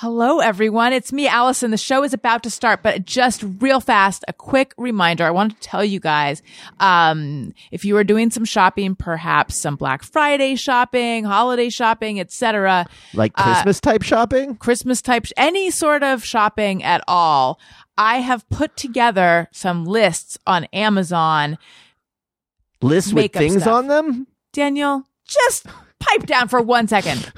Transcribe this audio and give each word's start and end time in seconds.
Hello, 0.00 0.38
everyone. 0.38 0.92
It's 0.92 1.12
me, 1.12 1.26
Allison. 1.26 1.72
The 1.72 1.76
show 1.76 2.04
is 2.04 2.14
about 2.14 2.44
to 2.44 2.50
start, 2.50 2.84
but 2.84 3.04
just 3.04 3.44
real 3.58 3.80
fast, 3.80 4.24
a 4.28 4.32
quick 4.32 4.72
reminder. 4.78 5.24
I 5.24 5.32
want 5.32 5.60
to 5.60 5.60
tell 5.60 5.84
you 5.84 5.98
guys, 5.98 6.40
um, 6.78 7.52
if 7.72 7.84
you 7.84 7.96
are 7.96 8.04
doing 8.04 8.30
some 8.30 8.44
shopping, 8.44 8.94
perhaps 8.94 9.60
some 9.60 9.74
Black 9.74 10.04
Friday 10.04 10.54
shopping, 10.54 11.24
holiday 11.24 11.68
shopping, 11.68 12.20
etc., 12.20 12.86
Like 13.12 13.32
Christmas 13.32 13.80
type 13.80 14.04
shopping? 14.04 14.54
Christmas 14.54 15.02
type, 15.02 15.26
any 15.36 15.68
sort 15.68 16.04
of 16.04 16.24
shopping 16.24 16.84
at 16.84 17.02
all, 17.08 17.58
I 17.96 18.18
have 18.18 18.48
put 18.50 18.76
together 18.76 19.48
some 19.50 19.84
lists 19.84 20.38
on 20.46 20.66
Amazon. 20.66 21.58
Lists 22.80 23.12
with 23.12 23.32
things 23.32 23.62
stuff. 23.62 23.74
on 23.74 23.88
them? 23.88 24.28
Daniel, 24.52 25.02
just 25.26 25.66
pipe 26.00 26.26
down 26.26 26.48
for 26.48 26.60
one 26.60 26.88
second. 26.88 27.32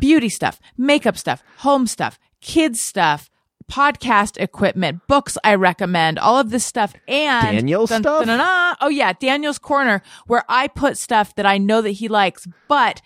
Beauty 0.00 0.28
stuff, 0.28 0.60
makeup 0.76 1.16
stuff, 1.16 1.42
home 1.58 1.86
stuff, 1.86 2.18
kids 2.40 2.80
stuff, 2.80 3.30
podcast 3.70 4.40
equipment, 4.40 5.00
books 5.06 5.38
I 5.44 5.54
recommend, 5.54 6.18
all 6.18 6.38
of 6.38 6.50
this 6.50 6.64
stuff. 6.66 6.94
And 7.08 7.56
Daniel 7.56 7.86
dun, 7.86 8.02
stuff? 8.02 8.26
dun, 8.26 8.38
dun. 8.38 8.76
Oh 8.80 8.88
yeah, 8.88 9.12
Daniel's 9.14 9.58
corner 9.58 10.02
where 10.26 10.44
I 10.48 10.68
put 10.68 10.98
stuff 10.98 11.34
that 11.36 11.46
I 11.46 11.58
know 11.58 11.80
that 11.82 11.90
he 11.90 12.08
likes. 12.08 12.46
But 12.68 13.00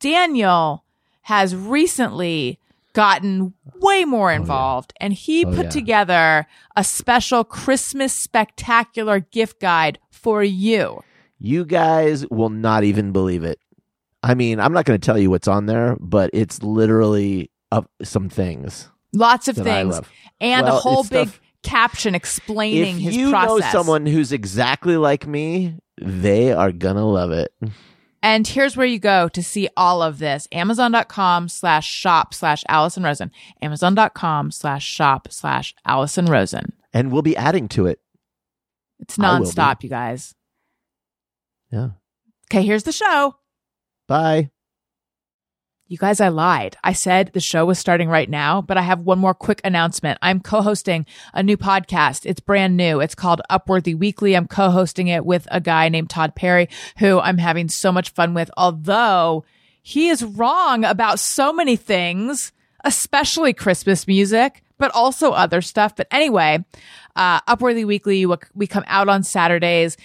Daniel 0.00 0.84
has 1.22 1.54
recently 1.54 2.58
gotten 2.92 3.54
way 3.80 4.04
more 4.04 4.32
oh, 4.32 4.34
involved 4.34 4.92
and 5.00 5.12
he 5.12 5.44
Oh, 5.44 5.50
put 5.54 5.64
yeah. 5.66 5.70
together 5.70 6.46
a 6.76 6.82
special 6.82 7.44
Christmas 7.44 8.12
spectacular 8.12 9.20
gift 9.20 9.60
guide 9.60 9.98
for 10.10 10.42
you. 10.42 11.00
You 11.38 11.64
guys 11.64 12.26
will 12.30 12.48
not 12.50 12.82
even 12.82 13.12
believe 13.12 13.44
it. 13.44 13.59
I 14.22 14.34
mean, 14.34 14.60
I'm 14.60 14.72
not 14.72 14.84
going 14.84 15.00
to 15.00 15.04
tell 15.04 15.18
you 15.18 15.30
what's 15.30 15.48
on 15.48 15.66
there, 15.66 15.96
but 16.00 16.30
it's 16.32 16.62
literally 16.62 17.50
uh, 17.72 17.82
some 18.02 18.28
things. 18.28 18.88
Lots 19.12 19.48
of 19.48 19.56
things 19.56 20.00
and 20.40 20.66
Well, 20.66 20.76
a 20.76 20.80
whole 20.80 21.02
big 21.04 21.28
stuff- 21.28 21.40
caption 21.62 22.14
explaining 22.14 22.96
if 22.96 23.02
his 23.02 23.16
you 23.16 23.30
process. 23.30 23.72
know 23.74 23.80
someone 23.80 24.06
who's 24.06 24.32
exactly 24.32 24.96
like 24.96 25.26
me, 25.26 25.76
they 26.00 26.52
are 26.52 26.70
going 26.72 26.96
to 26.96 27.04
love 27.04 27.30
it. 27.32 27.52
and 28.22 28.46
here's 28.46 28.76
where 28.76 28.86
you 28.86 28.98
go 28.98 29.28
to 29.30 29.42
see 29.42 29.68
all 29.76 30.02
of 30.02 30.18
this. 30.18 30.46
Amazon.com 30.52 31.48
slash 31.48 31.86
shop 31.90 32.34
slash 32.34 32.62
Allison 32.68 33.02
Rosen. 33.02 33.30
Amazon.com 33.62 34.50
slash 34.50 34.84
shop 34.86 35.28
slash 35.30 35.74
Allison 35.84 36.26
Rosen. 36.26 36.72
And 36.92 37.10
we'll 37.10 37.22
be 37.22 37.36
adding 37.36 37.68
to 37.70 37.86
it. 37.86 38.00
It's 39.00 39.16
nonstop, 39.16 39.82
you 39.82 39.88
guys. 39.88 40.34
Yeah. 41.72 41.90
Okay, 42.52 42.62
here's 42.64 42.82
the 42.82 42.92
show. 42.92 43.36
Bye. 44.10 44.50
You 45.86 45.96
guys, 45.96 46.20
I 46.20 46.30
lied. 46.30 46.76
I 46.82 46.92
said 46.92 47.30
the 47.32 47.38
show 47.38 47.64
was 47.64 47.78
starting 47.78 48.08
right 48.08 48.28
now, 48.28 48.60
but 48.60 48.76
I 48.76 48.82
have 48.82 49.02
one 49.02 49.20
more 49.20 49.34
quick 49.34 49.60
announcement. 49.62 50.18
I'm 50.20 50.40
co-hosting 50.40 51.06
a 51.32 51.44
new 51.44 51.56
podcast. 51.56 52.26
It's 52.26 52.40
brand 52.40 52.76
new. 52.76 52.98
It's 52.98 53.14
called 53.14 53.40
Upworthy 53.48 53.96
Weekly. 53.96 54.34
I'm 54.36 54.48
co-hosting 54.48 55.06
it 55.06 55.24
with 55.24 55.46
a 55.52 55.60
guy 55.60 55.88
named 55.88 56.10
Todd 56.10 56.34
Perry, 56.34 56.68
who 56.98 57.20
I'm 57.20 57.38
having 57.38 57.68
so 57.68 57.92
much 57.92 58.10
fun 58.10 58.34
with, 58.34 58.50
although 58.56 59.44
he 59.80 60.08
is 60.08 60.24
wrong 60.24 60.84
about 60.84 61.20
so 61.20 61.52
many 61.52 61.76
things, 61.76 62.50
especially 62.84 63.52
Christmas 63.52 64.08
music, 64.08 64.64
but 64.76 64.90
also 64.92 65.30
other 65.30 65.62
stuff. 65.62 65.94
But 65.94 66.08
anyway, 66.10 66.64
uh, 67.14 67.42
Upworthy 67.42 67.86
Weekly, 67.86 68.26
we- 68.26 68.36
we 68.56 68.66
come 68.66 68.84
out 68.88 69.08
on 69.08 69.22
Saturdays. 69.22 69.96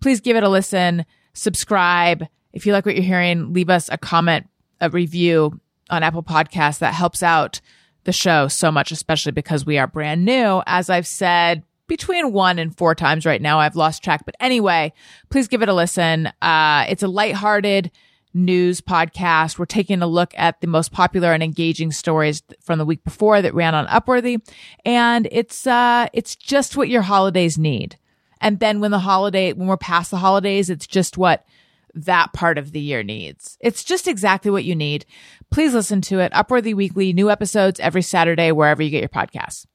Please 0.00 0.20
give 0.20 0.36
it 0.36 0.42
a 0.42 0.48
listen, 0.48 1.06
subscribe. 1.32 2.26
If 2.52 2.66
you 2.66 2.72
like 2.72 2.86
what 2.86 2.94
you're 2.94 3.04
hearing, 3.04 3.52
leave 3.52 3.70
us 3.70 3.88
a 3.90 3.98
comment, 3.98 4.48
a 4.80 4.90
review 4.90 5.60
on 5.90 6.02
Apple 6.02 6.22
Podcasts. 6.22 6.78
That 6.78 6.94
helps 6.94 7.22
out 7.22 7.60
the 8.04 8.12
show 8.12 8.48
so 8.48 8.70
much, 8.70 8.90
especially 8.90 9.32
because 9.32 9.64
we 9.64 9.78
are 9.78 9.86
brand 9.86 10.24
new. 10.24 10.62
As 10.66 10.90
I've 10.90 11.06
said 11.06 11.62
between 11.86 12.32
one 12.32 12.58
and 12.58 12.76
four 12.76 12.94
times 12.94 13.26
right 13.26 13.42
now, 13.42 13.58
I've 13.58 13.76
lost 13.76 14.02
track. 14.02 14.24
But 14.24 14.36
anyway, 14.40 14.92
please 15.30 15.48
give 15.48 15.62
it 15.62 15.68
a 15.68 15.74
listen. 15.74 16.32
Uh, 16.40 16.86
it's 16.88 17.02
a 17.02 17.08
lighthearted 17.08 17.90
news 18.34 18.80
podcast. 18.80 19.58
We're 19.58 19.66
taking 19.66 20.00
a 20.02 20.06
look 20.06 20.32
at 20.36 20.60
the 20.60 20.66
most 20.66 20.90
popular 20.90 21.32
and 21.32 21.42
engaging 21.42 21.92
stories 21.92 22.42
from 22.60 22.78
the 22.78 22.84
week 22.84 23.04
before 23.04 23.42
that 23.42 23.54
ran 23.54 23.74
on 23.74 23.86
Upworthy. 23.86 24.40
And 24.84 25.28
it's, 25.30 25.66
uh, 25.66 26.08
it's 26.12 26.34
just 26.34 26.76
what 26.76 26.88
your 26.88 27.02
holidays 27.02 27.58
need. 27.58 27.98
And 28.40 28.58
then 28.58 28.80
when 28.80 28.90
the 28.90 28.98
holiday, 28.98 29.52
when 29.52 29.68
we're 29.68 29.76
past 29.76 30.10
the 30.10 30.16
holidays, 30.16 30.70
it's 30.70 30.86
just 30.86 31.18
what 31.18 31.44
that 31.94 32.32
part 32.32 32.58
of 32.58 32.72
the 32.72 32.80
year 32.80 33.02
needs. 33.02 33.56
It's 33.60 33.84
just 33.84 34.08
exactly 34.08 34.50
what 34.50 34.64
you 34.64 34.74
need. 34.74 35.04
Please 35.50 35.74
listen 35.74 36.00
to 36.02 36.20
it. 36.20 36.32
Upworthy 36.32 36.74
Weekly, 36.74 37.12
new 37.12 37.30
episodes 37.30 37.80
every 37.80 38.02
Saturday, 38.02 38.52
wherever 38.52 38.82
you 38.82 38.90
get 38.90 39.00
your 39.00 39.08
podcasts. 39.08 39.66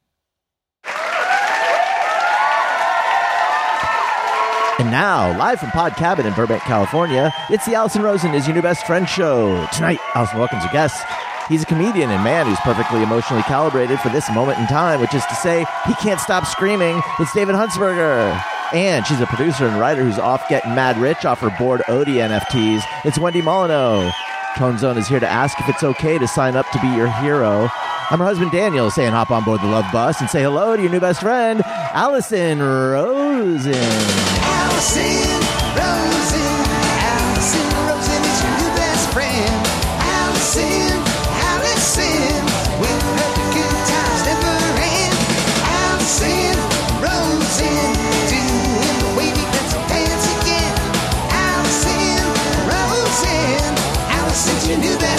And 4.80 4.92
now, 4.92 5.36
live 5.36 5.58
from 5.58 5.72
Pod 5.72 5.96
Cabin 5.96 6.24
in 6.24 6.32
Burbank, 6.34 6.62
California, 6.62 7.34
it's 7.50 7.66
the 7.66 7.74
Allison 7.74 8.00
Rosen 8.00 8.32
is 8.32 8.46
your 8.46 8.54
new 8.54 8.62
best 8.62 8.86
friend 8.86 9.08
show. 9.08 9.66
Tonight, 9.72 9.98
Allison 10.14 10.38
welcomes 10.38 10.64
a 10.64 10.68
guest. 10.68 11.04
He's 11.48 11.64
a 11.64 11.66
comedian 11.66 12.10
and 12.10 12.22
man 12.22 12.46
who's 12.46 12.60
perfectly 12.60 13.02
emotionally 13.02 13.42
calibrated 13.42 13.98
for 13.98 14.10
this 14.10 14.30
moment 14.30 14.58
in 14.58 14.68
time, 14.68 15.00
which 15.00 15.14
is 15.14 15.26
to 15.26 15.34
say, 15.34 15.64
he 15.86 15.94
can't 15.94 16.20
stop 16.20 16.46
screaming. 16.46 17.02
It's 17.18 17.32
David 17.32 17.56
Huntsberger. 17.56 18.57
And 18.72 19.06
she's 19.06 19.20
a 19.20 19.26
producer 19.26 19.66
and 19.66 19.80
writer 19.80 20.02
who's 20.02 20.18
off 20.18 20.46
getting 20.48 20.74
mad 20.74 20.98
rich 20.98 21.24
off 21.24 21.40
her 21.40 21.50
board 21.58 21.80
Odie 21.86 22.16
NFTs. 22.16 22.82
It's 23.04 23.18
Wendy 23.18 23.40
Molyneux. 23.40 24.10
Tone 24.56 24.76
Zone 24.76 24.98
is 24.98 25.08
here 25.08 25.20
to 25.20 25.28
ask 25.28 25.58
if 25.60 25.68
it's 25.68 25.82
okay 25.82 26.18
to 26.18 26.28
sign 26.28 26.54
up 26.54 26.68
to 26.72 26.80
be 26.80 26.88
your 26.88 27.08
hero. 27.08 27.70
I'm 28.10 28.18
her 28.18 28.24
husband 28.24 28.50
Daniel 28.50 28.90
saying 28.90 29.12
hop 29.12 29.30
on 29.30 29.44
board 29.44 29.60
the 29.62 29.66
love 29.66 29.86
bus 29.92 30.20
and 30.20 30.28
say 30.28 30.42
hello 30.42 30.76
to 30.76 30.82
your 30.82 30.90
new 30.90 31.00
best 31.00 31.20
friend, 31.20 31.62
Allison 31.64 32.58
Rosen. 32.58 33.74
Allison 33.74 35.40
Rosen, 35.76 36.37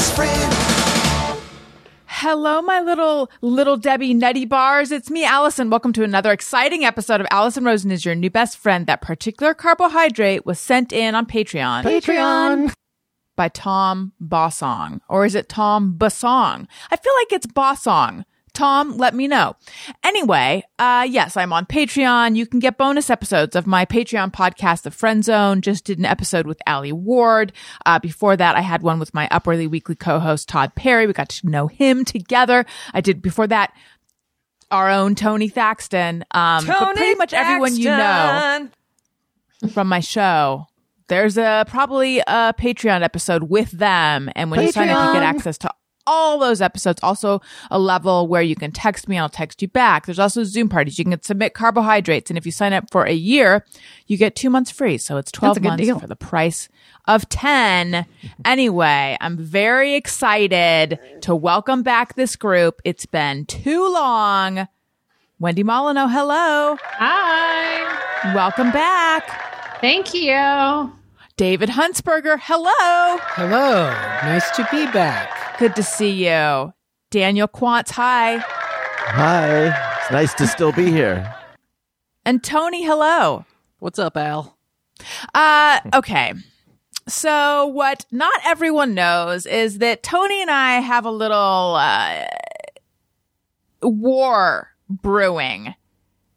best 0.09 0.15
friend. 0.15 1.41
Hello, 2.05 2.61
my 2.61 2.81
little, 2.81 3.29
little 3.41 3.77
Debbie 3.77 4.13
Nutty 4.13 4.45
Bars. 4.45 4.91
It's 4.91 5.09
me, 5.09 5.23
Allison. 5.23 5.69
Welcome 5.69 5.93
to 5.93 6.03
another 6.03 6.31
exciting 6.31 6.83
episode 6.83 7.21
of 7.21 7.27
Allison 7.31 7.63
Rosen 7.63 7.91
is 7.91 8.03
your 8.03 8.15
new 8.15 8.29
best 8.29 8.57
friend. 8.57 8.87
That 8.87 9.01
particular 9.01 9.53
carbohydrate 9.53 10.45
was 10.45 10.59
sent 10.59 10.91
in 10.91 11.15
on 11.15 11.25
Patreon. 11.25 11.83
Patreon. 11.83 12.73
by 13.35 13.47
Tom 13.47 14.11
Bossong. 14.21 14.99
Or 15.07 15.25
is 15.25 15.33
it 15.35 15.47
Tom 15.47 15.95
Basong? 15.97 16.67
I 16.91 16.97
feel 16.97 17.13
like 17.19 17.31
it's 17.31 17.47
Bossong. 17.47 18.25
Tom, 18.53 18.97
let 18.97 19.13
me 19.13 19.27
know. 19.27 19.55
Anyway, 20.03 20.63
uh, 20.77 21.07
yes, 21.09 21.37
I'm 21.37 21.53
on 21.53 21.65
Patreon. 21.65 22.35
You 22.35 22.45
can 22.45 22.59
get 22.59 22.77
bonus 22.77 23.09
episodes 23.09 23.55
of 23.55 23.67
my 23.67 23.85
Patreon 23.85 24.31
podcast, 24.31 24.83
The 24.83 24.91
Friend 24.91 25.23
Zone. 25.23 25.61
Just 25.61 25.85
did 25.85 25.99
an 25.99 26.05
episode 26.05 26.45
with 26.47 26.59
Alie 26.67 26.91
Ward. 26.91 27.53
Uh, 27.85 27.99
before 27.99 28.35
that, 28.35 28.55
I 28.55 28.61
had 28.61 28.81
one 28.81 28.99
with 28.99 29.13
my 29.13 29.27
Upworthy 29.29 29.69
Weekly 29.69 29.95
co-host, 29.95 30.49
Todd 30.49 30.75
Perry. 30.75 31.07
We 31.07 31.13
got 31.13 31.29
to 31.29 31.49
know 31.49 31.67
him 31.67 32.05
together. 32.05 32.65
I 32.93 33.01
did 33.01 33.21
before 33.21 33.47
that, 33.47 33.73
our 34.71 34.89
own 34.89 35.15
Tony 35.15 35.49
Thaxton. 35.49 36.25
Um, 36.31 36.65
but 36.65 36.95
pretty 36.95 37.15
much 37.15 37.33
everyone 37.33 37.75
you 37.75 37.85
know 37.85 38.69
from 39.73 39.87
my 39.87 39.99
show. 39.99 40.67
There's 41.07 41.37
a 41.37 41.65
probably 41.67 42.19
a 42.19 42.53
Patreon 42.57 43.01
episode 43.01 43.43
with 43.43 43.71
them, 43.71 44.29
and 44.35 44.51
when 44.51 44.61
you 44.61 44.71
sign 44.71 44.89
up, 44.89 45.07
you 45.07 45.13
get 45.13 45.23
access 45.23 45.57
to 45.59 45.71
all 46.07 46.39
those 46.39 46.61
episodes. 46.61 46.99
Also, 47.03 47.41
a 47.69 47.79
level 47.79 48.27
where 48.27 48.41
you 48.41 48.55
can 48.55 48.71
text 48.71 49.07
me, 49.07 49.15
and 49.17 49.23
I'll 49.23 49.29
text 49.29 49.61
you 49.61 49.67
back. 49.67 50.05
There's 50.05 50.19
also 50.19 50.43
Zoom 50.43 50.69
parties. 50.69 50.97
You 50.97 51.05
can 51.05 51.21
submit 51.21 51.53
carbohydrates, 51.53 52.29
and 52.31 52.37
if 52.37 52.45
you 52.45 52.51
sign 52.51 52.73
up 52.73 52.89
for 52.91 53.05
a 53.05 53.13
year, 53.13 53.65
you 54.07 54.17
get 54.17 54.35
two 54.35 54.49
months 54.49 54.71
free. 54.71 54.97
So 54.97 55.17
it's 55.17 55.31
twelve 55.31 55.55
That's 55.55 55.57
a 55.57 55.61
good 55.61 55.69
months 55.69 55.83
deal. 55.83 55.99
for 55.99 56.07
the 56.07 56.15
price 56.15 56.69
of 57.07 57.27
ten. 57.29 58.05
anyway, 58.45 59.17
I'm 59.21 59.37
very 59.37 59.95
excited 59.95 60.99
to 61.21 61.35
welcome 61.35 61.83
back 61.83 62.15
this 62.15 62.35
group. 62.35 62.81
It's 62.83 63.05
been 63.05 63.45
too 63.45 63.91
long. 63.91 64.67
Wendy 65.39 65.63
Molyneux, 65.63 66.07
hello. 66.09 66.77
Hi. 66.83 68.33
Welcome 68.35 68.71
back. 68.71 69.79
Thank 69.79 70.13
you. 70.13 70.91
David 71.39 71.69
Huntsberger, 71.69 72.37
hello. 72.37 73.17
Hello, 73.21 73.89
nice 74.23 74.51
to 74.57 74.67
be 74.69 74.85
back. 74.91 75.57
Good 75.57 75.73
to 75.77 75.83
see 75.83 76.27
you. 76.27 76.73
Daniel 77.11 77.47
Quantz, 77.47 77.91
hi. 77.91 78.39
Hi. 78.39 79.67
It's 80.01 80.11
nice 80.11 80.33
to 80.33 80.45
still 80.45 80.73
be 80.73 80.91
here. 80.91 81.33
And 82.25 82.43
Tony, 82.43 82.83
hello. 82.83 83.45
What's 83.77 83.99
up, 83.99 84.17
Al? 84.17 84.57
Uh, 85.33 85.79
okay. 85.93 86.33
So 87.07 87.67
what 87.67 88.05
not 88.11 88.41
everyone 88.45 88.93
knows 88.93 89.45
is 89.45 89.77
that 89.77 90.03
Tony 90.03 90.41
and 90.41 90.51
I 90.51 90.81
have 90.81 91.05
a 91.05 91.11
little, 91.11 91.77
uh, 91.79 92.25
war 93.81 94.71
brewing 94.89 95.73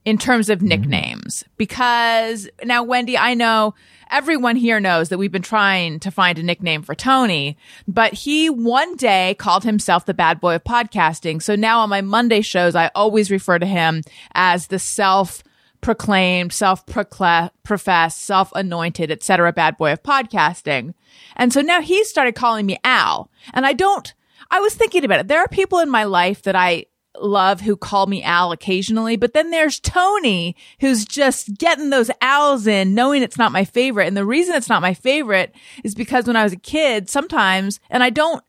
in 0.05 0.19
terms 0.19 0.48
of 0.48 0.62
nicknames 0.62 1.43
because 1.56 2.48
now 2.64 2.84
Wendy, 2.84 3.19
I 3.19 3.34
know 3.34 3.75
everyone 4.12 4.56
here 4.56 4.79
knows 4.79 5.09
that 5.09 5.19
we've 5.19 5.32
been 5.32 5.43
trying 5.43 5.99
to 6.00 6.11
find 6.11 6.38
a 6.38 6.43
nickname 6.43 6.82
for 6.82 6.94
Tony, 6.94 7.56
but 7.88 8.12
he 8.12 8.50
one 8.50 8.94
day 8.97 9.35
called 9.38 9.64
himself 9.64 10.05
the 10.05 10.14
bad 10.14 10.38
boy 10.38 10.55
of 10.55 10.64
podcasting. 10.64 11.43
So 11.43 11.56
now 11.56 11.81
on 11.81 11.88
my 11.88 12.03
Monday 12.03 12.43
shows, 12.43 12.75
I 12.75 12.91
always 12.94 13.31
refer 13.31 13.59
to 13.59 13.67
him 13.67 14.03
as 14.35 14.67
the 14.67 14.79
self 14.79 15.43
proclaimed, 15.81 16.53
self 16.53 16.85
professed, 16.87 18.20
self 18.20 18.53
anointed, 18.55 19.11
etc. 19.11 19.53
bad 19.53 19.79
boy 19.79 19.93
of 19.93 20.03
podcasting. 20.03 20.94
And 21.35 21.53
so 21.53 21.62
now 21.62 21.81
he 21.81 22.05
started 22.05 22.35
calling 22.35 22.67
me 22.67 22.79
Al. 22.85 23.31
And 23.55 23.65
I 23.65 23.73
don't, 23.73 24.12
I 24.50 24.61
was 24.61 24.75
thinking 24.75 25.05
about 25.05 25.20
it. 25.20 25.29
There 25.29 25.41
are 25.41 25.49
people 25.49 25.79
in 25.79 25.91
my 25.91 26.05
life 26.05 26.43
that 26.43 26.55
I 26.55 26.85
love 27.20 27.61
who 27.61 27.76
call 27.76 28.06
me 28.06 28.23
Al 28.23 28.53
occasionally, 28.53 29.17
but 29.17 29.35
then 29.35 29.50
there's 29.50 29.79
Tony 29.81 30.56
who's 30.81 31.05
just 31.05 31.59
getting 31.59 31.91
those 31.91 32.11
Al's 32.20 32.67
in, 32.67 32.94
knowing 32.94 33.23
it's 33.23 33.38
not 33.38 33.53
my 33.53 33.64
favorite. 33.64 34.06
And 34.06 34.17
the 34.17 34.25
reason 34.25 34.55
it's 34.55 34.69
not 34.69 34.82
my 34.82 34.94
favorite 34.94 35.55
is 35.85 35.94
because 35.94 36.26
when 36.26 36.37
I 36.37 36.44
was 36.44 36.53
a 36.53 36.59
kid, 36.59 37.11
sometimes, 37.11 37.81
and 37.91 38.03
I 38.03 38.11
don't, 38.11 38.43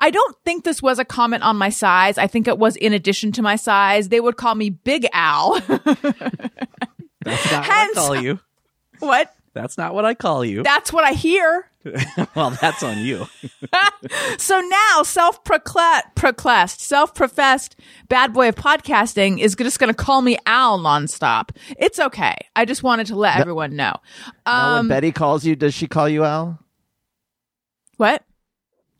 I 0.00 0.10
don't 0.10 0.36
think 0.44 0.64
this 0.64 0.82
was 0.82 0.98
a 0.98 1.04
comment 1.04 1.42
on 1.44 1.56
my 1.56 1.70
size. 1.70 2.18
I 2.18 2.26
think 2.26 2.48
it 2.48 2.58
was 2.58 2.76
in 2.76 2.92
addition 2.92 3.32
to 3.32 3.42
my 3.42 3.56
size. 3.56 4.08
They 4.08 4.20
would 4.20 4.36
call 4.36 4.54
me 4.54 4.70
Big 4.70 5.06
Al. 5.12 5.60
That's 7.24 7.52
not 7.52 7.64
Hence- 7.64 7.96
what 7.96 7.96
I 7.96 8.14
call 8.14 8.16
you. 8.16 8.40
what? 8.98 9.34
That's 9.54 9.78
not 9.78 9.94
what 9.94 10.04
I 10.04 10.14
call 10.14 10.44
you. 10.44 10.62
That's 10.62 10.92
what 10.92 11.04
I 11.04 11.12
hear. 11.12 11.70
well, 12.34 12.50
that's 12.60 12.82
on 12.82 12.98
you. 12.98 13.26
So 14.38 14.60
now 14.60 15.02
self-proclaimed, 15.02 16.70
self-professed 16.70 17.76
bad 18.08 18.32
boy 18.34 18.48
of 18.50 18.54
podcasting 18.54 19.38
is 19.40 19.54
just 19.54 19.78
going 19.78 19.88
to 19.92 19.94
call 19.96 20.20
me 20.20 20.36
Al 20.46 20.78
nonstop. 20.78 21.50
It's 21.78 21.98
okay. 21.98 22.34
I 22.54 22.64
just 22.66 22.82
wanted 22.82 23.06
to 23.08 23.16
let 23.16 23.38
everyone 23.38 23.76
know. 23.76 23.94
Now, 24.46 24.70
when 24.74 24.80
Um, 24.80 24.88
Betty 24.88 25.12
calls 25.12 25.44
you, 25.46 25.56
does 25.56 25.72
she 25.72 25.86
call 25.86 26.08
you 26.08 26.24
Al? 26.24 26.58
what? 27.96 28.24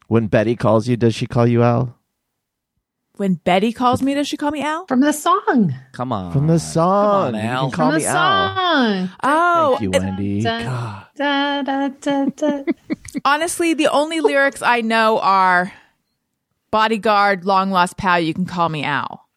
When 0.08 0.26
Betty 0.28 0.56
calls 0.56 0.88
you, 0.88 0.96
does 0.96 1.14
she 1.14 1.26
call 1.26 1.46
you 1.46 1.62
Al? 1.62 1.98
When 3.16 3.34
Betty 3.34 3.72
calls 3.72 4.02
me, 4.02 4.14
does 4.14 4.26
she 4.26 4.36
call 4.36 4.50
me 4.50 4.60
Al? 4.62 4.86
From 4.86 5.00
the 5.00 5.12
song. 5.12 5.72
Come 5.92 6.12
on. 6.12 6.32
From 6.32 6.48
the 6.48 6.58
song. 6.58 7.32
Come 7.32 7.34
on, 7.36 7.44
You 7.44 7.48
Al. 7.48 7.62
can 7.62 7.70
call 7.70 7.90
From 7.90 7.96
me 7.98 8.02
the 8.02 8.08
Al. 8.08 8.56
song. 8.56 9.10
Oh, 9.22 9.68
Thank 9.78 9.82
you, 9.82 9.90
Wendy. 9.92 10.40
Da, 10.42 11.04
da, 11.16 11.62
da, 11.62 11.88
da, 12.00 12.24
da. 12.26 12.62
honestly, 13.24 13.72
the 13.74 13.86
only 13.86 14.20
lyrics 14.20 14.62
I 14.62 14.80
know 14.80 15.20
are 15.20 15.72
bodyguard, 16.72 17.44
long 17.44 17.70
lost 17.70 17.96
pal, 17.96 18.18
you 18.18 18.34
can 18.34 18.46
call 18.46 18.68
me 18.68 18.82
Al. 18.82 19.28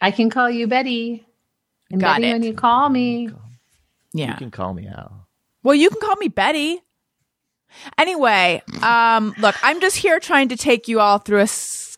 I 0.00 0.12
can 0.12 0.30
call 0.30 0.48
you 0.48 0.68
Betty. 0.68 1.26
And 1.90 2.00
Got 2.00 2.18
Betty 2.20 2.28
it. 2.28 2.32
when 2.34 2.42
you 2.44 2.54
call 2.54 2.88
me. 2.88 3.30
Yeah. 4.12 4.30
You 4.30 4.36
can 4.36 4.50
call 4.52 4.72
me 4.72 4.86
Al. 4.86 5.26
Well, 5.64 5.74
you 5.74 5.90
can 5.90 6.00
call 6.00 6.14
me 6.16 6.28
Betty. 6.28 6.80
Anyway, 7.98 8.62
um, 8.82 9.34
look, 9.38 9.56
I'm 9.64 9.80
just 9.80 9.96
here 9.96 10.20
trying 10.20 10.48
to 10.50 10.56
take 10.56 10.86
you 10.88 11.00
all 11.00 11.18
through 11.18 11.40
a 11.40 11.46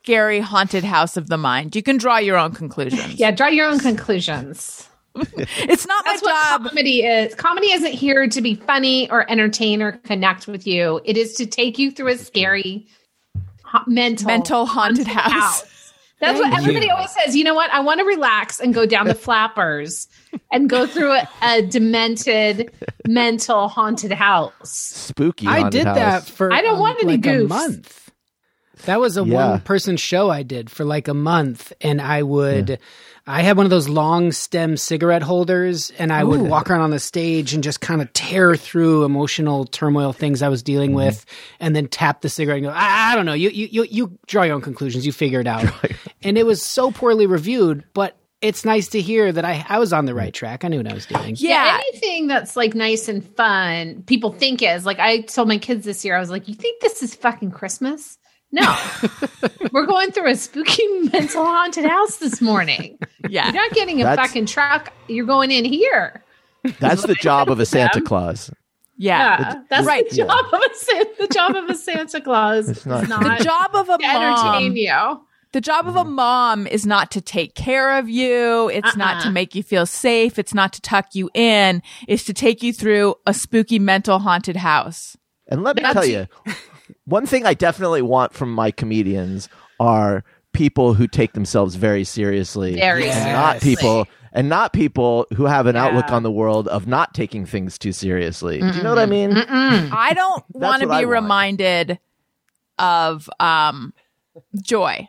scary 0.02 0.40
haunted 0.40 0.82
house 0.82 1.16
of 1.16 1.28
the 1.28 1.38
mind. 1.38 1.76
You 1.76 1.82
can 1.82 1.96
draw 1.96 2.19
your 2.19 2.37
own 2.37 2.52
conclusions. 2.52 3.14
Yeah, 3.14 3.31
draw 3.31 3.46
your 3.46 3.69
own 3.69 3.78
conclusions. 3.78 4.88
It's 5.37 5.87
not 5.87 6.04
my 6.06 6.12
That's 6.12 6.22
what 6.22 6.31
job. 6.31 6.69
comedy 6.70 7.02
is. 7.04 7.34
Comedy 7.34 7.70
isn't 7.70 7.93
here 7.93 8.26
to 8.26 8.40
be 8.40 8.54
funny 8.54 9.10
or 9.10 9.31
entertain 9.31 9.82
or 9.82 9.93
connect 9.93 10.46
with 10.49 10.66
you. 10.66 11.02
It 11.04 11.19
is 11.19 11.34
to 11.34 11.44
take 11.46 11.78
you 11.78 11.90
through 11.90 12.08
a 12.12 12.16
scary 12.16 12.87
ha- 13.62 13.84
mental 13.87 14.26
Mental 14.26 14.64
haunted 14.64 15.06
house. 15.06 15.64
That's 16.20 16.38
what 16.38 16.52
everybody 16.55 16.88
always 16.88 17.10
says. 17.10 17.37
You 17.37 17.44
know 17.44 17.55
what? 17.55 17.70
I 17.72 17.81
want 17.81 17.98
to 18.00 18.06
relax 18.06 18.58
and 18.58 18.72
go 18.72 18.87
down 18.87 19.06
the 19.06 19.14
flappers 19.14 20.08
and 20.50 20.70
go 20.70 20.87
through 20.87 21.12
a, 21.12 21.28
a 21.43 21.60
demented 21.62 22.72
mental 23.06 23.69
haunted 23.69 24.12
house. 24.12 24.70
Spooky. 24.70 25.46
I 25.46 25.69
did 25.69 25.84
house. 25.84 25.96
that 25.96 26.25
for 26.25 26.50
I 26.52 26.62
don't 26.62 26.76
um, 26.76 26.81
want 26.81 27.02
any 27.02 27.19
like 27.19 27.26
a 27.26 27.28
goofs. 27.28 27.48
month. 27.48 28.01
That 28.86 29.00
was 29.00 29.16
a 29.16 29.24
Yeah. 29.24 29.50
one 29.50 29.60
person 29.60 29.96
show 29.96 30.30
I 30.30 30.42
did 30.42 30.70
for 30.70 30.84
like 30.84 31.08
a 31.08 31.14
month 31.14 31.72
and 31.80 32.00
I 32.00 32.22
would 32.22 32.78
I 33.26 33.42
had 33.42 33.56
one 33.56 33.66
of 33.66 33.70
those 33.70 33.88
long 33.88 34.32
stem 34.32 34.76
cigarette 34.76 35.22
holders 35.22 35.92
and 35.98 36.12
I 36.12 36.24
would 36.24 36.40
walk 36.40 36.69
around 36.70 36.80
on 36.80 36.90
the 36.90 36.98
stage 36.98 37.54
and 37.54 37.62
just 37.62 37.80
kind 37.80 38.02
of 38.02 38.12
tear 38.12 38.56
through 38.56 39.04
emotional 39.04 39.64
turmoil 39.64 40.12
things 40.12 40.42
I 40.42 40.48
was 40.48 40.62
dealing 40.62 40.90
Mm-hmm. 40.90 40.96
with 41.06 41.24
and 41.60 41.76
then 41.76 41.86
tap 41.86 42.22
the 42.22 42.28
cigarette 42.28 42.58
and 42.58 42.66
go 42.66 42.72
I, 42.72 43.12
I 43.12 43.14
don't 43.14 43.26
know 43.26 43.32
you, 43.34 43.50
you 43.50 43.69
you 43.70 43.86
you 43.88 44.19
draw 44.26 44.42
your 44.42 44.54
own 44.56 44.62
conclusions 44.62 45.06
you 45.06 45.12
figure 45.12 45.40
it 45.40 45.46
out. 45.46 45.66
and 46.22 46.36
it 46.36 46.44
was 46.46 46.62
so 46.62 46.90
poorly 46.90 47.26
reviewed 47.26 47.84
but 47.94 48.16
it's 48.40 48.64
nice 48.64 48.88
to 48.88 49.00
hear 49.00 49.30
that 49.30 49.44
I 49.44 49.64
I 49.69 49.78
was 49.78 49.92
on 49.92 50.04
the 50.06 50.14
right 50.14 50.34
track. 50.34 50.64
I 50.64 50.69
knew 50.69 50.78
what 50.78 50.88
I 50.90 50.94
was 50.94 51.06
doing. 51.06 51.36
Yeah. 51.38 51.78
anything 51.90 52.26
that's 52.26 52.56
like 52.56 52.74
nice 52.74 53.06
and 53.06 53.24
fun, 53.36 54.02
people 54.04 54.32
think 54.32 54.62
is 54.62 54.84
like 54.84 54.98
I 54.98 55.20
told 55.20 55.46
my 55.46 55.58
kids 55.58 55.84
this 55.84 56.04
year, 56.04 56.16
I 56.16 56.19
was 56.20 56.28
like, 56.30 56.48
You 56.48 56.54
think 56.56 56.80
this 56.80 57.04
is 57.04 57.14
fucking 57.14 57.52
Christmas? 57.52 58.19
No. 58.52 58.76
We're 59.72 59.87
going 59.87 60.12
through 60.12 60.31
a 60.31 60.37
spooky 60.37 60.87
mental 61.12 61.44
haunted 61.44 61.84
house 61.84 62.16
this 62.19 62.40
morning. 62.40 62.99
Yeah. 63.28 63.44
You're 63.46 63.54
not 63.54 63.70
getting 63.70 64.00
a 64.00 64.04
That's- 64.04 64.26
fucking 64.26 64.46
truck. 64.46 64.93
You're 65.06 65.25
going 65.26 65.52
in 65.52 65.64
here. 65.64 66.25
That's 66.81 67.06
the 67.06 67.14
job 67.14 67.49
of 67.50 67.60
a 67.60 67.64
Santa 67.64 68.00
Claus. 68.00 68.50
Yeah. 68.99 69.40
Yeah, 69.40 69.62
that's 69.70 69.87
right. 69.87 70.08
the 70.10 70.16
job 70.16 70.44
of 70.52 70.60
a 70.60 70.75
San- 70.75 71.04
the 71.20 71.28
job 71.28 71.54
of 71.54 71.70
a 71.70 71.75
Santa 71.76 72.20
Claus. 72.20 72.69
It's 72.69 72.78
It's 72.81 72.87
not- 72.87 73.08
not, 73.08 73.38
The 73.38 73.44
job 73.44 73.70
of 73.75 73.88
a 73.88 73.96
to 73.99 74.04
entertain 74.04 74.69
mom. 74.70 74.76
you. 74.76 75.20
The 75.52 75.60
job 75.60 75.87
of 75.87 75.94
a 75.94 76.00
mm-hmm. 76.00 76.12
mom 76.14 76.66
is 76.66 76.84
not 76.84 77.12
to 77.12 77.20
take 77.20 77.55
care 77.55 77.96
of 77.96 78.08
you. 78.10 78.69
It's 78.70 78.96
not 78.96 79.20
to 79.22 79.28
Uh-uh. 79.28 79.32
make 79.32 79.55
you 79.55 79.62
feel 79.62 79.87
safe. 79.87 80.37
It's 80.38 80.52
not 80.52 80.72
to 80.75 80.81
tuck 80.81 81.14
you 81.14 81.31
in. 81.32 81.81
It's 82.08 82.25
to 82.25 82.34
take 82.34 82.62
you 82.62 82.72
through 82.72 83.14
a 83.25 83.32
spooky 83.32 83.78
mental 83.78 84.19
haunted 84.19 84.56
house. 84.56 85.16
And 85.48 85.62
let 85.62 85.76
me 85.76 85.82
That's- 85.82 85.94
tell 85.94 86.05
you, 86.12 86.26
one 87.04 87.26
thing 87.26 87.46
I 87.46 87.54
definitely 87.54 88.02
want 88.02 88.32
from 88.32 88.52
my 88.52 88.70
comedians 88.70 89.48
are 89.80 90.24
people 90.52 90.94
who 90.94 91.06
take 91.06 91.32
themselves 91.32 91.74
very 91.76 92.04
seriously. 92.04 92.74
Very 92.74 93.08
and 93.10 93.32
not 93.32 93.60
people 93.60 94.06
and 94.32 94.48
not 94.48 94.72
people 94.72 95.26
who 95.34 95.46
have 95.46 95.66
an 95.66 95.76
outlook 95.76 96.10
on 96.12 96.22
the 96.22 96.30
world 96.30 96.68
of 96.68 96.86
not 96.86 97.14
taking 97.14 97.46
things 97.46 97.78
too 97.78 97.92
seriously. 97.92 98.60
Do 98.60 98.66
you 98.66 98.82
know 98.82 98.90
what 98.90 98.98
I 98.98 99.06
mean? 99.06 99.32
I 99.36 100.12
don't 100.14 100.44
want 100.50 100.82
to 100.82 100.88
what 100.88 100.96
I 100.96 101.00
be 101.00 101.06
want. 101.06 101.14
reminded 101.22 101.98
of 102.78 103.28
um 103.40 103.92
joy 104.62 105.08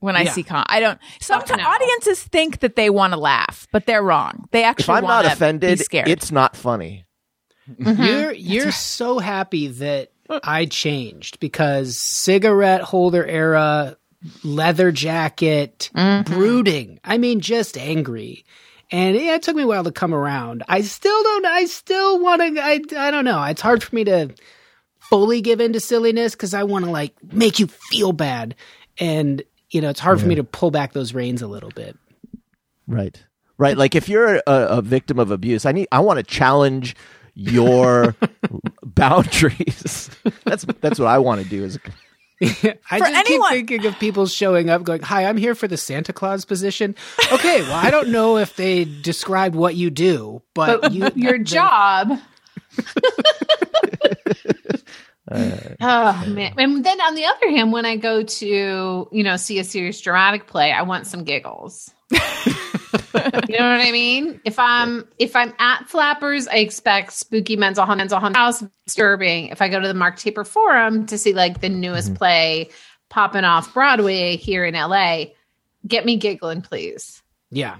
when 0.00 0.16
I 0.16 0.22
Yeah. 0.22 0.32
see 0.32 0.42
con. 0.42 0.64
I 0.68 0.80
don't. 0.80 0.98
Sometimes 1.20 1.62
no. 1.62 1.68
audiences 1.68 2.22
think 2.22 2.60
that 2.60 2.76
they 2.76 2.90
want 2.90 3.12
to 3.12 3.18
laugh, 3.18 3.66
but 3.72 3.86
they're 3.86 4.02
wrong. 4.02 4.46
They 4.50 4.60
If 4.60 4.66
actually 4.66 4.96
I'm 4.98 5.04
not 5.04 5.24
offended, 5.26 5.78
be 5.78 5.84
scared. 5.84 6.08
it's 6.08 6.30
not 6.32 6.56
funny. 6.56 7.04
You're 7.78 8.32
you're 8.32 8.72
so 8.72 9.18
happy 9.18 9.68
that 9.68 10.11
I 10.28 10.66
changed 10.66 11.40
because 11.40 11.98
cigarette 11.98 12.80
holder 12.80 13.24
era, 13.24 13.96
leather 14.44 14.92
jacket, 14.92 15.90
mm-hmm. 15.94 16.32
brooding. 16.32 17.00
I 17.04 17.18
mean, 17.18 17.40
just 17.40 17.76
angry. 17.76 18.44
And 18.90 19.16
yeah, 19.16 19.34
it 19.34 19.42
took 19.42 19.56
me 19.56 19.62
a 19.62 19.66
while 19.66 19.84
to 19.84 19.92
come 19.92 20.14
around. 20.14 20.62
I 20.68 20.82
still 20.82 21.22
don't. 21.22 21.46
I 21.46 21.64
still 21.64 22.20
want 22.20 22.42
to. 22.42 22.62
I 22.62 22.80
I 22.96 23.10
don't 23.10 23.24
know. 23.24 23.42
It's 23.44 23.62
hard 23.62 23.82
for 23.82 23.94
me 23.94 24.04
to 24.04 24.34
fully 25.00 25.40
give 25.40 25.60
into 25.60 25.80
silliness 25.80 26.32
because 26.32 26.54
I 26.54 26.64
want 26.64 26.84
to 26.84 26.90
like 26.90 27.14
make 27.32 27.58
you 27.58 27.66
feel 27.66 28.12
bad, 28.12 28.54
and 28.98 29.42
you 29.70 29.80
know, 29.80 29.88
it's 29.88 30.00
hard 30.00 30.20
for 30.20 30.26
me 30.26 30.34
to 30.34 30.44
pull 30.44 30.70
back 30.70 30.92
those 30.92 31.14
reins 31.14 31.40
a 31.40 31.46
little 31.46 31.70
bit. 31.70 31.96
Right. 32.86 33.22
Right. 33.56 33.76
Like 33.76 33.94
if 33.94 34.08
you're 34.08 34.36
a, 34.36 34.42
a 34.46 34.82
victim 34.82 35.18
of 35.18 35.30
abuse, 35.30 35.64
I 35.64 35.72
need 35.72 35.88
I 35.90 36.00
want 36.00 36.18
to 36.18 36.22
challenge 36.22 36.94
your 37.34 38.14
boundaries. 38.82 40.10
that's 40.44 40.64
that's 40.80 40.98
what 40.98 41.08
I 41.08 41.18
want 41.18 41.42
to 41.42 41.48
do 41.48 41.64
as 41.64 41.76
a 41.76 41.80
I 42.44 42.48
For 42.50 42.98
just 42.98 43.14
anyone- 43.14 43.50
keep 43.52 43.68
thinking 43.68 43.86
of 43.86 43.96
people 44.00 44.26
showing 44.26 44.68
up 44.68 44.82
going, 44.82 45.00
Hi, 45.02 45.26
I'm 45.26 45.36
here 45.36 45.54
for 45.54 45.68
the 45.68 45.76
Santa 45.76 46.12
Claus 46.12 46.44
position. 46.44 46.96
Okay, 47.32 47.62
well, 47.62 47.74
I 47.74 47.88
don't 47.90 48.08
know 48.08 48.36
if 48.36 48.56
they 48.56 48.84
described 48.84 49.54
what 49.54 49.76
you 49.76 49.90
do, 49.90 50.42
but, 50.54 50.80
But 50.82 50.92
you, 50.92 51.08
your 51.14 51.38
the- 51.38 51.44
job. 51.44 52.18
oh 55.30 56.24
man! 56.26 56.54
And 56.58 56.84
then 56.84 57.00
on 57.00 57.14
the 57.14 57.24
other 57.26 57.50
hand, 57.50 57.72
when 57.72 57.86
I 57.86 57.96
go 57.96 58.22
to 58.22 59.08
you 59.10 59.22
know 59.22 59.36
see 59.36 59.58
a 59.58 59.64
serious 59.64 60.00
dramatic 60.00 60.46
play, 60.46 60.72
I 60.72 60.82
want 60.82 61.06
some 61.06 61.24
giggles. 61.24 61.90
you 63.48 63.58
know 63.58 63.70
what 63.70 63.80
I 63.80 63.90
mean? 63.92 64.40
If 64.44 64.58
I'm 64.58 65.06
if 65.18 65.34
I'm 65.36 65.52
at 65.58 65.88
Flappers, 65.88 66.48
I 66.48 66.56
expect 66.56 67.12
spooky 67.12 67.56
mental 67.56 67.84
haunted 67.84 68.02
mental 68.02 68.20
haunted 68.20 68.36
house 68.36 68.64
disturbing. 68.86 69.48
If 69.48 69.60
I 69.62 69.68
go 69.68 69.80
to 69.80 69.88
the 69.88 69.94
Mark 69.94 70.16
Taper 70.18 70.44
Forum 70.44 71.06
to 71.06 71.18
see 71.18 71.32
like 71.32 71.60
the 71.60 71.68
newest 71.68 72.14
play 72.14 72.70
popping 73.10 73.44
off 73.44 73.72
Broadway 73.74 74.36
here 74.36 74.64
in 74.64 74.74
LA, 74.74 75.24
get 75.86 76.04
me 76.04 76.16
giggling, 76.16 76.62
please. 76.62 77.22
Yeah. 77.50 77.76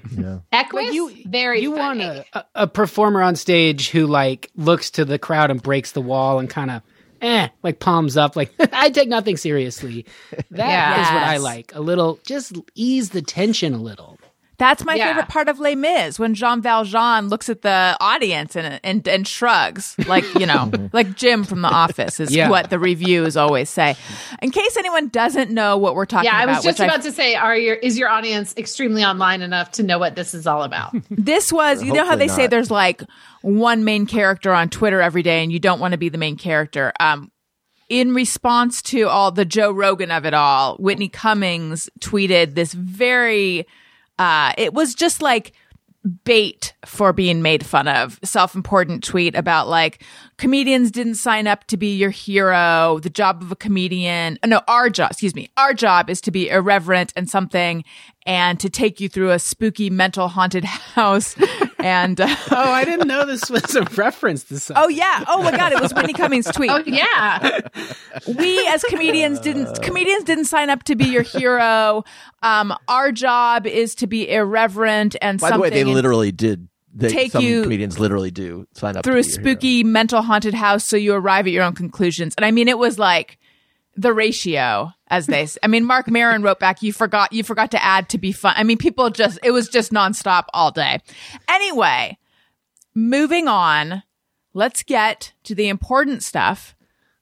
Equus, 0.53 0.93
you 0.93 1.11
very 1.27 1.63
you 1.63 1.71
want 1.73 2.01
funny. 2.01 2.25
a, 2.35 2.39
a, 2.39 2.45
a 2.55 2.67
performer 2.67 3.23
on 3.23 3.37
stage 3.37 3.89
who 3.89 4.07
like 4.07 4.51
looks 4.55 4.91
to 4.93 5.05
the 5.07 5.19
crowd 5.19 5.51
and 5.51 5.63
breaks 5.63 5.93
the 5.93 6.03
wall 6.03 6.39
and 6.39 6.51
kind 6.51 6.71
of 6.71 6.83
eh, 7.23 7.49
like 7.63 7.79
palms 7.79 8.19
up, 8.19 8.37
like 8.37 8.53
I 8.73 8.91
take 8.91 9.09
nothing 9.09 9.39
seriously. 9.39 10.05
That 10.51 11.01
is 11.01 11.07
Yeah. 11.09 11.15
what 11.15 11.23
I 11.23 11.37
like. 11.39 11.75
A 11.75 11.81
little, 11.81 12.19
just 12.27 12.55
ease 12.75 13.11
the 13.11 13.23
tension 13.23 13.73
a 13.73 13.79
little. 13.81 14.19
That's 14.63 14.85
my 14.85 14.95
Yeah. 14.95 15.09
favorite 15.09 15.27
part 15.29 15.49
of 15.49 15.59
Les 15.59 15.75
Mis 15.75 16.21
when 16.21 16.35
Jean 16.35 16.63
Valjean 16.63 17.29
looks 17.29 17.49
at 17.49 17.63
the 17.63 17.97
audience 18.01 18.55
and 18.55 18.79
and, 18.85 19.09
and 19.09 19.27
shrugs, 19.27 19.97
like 20.07 20.25
you 20.39 20.47
know, 20.47 20.71
like 20.93 21.17
Jim 21.17 21.43
from 21.43 21.63
The 21.63 21.69
Office 21.69 22.21
is 22.21 22.33
Yeah. 22.33 22.49
what 22.49 22.71
the 22.71 22.79
reviews 22.79 23.37
always 23.37 23.69
say. 23.69 23.97
In 24.41 24.53
case 24.53 24.77
anyone 24.77 25.09
doesn't 25.09 25.51
know 25.51 25.77
what 25.79 25.97
we're 25.97 26.07
talking 26.07 26.29
about, 26.29 26.37
Yeah, 26.37 26.41
I 26.41 26.45
about, 26.45 26.57
was 26.59 26.65
just 26.65 26.79
which 26.79 26.89
I- 26.89 26.93
about 26.93 27.03
to 27.03 27.11
say, 27.11 27.35
are 27.35 27.57
your 27.57 27.75
is 27.75 27.99
your 27.99 28.09
audience 28.09 28.55
extremely 28.57 29.03
online 29.05 29.43
enough 29.43 29.73
to 29.73 29.83
know 29.83 29.99
what 29.99 30.15
this 30.15 30.33
is 30.33 30.47
all 30.47 30.63
about? 30.63 30.95
this 31.11 31.53
was 31.53 31.83
you 31.83 31.93
know 31.93 32.05
how 32.05 32.15
they 32.15 32.29
Hopefully 32.29 32.45
say 32.45 32.47
there's 32.47 32.71
like 32.71 33.03
one 33.41 33.83
main 33.83 34.07
character 34.07 34.53
on 34.53 34.69
Twitter 34.69 35.01
every 35.03 35.25
day, 35.25 35.43
and 35.43 35.51
you 35.51 35.59
don't 35.59 35.81
want 35.81 35.91
to 35.91 35.99
be 35.99 36.09
the 36.09 36.19
main 36.19 36.37
character. 36.37 36.93
Um, 37.01 37.33
in 37.89 38.15
response 38.15 38.81
to 38.83 39.09
all 39.09 39.33
the 39.33 39.45
Joe 39.45 39.73
Rogan 39.73 40.13
of 40.13 40.25
it 40.25 40.35
all, 40.35 40.77
Whitney 40.77 41.09
Cummings 41.09 41.91
tweeted 42.01 42.55
this 42.55 42.73
very, 42.73 43.67
uh, 44.23 44.53
it 44.57 44.73
was 44.73 44.95
just 44.95 45.21
like 45.21 45.53
bait 46.25 46.75
for 46.87 47.13
being 47.13 47.43
made 47.43 47.67
fun 47.67 47.89
of. 47.89 48.21
Self 48.23 48.55
important 48.55 49.03
tweet 49.03 49.35
about 49.35 49.67
like 49.67 50.05
comedians 50.43 50.91
didn't 50.91 51.15
sign 51.15 51.47
up 51.47 51.65
to 51.69 51.77
be 51.77 51.95
your 51.95 52.11
hero. 52.11 52.99
The 53.01 53.09
job 53.11 53.43
of 53.43 53.53
a 53.53 53.57
comedian, 53.57 54.41
uh, 54.43 54.49
no, 54.49 54.61
our 54.67 54.91
job, 54.91 55.13
excuse 55.13 55.37
me, 55.37 55.49
our 55.57 55.73
job 55.73 56.11
is 56.11 56.21
to 56.23 56.33
be 56.33 56.49
irreverent 56.51 57.13
and 57.15 57.31
something 57.31 57.85
and 58.27 58.59
to 58.59 58.69
take 58.69 59.01
you 59.01 59.09
through 59.09 59.31
a 59.31 59.39
spooky 59.39 59.89
mental 59.89 60.27
haunted 60.27 60.65
house. 60.97 61.37
and, 61.79 62.21
uh, 62.21 62.27
Oh, 62.51 62.57
I 62.73 62.85
didn't 62.85 63.07
know 63.07 63.25
this 63.25 63.49
was 63.51 63.77
a 63.77 63.83
reference 63.95 64.43
to 64.45 64.59
something. 64.59 64.83
oh 64.85 64.89
yeah. 64.89 65.25
Oh 65.29 65.45
my 65.45 65.57
God. 65.57 65.73
It 65.73 65.81
was 65.81 65.95
Whitney 65.95 66.13
Cummings 66.13 66.47
tweet. 66.47 66.71
oh 66.73 66.83
yeah, 66.87 67.61
we 68.37 68.67
as 68.67 68.83
comedians 68.83 69.39
didn't 69.39 69.81
comedians 69.81 70.25
didn't 70.25 70.47
sign 70.47 70.71
up 70.71 70.83
to 70.85 70.97
be 70.97 71.05
your 71.05 71.23
hero. 71.23 72.03
Um, 72.43 72.75
our 72.89 73.13
job 73.13 73.65
is 73.67 73.95
to 73.97 74.09
be 74.09 74.29
irreverent 74.29 75.15
and 75.23 75.41
something. 75.41 75.53
By 75.53 75.57
the 75.57 75.63
way, 75.63 75.71
they 75.71 75.83
and 75.83 75.93
literally 75.95 76.33
did. 76.33 76.69
They, 76.95 77.09
Take 77.09 77.33
some 77.33 77.43
you 77.43 77.63
comedians 77.63 77.99
literally 77.99 78.31
do 78.31 78.67
sign 78.75 78.97
up 78.97 79.05
through 79.05 79.15
a 79.15 79.17
your 79.17 79.25
hero. 79.25 79.43
spooky 79.43 79.83
mental 79.83 80.21
haunted 80.21 80.53
house 80.53 80.87
so 80.87 80.97
you 80.97 81.15
arrive 81.15 81.47
at 81.47 81.53
your 81.53 81.63
own 81.63 81.75
conclusions. 81.75 82.35
And 82.37 82.45
I 82.45 82.51
mean, 82.51 82.69
it 82.69 82.77
was 82.77 82.99
like 82.99 83.39
the 83.97 84.13
ratio 84.13 84.93
as 85.09 85.27
they, 85.27 85.47
I 85.63 85.69
mean, 85.69 85.85
Marc 85.85 86.09
Maron 86.09 86.43
wrote 86.43 86.59
back, 86.59 86.83
you 86.83 86.93
forgot, 86.93 87.33
you 87.33 87.45
forgot 87.45 87.71
to 87.71 87.83
add 87.83 88.09
to 88.11 88.19
be 88.19 88.33
fun. 88.33 88.55
I 88.57 88.63
mean, 88.63 88.79
people 88.79 89.11
just, 89.11 89.39
it 89.43 89.53
was 89.53 89.69
just 89.69 89.91
nonstop 89.91 90.45
all 90.53 90.71
day. 90.71 91.01
Anyway, 91.49 92.19
moving 92.95 93.49
on, 93.49 94.03
let's 94.55 94.83
get 94.83 95.33
to 95.45 95.55
the 95.55 95.69
important 95.69 96.23
stuff, 96.23 96.75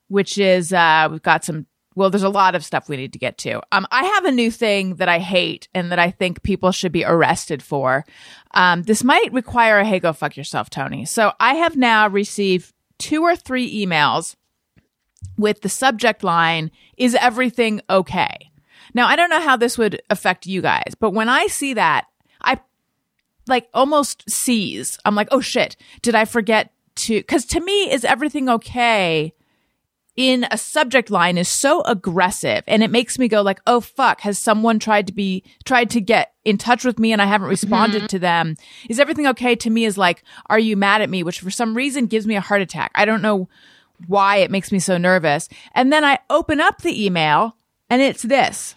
which 0.08 0.38
is, 0.38 0.72
uh, 0.72 1.08
we've 1.10 1.22
got 1.22 1.44
some, 1.44 1.66
well, 1.94 2.10
there's 2.10 2.22
a 2.22 2.28
lot 2.28 2.54
of 2.54 2.64
stuff 2.64 2.88
we 2.88 2.96
need 2.96 3.12
to 3.12 3.18
get 3.18 3.36
to. 3.38 3.60
Um, 3.72 3.86
I 3.90 4.04
have 4.04 4.24
a 4.24 4.30
new 4.30 4.50
thing 4.50 4.96
that 4.96 5.08
I 5.08 5.18
hate 5.18 5.68
and 5.74 5.90
that 5.90 5.98
I 5.98 6.10
think 6.10 6.42
people 6.42 6.72
should 6.72 6.92
be 6.92 7.04
arrested 7.04 7.62
for. 7.62 8.04
Um, 8.52 8.82
this 8.82 9.02
might 9.02 9.32
require 9.32 9.78
a 9.78 9.84
hey, 9.84 9.98
go 9.98 10.12
fuck 10.12 10.36
yourself, 10.36 10.70
Tony. 10.70 11.04
So 11.04 11.32
I 11.40 11.54
have 11.54 11.76
now 11.76 12.08
received 12.08 12.72
two 12.98 13.22
or 13.22 13.34
three 13.34 13.84
emails 13.84 14.36
with 15.36 15.62
the 15.62 15.68
subject 15.68 16.22
line, 16.22 16.70
is 16.96 17.14
everything 17.14 17.80
okay? 17.88 18.50
Now, 18.94 19.06
I 19.06 19.16
don't 19.16 19.30
know 19.30 19.40
how 19.40 19.56
this 19.56 19.78
would 19.78 20.02
affect 20.10 20.46
you 20.46 20.62
guys, 20.62 20.94
but 20.98 21.10
when 21.10 21.28
I 21.28 21.46
see 21.46 21.74
that, 21.74 22.06
I 22.42 22.60
like 23.46 23.68
almost 23.74 24.28
seize. 24.30 24.98
I'm 25.04 25.14
like, 25.14 25.28
oh 25.30 25.40
shit, 25.40 25.76
did 26.02 26.14
I 26.14 26.24
forget 26.24 26.72
to? 26.96 27.18
Because 27.18 27.44
to 27.46 27.60
me, 27.60 27.90
is 27.90 28.04
everything 28.04 28.48
okay? 28.48 29.32
In 30.20 30.46
a 30.50 30.58
subject 30.58 31.10
line 31.10 31.38
is 31.38 31.48
so 31.48 31.80
aggressive 31.84 32.62
and 32.66 32.82
it 32.82 32.90
makes 32.90 33.18
me 33.18 33.26
go 33.26 33.40
like, 33.40 33.58
oh 33.66 33.80
fuck, 33.80 34.20
has 34.20 34.38
someone 34.38 34.78
tried 34.78 35.06
to 35.06 35.14
be, 35.14 35.42
tried 35.64 35.88
to 35.92 36.00
get 36.02 36.34
in 36.44 36.58
touch 36.58 36.84
with 36.84 36.98
me 36.98 37.14
and 37.14 37.22
I 37.22 37.24
haven't 37.24 37.48
responded 37.48 38.00
mm-hmm. 38.00 38.06
to 38.08 38.18
them? 38.18 38.56
Is 38.90 39.00
everything 39.00 39.26
okay 39.28 39.54
to 39.56 39.70
me 39.70 39.86
is 39.86 39.96
like, 39.96 40.22
are 40.50 40.58
you 40.58 40.76
mad 40.76 41.00
at 41.00 41.08
me? 41.08 41.22
Which 41.22 41.40
for 41.40 41.50
some 41.50 41.74
reason 41.74 42.04
gives 42.04 42.26
me 42.26 42.36
a 42.36 42.42
heart 42.42 42.60
attack. 42.60 42.90
I 42.94 43.06
don't 43.06 43.22
know 43.22 43.48
why 44.08 44.36
it 44.36 44.50
makes 44.50 44.70
me 44.70 44.78
so 44.78 44.98
nervous. 44.98 45.48
And 45.74 45.90
then 45.90 46.04
I 46.04 46.18
open 46.28 46.60
up 46.60 46.82
the 46.82 47.02
email 47.02 47.56
and 47.88 48.02
it's 48.02 48.22
this. 48.22 48.74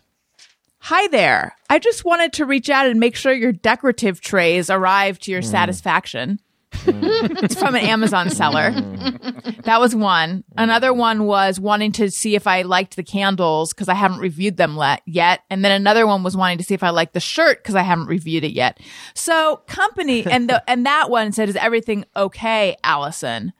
Hi 0.80 1.10
there. 1.10 1.58
I 1.70 1.78
just 1.78 2.06
wanted 2.06 2.32
to 2.34 2.46
reach 2.46 2.70
out 2.70 2.88
and 2.88 3.02
make 3.02 3.18
sure 3.18 3.34
your 3.34 3.52
decorative 3.52 4.22
trays 4.22 4.70
arrive 4.70 5.20
to 5.20 5.32
your 5.32 5.42
mm. 5.42 5.52
satisfaction. 5.52 6.40
Mm. 6.74 7.44
it's 7.44 7.56
from 7.56 7.76
an 7.76 7.82
Amazon 7.82 8.30
seller. 8.30 8.72
Mm. 8.72 9.64
That 9.64 9.80
was 9.80 9.96
one. 9.96 10.40
Mm. 10.40 10.44
Another 10.64 10.94
one 10.94 11.26
was 11.26 11.60
wanting 11.60 11.92
to 11.94 12.12
see 12.12 12.36
if 12.36 12.48
I 12.48 12.64
liked 12.64 12.96
the 12.96 13.04
candles 13.04 13.74
because 13.74 13.90
I 13.90 13.94
haven't 13.94 14.20
reviewed 14.20 14.58
them 14.58 14.78
le- 14.78 15.00
yet. 15.06 15.42
And 15.50 15.64
then 15.64 15.72
another 15.72 16.06
one 16.06 16.24
was 16.24 16.36
wanting 16.36 16.58
to 16.58 16.64
see 16.64 16.74
if 16.74 16.84
I 16.84 16.90
liked 16.90 17.14
the 17.14 17.20
shirt 17.20 17.64
because 17.64 17.76
I 17.76 17.84
haven't 17.84 18.08
reviewed 18.08 18.44
it 18.44 18.54
yet. 18.54 18.80
So 19.14 19.62
company 19.68 20.26
and 20.26 20.50
the 20.50 20.68
and 20.70 20.86
that 20.86 21.10
one 21.10 21.32
said, 21.32 21.50
"Is 21.50 21.56
everything 21.56 22.06
okay, 22.16 22.76
Allison?" 22.84 23.54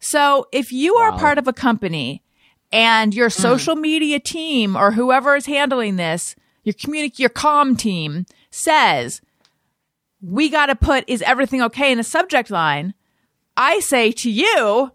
So 0.00 0.46
if 0.52 0.72
you 0.72 0.96
are 0.96 1.16
part 1.18 1.38
of 1.38 1.48
a 1.48 1.52
company 1.52 2.22
and 2.72 3.14
your 3.14 3.30
social 3.30 3.76
media 3.76 4.18
team 4.20 4.76
or 4.76 4.90
whoever 4.90 5.36
is 5.36 5.46
handling 5.46 5.96
this, 5.96 6.36
your 6.64 6.74
community, 6.74 7.22
your 7.22 7.30
com 7.30 7.76
team 7.76 8.26
says, 8.50 9.20
we 10.24 10.48
got 10.48 10.66
to 10.66 10.74
put, 10.76 11.04
is 11.06 11.22
everything 11.22 11.62
okay 11.62 11.92
in 11.92 11.98
a 11.98 12.04
subject 12.04 12.50
line? 12.50 12.94
I 13.56 13.80
say 13.80 14.10
to 14.12 14.30
you, 14.30 14.90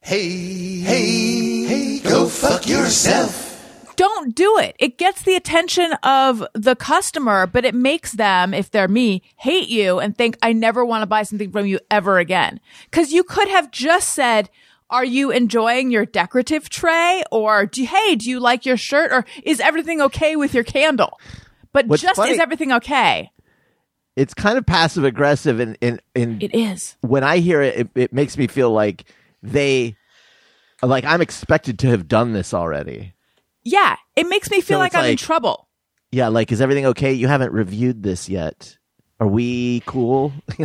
Hey, 0.00 0.80
hey, 0.80 1.64
hey, 1.64 1.98
go 2.00 2.26
fuck 2.26 2.66
yourself. 2.66 3.92
don't 3.96 4.34
do 4.34 4.58
it. 4.58 4.74
It 4.80 4.98
gets 4.98 5.22
the 5.22 5.36
attention 5.36 5.92
of 6.02 6.44
the 6.54 6.74
customer, 6.74 7.46
but 7.46 7.64
it 7.64 7.74
makes 7.74 8.12
them, 8.12 8.52
if 8.52 8.70
they're 8.70 8.88
me, 8.88 9.22
hate 9.36 9.68
you 9.68 10.00
and 10.00 10.16
think 10.16 10.36
I 10.42 10.52
never 10.52 10.84
want 10.84 11.02
to 11.02 11.06
buy 11.06 11.22
something 11.22 11.52
from 11.52 11.66
you 11.66 11.78
ever 11.90 12.18
again. 12.18 12.58
Cause 12.90 13.12
you 13.12 13.22
could 13.22 13.48
have 13.48 13.70
just 13.70 14.08
said, 14.14 14.50
are 14.90 15.04
you 15.04 15.30
enjoying 15.30 15.90
your 15.92 16.04
decorative 16.04 16.68
tray? 16.68 17.22
Or 17.30 17.64
do, 17.66 17.84
hey, 17.84 18.16
do 18.16 18.28
you 18.28 18.40
like 18.40 18.66
your 18.66 18.76
shirt? 18.76 19.12
Or 19.12 19.24
is 19.44 19.60
everything 19.60 20.00
okay 20.00 20.34
with 20.34 20.52
your 20.52 20.64
candle? 20.64 21.20
But 21.72 21.86
What's 21.86 22.02
just 22.02 22.16
funny- 22.16 22.32
is 22.32 22.38
everything 22.40 22.72
okay? 22.72 23.30
It's 24.16 24.34
kind 24.34 24.58
of 24.58 24.66
passive 24.66 25.04
aggressive, 25.04 25.58
and 25.60 25.76
in, 25.80 26.00
in, 26.14 26.40
It 26.42 26.54
is. 26.54 26.96
when 27.00 27.24
I 27.24 27.38
hear 27.38 27.62
it, 27.62 27.76
it, 27.78 27.88
it 27.94 28.12
makes 28.12 28.36
me 28.36 28.46
feel 28.46 28.70
like 28.70 29.04
they, 29.42 29.96
like 30.82 31.04
I'm 31.04 31.22
expected 31.22 31.78
to 31.80 31.88
have 31.88 32.08
done 32.08 32.32
this 32.32 32.52
already. 32.52 33.14
Yeah. 33.62 33.96
It 34.16 34.28
makes 34.28 34.50
me 34.50 34.60
feel 34.60 34.76
So 34.76 34.80
like 34.80 34.94
I'm 34.94 35.06
in 35.10 35.16
trouble. 35.16 35.68
Yeah, 36.10 36.28
like 36.28 36.52
is 36.52 36.60
everything 36.60 36.84
okay? 36.86 37.12
You 37.14 37.26
haven't 37.28 37.52
reviewed 37.52 38.02
this 38.02 38.28
yet. 38.28 38.76
Are 39.18 39.26
we 39.26 39.82
cool? 39.86 40.32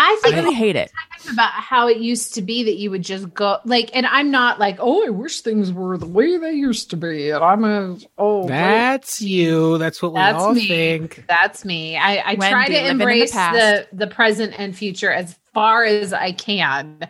I 0.00 0.12
I 0.12 0.20
think 0.22 0.36
really 0.36 0.54
hate 0.54 0.76
it. 0.76 0.90
about 1.30 1.50
how 1.52 1.86
it 1.88 1.98
used 1.98 2.34
to 2.34 2.42
be 2.42 2.62
that 2.64 2.76
you 2.76 2.90
would 2.90 3.02
just 3.02 3.32
go 3.34 3.58
like, 3.64 3.90
and 3.94 4.06
I'm 4.06 4.30
not 4.30 4.58
like, 4.58 4.76
oh, 4.80 5.06
I 5.06 5.10
wish 5.10 5.42
things 5.42 5.72
were 5.72 5.98
the 5.98 6.06
way 6.06 6.38
they 6.38 6.52
used 6.52 6.90
to 6.90 6.96
be, 6.96 7.30
and 7.30 7.44
I'm 7.44 7.64
a 7.64 7.98
oh, 8.18 8.46
That's 8.48 9.20
you. 9.20 9.76
That's 9.78 10.00
what 10.02 10.12
we 10.12 10.18
That's 10.18 10.42
all 10.42 10.54
me. 10.54 10.66
think. 10.68 11.24
That's 11.28 11.64
me. 11.64 11.96
I, 11.96 12.16
I 12.16 12.34
Wendy, 12.34 12.48
try 12.50 12.66
to 12.68 12.78
in 12.78 12.84
the 12.84 12.90
embrace 12.90 13.32
the, 13.32 13.86
the 13.92 14.06
present 14.06 14.54
and 14.58 14.74
future 14.74 15.10
as 15.12 15.36
far 15.52 15.84
as 15.84 16.12
I 16.12 16.32
can. 16.32 17.00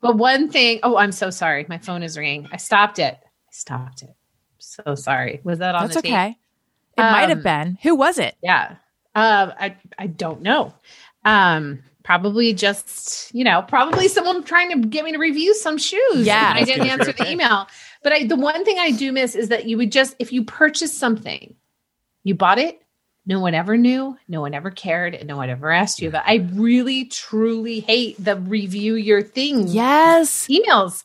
But 0.00 0.16
one 0.16 0.50
thing, 0.50 0.80
oh, 0.82 0.96
I'm 0.96 1.12
so 1.12 1.30
sorry. 1.30 1.66
My 1.68 1.78
phone 1.78 2.02
is 2.02 2.16
ringing. 2.18 2.48
I 2.50 2.56
stopped 2.56 2.98
it. 2.98 3.18
I 3.22 3.52
stopped 3.52 4.02
it. 4.02 4.14
So 4.58 4.94
sorry. 4.94 5.40
Was 5.44 5.58
that 5.60 5.74
on 5.74 5.86
That's 5.86 5.98
okay. 5.98 6.36
It 6.96 7.00
might 7.02 7.28
have 7.28 7.38
Um, 7.38 7.42
been. 7.44 7.78
Who 7.82 7.94
was 7.94 8.18
it? 8.18 8.34
Yeah. 8.42 8.76
Um, 9.14 9.52
I 9.58 9.76
I 9.98 10.06
don't 10.06 10.42
know. 10.42 10.74
Um, 11.24 11.82
probably 12.10 12.52
just 12.52 13.32
you 13.32 13.44
know, 13.44 13.62
probably 13.62 14.08
someone 14.08 14.42
trying 14.42 14.68
to 14.70 14.88
get 14.88 15.04
me 15.04 15.12
to 15.12 15.18
review 15.18 15.54
some 15.54 15.78
shoes. 15.78 16.26
Yeah. 16.26 16.52
I 16.56 16.64
didn't 16.64 16.88
answer 16.88 17.12
the 17.12 17.30
email. 17.30 17.68
But 18.02 18.12
I, 18.12 18.24
the 18.26 18.34
one 18.34 18.64
thing 18.64 18.80
I 18.80 18.90
do 18.90 19.12
miss 19.12 19.36
is 19.36 19.50
that 19.50 19.66
you 19.66 19.76
would 19.76 19.92
just 19.92 20.16
if 20.18 20.32
you 20.32 20.42
purchase 20.42 20.92
something, 20.92 21.54
you 22.24 22.34
bought 22.34 22.58
it. 22.58 22.82
No 23.26 23.38
one 23.38 23.54
ever 23.54 23.76
knew. 23.76 24.18
No 24.26 24.40
one 24.40 24.54
ever 24.54 24.72
cared, 24.72 25.14
and 25.14 25.28
no 25.28 25.36
one 25.36 25.50
ever 25.50 25.70
asked 25.70 26.00
you 26.00 26.08
about. 26.08 26.24
I 26.26 26.48
really, 26.54 27.04
truly 27.04 27.78
hate 27.78 28.16
the 28.18 28.34
review 28.34 28.96
your 28.96 29.22
thing 29.22 29.68
Yes. 29.68 30.48
emails. 30.48 31.04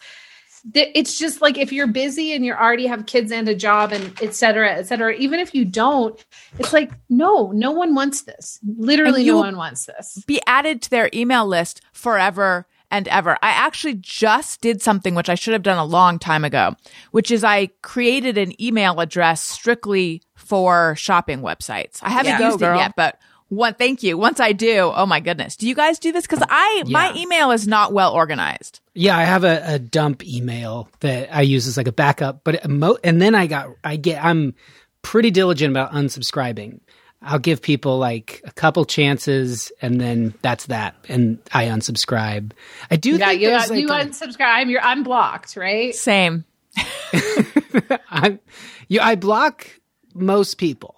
Th- 0.74 0.92
It's 0.96 1.18
just 1.20 1.42
like 1.42 1.58
if 1.58 1.72
you're 1.72 1.88
busy 1.88 2.34
and 2.34 2.44
you 2.46 2.54
already 2.54 2.88
have 2.88 3.06
kids 3.06 3.32
and 3.32 3.48
a 3.48 3.56
job 3.56 3.92
and 3.92 4.14
et 4.22 4.34
cetera, 4.34 4.72
et 4.74 4.84
cetera, 4.84 5.14
even 5.16 5.40
if 5.40 5.54
you 5.54 5.66
don't, 5.66 6.24
it's 6.60 6.74
like, 6.74 6.92
no, 7.10 7.52
no 7.52 7.72
one 7.72 7.94
wants 7.96 8.24
this. 8.24 8.60
Literally, 8.78 9.26
no 9.26 9.38
one 9.38 9.58
wants 9.58 9.86
this. 9.86 10.24
be 10.26 10.42
added 10.48 10.82
to 10.84 10.90
their 10.90 11.10
email 11.14 11.46
list 11.46 11.82
forever 11.94 12.66
and 12.92 13.08
ever. 13.10 13.32
I 13.42 13.50
actually 13.50 13.96
just 13.96 14.62
did 14.62 14.82
something 14.82 15.16
which 15.16 15.30
I 15.30 15.36
should 15.36 15.54
have 15.54 15.64
done 15.64 15.78
a 15.78 15.86
long 15.86 16.20
time 16.20 16.46
ago, 16.46 16.76
which 17.12 17.32
is 17.32 17.44
I 17.44 17.68
created 17.82 18.38
an 18.38 18.60
email 18.62 19.00
address 19.00 19.42
strictly 19.42 20.22
for 20.36 20.96
shopping 20.96 21.42
websites. 21.42 22.00
I 22.02 22.10
haven't 22.10 22.40
Yeah. 22.40 22.48
used 22.48 22.60
Go, 22.60 22.74
it 22.74 22.78
yet, 22.78 22.94
but 22.96 23.18
One, 23.50 23.76
thank 23.76 24.02
you. 24.02 24.18
Once 24.18 24.40
I 24.40 24.54
do, 24.54 24.92
oh 24.96 25.06
my 25.06 25.20
goodness. 25.20 25.56
Do 25.56 25.68
you 25.68 25.76
guys 25.76 26.00
do 26.00 26.12
this? 26.12 26.26
Cause 26.26 26.42
I, 26.50 26.84
my 26.88 27.14
email 27.16 27.52
is 27.52 27.68
not 27.68 27.94
well 27.94 28.12
organized. 28.14 28.80
Yeah, 28.96 29.16
I 29.18 29.24
have 29.24 29.44
a, 29.44 29.62
a 29.66 29.80
dump 29.80 30.26
email 30.26 30.90
that 31.02 31.34
I 31.36 31.42
use 31.42 31.68
as 31.68 31.78
like 31.78 31.88
a 31.88 31.92
backup, 31.92 32.42
but 32.44 32.68
mo- 32.68 32.98
and 33.04 33.22
then 33.22 33.36
I 33.36 33.46
got 33.48 33.70
I 33.84 33.98
get 33.98 34.24
I'm 34.24 34.56
pretty 35.04 35.30
diligent 35.32 35.72
about 35.72 35.92
unsubscribing. 35.92 36.80
I'll 37.22 37.40
give 37.40 37.62
people 37.62 37.98
like 37.98 38.42
a 38.46 38.52
couple 38.52 38.86
chances, 38.86 39.72
and 39.82 40.00
then 40.02 40.34
that's 40.42 40.66
that, 40.68 40.96
and 41.08 41.40
I 41.54 41.66
unsubscribe. 41.66 42.52
I 42.92 42.96
do 42.98 43.12
Yeah, 43.16 43.28
think 43.30 43.42
you, 43.42 43.48
there's 43.50 43.70
you 43.72 43.88
a- 43.88 43.92
unsubscribe. 44.06 44.70
You're 44.70 44.82
unblocked, 44.84 45.56
right? 45.56 45.94
Same. 45.96 46.46
I'm, 48.10 48.40
you, 48.88 49.00
I 49.02 49.16
block 49.16 49.68
most 50.14 50.58
people, 50.58 50.96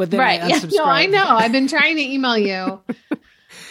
but 0.00 0.10
then 0.10 0.18
Right. 0.20 0.40
I 0.42 0.48
Yeah, 0.48 0.60
no, 0.72 0.84
I 0.84 1.06
know. 1.06 1.24
I've 1.28 1.52
been 1.52 1.68
trying 1.68 1.96
to 1.96 2.02
email 2.02 2.38
you 2.38 2.80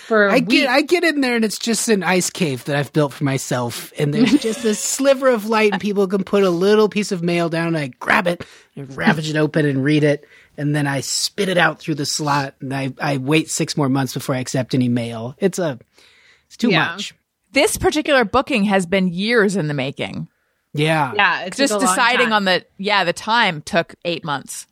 for 0.05 0.27
a 0.27 0.31
I 0.33 0.35
week. 0.35 0.47
get 0.49 0.69
I 0.69 0.81
get 0.83 1.03
in 1.03 1.21
there 1.21 1.35
and 1.35 1.43
it's 1.43 1.57
just 1.57 1.89
an 1.89 2.03
ice 2.03 2.29
cave 2.29 2.63
that 2.65 2.75
I've 2.75 2.93
built 2.93 3.13
for 3.13 3.23
myself, 3.23 3.91
and 3.97 4.13
there's 4.13 4.31
just 4.41 4.63
a 4.63 4.75
sliver 4.75 5.27
of 5.29 5.47
light, 5.47 5.71
and 5.73 5.81
people 5.81 6.07
can 6.07 6.23
put 6.23 6.43
a 6.43 6.49
little 6.49 6.87
piece 6.87 7.11
of 7.11 7.23
mail 7.23 7.49
down, 7.49 7.67
and 7.69 7.77
I 7.77 7.87
grab 7.99 8.27
it 8.27 8.45
and 8.75 8.95
ravage 8.95 9.29
it 9.29 9.35
open 9.35 9.65
and 9.65 9.83
read 9.83 10.03
it, 10.03 10.25
and 10.57 10.75
then 10.75 10.85
I 10.87 11.01
spit 11.01 11.49
it 11.49 11.57
out 11.57 11.79
through 11.79 11.95
the 11.95 12.05
slot, 12.05 12.53
and 12.61 12.73
I 12.73 12.93
I 13.01 13.17
wait 13.17 13.49
six 13.49 13.75
more 13.75 13.89
months 13.89 14.13
before 14.13 14.35
I 14.35 14.39
accept 14.39 14.73
any 14.75 14.87
mail. 14.89 15.35
It's 15.39 15.57
a 15.59 15.79
it's 16.45 16.57
too 16.57 16.69
Yeah. 16.69 16.91
much. 16.93 17.15
This 17.51 17.77
particular 17.77 18.25
booking 18.25 18.65
has 18.65 18.85
been 18.85 19.07
years 19.07 19.55
in 19.55 19.67
the 19.67 19.73
making. 19.73 20.27
Yeah, 20.71 21.13
yeah, 21.15 21.41
it's 21.45 21.57
Just 21.57 21.79
deciding 21.79 22.31
on 22.31 22.45
the, 22.45 22.63
yeah, 22.77 23.03
the 23.03 23.11
time 23.11 23.63
took 23.63 23.95
eight 24.05 24.23
months. 24.23 24.67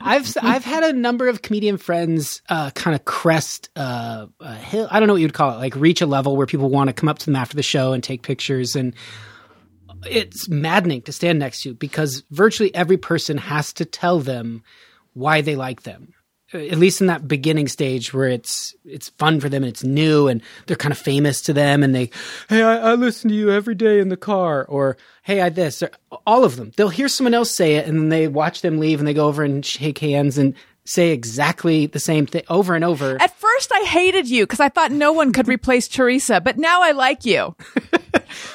I've 0.00 0.34
I've 0.40 0.64
had 0.64 0.84
a 0.84 0.92
number 0.92 1.28
of 1.28 1.42
comedian 1.42 1.76
friends 1.76 2.42
uh, 2.48 2.70
kind 2.70 2.94
of 2.94 3.04
crest 3.04 3.70
uh, 3.76 4.26
a 4.40 4.54
hill. 4.54 4.88
I 4.90 5.00
don't 5.00 5.06
know 5.06 5.14
what 5.14 5.22
you'd 5.22 5.34
call 5.34 5.54
it, 5.54 5.58
like 5.58 5.76
reach 5.76 6.00
a 6.00 6.06
level 6.06 6.36
where 6.36 6.46
people 6.46 6.70
want 6.70 6.88
to 6.88 6.92
come 6.92 7.08
up 7.08 7.18
to 7.20 7.26
them 7.26 7.36
after 7.36 7.56
the 7.56 7.62
show 7.62 7.92
and 7.92 8.02
take 8.02 8.22
pictures, 8.22 8.76
and 8.76 8.94
it's 10.06 10.48
maddening 10.48 11.02
to 11.02 11.12
stand 11.12 11.38
next 11.38 11.62
to 11.62 11.74
because 11.74 12.24
virtually 12.30 12.74
every 12.74 12.96
person 12.96 13.38
has 13.38 13.72
to 13.74 13.84
tell 13.84 14.18
them 14.20 14.62
why 15.14 15.40
they 15.40 15.56
like 15.56 15.82
them. 15.82 16.14
At 16.54 16.78
least 16.78 17.00
in 17.00 17.06
that 17.06 17.26
beginning 17.26 17.68
stage 17.68 18.12
where 18.12 18.28
it's 18.28 18.74
it's 18.84 19.08
fun 19.10 19.40
for 19.40 19.48
them 19.48 19.62
and 19.62 19.70
it's 19.70 19.84
new 19.84 20.28
and 20.28 20.42
they're 20.66 20.76
kind 20.76 20.92
of 20.92 20.98
famous 20.98 21.40
to 21.42 21.52
them 21.52 21.82
and 21.82 21.94
they, 21.94 22.10
hey, 22.48 22.62
I, 22.62 22.92
I 22.92 22.94
listen 22.94 23.30
to 23.30 23.36
you 23.36 23.50
every 23.50 23.74
day 23.74 24.00
in 24.00 24.08
the 24.08 24.16
car 24.16 24.64
or 24.66 24.96
hey, 25.22 25.40
I 25.40 25.48
this 25.48 25.82
or 25.82 25.90
all 26.26 26.44
of 26.44 26.56
them. 26.56 26.72
They'll 26.76 26.88
hear 26.88 27.08
someone 27.08 27.34
else 27.34 27.50
say 27.50 27.76
it 27.76 27.86
and 27.86 27.98
then 27.98 28.08
they 28.08 28.28
watch 28.28 28.60
them 28.60 28.78
leave 28.78 28.98
and 28.98 29.08
they 29.08 29.14
go 29.14 29.28
over 29.28 29.42
and 29.42 29.64
shake 29.64 29.98
hands 29.98 30.38
and 30.38 30.54
say 30.84 31.10
exactly 31.10 31.86
the 31.86 32.00
same 32.00 32.26
thing 32.26 32.42
over 32.48 32.74
and 32.74 32.84
over. 32.84 33.20
At 33.20 33.36
first, 33.36 33.70
I 33.72 33.84
hated 33.84 34.28
you 34.28 34.44
because 34.44 34.60
I 34.60 34.68
thought 34.68 34.90
no 34.90 35.12
one 35.12 35.32
could 35.32 35.48
replace 35.48 35.86
Teresa, 35.88 36.40
but 36.40 36.58
now 36.58 36.82
I 36.82 36.90
like 36.92 37.24
you. 37.24 37.54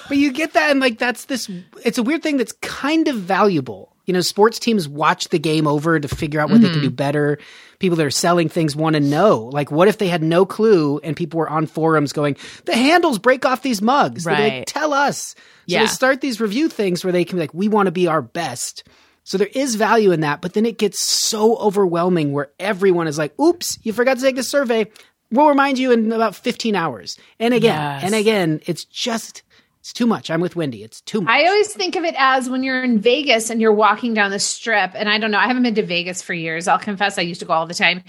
But 0.07 0.17
you 0.17 0.31
get 0.31 0.53
that, 0.53 0.71
and 0.71 0.79
like 0.79 0.97
that's 0.97 1.25
this. 1.25 1.49
It's 1.83 1.97
a 1.97 2.03
weird 2.03 2.23
thing 2.23 2.37
that's 2.37 2.53
kind 2.61 3.07
of 3.07 3.15
valuable. 3.15 3.93
You 4.05 4.13
know, 4.13 4.21
sports 4.21 4.57
teams 4.57 4.87
watch 4.87 5.29
the 5.29 5.39
game 5.39 5.67
over 5.67 5.99
to 5.99 6.07
figure 6.07 6.39
out 6.39 6.49
what 6.49 6.61
they 6.61 6.67
can 6.67 6.77
mm-hmm. 6.77 6.83
do 6.83 6.89
better. 6.89 7.39
People 7.79 7.97
that 7.97 8.05
are 8.05 8.11
selling 8.11 8.49
things 8.49 8.75
want 8.75 8.95
to 8.95 8.99
know. 8.99 9.49
Like, 9.53 9.71
what 9.71 9.87
if 9.87 9.97
they 9.99 10.07
had 10.07 10.23
no 10.23 10.45
clue 10.45 10.99
and 11.03 11.15
people 11.15 11.37
were 11.39 11.49
on 11.49 11.67
forums 11.67 12.11
going, 12.13 12.35
"The 12.65 12.75
handles 12.75 13.19
break 13.19 13.45
off 13.45 13.61
these 13.61 13.81
mugs." 13.81 14.23
They'd 14.23 14.31
like, 14.31 14.39
Right. 14.53 14.65
Tell 14.67 14.93
us. 14.93 15.35
So 15.37 15.43
Yeah. 15.67 15.81
they 15.81 15.87
start 15.87 16.21
these 16.21 16.41
review 16.41 16.69
things 16.69 17.03
where 17.03 17.13
they 17.13 17.23
can 17.25 17.37
be 17.37 17.41
like, 17.43 17.53
"We 17.53 17.67
want 17.67 17.85
to 17.87 17.91
be 17.91 18.07
our 18.07 18.21
best." 18.21 18.83
So 19.23 19.37
there 19.37 19.49
is 19.53 19.75
value 19.75 20.11
in 20.11 20.21
that, 20.21 20.41
but 20.41 20.53
then 20.53 20.65
it 20.65 20.77
gets 20.77 21.01
so 21.01 21.57
overwhelming 21.57 22.31
where 22.31 22.49
everyone 22.59 23.07
is 23.07 23.17
like, 23.17 23.37
"Oops, 23.39 23.77
you 23.83 23.91
forgot 23.93 24.15
to 24.17 24.23
take 24.23 24.37
the 24.37 24.43
survey." 24.43 24.87
We'll 25.29 25.49
remind 25.49 25.77
you 25.77 25.91
in 25.91 26.11
about 26.13 26.35
15 26.35 26.73
hours. 26.75 27.17
And 27.37 27.53
again, 27.53 27.73
Yes. 27.75 28.03
and 28.05 28.15
again, 28.15 28.61
it's 28.65 28.85
just 28.85 29.43
it's 29.87 29.93
too 29.93 30.05
much. 30.05 30.29
I'm 30.29 30.41
with 30.41 30.57
Wendy. 30.57 30.83
It's 30.83 30.99
too 30.99 31.21
much. 31.21 31.31
I 31.31 31.47
always 31.47 31.73
think 31.73 31.95
of 31.95 32.03
it 32.03 32.13
as 32.17 32.49
when 32.49 32.61
you're 32.61 32.83
in 32.83 32.99
Vegas 32.99 33.49
and 33.49 33.61
you're 33.61 33.71
walking 33.71 34.13
down 34.13 34.31
the 34.31 34.39
strip. 34.39 34.91
And 34.93 35.07
I 35.07 35.17
don't 35.17 35.31
know, 35.31 35.37
I 35.37 35.47
haven't 35.47 35.63
been 35.63 35.75
to 35.75 35.85
Vegas 35.85 36.21
for 36.21 36.33
years. 36.33 36.67
I'll 36.67 36.77
confess, 36.77 37.17
I 37.17 37.21
used 37.21 37.39
to 37.39 37.45
go 37.45 37.53
all 37.53 37.65
the 37.65 37.73
time. 37.73 38.03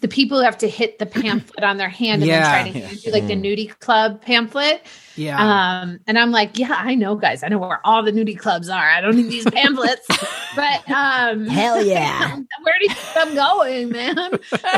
The 0.00 0.06
people 0.06 0.38
who 0.38 0.44
have 0.44 0.58
to 0.58 0.68
hit 0.68 1.00
the 1.00 1.06
pamphlet 1.06 1.64
on 1.64 1.76
their 1.76 1.88
hand 1.88 2.22
and 2.22 2.28
Yeah. 2.28 2.40
then 2.40 2.72
try 2.72 2.72
to 2.72 2.86
hand 2.86 3.04
you 3.04 3.10
like 3.10 3.26
the 3.26 3.34
mm. 3.34 3.42
nudie 3.42 3.78
club 3.80 4.22
pamphlet. 4.22 4.86
Yeah. 5.16 5.80
Um, 5.80 6.00
and 6.06 6.18
I'm 6.18 6.30
like, 6.30 6.58
yeah, 6.58 6.76
I 6.76 6.94
know, 6.94 7.14
guys. 7.14 7.42
I 7.42 7.48
know 7.48 7.58
where 7.58 7.80
all 7.84 8.02
the 8.02 8.12
nudie 8.12 8.38
clubs 8.38 8.68
are. 8.68 8.90
I 8.90 9.00
don't 9.00 9.16
need 9.16 9.30
these 9.30 9.48
pamphlets. 9.50 10.06
but 10.56 10.90
um, 10.90 11.46
Hell 11.46 11.82
yeah. 11.86 12.36
where 12.62 12.74
do 12.80 12.86
you 12.88 12.94
think 12.94 13.16
I'm 13.16 13.34
going, 13.34 13.88
man? 13.90 14.18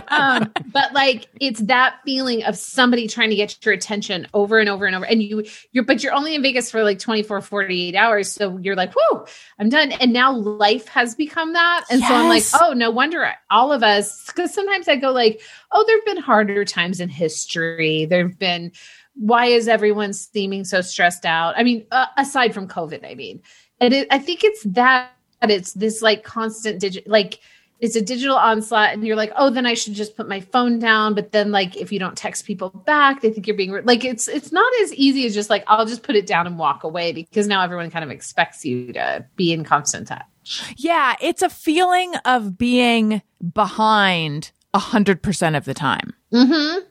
um, 0.08 0.52
but 0.72 0.92
like 0.92 1.26
it's 1.40 1.60
that 1.60 1.96
feeling 2.04 2.44
of 2.44 2.56
somebody 2.56 3.08
trying 3.08 3.30
to 3.30 3.36
get 3.36 3.64
your 3.64 3.74
attention 3.74 4.26
over 4.34 4.58
and 4.58 4.68
over 4.68 4.86
and 4.86 4.94
over. 4.94 5.04
And 5.04 5.22
you 5.22 5.44
you're 5.72 5.84
but 5.84 6.02
you're 6.02 6.14
only 6.14 6.34
in 6.34 6.42
Vegas 6.42 6.70
for 6.70 6.82
like 6.82 6.98
24, 6.98 7.40
48 7.40 7.94
hours. 7.94 8.30
So 8.30 8.58
you're 8.58 8.76
like, 8.76 8.92
whoa, 8.94 9.26
I'm 9.58 9.68
done. 9.68 9.92
And 9.92 10.12
now 10.12 10.32
life 10.32 10.88
has 10.88 11.14
become 11.14 11.52
that. 11.54 11.84
And 11.90 12.02
so 12.02 12.14
I'm 12.14 12.28
like, 12.28 12.44
oh, 12.60 12.72
no 12.72 12.90
wonder 12.90 13.32
all 13.50 13.72
of 13.72 13.82
us, 13.82 14.26
because 14.26 14.52
sometimes 14.52 14.88
I 14.88 14.96
go 14.96 15.12
like, 15.12 15.40
oh, 15.72 15.84
there 15.86 15.96
have 15.96 16.04
been 16.04 16.22
harder 16.22 16.64
times 16.64 17.00
in 17.00 17.08
history. 17.08 18.06
There 18.06 18.26
have 18.26 18.38
been 18.38 18.72
why 19.16 19.46
is 19.46 19.68
everyone 19.68 20.12
seeming 20.12 20.64
so 20.64 20.80
stressed 20.80 21.24
out? 21.24 21.54
I 21.56 21.62
mean, 21.62 21.86
uh, 21.90 22.06
aside 22.16 22.54
from 22.54 22.68
COVID, 22.68 23.10
I 23.10 23.14
mean, 23.14 23.42
and 23.80 23.92
it, 23.92 24.08
I 24.10 24.18
think 24.18 24.44
it's 24.44 24.62
that 24.64 25.10
it's 25.42 25.72
this 25.72 26.02
like 26.02 26.24
constant 26.24 26.80
digit, 26.80 27.06
like 27.06 27.40
it's 27.78 27.96
a 27.96 28.00
digital 28.00 28.36
onslaught, 28.36 28.92
and 28.92 29.06
you're 29.06 29.16
like, 29.16 29.32
oh, 29.36 29.50
then 29.50 29.66
I 29.66 29.74
should 29.74 29.94
just 29.94 30.16
put 30.16 30.28
my 30.28 30.40
phone 30.40 30.78
down. 30.78 31.14
But 31.14 31.32
then, 31.32 31.52
like, 31.52 31.76
if 31.76 31.92
you 31.92 31.98
don't 31.98 32.16
text 32.16 32.46
people 32.46 32.70
back, 32.70 33.20
they 33.20 33.30
think 33.30 33.46
you're 33.46 33.56
being 33.56 33.84
like, 33.84 34.04
it's 34.04 34.28
it's 34.28 34.52
not 34.52 34.72
as 34.82 34.94
easy 34.94 35.26
as 35.26 35.34
just 35.34 35.50
like 35.50 35.64
I'll 35.66 35.86
just 35.86 36.02
put 36.02 36.16
it 36.16 36.26
down 36.26 36.46
and 36.46 36.58
walk 36.58 36.84
away 36.84 37.12
because 37.12 37.46
now 37.46 37.62
everyone 37.62 37.90
kind 37.90 38.04
of 38.04 38.10
expects 38.10 38.64
you 38.64 38.92
to 38.94 39.26
be 39.36 39.52
in 39.52 39.64
constant 39.64 40.08
touch. 40.08 40.74
Yeah, 40.76 41.16
it's 41.20 41.42
a 41.42 41.48
feeling 41.48 42.14
of 42.24 42.56
being 42.56 43.22
behind 43.52 44.52
a 44.72 44.78
hundred 44.78 45.22
percent 45.22 45.56
of 45.56 45.64
the 45.64 45.74
time. 45.74 46.14
Mm-hmm. 46.32 46.86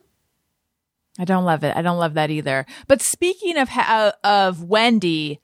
I 1.18 1.24
don't 1.24 1.44
love 1.44 1.64
it. 1.64 1.76
I 1.76 1.82
don't 1.82 1.98
love 1.98 2.14
that 2.14 2.30
either. 2.30 2.66
But 2.88 3.00
speaking 3.02 3.56
of 3.56 3.68
ha- 3.70 4.12
of 4.24 4.62
Wendy 4.64 5.40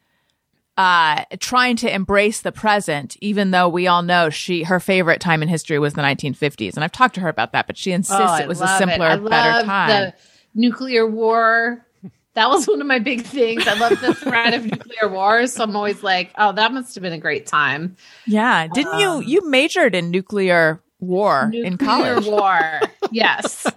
uh 0.79 1.25
trying 1.39 1.77
to 1.77 1.95
embrace 1.95 2.41
the 2.41 2.51
present 2.51 3.15
even 3.21 3.51
though 3.51 3.69
we 3.69 3.87
all 3.87 4.01
know 4.03 4.31
she 4.31 4.63
her 4.63 4.81
favorite 4.81 5.21
time 5.21 5.43
in 5.43 5.49
history 5.49 5.79
was 5.79 5.93
the 5.93 6.01
1950s 6.01 6.77
and 6.77 6.83
I've 6.83 6.93
talked 6.93 7.15
to 7.17 7.21
her 7.21 7.29
about 7.29 7.53
that 7.53 7.67
but 7.67 7.77
she 7.77 7.93
insists 7.93 8.41
it 8.41 8.49
was 8.49 8.63
a 8.63 8.69
simpler 8.79 9.05
I 9.07 9.17
better 9.17 9.29
love 9.59 9.65
time. 9.67 9.89
The 9.89 10.15
nuclear 10.55 11.07
war. 11.07 11.85
That 12.35 12.49
was 12.49 12.67
one 12.67 12.81
of 12.81 12.87
my 12.87 12.99
big 12.99 13.21
things. 13.23 13.67
I 13.69 13.75
love 13.75 14.01
the 14.01 14.15
threat 14.25 14.55
of 14.55 14.65
nuclear 14.65 15.11
wars, 15.13 15.53
So 15.53 15.65
I'm 15.65 15.77
always 15.77 16.03
like, 16.03 16.31
oh, 16.39 16.53
that 16.53 16.73
must 16.73 16.95
have 16.95 17.03
been 17.03 17.13
a 17.13 17.19
great 17.19 17.45
time. 17.47 17.95
yeah, 18.27 18.67
didn't 18.69 18.99
you 18.99 19.21
you 19.21 19.47
majored 19.51 19.95
in 19.95 20.11
nuclear 20.11 20.83
war 21.01 21.51
in 21.53 21.73
Nuclear 21.73 22.15
college? 22.15 22.27
war. 22.27 22.81
yes. 23.11 23.67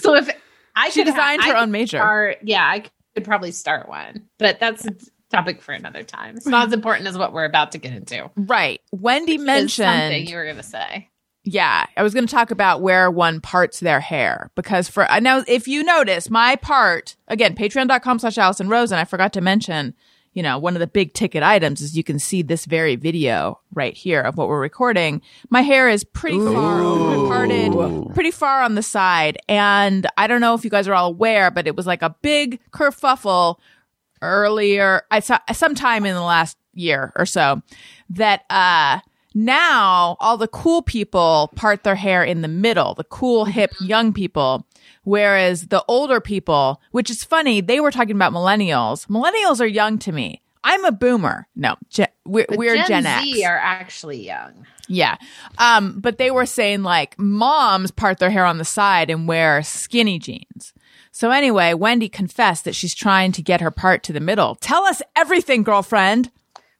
So 0.00 0.14
if 0.14 0.28
I 0.78 0.90
She 0.90 1.04
designed 1.04 1.42
I 1.42 1.46
her 1.48 1.52
could 1.54 1.62
own 1.62 1.70
major. 1.70 1.98
start- 1.98 2.38
yeah, 2.42 2.64
I 2.64 2.84
could 3.14 3.24
probably 3.24 3.50
start 3.52 3.88
one, 3.88 4.28
but 4.38 4.60
that's 4.60 4.84
a 4.86 4.90
topic 5.30 5.60
for 5.60 5.72
another 5.72 6.02
time. 6.02 6.36
It's 6.36 6.46
not 6.46 6.68
as 6.68 6.72
important 6.72 7.06
as 7.08 7.18
what 7.18 7.32
we're 7.32 7.44
about 7.44 7.72
to 7.72 7.78
get 7.78 7.92
into. 7.92 8.30
Right. 8.36 8.80
Wendy 8.92 9.36
something 9.36 9.46
mentioned 9.46 10.28
you 10.28 10.36
were 10.36 10.44
going 10.44 10.56
to 10.56 10.62
say. 10.62 11.08
Yeah, 11.44 11.86
I 11.96 12.02
was 12.02 12.12
going 12.12 12.26
to 12.26 12.30
talk 12.34 12.50
about 12.50 12.82
where 12.82 13.10
one 13.10 13.40
parts 13.40 13.80
their 13.80 14.00
hair 14.00 14.50
because 14.54 14.88
for 14.88 15.04
uh, 15.04 15.08
I 15.08 15.20
know 15.20 15.44
if 15.48 15.66
you 15.66 15.82
notice 15.82 16.28
my 16.28 16.56
part 16.56 17.16
again, 17.26 17.54
patreon.com 17.54 18.18
slash 18.18 18.36
Allison 18.36 18.68
Rosen, 18.68 18.98
I 18.98 19.04
forgot 19.04 19.32
to 19.34 19.40
mention, 19.40 19.94
you 20.32 20.42
know, 20.42 20.58
one 20.58 20.74
of 20.74 20.80
the 20.80 20.86
big 20.86 21.14
ticket 21.14 21.42
items 21.42 21.80
is 21.80 21.96
you 21.96 22.04
can 22.04 22.18
see 22.18 22.42
this 22.42 22.64
very 22.64 22.96
video 22.96 23.60
right 23.72 23.96
here 23.96 24.20
of 24.20 24.36
what 24.36 24.48
we're 24.48 24.60
recording. 24.60 25.22
My 25.50 25.62
hair 25.62 25.88
is 25.88 26.04
pretty 26.04 26.38
far 26.38 26.80
parted, 27.28 28.14
pretty 28.14 28.30
far 28.30 28.62
on 28.62 28.74
the 28.74 28.82
side. 28.82 29.38
And 29.48 30.06
I 30.16 30.26
don't 30.26 30.40
know 30.40 30.54
if 30.54 30.64
you 30.64 30.70
guys 30.70 30.88
are 30.88 30.94
all 30.94 31.08
aware, 31.08 31.50
but 31.50 31.66
it 31.66 31.76
was 31.76 31.86
like 31.86 32.02
a 32.02 32.14
big 32.22 32.60
kerfuffle 32.70 33.56
earlier, 34.22 35.02
I 35.10 35.20
saw 35.20 35.38
sometime 35.52 36.04
in 36.04 36.14
the 36.14 36.22
last 36.22 36.56
year 36.74 37.12
or 37.16 37.26
so 37.26 37.62
that, 38.10 38.42
uh, 38.50 39.00
now 39.34 40.16
all 40.20 40.36
the 40.36 40.48
cool 40.48 40.82
people 40.82 41.52
part 41.54 41.84
their 41.84 41.94
hair 41.94 42.24
in 42.24 42.42
the 42.42 42.48
middle, 42.48 42.94
the 42.94 43.04
cool, 43.04 43.44
hip, 43.44 43.72
young 43.80 44.12
people. 44.12 44.66
Whereas 45.04 45.68
the 45.68 45.84
older 45.88 46.20
people, 46.20 46.80
which 46.90 47.10
is 47.10 47.24
funny, 47.24 47.60
they 47.60 47.80
were 47.80 47.90
talking 47.90 48.16
about 48.16 48.32
millennials. 48.32 49.06
Millennials 49.08 49.60
are 49.60 49.66
young 49.66 49.98
to 49.98 50.12
me. 50.12 50.42
I'm 50.64 50.84
a 50.84 50.92
boomer. 50.92 51.46
No, 51.56 51.76
Gen- 51.88 52.08
we're, 52.26 52.46
we're 52.50 52.76
Gen, 52.76 52.86
Gen, 52.88 53.06
X. 53.06 53.24
Z 53.24 53.44
are 53.44 53.56
actually 53.56 54.26
young. 54.26 54.66
Yeah. 54.88 55.16
Um, 55.58 56.00
but 56.00 56.18
they 56.18 56.30
were 56.30 56.46
saying 56.46 56.82
like 56.82 57.18
moms 57.18 57.90
part 57.90 58.18
their 58.18 58.30
hair 58.30 58.44
on 58.44 58.58
the 58.58 58.64
side 58.64 59.10
and 59.10 59.28
wear 59.28 59.62
skinny 59.62 60.18
jeans. 60.18 60.72
So 61.10 61.30
anyway, 61.30 61.74
Wendy 61.74 62.08
confessed 62.08 62.64
that 62.64 62.74
she's 62.74 62.94
trying 62.94 63.32
to 63.32 63.42
get 63.42 63.60
her 63.60 63.70
part 63.70 64.02
to 64.04 64.12
the 64.12 64.20
middle. 64.20 64.56
Tell 64.56 64.84
us 64.84 65.02
everything, 65.16 65.62
girlfriend. 65.62 66.30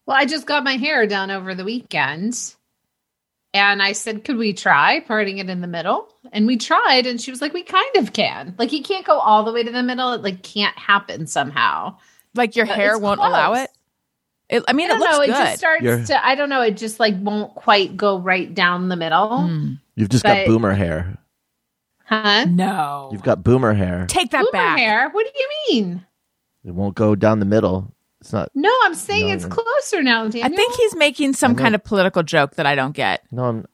Well, 0.06 0.16
I 0.16 0.24
just 0.26 0.46
got 0.46 0.64
my 0.64 0.76
hair 0.76 1.06
done 1.06 1.30
over 1.30 1.54
the 1.54 1.64
weekend. 1.64 2.54
And 3.54 3.82
I 3.82 3.92
said, 3.92 4.24
could 4.24 4.36
we 4.36 4.52
try 4.52 5.00
parting 5.00 5.38
it 5.38 5.48
in 5.48 5.60
the 5.62 5.66
middle? 5.66 6.08
And 6.32 6.46
we 6.46 6.58
tried, 6.58 7.06
and 7.06 7.18
she 7.20 7.30
was 7.30 7.40
like, 7.40 7.54
we 7.54 7.62
kind 7.62 7.96
of 7.96 8.12
can. 8.12 8.54
Like, 8.58 8.72
you 8.72 8.82
can't 8.82 9.06
go 9.06 9.18
all 9.18 9.42
the 9.44 9.52
way 9.52 9.62
to 9.62 9.70
the 9.72 9.82
middle. 9.82 10.12
It 10.12 10.22
like 10.22 10.42
can't 10.42 10.76
happen 10.78 11.26
somehow. 11.26 11.96
Like 12.34 12.56
your 12.56 12.66
But 12.66 12.76
hair 12.76 12.98
won't 12.98 13.20
allow 13.20 13.54
it. 13.54 13.70
It, 14.50 14.64
I 14.68 14.72
mean, 14.74 14.90
I 14.90 14.94
it 14.96 14.98
don't 14.98 15.00
looks 15.00 15.16
know. 15.18 15.22
It 15.22 15.26
just 15.28 15.58
starts 15.58 15.82
You're- 15.82 16.04
to. 16.06 16.26
I 16.26 16.34
don't 16.34 16.48
know. 16.50 16.60
It 16.62 16.76
just 16.76 17.00
like 17.00 17.14
won't 17.18 17.54
quite 17.54 17.96
go 17.96 18.18
right 18.18 18.52
down 18.54 18.88
the 18.88 18.96
middle, 18.96 19.28
Mm. 19.30 19.80
You've 19.94 20.08
just 20.10 20.24
got 20.24 20.46
boomer 20.46 20.72
hair. 20.74 21.18
huh? 22.04 22.44
No, 22.44 23.08
You've 23.12 23.22
got 23.22 23.42
boomer 23.42 23.72
hair. 23.74 24.06
take 24.08 24.30
that 24.30 24.40
Boomer 24.40 24.52
back. 24.52 24.78
hair. 24.78 25.10
What 25.10 25.26
do 25.26 25.32
you 25.40 25.48
mean? 25.70 26.06
It 26.64 26.70
won't 26.74 26.94
go 26.94 27.14
down 27.14 27.40
the 27.40 27.46
middle. 27.46 27.92
It's 28.20 28.32
not. 28.32 28.50
No, 28.54 28.72
I'm 28.84 28.94
saying 28.94 29.28
No, 29.28 29.34
it's 29.34 29.44
no. 29.44 29.50
closer 29.50 30.02
now, 30.02 30.28
Daniel. 30.28 30.44
I 30.52 30.54
think 30.56 30.74
he's 30.74 30.96
making 30.96 31.34
some 31.34 31.54
kind 31.54 31.74
of 31.74 31.84
political 31.84 32.22
joke 32.22 32.56
that 32.56 32.66
I 32.66 32.74
don't 32.74 32.92
get. 32.92 33.22
No, 33.30 33.44
I'm. 33.44 33.66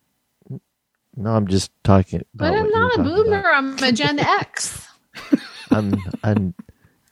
No, 1.17 1.31
I'm 1.31 1.47
just 1.47 1.71
talking. 1.85 2.25
About 2.35 2.51
But 2.53 2.59
I'm 2.59 2.71
not 2.71 2.99
a 2.99 3.03
boomer. 3.03 3.39
about. 3.41 3.55
I'm 3.55 3.83
a 3.83 3.93
Gen 3.93 4.19
X. 4.19 4.87
I'm. 5.71 5.97
I'm. 6.23 6.55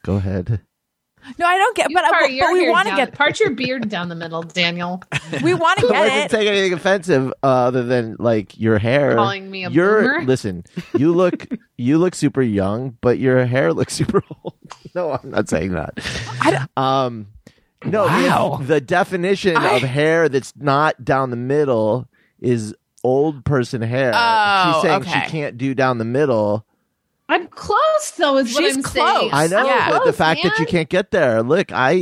Go 0.03 0.17
ahead. 0.17 0.61
No, 1.39 1.47
I 1.47 1.57
don't 1.59 1.77
get. 1.77 1.91
You 1.91 1.97
But, 1.97 2.05
I, 2.05 2.11
part 2.11 2.31
but 2.41 2.53
we 2.53 2.69
want 2.71 2.89
to 2.89 2.97
get. 2.97 3.13
part 3.15 3.39
your 3.41 3.51
beard 3.51 3.89
down 3.89 4.09
the 4.09 4.15
middle, 4.15 4.43
Daniel. 4.43 5.03
We 5.43 5.55
want 5.55 5.79
to 5.81 5.87
I 5.87 6.01
wasn't 6.01 6.09
get 6.11 6.25
it. 6.27 6.31
taking 6.37 6.49
anything 6.53 6.73
offensive 6.75 7.33
uh, 7.43 7.47
other 7.47 7.83
than 7.85 8.17
like 8.19 8.59
your 8.61 8.79
hair. 8.79 9.15
Calling 9.17 9.51
me 9.51 9.65
a 9.65 9.71
you're, 9.71 10.03
boomer? 10.03 10.25
Listen, 10.27 10.65
you 10.97 11.13
look 11.15 11.47
you 11.79 11.97
look 11.99 12.15
super 12.15 12.43
young, 12.43 12.99
but 13.01 13.19
your 13.19 13.47
hair 13.47 13.73
looks 13.73 13.95
super 14.03 14.23
old. 14.45 14.55
No, 14.95 15.13
I'm 15.13 15.31
not 15.31 15.49
saying 15.49 15.73
that. 15.73 15.95
I 16.43 16.51
don't- 16.51 16.71
Um, 16.77 17.27
no, 17.85 18.05
Wow. 18.05 18.57
the, 18.61 18.75
the 18.75 18.81
definition 18.81 19.57
I- 19.57 19.77
of 19.77 19.83
hair 19.83 20.29
that's 20.29 20.53
not 20.57 21.03
down 21.05 21.31
the 21.31 21.37
middle 21.37 22.09
is 22.41 22.75
old 23.03 23.45
person 23.45 23.81
hair. 23.83 24.13
Oh, 24.15 24.73
She's 24.75 24.83
saying 24.83 25.03
okay. 25.03 25.11
she 25.25 25.31
can't 25.31 25.57
do 25.59 25.75
down 25.75 25.99
the 25.99 26.05
middle. 26.05 26.67
I'm 27.33 27.47
close 27.49 28.11
though. 28.19 28.37
Is 28.39 28.55
what 28.55 28.65
She's 28.65 28.77
I'm 28.77 28.83
close. 28.83 29.21
saying. 29.21 29.31
I 29.33 29.47
know, 29.47 29.65
Yeah. 29.67 29.89
but 29.91 29.99
the 30.01 30.05
Close, 30.13 30.17
fact 30.17 30.43
that 30.43 30.59
you 30.59 30.65
man. 30.65 30.71
can't 30.71 30.89
get 30.89 31.11
there. 31.11 31.43
Look, 31.43 31.73
I, 31.73 31.93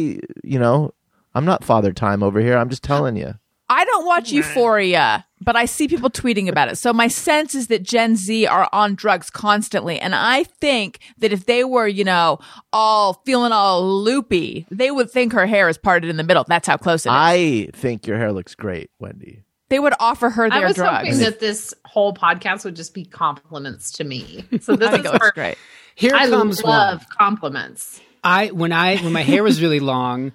you 0.45 0.59
know, 0.59 0.93
I'm 1.35 1.45
not 1.45 1.65
father 1.65 1.93
time 1.93 2.23
over 2.23 2.41
here. 2.41 2.57
I'm 2.57 2.69
just 2.71 2.83
telling 2.83 3.17
you. 3.17 3.35
I 3.73 3.85
don't 3.85 4.05
watch 4.05 4.33
Euphoria, 4.33 5.25
but 5.41 5.55
I 5.55 5.65
see 5.67 5.87
people 5.87 6.11
tweeting 6.11 6.49
about 6.49 6.69
it. 6.69 6.77
So 6.77 6.93
my 6.93 7.07
sense 7.07 7.55
is 7.55 7.69
that 7.69 7.85
Gen 7.85 8.17
Z 8.17 8.45
are 8.49 8.69
on 8.73 8.97
drugs 8.97 9.31
constantly. 9.31 10.01
And 10.01 10.13
I 10.13 10.43
think 10.43 10.99
that 11.19 11.33
if 11.33 11.47
they 11.47 11.63
were, 11.63 11.87
you 11.87 12.03
know, 12.03 12.41
all 12.73 13.23
feeling 13.25 13.53
all 13.53 13.89
loopy, 14.03 14.67
they 14.73 14.91
would 14.91 15.09
think 15.09 15.33
her 15.35 15.47
hair 15.47 15.69
is 15.69 15.79
parted 15.79 16.11
in 16.11 16.17
the 16.17 16.25
middle. 16.25 16.45
That's 16.49 16.67
how 16.67 16.79
close 16.79 17.07
it 17.07 17.11
is. 17.11 17.15
I 17.15 17.69
think 17.73 18.09
your 18.09 18.19
hair 18.19 18.33
looks 18.33 18.57
great, 18.57 18.91
Wendy. 18.99 19.45
They 19.71 19.79
would 19.79 19.95
offer 19.99 20.29
her 20.29 20.51
their 20.51 20.65
I 20.65 20.67
was 20.67 20.75
drugs. 20.75 21.09
hoping 21.09 21.19
that 21.21 21.41
this 21.41 21.73
whole 21.87 22.13
podcast 22.13 22.65
would 22.65 22.77
just 22.77 22.93
be 22.93 23.05
compliments 23.05 23.93
to 23.93 24.05
me. 24.05 24.45
So 24.61 24.77
this 24.77 24.93
is 24.93 24.99
it 24.99 25.05
looks 25.05 25.19
perfect. 25.19 25.35
great. 25.35 25.59
Here 25.95 26.15
I 26.15 26.29
comes 26.29 26.63
love 26.63 26.99
one. 26.99 27.07
compliments. 27.19 28.01
I 28.23 28.49
when 28.49 28.73
I 28.73 28.99
when 28.99 29.13
my 29.13 29.23
hair 29.23 29.43
was 29.43 29.63
really 29.63 29.81
long, 29.81 30.33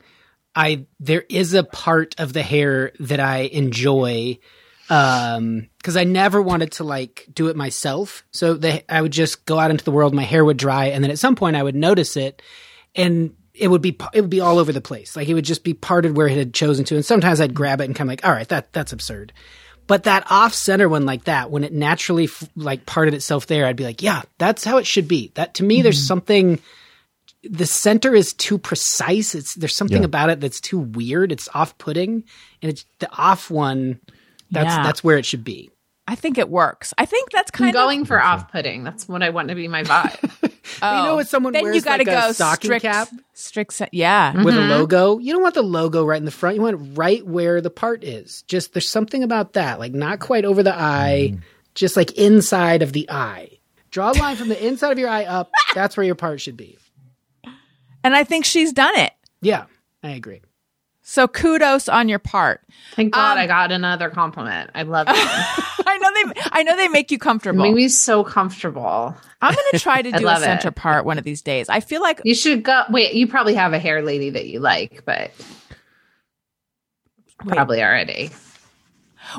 I 0.56 0.88
there 1.00 1.24
is 1.30 1.54
a 1.54 1.64
part 1.64 2.16
of 2.20 2.34
the 2.34 2.42
hair 2.42 2.92
that 3.00 3.20
I 3.20 3.40
enjoy 3.42 4.40
um 4.90 5.68
because 5.78 5.98
I 5.98 6.04
never 6.04 6.42
wanted 6.42 6.72
to 6.74 6.84
like 6.84 7.28
do 7.34 7.48
it 7.50 7.56
myself. 7.56 8.24
So 8.32 8.56
the, 8.56 8.84
I 8.92 9.02
would 9.02 9.12
just 9.12 9.46
go 9.46 9.60
out 9.60 9.70
into 9.72 9.84
the 9.84 9.92
world, 9.92 10.14
my 10.14 10.24
hair 10.24 10.44
would 10.44 10.58
dry, 10.58 10.88
and 10.88 11.04
then 11.04 11.12
at 11.12 11.20
some 11.20 11.36
point 11.36 11.56
I 11.56 11.64
would 11.64 11.76
notice 11.76 12.18
it, 12.18 12.42
and 12.96 13.36
it 13.58 13.68
would 13.68 13.82
be 13.82 13.98
it 14.14 14.22
would 14.22 14.30
be 14.30 14.42
all 14.42 14.60
over 14.60 14.72
the 14.72 14.82
place. 14.82 15.16
Like 15.16 15.28
it 15.28 15.34
would 15.34 15.46
just 15.46 15.64
be 15.64 15.74
parted 15.74 16.16
where 16.16 16.28
it 16.28 16.38
had 16.38 16.54
chosen 16.54 16.86
to, 16.86 16.96
and 16.96 17.06
sometimes 17.06 17.42
I'd 17.42 17.54
grab 17.54 17.82
it 17.82 17.86
and 17.86 17.96
kind 17.96 18.08
of 18.08 18.12
like, 18.12 18.26
all 18.26 18.32
right, 18.32 18.48
that 18.50 18.72
that's 18.74 18.94
absurd. 18.94 19.34
But 19.88 20.04
that 20.04 20.26
off 20.32 20.54
center 20.54 20.90
one 20.90 21.06
like 21.06 21.26
that, 21.26 21.52
when 21.52 21.64
it 21.64 21.72
naturally 21.72 22.26
f- 22.26 22.50
like 22.56 22.86
parted 22.86 23.14
itself 23.14 23.46
there, 23.48 23.68
I'd 23.68 23.76
be 23.76 23.84
like, 23.84 24.02
yeah, 24.02 24.24
that's 24.40 24.64
how 24.64 24.78
it 24.78 24.88
should 24.88 25.08
be. 25.08 25.32
That 25.36 25.54
to 25.56 25.64
me, 25.64 25.82
there's 25.82 26.00
mm-hmm. 26.00 26.08
something 26.08 26.60
the 27.44 27.66
center 27.68 28.16
is 28.16 28.34
too 28.34 28.58
precise. 28.58 29.36
It's 29.36 29.54
there's 29.56 29.76
something 29.76 30.02
Yeah. 30.02 30.06
about 30.06 30.30
it 30.32 30.40
that's 30.40 30.60
too 30.60 30.80
weird. 30.80 31.32
It's 31.32 31.48
off 31.54 31.78
putting, 31.78 32.24
and 32.62 32.72
it's 32.72 32.86
the 33.00 33.12
off 33.16 33.52
one. 33.52 34.00
That's 34.52 34.76
Yeah. 34.76 34.84
that's 34.84 35.04
where 35.04 35.18
it 35.18 35.26
should 35.26 35.44
be. 35.44 35.70
I 36.08 36.16
think 36.16 36.38
it 36.38 36.50
works. 36.50 36.94
I 36.98 37.06
think 37.06 37.32
that's 37.32 37.50
I'm 37.54 37.58
kind 37.58 37.74
going 37.74 37.84
of 37.84 37.88
going 37.88 38.06
for 38.06 38.22
off-putting. 38.22 38.84
That's 38.84 39.08
what 39.08 39.24
I 39.24 39.32
want 39.32 39.50
to 39.50 39.56
be 39.56 39.68
my 39.68 39.84
vibe. 39.84 40.20
oh, 40.82 40.98
you 40.98 41.04
know 41.04 41.12
oh. 41.12 41.16
what 41.16 41.28
someone 41.28 41.54
then 41.54 41.64
wears 41.64 41.76
you 41.76 41.82
gotta 41.82 42.04
like 42.04 42.08
a 42.16 42.28
go 42.28 42.32
stocking 42.32 42.68
strict, 42.68 42.84
cap? 42.84 43.10
strict. 43.34 43.74
se- 43.74 43.90
Yeah, 43.92 44.44
with 44.44 44.56
a 44.56 44.60
mm-hmm. 44.60 44.70
logo. 44.70 45.18
You 45.18 45.34
don't 45.34 45.42
want 45.42 45.56
the 45.56 45.64
logo 45.64 46.06
right 46.06 46.20
in 46.20 46.26
the 46.26 46.32
front. 46.32 46.56
You 46.56 46.62
want 46.62 46.80
it 46.80 46.92
right 46.94 47.26
where 47.26 47.60
the 47.60 47.72
part 47.72 48.04
is. 48.04 48.44
Just 48.44 48.74
there's 48.74 48.90
something 48.90 49.24
about 49.24 49.54
that, 49.54 49.80
like 49.80 49.94
not 49.94 50.20
quite 50.20 50.46
over 50.46 50.62
the 50.62 50.76
eye, 50.76 51.32
mm. 51.34 51.42
just 51.74 51.98
like 51.98 52.12
inside 52.12 52.84
of 52.84 52.94
the 52.94 53.10
eye. 53.10 53.50
Draw 53.90 54.12
a 54.12 54.14
line 54.14 54.36
from 54.36 54.50
the 54.50 54.68
inside 54.68 54.92
of 54.92 55.00
your 55.00 55.10
eye 55.10 55.26
up. 55.26 55.50
That's 55.74 55.98
where 55.98 56.06
your 56.06 56.16
part 56.16 56.40
should 56.40 56.58
be. 56.58 56.78
and 58.04 58.16
I 58.16 58.24
think 58.24 58.46
she's 58.46 58.74
done 58.74 58.96
it. 59.00 59.14
Yeah, 59.42 59.66
I 60.04 60.12
agree. 60.12 60.42
So 61.08 61.28
kudos 61.28 61.88
on 61.88 62.10
your 62.10 62.18
part. 62.18 62.62
Thank 62.96 63.14
God 63.14 63.34
Um, 63.34 63.38
I 63.38 63.46
got 63.46 63.72
another 63.72 64.10
compliment. 64.10 64.72
I 64.74 64.82
love 64.82 65.06
it. 65.08 65.14
I 65.16 65.98
know 66.00 66.10
they. 66.34 66.42
I 66.52 66.64
know 66.64 66.76
they 66.76 66.88
make 66.88 67.12
you 67.12 67.20
comfortable. 67.20 67.62
made 67.62 67.76
me 67.76 67.90
so 67.90 68.24
comfortable. 68.24 69.16
I'm 69.40 69.54
gonna 69.54 69.80
try 69.80 70.02
to 70.02 70.12
do 70.18 70.26
a 70.26 70.26
love 70.26 70.42
it. 70.42 70.46
center 70.46 70.72
part 70.72 71.06
one 71.06 71.20
of 71.20 71.24
these 71.24 71.44
days. 71.44 71.70
I 71.70 71.80
feel 71.80 72.02
like 72.02 72.22
You 72.26 72.34
should 72.34 72.64
go. 72.64 72.84
Wait, 72.90 73.14
you 73.14 73.28
probably 73.28 73.54
have 73.54 73.72
a 73.74 73.78
hair 73.80 74.02
lady 74.02 74.32
that 74.32 74.48
you 74.48 74.60
like, 74.60 75.04
but 75.06 75.30
probably 77.38 77.84
already. 77.84 78.32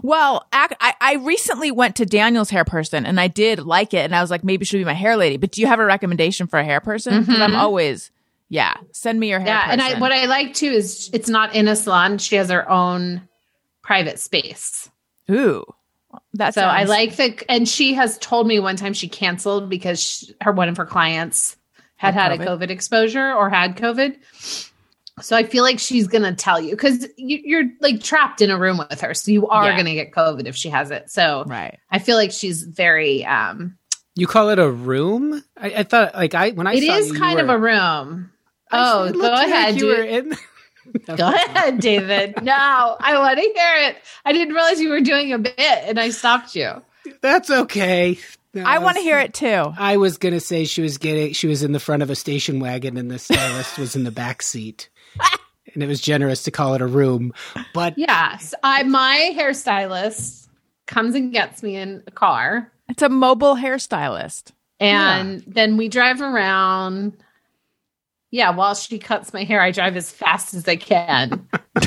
Well, 0.02 0.46
ac- 0.54 0.76
I, 0.80 0.94
I 1.00 1.14
recently 1.14 1.70
went 1.70 1.96
to 1.96 2.06
Daniel's 2.06 2.50
hair 2.50 2.64
person 2.64 3.06
and 3.06 3.20
I 3.20 3.28
did 3.28 3.60
like 3.60 3.94
it, 3.94 4.04
and 4.04 4.14
I 4.14 4.20
was 4.20 4.30
like, 4.30 4.44
maybe 4.44 4.64
she'll 4.64 4.80
be 4.80 4.84
my 4.84 4.92
hair 4.94 5.16
lady. 5.16 5.36
But 5.36 5.52
do 5.52 5.60
you 5.60 5.66
have 5.66 5.78
a 5.80 5.84
recommendation 5.84 6.46
for 6.46 6.58
a 6.58 6.64
hair 6.64 6.80
person? 6.80 7.20
Because 7.24 7.40
I'm 7.40 7.54
always, 7.56 8.10
yeah, 8.48 8.74
send 8.92 9.18
me 9.20 9.28
your 9.30 9.40
hair. 9.40 9.48
Yeah, 9.48 9.66
and 9.70 9.82
I 9.82 9.98
what 9.98 10.12
I 10.12 10.26
like 10.26 10.54
too 10.54 10.70
is 10.70 11.10
it's 11.12 11.28
not 11.28 11.54
in 11.54 11.68
a 11.68 11.76
salon. 11.76 12.18
She 12.18 12.36
has 12.36 12.50
her 12.50 12.68
own 12.70 13.28
private 13.82 14.18
space. 14.18 14.90
ooh, 15.30 15.64
that 16.34 16.54
So 16.54 16.62
I 16.62 16.84
like 16.84 17.16
the 17.16 17.42
and 17.50 17.68
she 17.68 17.94
has 17.94 18.18
told 18.18 18.46
me 18.46 18.58
one 18.60 18.76
time 18.76 18.92
she 18.92 19.08
canceled 19.08 19.68
because 19.70 20.02
she, 20.02 20.34
her 20.40 20.52
one 20.52 20.68
of 20.68 20.76
her 20.76 20.86
clients 20.86 21.56
had 21.96 22.14
Had 22.14 22.32
had, 22.32 22.40
a 22.40 22.44
COVID? 22.44 22.60
COVID 22.60 22.70
exposure 22.70 23.32
or 23.32 23.48
had 23.50 23.76
COVID. 23.76 24.16
So 25.22 25.34
I 25.34 25.44
feel 25.44 25.62
like 25.64 25.78
she's 25.78 26.06
gonna 26.08 26.34
tell 26.34 26.60
you 26.60 26.70
because 26.72 27.08
you, 27.16 27.40
you're 27.42 27.64
like 27.80 28.02
trapped 28.02 28.42
in 28.42 28.50
a 28.50 28.58
room 28.58 28.76
with 28.78 29.00
her, 29.00 29.14
so 29.14 29.30
you 29.32 29.48
are 29.48 29.64
Yeah. 29.70 29.76
gonna 29.76 29.94
get 29.94 30.12
COVID 30.12 30.44
if 30.46 30.54
she 30.54 30.68
has 30.68 30.90
it. 30.90 31.10
So 31.10 31.44
right. 31.46 31.78
I 31.90 31.98
feel 32.00 32.16
like 32.16 32.32
she's 32.32 32.62
very. 32.64 33.24
um 33.24 33.78
You 34.14 34.26
call 34.26 34.50
it 34.50 34.58
a 34.58 34.70
room? 34.70 35.42
I, 35.56 35.70
I 35.76 35.82
thought 35.84 36.14
like 36.14 36.34
I 36.34 36.50
when 36.50 36.66
I 36.66 36.74
It 36.74 36.86
saw 36.86 36.96
is 36.96 37.06
you, 37.08 37.14
you 37.14 37.18
kind 37.18 37.40
of 37.40 37.48
a 37.48 37.58
room. 37.58 38.30
I- 38.76 38.92
Oh, 38.92 39.04
it 39.04 39.12
go 39.12 39.18
looked 39.18 39.32
like 39.34 39.46
ahead, 39.48 39.76
You 39.80 39.86
were 39.86 39.96
dude. 39.96 40.08
in. 40.08 40.36
Go 41.16 41.28
ahead, 41.28 41.80
David. 41.80 42.34
No, 42.42 42.52
I 42.54 43.18
want 43.18 43.36
to 43.38 43.42
hear 43.42 43.88
it. 43.88 43.96
I 44.24 44.32
didn't 44.32 44.54
realize 44.54 44.80
you 44.80 44.88
were 44.88 45.00
doing 45.00 45.32
a 45.32 45.38
bit, 45.38 45.58
and 45.58 45.98
I 45.98 46.10
stopped 46.10 46.54
you. 46.54 46.80
That's 47.20 47.50
okay. 47.50 48.18
No, 48.54 48.62
I 48.64 48.78
want 48.78 48.96
to 48.96 49.02
hear 49.02 49.18
it 49.18 49.34
too. 49.34 49.72
I 49.76 49.96
was 49.98 50.16
gonna 50.16 50.40
say 50.40 50.64
she 50.64 50.80
was 50.82 50.96
getting 50.96 51.32
she 51.34 51.46
was 51.48 51.62
in 51.62 51.72
the 51.72 51.80
front 51.80 52.02
of 52.02 52.08
a 52.10 52.14
station 52.14 52.60
wagon 52.60 52.96
and 52.96 53.10
the 53.10 53.18
stylist 53.18 53.78
was 53.78 53.94
in 53.96 54.04
the 54.04 54.10
back 54.12 54.42
seat. 54.42 54.88
And 55.74 55.82
it 55.82 55.88
was 55.88 56.00
generous 56.00 56.44
to 56.44 56.50
call 56.50 56.72
it 56.74 56.80
a 56.80 56.86
room. 56.86 57.34
But 57.74 57.98
Yes, 57.98 58.54
I 58.62 58.82
my 58.84 59.34
hairstylist 59.36 60.48
comes 60.86 61.14
and 61.14 61.32
gets 61.32 61.62
me 61.62 61.76
in 61.76 62.02
a 62.06 62.10
car, 62.10 62.72
It's 62.88 63.02
a 63.02 63.10
mobile 63.10 63.56
hairstylist. 63.56 64.52
and 64.80 65.42
then 65.46 65.76
we 65.76 65.88
drive 65.88 66.22
around. 66.22 67.12
Yeah, 68.36 68.50
while 68.50 68.74
she 68.74 68.98
cuts 68.98 69.32
my 69.32 69.44
hair, 69.44 69.62
I 69.62 69.70
drive 69.70 69.96
as 69.96 70.10
fast 70.12 70.52
as 70.52 70.68
I 70.68 70.76
can. 70.76 71.48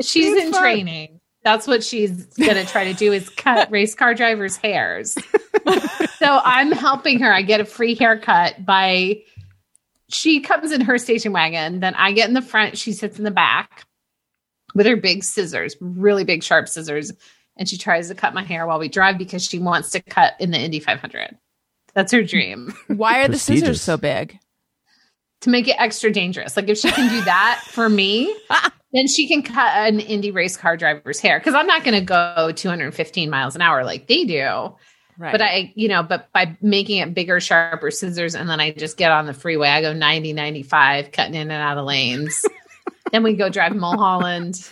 she's 0.00 0.32
It's 0.32 0.46
in 0.46 0.50
fun. 0.52 0.62
training. 0.62 1.20
That's 1.42 1.66
what 1.66 1.84
she's 1.84 2.24
gonna 2.38 2.64
try 2.64 2.90
to 2.90 2.94
do 2.94 3.12
is 3.12 3.28
cut 3.28 3.70
race 3.70 3.94
car 3.94 4.14
drivers' 4.14 4.56
hairs. 4.56 5.14
so 6.18 6.40
I'm 6.42 6.72
helping 6.72 7.20
her. 7.20 7.30
I 7.30 7.42
get 7.42 7.60
a 7.60 7.66
free 7.66 7.94
haircut 7.94 8.64
by 8.64 9.20
she 10.08 10.40
comes 10.40 10.72
in 10.72 10.80
her 10.80 10.96
station 10.96 11.34
wagon, 11.34 11.80
then 11.80 11.94
I 11.96 12.12
get 12.12 12.28
in 12.28 12.34
the 12.34 12.40
front, 12.40 12.78
she 12.78 12.92
sits 12.94 13.18
in 13.18 13.24
the 13.24 13.30
back 13.30 13.84
with 14.74 14.86
her 14.86 14.96
big 14.96 15.22
scissors, 15.22 15.76
really 15.80 16.24
big 16.24 16.42
sharp 16.42 16.66
scissors, 16.66 17.12
and 17.58 17.68
she 17.68 17.76
tries 17.76 18.08
to 18.08 18.14
cut 18.14 18.32
my 18.32 18.42
hair 18.42 18.66
while 18.66 18.78
we 18.78 18.88
drive 18.88 19.18
because 19.18 19.44
she 19.44 19.58
wants 19.58 19.90
to 19.90 20.00
cut 20.00 20.32
in 20.40 20.50
the 20.50 20.58
Indy 20.58 20.80
500. 20.80 21.36
That's 21.92 22.10
her 22.12 22.22
dream 22.22 22.74
Why 22.86 23.22
are 23.22 23.28
the 23.28 23.38
scissors 23.38 23.82
so 23.82 23.98
big? 23.98 24.38
To 25.44 25.50
make 25.50 25.68
it 25.68 25.76
extra 25.78 26.10
dangerous. 26.10 26.56
Like 26.56 26.68
if 26.68 26.78
she 26.78 26.90
can 26.90 27.08
do 27.08 27.22
that 27.24 27.62
for 27.68 27.88
me, 27.88 28.34
then 28.92 29.06
she 29.06 29.28
can 29.28 29.42
cut 29.42 29.76
an 29.76 30.00
Indy 30.00 30.30
race 30.30 30.56
car 30.56 30.76
driver's 30.76 31.20
hair 31.20 31.38
because 31.38 31.54
I'm 31.54 31.66
not 31.66 31.84
going 31.84 31.98
to 31.98 32.04
go 32.04 32.50
215 32.54 33.30
miles 33.30 33.54
an 33.54 33.62
hour 33.62 33.84
like 33.84 34.06
they 34.06 34.24
do. 34.24 34.74
Right. 35.16 35.30
But 35.30 35.42
I, 35.42 35.72
you 35.76 35.86
know, 35.86 36.02
but 36.02 36.32
by 36.32 36.56
making 36.60 36.98
it 36.98 37.14
bigger, 37.14 37.38
sharper 37.38 37.90
scissors, 37.92 38.34
and 38.34 38.48
then 38.48 38.58
I 38.58 38.72
just 38.72 38.96
get 38.96 39.12
on 39.12 39.26
the 39.26 39.34
freeway, 39.34 39.68
I 39.68 39.80
go 39.80 39.92
90, 39.92 40.32
95, 40.32 41.12
cutting 41.12 41.34
in 41.34 41.50
and 41.50 41.52
out 41.52 41.78
of 41.78 41.84
lanes. 41.84 42.44
then 43.12 43.22
we 43.22 43.34
go 43.34 43.48
drive 43.48 43.76
Mulholland. 43.76 44.68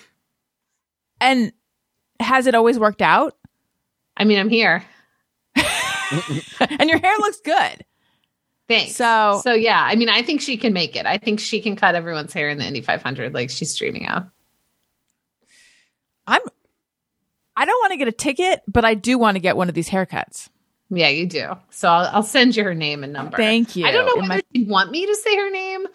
and 1.21 1.53
has 2.19 2.47
it 2.47 2.57
always 2.57 2.79
worked 2.79 3.03
out? 3.03 3.37
I 4.17 4.25
mean, 4.25 4.39
I'm 4.39 4.49
here. 4.49 4.85
and 5.55 6.89
your 6.89 6.99
hair 6.99 7.17
looks 7.19 7.41
good. 7.41 7.85
Thanks. 8.73 8.97
So- 8.97 9.41
so 9.43 9.53
yeah, 9.55 9.81
I 9.83 9.95
mean, 9.97 10.09
I 10.09 10.23
think 10.23 10.41
she 10.41 10.57
can 10.57 10.73
make 10.73 10.97
it. 10.97 11.07
I 11.07 11.19
think 11.19 11.41
she 11.41 11.61
can 11.61 11.77
cut 11.77 11.95
everyone's 11.95 12.33
hair 12.33 12.49
in 12.49 12.59
the 12.59 12.65
Indy 12.67 12.81
500 12.81 13.35
like 13.35 13.51
she's 13.51 13.73
streaming 13.73 14.07
out. 14.07 14.27
I'm. 16.27 16.41
I 17.57 17.65
don't 17.67 17.81
want 17.81 17.93
to 17.93 17.97
get 17.99 18.09
a 18.09 18.13
ticket, 18.13 18.63
but 18.67 18.85
I 18.85 18.95
do 18.95 19.19
want 19.19 19.35
to 19.37 19.41
get 19.41 19.57
one 19.57 19.69
of 19.69 19.75
these 19.75 19.89
haircuts. 19.89 20.49
Yeah, 20.91 21.09
you 21.09 21.27
do. 21.27 21.49
So 21.71 21.89
I'll, 21.89 22.17
I'll 22.17 22.23
send 22.23 22.57
you 22.57 22.65
her 22.65 22.75
name 22.75 23.05
and 23.05 23.13
number. 23.13 23.37
Thank 23.37 23.77
you. 23.77 23.87
I 23.87 23.93
don't 23.93 24.07
know 24.07 24.17
whether 24.17 24.29
my- 24.29 24.43
you 24.53 24.67
want 24.67 24.91
me 24.91 25.07
to 25.07 25.15
say 25.17 25.37
her 25.37 25.51
name 25.51 25.87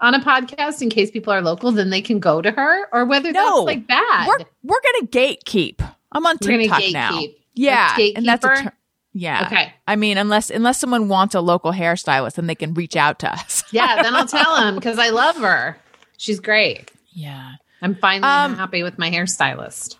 on 0.00 0.14
a 0.14 0.20
podcast 0.20 0.80
in 0.82 0.88
case 0.90 1.10
people 1.10 1.32
are 1.32 1.42
local, 1.42 1.72
then 1.72 1.90
they 1.90 2.00
can 2.02 2.20
go 2.20 2.40
to 2.40 2.50
her, 2.50 2.86
or 2.92 3.04
whether 3.04 3.32
No. 3.32 3.64
that's 3.66 3.66
like 3.66 3.86
bad. 3.86 4.26
We're 4.28 4.38
we're 4.62 4.80
gonna 4.80 5.06
gatekeep. 5.08 5.86
I'm 6.12 6.26
on 6.26 6.38
TikTok 6.38 6.82
now. 6.92 7.12
gatekeep. 7.12 7.34
Yeah, 7.54 7.96
and 8.16 8.26
that's 8.26 8.44
a 8.44 8.48
ter- 8.48 8.72
yeah. 9.12 9.46
Okay. 9.46 9.72
I 9.88 9.96
mean, 9.96 10.18
unless 10.18 10.50
unless 10.50 10.78
someone 10.78 11.08
wants 11.08 11.34
a 11.34 11.40
local 11.40 11.72
hairstylist, 11.72 12.34
then 12.34 12.46
they 12.46 12.54
can 12.54 12.74
reach 12.74 12.96
out 12.96 13.18
to 13.20 13.32
us. 13.32 13.64
yeah, 13.72 14.02
then 14.02 14.14
I'll 14.14 14.26
tell 14.26 14.56
him 14.62 14.74
because 14.76 14.98
I 14.98 15.10
love 15.10 15.36
her. 15.36 15.76
She's 16.16 16.40
great. 16.40 16.90
yeah. 17.12 17.52
I'm 17.82 17.94
finally 17.94 18.28
Um, 18.30 18.56
happy 18.56 18.82
with 18.82 18.98
my 18.98 19.10
hairstylist. 19.10 19.96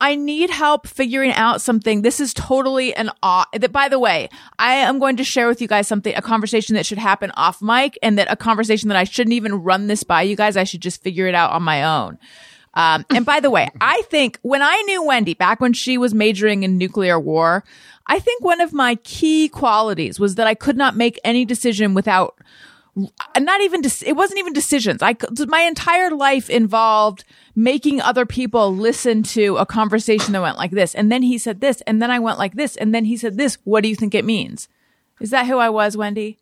I 0.00 0.14
need 0.14 0.48
help 0.48 0.86
figuring 0.88 1.32
out 1.32 1.60
something. 1.60 2.00
This 2.00 2.18
is 2.20 2.32
totally 2.32 2.94
an 2.94 3.10
odd. 3.22 3.44
That, 3.52 3.70
by 3.70 3.90
the 3.90 3.98
way, 3.98 4.30
I 4.58 4.76
am 4.76 4.98
going 4.98 5.18
to 5.18 5.24
share 5.24 5.46
with 5.46 5.60
you 5.60 5.68
guys 5.68 5.86
something, 5.86 6.14
a 6.16 6.22
conversation 6.22 6.76
that 6.76 6.86
should 6.86 6.96
happen 6.96 7.30
off 7.32 7.60
mic, 7.60 7.98
and 8.02 8.16
that 8.16 8.32
a 8.32 8.36
conversation 8.36 8.88
that 8.88 8.96
I 8.96 9.04
shouldn't 9.04 9.34
even 9.34 9.56
run 9.56 9.86
this 9.88 10.02
by 10.02 10.22
you 10.22 10.34
guys. 10.36 10.56
I 10.56 10.64
should 10.64 10.80
just 10.80 11.02
figure 11.02 11.26
it 11.26 11.34
out 11.34 11.50
on 11.52 11.62
my 11.62 11.84
own. 11.84 12.18
Um, 12.72 13.04
and 13.10 13.26
by 13.26 13.40
the 13.40 13.50
way, 13.50 13.68
I 13.82 14.00
think 14.08 14.38
when 14.40 14.62
I 14.62 14.80
knew 14.86 15.02
Wendy 15.04 15.34
back 15.34 15.60
when 15.60 15.74
she 15.74 15.98
was 15.98 16.14
majoring 16.14 16.62
in 16.62 16.78
nuclear 16.78 17.20
war, 17.20 17.64
I 18.10 18.18
think 18.18 18.42
one 18.42 18.60
of 18.60 18.72
my 18.72 18.96
key 18.96 19.48
qualities 19.48 20.18
was 20.18 20.34
that 20.34 20.48
I 20.48 20.54
could 20.54 20.76
not 20.76 20.96
make 20.96 21.20
any 21.22 21.44
decision 21.44 21.94
without 21.94 22.36
not 23.38 23.60
even 23.60 23.82
it 23.84 24.16
wasn't 24.16 24.40
even 24.40 24.52
decisions. 24.52 25.00
I 25.00 25.14
my 25.46 25.60
entire 25.60 26.10
life 26.10 26.50
involved 26.50 27.22
making 27.54 28.00
other 28.00 28.26
people 28.26 28.74
listen 28.74 29.22
to 29.22 29.58
a 29.58 29.64
conversation 29.64 30.32
that 30.32 30.42
went 30.42 30.58
like 30.58 30.72
this. 30.72 30.92
And 30.92 31.12
then 31.12 31.22
he 31.22 31.38
said 31.38 31.60
this 31.60 31.82
and 31.82 32.02
then 32.02 32.10
i 32.10 32.18
went 32.18 32.36
like 32.36 32.54
this 32.54 32.74
and 32.74 32.92
then 32.92 33.04
he 33.04 33.16
said 33.16 33.36
this. 33.36 33.58
What 33.62 33.84
do 33.84 33.88
you 33.88 33.94
think 33.94 34.16
it 34.16 34.24
means? 34.24 34.66
Is 35.20 35.30
that 35.30 35.46
who 35.46 35.58
i 35.58 35.70
was 35.70 35.96
wendy? 35.96 36.40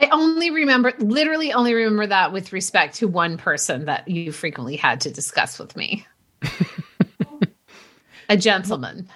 I 0.00 0.08
only 0.10 0.50
remember, 0.50 0.92
literally, 0.98 1.52
only 1.52 1.72
remember 1.72 2.08
that 2.08 2.32
with 2.32 2.52
respect 2.52 2.96
to 2.96 3.06
one 3.06 3.36
person 3.36 3.84
that 3.84 4.08
you 4.08 4.32
frequently 4.32 4.74
had 4.74 5.02
to 5.02 5.12
discuss 5.12 5.60
with 5.60 5.76
me. 5.76 6.04
a 8.28 8.36
gentleman. 8.36 9.08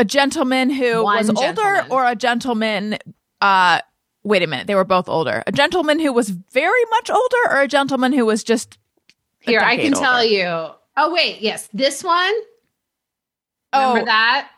A 0.00 0.04
gentleman 0.04 0.70
who 0.70 1.04
One 1.04 1.18
was 1.18 1.28
older 1.28 1.86
or 1.90 2.06
a 2.06 2.16
gentleman 2.16 2.96
uh 3.42 3.80
wait 4.22 4.42
a 4.42 4.46
minute 4.46 4.66
they 4.66 4.74
were 4.74 4.84
both 4.84 5.08
older 5.08 5.42
a 5.46 5.52
gentleman 5.52 5.98
who 5.98 6.12
was 6.12 6.30
very 6.30 6.84
much 6.90 7.10
older 7.10 7.36
or 7.50 7.60
a 7.60 7.68
gentleman 7.68 8.12
who 8.12 8.24
was 8.24 8.42
just 8.42 8.78
Here, 9.40 9.60
I 9.60 9.76
decade 9.76 9.92
can 9.92 10.02
tell 10.02 10.24
you. 10.24 10.70
Oh, 10.96 11.12
wait. 11.12 11.40
Yes. 11.40 11.68
This 11.72 12.02
one. 12.02 12.32
Remember 13.74 14.00
oh 14.00 14.04
that? 14.06 14.50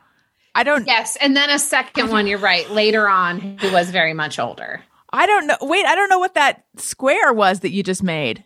i 0.55 0.63
don't 0.63 0.87
Yes. 0.87 1.17
And 1.21 1.37
then 1.37 1.51
a 1.51 1.59
second 1.59 2.11
one, 2.11 2.27
you're 2.27 2.39
right, 2.39 2.71
later 2.71 3.09
on, 3.09 3.59
who 3.59 3.73
was 3.73 3.91
very 3.91 4.15
much 4.15 4.39
older. 4.39 4.83
i 5.13 5.27
don't 5.27 5.47
know 5.49 5.57
wait 5.61 5.85
i 5.87 5.95
don't 5.97 6.09
know 6.09 6.21
what 6.21 6.35
that 6.35 6.65
square 6.77 7.33
was 7.33 7.61
that 7.61 7.71
you 7.71 7.83
just 7.83 8.03
made 8.03 8.45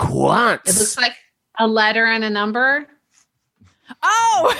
Quantz. 0.00 0.66
It 0.66 0.78
looks 0.78 0.96
like 0.96 1.14
a 1.58 1.68
letter 1.68 2.04
and 2.06 2.24
a 2.24 2.30
number. 2.30 2.86
Oh, 4.02 4.54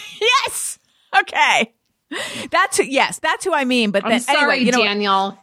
yes. 0.20 0.71
Okay. 1.20 1.72
That's 2.50 2.76
who, 2.76 2.84
yes, 2.84 3.18
that's 3.20 3.44
who 3.44 3.54
I 3.54 3.64
mean. 3.64 3.90
But 3.90 4.04
I'm 4.04 4.10
then 4.10 4.20
sorry, 4.20 4.38
anyway, 4.38 4.66
you 4.66 4.72
know, 4.72 4.78
what? 4.80 4.84
Daniel. 4.84 5.38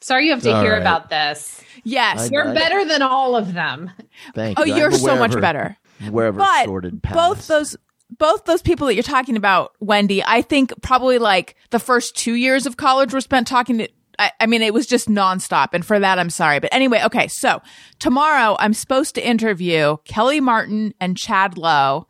Sorry 0.00 0.26
you 0.26 0.32
have 0.32 0.42
to 0.42 0.60
hear 0.60 0.72
right. 0.72 0.80
about 0.80 1.10
this. 1.10 1.62
yes. 1.84 2.20
I- 2.20 2.32
You're 2.32 2.54
better 2.54 2.84
than 2.84 3.02
all 3.02 3.36
of 3.36 3.52
them. 3.52 3.90
Thank 4.34 4.58
oh, 4.58 4.64
you. 4.64 4.76
you're 4.76 4.92
I'm 4.92 4.98
so 4.98 5.16
much 5.16 5.38
better. 5.38 5.76
Wherever 6.10 6.38
But 6.38 6.64
sorted 6.64 7.02
past. 7.02 7.14
both 7.14 7.46
those 7.48 7.76
both 8.10 8.44
those 8.44 8.62
people 8.62 8.86
that 8.86 8.94
you're 8.94 9.02
talking 9.02 9.36
about, 9.36 9.72
Wendy, 9.80 10.22
I 10.24 10.42
think 10.42 10.72
probably 10.82 11.18
like 11.18 11.56
the 11.70 11.78
first 11.78 12.16
two 12.16 12.34
years 12.34 12.66
of 12.66 12.76
college 12.76 13.12
were 13.12 13.20
spent 13.20 13.46
talking 13.46 13.78
to. 13.78 13.88
I, 14.18 14.32
I 14.40 14.46
mean, 14.46 14.62
it 14.62 14.74
was 14.74 14.86
just 14.86 15.08
nonstop, 15.08 15.68
and 15.74 15.84
for 15.84 16.00
that, 16.00 16.18
I'm 16.18 16.30
sorry. 16.30 16.58
But 16.58 16.72
anyway, 16.72 17.02
okay. 17.04 17.28
So 17.28 17.60
tomorrow, 17.98 18.56
I'm 18.58 18.74
supposed 18.74 19.14
to 19.16 19.26
interview 19.26 19.96
Kellie 20.04 20.40
Martin 20.40 20.94
and 21.00 21.16
Chad 21.16 21.56
Lowe 21.56 22.07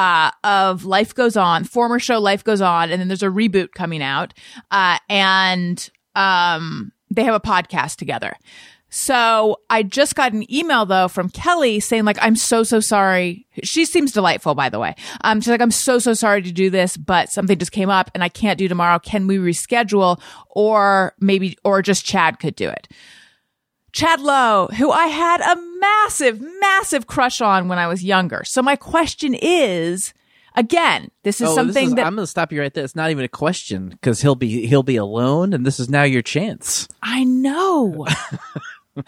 uh, 0.00 0.30
of 0.44 0.86
Life 0.86 1.14
Goes 1.14 1.36
On, 1.36 1.62
former 1.62 1.98
show 1.98 2.18
Life 2.18 2.42
Goes 2.42 2.62
On, 2.62 2.90
and 2.90 2.98
then 2.98 3.08
there's 3.08 3.22
a 3.22 3.26
reboot 3.26 3.72
coming 3.74 4.02
out, 4.02 4.32
uh, 4.70 4.96
and 5.10 5.90
um, 6.14 6.90
they 7.10 7.22
have 7.22 7.34
a 7.34 7.40
podcast 7.40 7.96
together. 7.96 8.34
So 8.88 9.58
I 9.68 9.82
just 9.82 10.14
got 10.14 10.32
an 10.32 10.50
email 10.52 10.86
though 10.86 11.06
from 11.06 11.28
Kellie 11.28 11.80
saying 11.80 12.06
like, 12.06 12.16
I'm 12.22 12.34
so, 12.34 12.62
so 12.62 12.80
sorry. 12.80 13.46
She 13.62 13.84
seems 13.84 14.10
delightful, 14.10 14.54
by 14.54 14.70
the 14.70 14.80
way. 14.80 14.94
Um, 15.22 15.40
she's 15.40 15.48
like, 15.50 15.60
I'm 15.60 15.70
so, 15.70 15.98
so 15.98 16.14
sorry 16.14 16.42
to 16.42 16.50
do 16.50 16.70
this, 16.70 16.96
but 16.96 17.28
something 17.28 17.58
just 17.58 17.70
came 17.70 17.90
up 17.90 18.10
and 18.14 18.24
I 18.24 18.30
can't 18.30 18.58
do 18.58 18.68
tomorrow. 18.68 18.98
Can 18.98 19.26
we 19.26 19.36
reschedule 19.36 20.20
or 20.48 21.14
maybe, 21.20 21.56
or 21.62 21.82
just 21.82 22.06
Chad 22.06 22.40
could 22.40 22.56
do 22.56 22.68
it? 22.68 22.88
Chad 23.92 24.20
Lowe, 24.20 24.68
who 24.76 24.90
I 24.90 25.06
had 25.06 25.40
a 25.40 25.56
massive, 25.80 26.40
massive 26.60 27.06
crush 27.06 27.40
on 27.40 27.68
when 27.68 27.78
I 27.78 27.86
was 27.86 28.04
younger. 28.04 28.42
So 28.44 28.62
my 28.62 28.76
question 28.76 29.34
is, 29.34 30.12
again, 30.54 31.10
this 31.22 31.40
is 31.40 31.48
Oh, 31.48 31.54
something 31.54 31.88
is- 31.88 31.94
that 31.94 32.06
I'm 32.06 32.14
going 32.14 32.22
to 32.24 32.30
stop 32.30 32.52
you 32.52 32.60
right 32.60 32.72
there. 32.72 32.84
It's 32.84 32.96
not 32.96 33.10
even 33.10 33.24
a 33.24 33.28
question 33.28 33.88
because 33.88 34.20
he'll 34.22 34.34
be 34.34 34.66
he'll 34.66 34.82
be 34.82 34.96
alone, 34.96 35.52
and 35.52 35.64
this 35.66 35.80
is 35.80 35.88
now 35.88 36.02
your 36.04 36.22
chance. 36.22 36.88
I 37.02 37.24
know. 37.24 38.06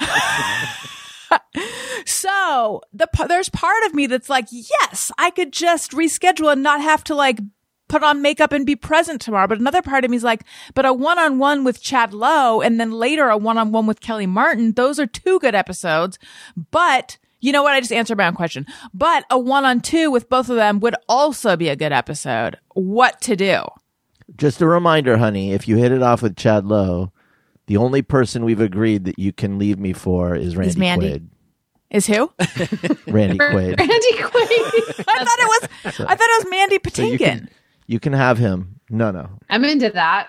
so 2.07 2.81
the 2.92 3.09
there's 3.29 3.49
part 3.49 3.85
of 3.87 3.95
me 3.95 4.07
that's 4.07 4.29
like, 4.29 4.47
yes, 4.51 5.11
I 5.18 5.31
could 5.31 5.53
just 5.53 5.92
reschedule 5.92 6.53
and 6.53 6.62
not 6.62 6.81
have 6.81 7.05
to 7.05 7.14
like 7.14 7.38
put 7.92 8.02
on 8.02 8.22
makeup 8.22 8.52
and 8.52 8.64
be 8.64 8.74
present 8.74 9.20
tomorrow. 9.20 9.46
But 9.46 9.61
another 9.61 9.83
part 9.83 10.05
of 10.05 10.11
me 10.11 10.16
is 10.16 10.24
like, 10.24 10.44
but 10.74 10.87
a 10.87 10.92
one 10.94 11.18
on 11.18 11.38
one 11.38 11.62
with 11.62 11.83
Chad 11.83 12.14
Lowe 12.14 12.62
and 12.62 12.81
then 12.81 12.90
later 12.90 13.28
a 13.28 13.37
one 13.37 13.59
on 13.59 13.70
one 13.70 13.87
with 13.87 14.00
Kellie 14.00 14.26
Martin, 14.26 14.72
those 14.72 14.98
are 14.98 15.07
two 15.07 15.38
good 15.40 15.55
episodes. 15.55 16.18
But 16.70 17.18
you 17.40 17.52
know 17.52 17.62
what? 17.62 17.74
I 17.74 17.81
just 17.81 17.92
answered 17.92 18.16
my 18.16 18.26
own 18.26 18.35
question. 18.35 18.66
But 18.94 19.24
a 19.31 19.38
one 19.38 19.64
on 19.66 19.81
two 19.81 20.11
with 20.11 20.31
both 20.31 20.48
of 20.48 20.57
them 20.57 20.81
would 20.81 20.96
also 21.09 21.55
be 21.57 21.68
a 21.68 21.76
good 21.76 21.92
episode. 21.92 22.57
What 22.74 23.20
to 23.22 23.37
do? 23.37 23.62
Just 24.37 24.62
a 24.62 24.66
reminder, 24.66 25.18
honey, 25.18 25.52
if 25.52 25.68
you 25.68 25.76
hit 25.76 25.92
it 25.92 26.02
off 26.02 26.22
with 26.22 26.37
Chad 26.37 26.64
Lowe, 26.64 27.12
the 27.66 27.76
only 27.76 28.00
person 28.00 28.44
we've 28.44 28.61
agreed 28.61 29.05
that 29.05 29.18
you 29.18 29.33
can 29.33 29.59
leave 29.59 29.78
me 29.78 29.92
for 29.92 30.35
is 30.35 30.57
Randy 30.57 30.78
Mandy. 30.81 31.11
Quaid. 31.11 31.28
Is 31.90 32.07
who? 32.07 32.33
Randy 33.07 33.37
Quaid. 33.37 33.78
Randy 33.78 34.12
Quaid. 34.14 35.05
I 35.09 35.24
thought 35.24 35.38
it 35.38 35.46
was. 35.46 35.68
I 35.85 36.14
thought 36.14 36.28
it 36.31 36.44
was 36.44 36.50
Mandy 36.50 36.78
So 36.88 37.02
you 37.02 37.18
Patinkin. 37.18 37.18
can, 37.18 37.48
you 37.92 38.00
can 38.00 38.12
have 38.14 38.38
him. 38.38 38.81
No, 38.90 39.11
no. 39.11 39.28
I'm 39.50 39.64
into 39.64 39.90
that. 39.90 40.28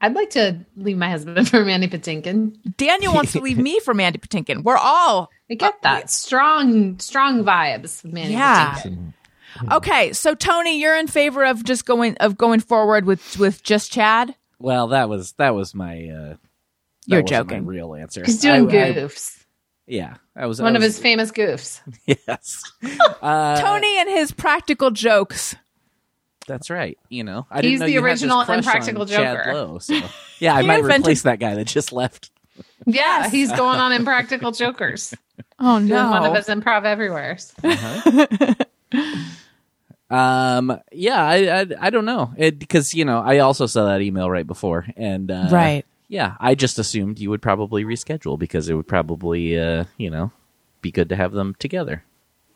I'd 0.00 0.14
like 0.14 0.30
to 0.30 0.64
leave 0.76 0.96
my 0.96 1.10
husband 1.10 1.48
for 1.50 1.64
Mandy 1.64 1.88
Patinkin. 1.88 2.54
Daniel 2.76 3.12
wants 3.14 3.32
to 3.32 3.40
leave 3.40 3.58
me 3.58 3.80
for 3.80 3.94
Mandy 3.94 4.18
Patinkin. 4.18 4.62
We're 4.62 4.76
all 4.76 5.30
I 5.50 5.54
get 5.54 5.82
that. 5.82 6.10
Strong, 6.10 7.00
strong 7.00 7.42
vibes 7.44 8.02
with 8.04 8.12
Mandy 8.12 8.34
Yeah. 8.34 8.74
Patinkin. 8.74 9.14
okay. 9.72 10.12
So 10.12 10.34
Tony, 10.34 10.78
you're 10.80 10.96
in 10.96 11.08
favor 11.08 11.44
of 11.44 11.64
just 11.64 11.84
going 11.86 12.16
of 12.18 12.36
going 12.36 12.60
forward 12.60 13.06
with 13.06 13.38
with 13.38 13.62
just 13.64 13.90
Chad. 13.90 14.34
Well, 14.60 14.88
that 14.88 15.08
was 15.08 15.32
that 15.32 15.54
was 15.54 15.74
my. 15.74 16.08
Uh, 16.08 16.36
that 17.06 17.14
You're 17.14 17.22
wasn't 17.22 17.48
joking. 17.48 17.64
My 17.64 17.70
real 17.70 17.94
answer. 17.94 18.22
He's 18.24 18.38
doing 18.40 18.70
I- 18.70 18.88
I- 18.88 18.92
goofs. 18.92 19.44
yeah, 19.86 20.16
I 20.36 20.44
was 20.46 20.60
One 20.60 20.74
I 20.74 20.76
of 20.76 20.82
was- 20.82 20.94
his 20.96 21.02
famous 21.02 21.32
goofs. 21.32 21.80
Yes, 22.28 22.62
uh, 23.22 23.60
Tony 23.60 23.98
and 23.98 24.08
his 24.10 24.30
practical 24.30 24.90
jokes. 24.90 25.56
That's 26.48 26.70
right. 26.70 26.98
You 27.08 27.22
know, 27.22 27.46
I 27.50 27.60
He's 27.60 27.62
didn't 27.62 27.78
know 27.80 27.86
the 27.86 27.92
you 27.92 28.02
had 28.02 28.04
this 28.16 28.22
original 28.24 28.40
Impractical 28.40 29.04
Joker. 29.04 29.54
Lowe, 29.54 29.78
so 29.78 30.00
yeah, 30.40 30.54
I 30.56 30.62
might 30.62 30.80
invented- 30.80 31.02
replace 31.02 31.22
that 31.22 31.38
guy 31.38 31.54
that 31.54 31.66
just 31.68 31.92
left. 31.92 32.30
Yeah, 32.86 33.28
he's 33.28 33.52
going 33.52 33.78
on 33.78 33.92
Impractical 33.92 34.50
Jokers. 34.50 35.14
Oh 35.60 35.78
Doing 35.78 35.88
no! 35.90 36.10
one 36.10 36.24
of 36.24 36.34
his 36.36 36.46
improv 36.46 36.84
everywhere. 36.84 37.36
Um, 40.10 40.80
yeah, 40.90 41.22
I, 41.22 41.60
I, 41.60 41.66
I 41.80 41.90
don't 41.90 42.04
know 42.06 42.32
it 42.36 42.58
because 42.58 42.94
you 42.94 43.04
know 43.04 43.20
I 43.20 43.38
also 43.38 43.66
saw 43.66 43.86
that 43.86 44.00
email 44.00 44.30
right 44.30 44.46
before, 44.46 44.86
and 44.96 45.30
uh, 45.30 45.48
Right. 45.50 45.84
Yeah, 46.08 46.36
I 46.40 46.54
just 46.54 46.78
assumed 46.78 47.18
you 47.18 47.28
would 47.28 47.42
probably 47.42 47.84
reschedule 47.84 48.38
because 48.38 48.70
it 48.70 48.74
would 48.74 48.88
probably, 48.88 49.58
uh, 49.58 49.84
you 49.98 50.08
know, 50.08 50.32
be 50.80 50.90
good 50.90 51.10
to 51.10 51.16
have 51.16 51.32
them 51.32 51.54
together. 51.58 52.02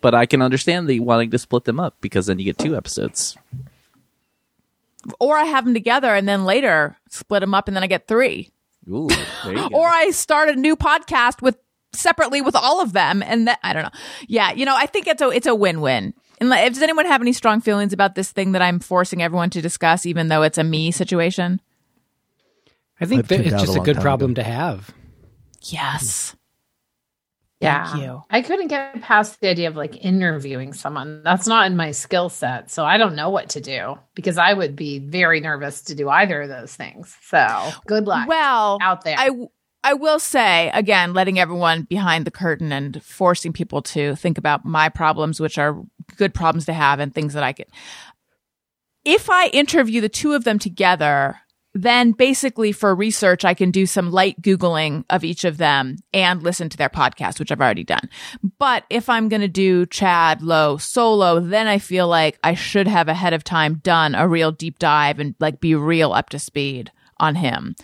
But 0.00 0.14
I 0.14 0.24
can 0.24 0.40
understand 0.40 0.88
the 0.88 1.00
wanting 1.00 1.30
to 1.32 1.38
split 1.38 1.64
them 1.64 1.78
up 1.78 1.94
because 2.00 2.26
then 2.26 2.38
you 2.38 2.46
get 2.46 2.56
two 2.56 2.74
episodes. 2.76 3.36
Or 5.20 5.36
I 5.36 5.44
have 5.44 5.64
them 5.64 5.74
together 5.74 6.14
and 6.14 6.28
then 6.28 6.44
later 6.44 6.96
split 7.10 7.40
them 7.40 7.54
up 7.54 7.68
and 7.68 7.76
then 7.76 7.82
I 7.82 7.86
get 7.86 8.06
three. 8.06 8.50
Ooh, 8.88 9.08
there 9.44 9.52
you 9.52 9.54
go. 9.70 9.76
Or 9.76 9.86
I 9.88 10.10
start 10.10 10.48
a 10.48 10.54
new 10.54 10.76
podcast 10.76 11.42
with 11.42 11.56
separately 11.92 12.40
with 12.40 12.56
all 12.56 12.80
of 12.80 12.92
them 12.92 13.22
and 13.22 13.46
that 13.48 13.58
I 13.62 13.72
don't 13.72 13.82
know. 13.82 13.90
Yeah, 14.26 14.52
you 14.52 14.64
know, 14.64 14.76
I 14.76 14.86
think 14.86 15.06
it's 15.06 15.22
a 15.22 15.28
it's 15.28 15.46
a 15.46 15.54
win-win. 15.54 16.14
And 16.40 16.48
like, 16.48 16.72
does 16.72 16.82
anyone 16.82 17.06
have 17.06 17.20
any 17.20 17.32
strong 17.32 17.60
feelings 17.60 17.92
about 17.92 18.14
this 18.14 18.32
thing 18.32 18.52
that 18.52 18.62
I'm 18.62 18.80
forcing 18.80 19.22
everyone 19.22 19.50
to 19.50 19.62
discuss, 19.62 20.06
even 20.06 20.28
though 20.28 20.42
it's 20.42 20.58
a 20.58 20.64
me 20.64 20.90
situation? 20.90 21.60
I 23.00 23.04
think 23.04 23.28
that 23.28 23.40
it's 23.40 23.54
out 23.54 23.62
a 23.62 23.66
just 23.66 23.76
a 23.76 23.80
good 23.80 23.94
time 23.96 24.02
problem 24.02 24.34
to 24.36 24.42
have. 24.42 24.90
Yes. 25.62 26.34
Yeah. 27.62 27.86
Thank 27.86 28.02
you. 28.02 28.22
I 28.30 28.42
couldn't 28.42 28.68
get 28.68 29.00
past 29.02 29.40
the 29.40 29.48
idea 29.48 29.68
of 29.68 29.76
like 29.76 30.04
interviewing 30.04 30.72
someone. 30.72 31.22
That's 31.22 31.46
not 31.46 31.66
in 31.66 31.76
my 31.76 31.92
skill 31.92 32.28
set. 32.28 32.70
So 32.70 32.84
I 32.84 32.98
don't 32.98 33.14
know 33.14 33.30
what 33.30 33.50
to 33.50 33.60
do 33.60 33.98
because 34.14 34.38
I 34.38 34.52
would 34.52 34.74
be 34.76 34.98
very 34.98 35.40
nervous 35.40 35.82
to 35.82 35.94
do 35.94 36.08
either 36.08 36.42
of 36.42 36.48
those 36.48 36.74
things. 36.74 37.16
So 37.22 37.70
good 37.86 38.06
luck 38.06 38.28
Well, 38.28 38.78
out 38.80 39.04
there. 39.04 39.16
I 39.18 39.30
I 39.84 39.94
will 39.94 40.18
say 40.20 40.70
again, 40.74 41.12
letting 41.12 41.38
everyone 41.38 41.82
behind 41.82 42.24
the 42.24 42.30
curtain 42.30 42.72
and 42.72 43.02
forcing 43.02 43.52
people 43.52 43.82
to 43.82 44.14
think 44.16 44.38
about 44.38 44.64
my 44.64 44.88
problems, 44.88 45.40
which 45.40 45.58
are 45.58 45.82
good 46.16 46.34
problems 46.34 46.66
to 46.66 46.72
have, 46.72 47.00
and 47.00 47.12
things 47.14 47.34
that 47.34 47.42
I 47.42 47.52
could. 47.52 47.66
If 49.04 49.28
I 49.28 49.48
interview 49.48 50.00
the 50.00 50.08
two 50.08 50.34
of 50.34 50.44
them 50.44 50.60
together, 50.60 51.40
then 51.74 52.12
basically 52.12 52.72
for 52.72 52.94
research, 52.94 53.44
I 53.44 53.54
can 53.54 53.70
do 53.70 53.86
some 53.86 54.10
light 54.10 54.40
googling 54.42 55.04
of 55.08 55.24
each 55.24 55.44
of 55.44 55.56
them 55.56 55.96
and 56.12 56.42
listen 56.42 56.68
to 56.68 56.76
their 56.76 56.90
podcast, 56.90 57.38
which 57.38 57.50
I've 57.50 57.60
already 57.60 57.84
done. 57.84 58.10
But 58.58 58.84
if 58.90 59.08
I'm 59.08 59.28
going 59.28 59.40
to 59.40 59.48
do 59.48 59.86
Chad 59.86 60.42
Lowe 60.42 60.76
solo, 60.76 61.40
then 61.40 61.66
I 61.66 61.78
feel 61.78 62.08
like 62.08 62.38
I 62.44 62.54
should 62.54 62.86
have 62.86 63.08
ahead 63.08 63.32
of 63.32 63.42
time 63.42 63.80
done 63.82 64.14
a 64.14 64.28
real 64.28 64.52
deep 64.52 64.78
dive 64.78 65.18
and 65.18 65.34
like 65.40 65.60
be 65.60 65.74
real 65.74 66.12
up 66.12 66.28
to 66.30 66.38
speed 66.38 66.92
on 67.18 67.36
him. 67.36 67.74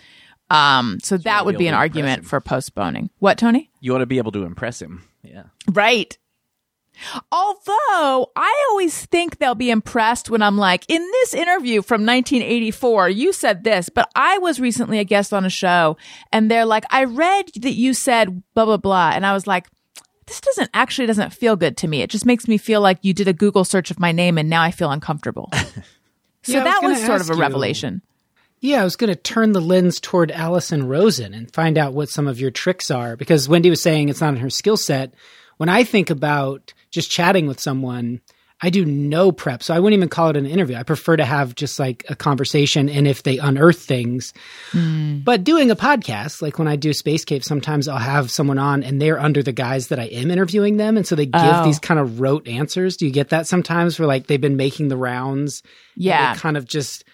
Um, 0.51 0.99
so 1.03 1.17
that 1.17 1.45
would 1.45 1.57
be 1.57 1.67
an 1.67 1.73
able 1.73 1.79
to 1.79 1.85
impress 1.85 1.97
argument 1.97 2.19
him. 2.19 2.25
for 2.25 2.41
postponing. 2.41 3.09
What, 3.19 3.37
Tony? 3.37 3.69
You 3.79 3.91
want 3.91 4.01
to 4.03 4.07
be 4.07 4.17
able 4.17 4.31
to 4.33 4.43
impress 4.43 4.81
him. 4.81 5.03
Yeah. 5.23 5.43
Right. 5.71 6.17
Although 7.31 8.31
I 8.35 8.65
always 8.69 9.05
think 9.05 9.37
they'll 9.37 9.55
be 9.55 9.69
impressed 9.69 10.29
when 10.29 10.41
I'm 10.41 10.57
like, 10.57 10.85
in 10.87 11.01
this 11.01 11.33
interview 11.33 11.81
from 11.81 12.01
1984, 12.05 13.09
you 13.09 13.33
said 13.33 13.63
this, 13.63 13.89
but 13.89 14.09
I 14.15 14.37
was 14.39 14.59
recently 14.59 14.99
a 14.99 15.03
guest 15.03 15.33
on 15.33 15.45
a 15.45 15.49
show 15.49 15.97
and 16.31 16.49
they're 16.49 16.65
like, 16.65 16.85
I 16.89 17.05
read 17.05 17.51
that 17.61 17.73
you 17.73 17.93
said 17.93 18.43
blah, 18.53 18.65
blah, 18.65 18.77
blah. 18.77 19.11
And 19.13 19.25
I 19.25 19.33
was 19.33 19.47
like, 19.47 19.67
this 20.27 20.41
doesn't 20.41 20.69
actually 20.73 21.07
doesn't 21.07 21.33
feel 21.33 21.55
good 21.55 21.75
to 21.77 21.87
me. 21.87 22.01
It 22.01 22.09
just 22.09 22.25
makes 22.25 22.47
me 22.47 22.57
feel 22.57 22.81
like 22.81 22.99
you 23.01 23.13
did 23.13 23.27
a 23.27 23.33
Google 23.33 23.63
search 23.65 23.89
of 23.91 23.99
my 23.99 24.11
name 24.11 24.37
and 24.37 24.49
now 24.49 24.61
I 24.61 24.71
feel 24.71 24.91
uncomfortable. 24.91 25.49
so 26.43 26.53
Yeah, 26.53 26.63
I 26.63 26.63
was 26.63 26.73
that 26.81 26.81
was 26.89 27.05
sort 27.05 27.21
of 27.21 27.29
a 27.29 27.33
you. 27.33 27.39
revelation. 27.41 28.01
Yeah, 28.61 28.81
I 28.81 28.83
was 28.83 28.97
going 28.97 29.07
to 29.07 29.15
turn 29.15 29.53
the 29.53 29.61
lens 29.61 30.01
toward 30.01 30.31
Allison 30.31 30.85
Rosen 30.87 31.33
and 31.33 31.51
find 31.53 31.77
out 31.77 31.93
what 31.93 32.09
some 32.09 32.27
of 32.27 32.41
your 32.41 32.51
tricks 32.51 32.91
are 32.91 33.15
because 33.15 33.47
Wendy 33.47 33.69
was 33.69 33.81
saying 33.81 34.09
it's 34.09 34.19
not 34.19 34.33
in 34.33 34.41
her 34.41 34.49
skill 34.49 34.75
set. 34.75 35.13
When 35.57 35.69
I 35.69 35.83
think 35.85 36.09
about 36.09 36.73
just 36.91 37.09
chatting 37.11 37.47
with 37.47 37.59
someone, 37.59 38.21
I 38.61 38.69
do 38.69 38.83
no 38.83 39.31
prep. 39.31 39.63
So 39.63 39.73
I 39.73 39.79
wouldn't 39.79 39.97
even 39.97 40.09
call 40.09 40.29
it 40.31 40.35
an 40.35 40.45
interview. 40.45 40.75
I 40.75 40.83
prefer 40.83 41.15
to 41.15 41.23
have 41.23 41.55
just 41.55 41.79
like 41.79 42.03
a 42.09 42.15
conversation 42.15 42.89
and 42.89 43.07
if 43.07 43.23
they 43.23 43.37
unearth 43.37 43.79
things. 43.81 44.33
Hmm. 44.71 45.19
But 45.19 45.45
doing 45.45 45.71
a 45.71 45.77
podcast, 45.77 46.41
like 46.41 46.59
when 46.59 46.67
I 46.67 46.75
do 46.75 46.91
Space 46.91 47.23
Cave, 47.23 47.45
sometimes 47.45 47.87
I'll 47.87 47.97
have 47.97 48.29
someone 48.29 48.57
on 48.59 48.83
and 48.83 49.01
they're 49.01 49.17
under 49.19 49.41
the 49.41 49.53
guise 49.53 49.87
that 49.87 49.99
I 49.99 50.05
am 50.07 50.29
interviewing 50.29 50.75
them. 50.75 50.97
And 50.97 51.07
so 51.07 51.15
they 51.15 51.25
give 51.25 51.41
Oh. 51.41 51.63
these 51.63 51.79
kind 51.79 52.01
of 52.01 52.19
rote 52.19 52.49
answers. 52.49 52.97
Do 52.97 53.05
you 53.05 53.13
get 53.13 53.29
that 53.29 53.47
sometimes 53.47 53.97
where 53.97 54.07
like 54.07 54.27
they've 54.27 54.41
been 54.41 54.57
making 54.57 54.89
the 54.89 54.97
rounds? 54.97 55.63
Yeah. 55.95 56.33
They 56.33 56.39
kind 56.41 56.57
of 56.57 56.65
just 56.65 57.05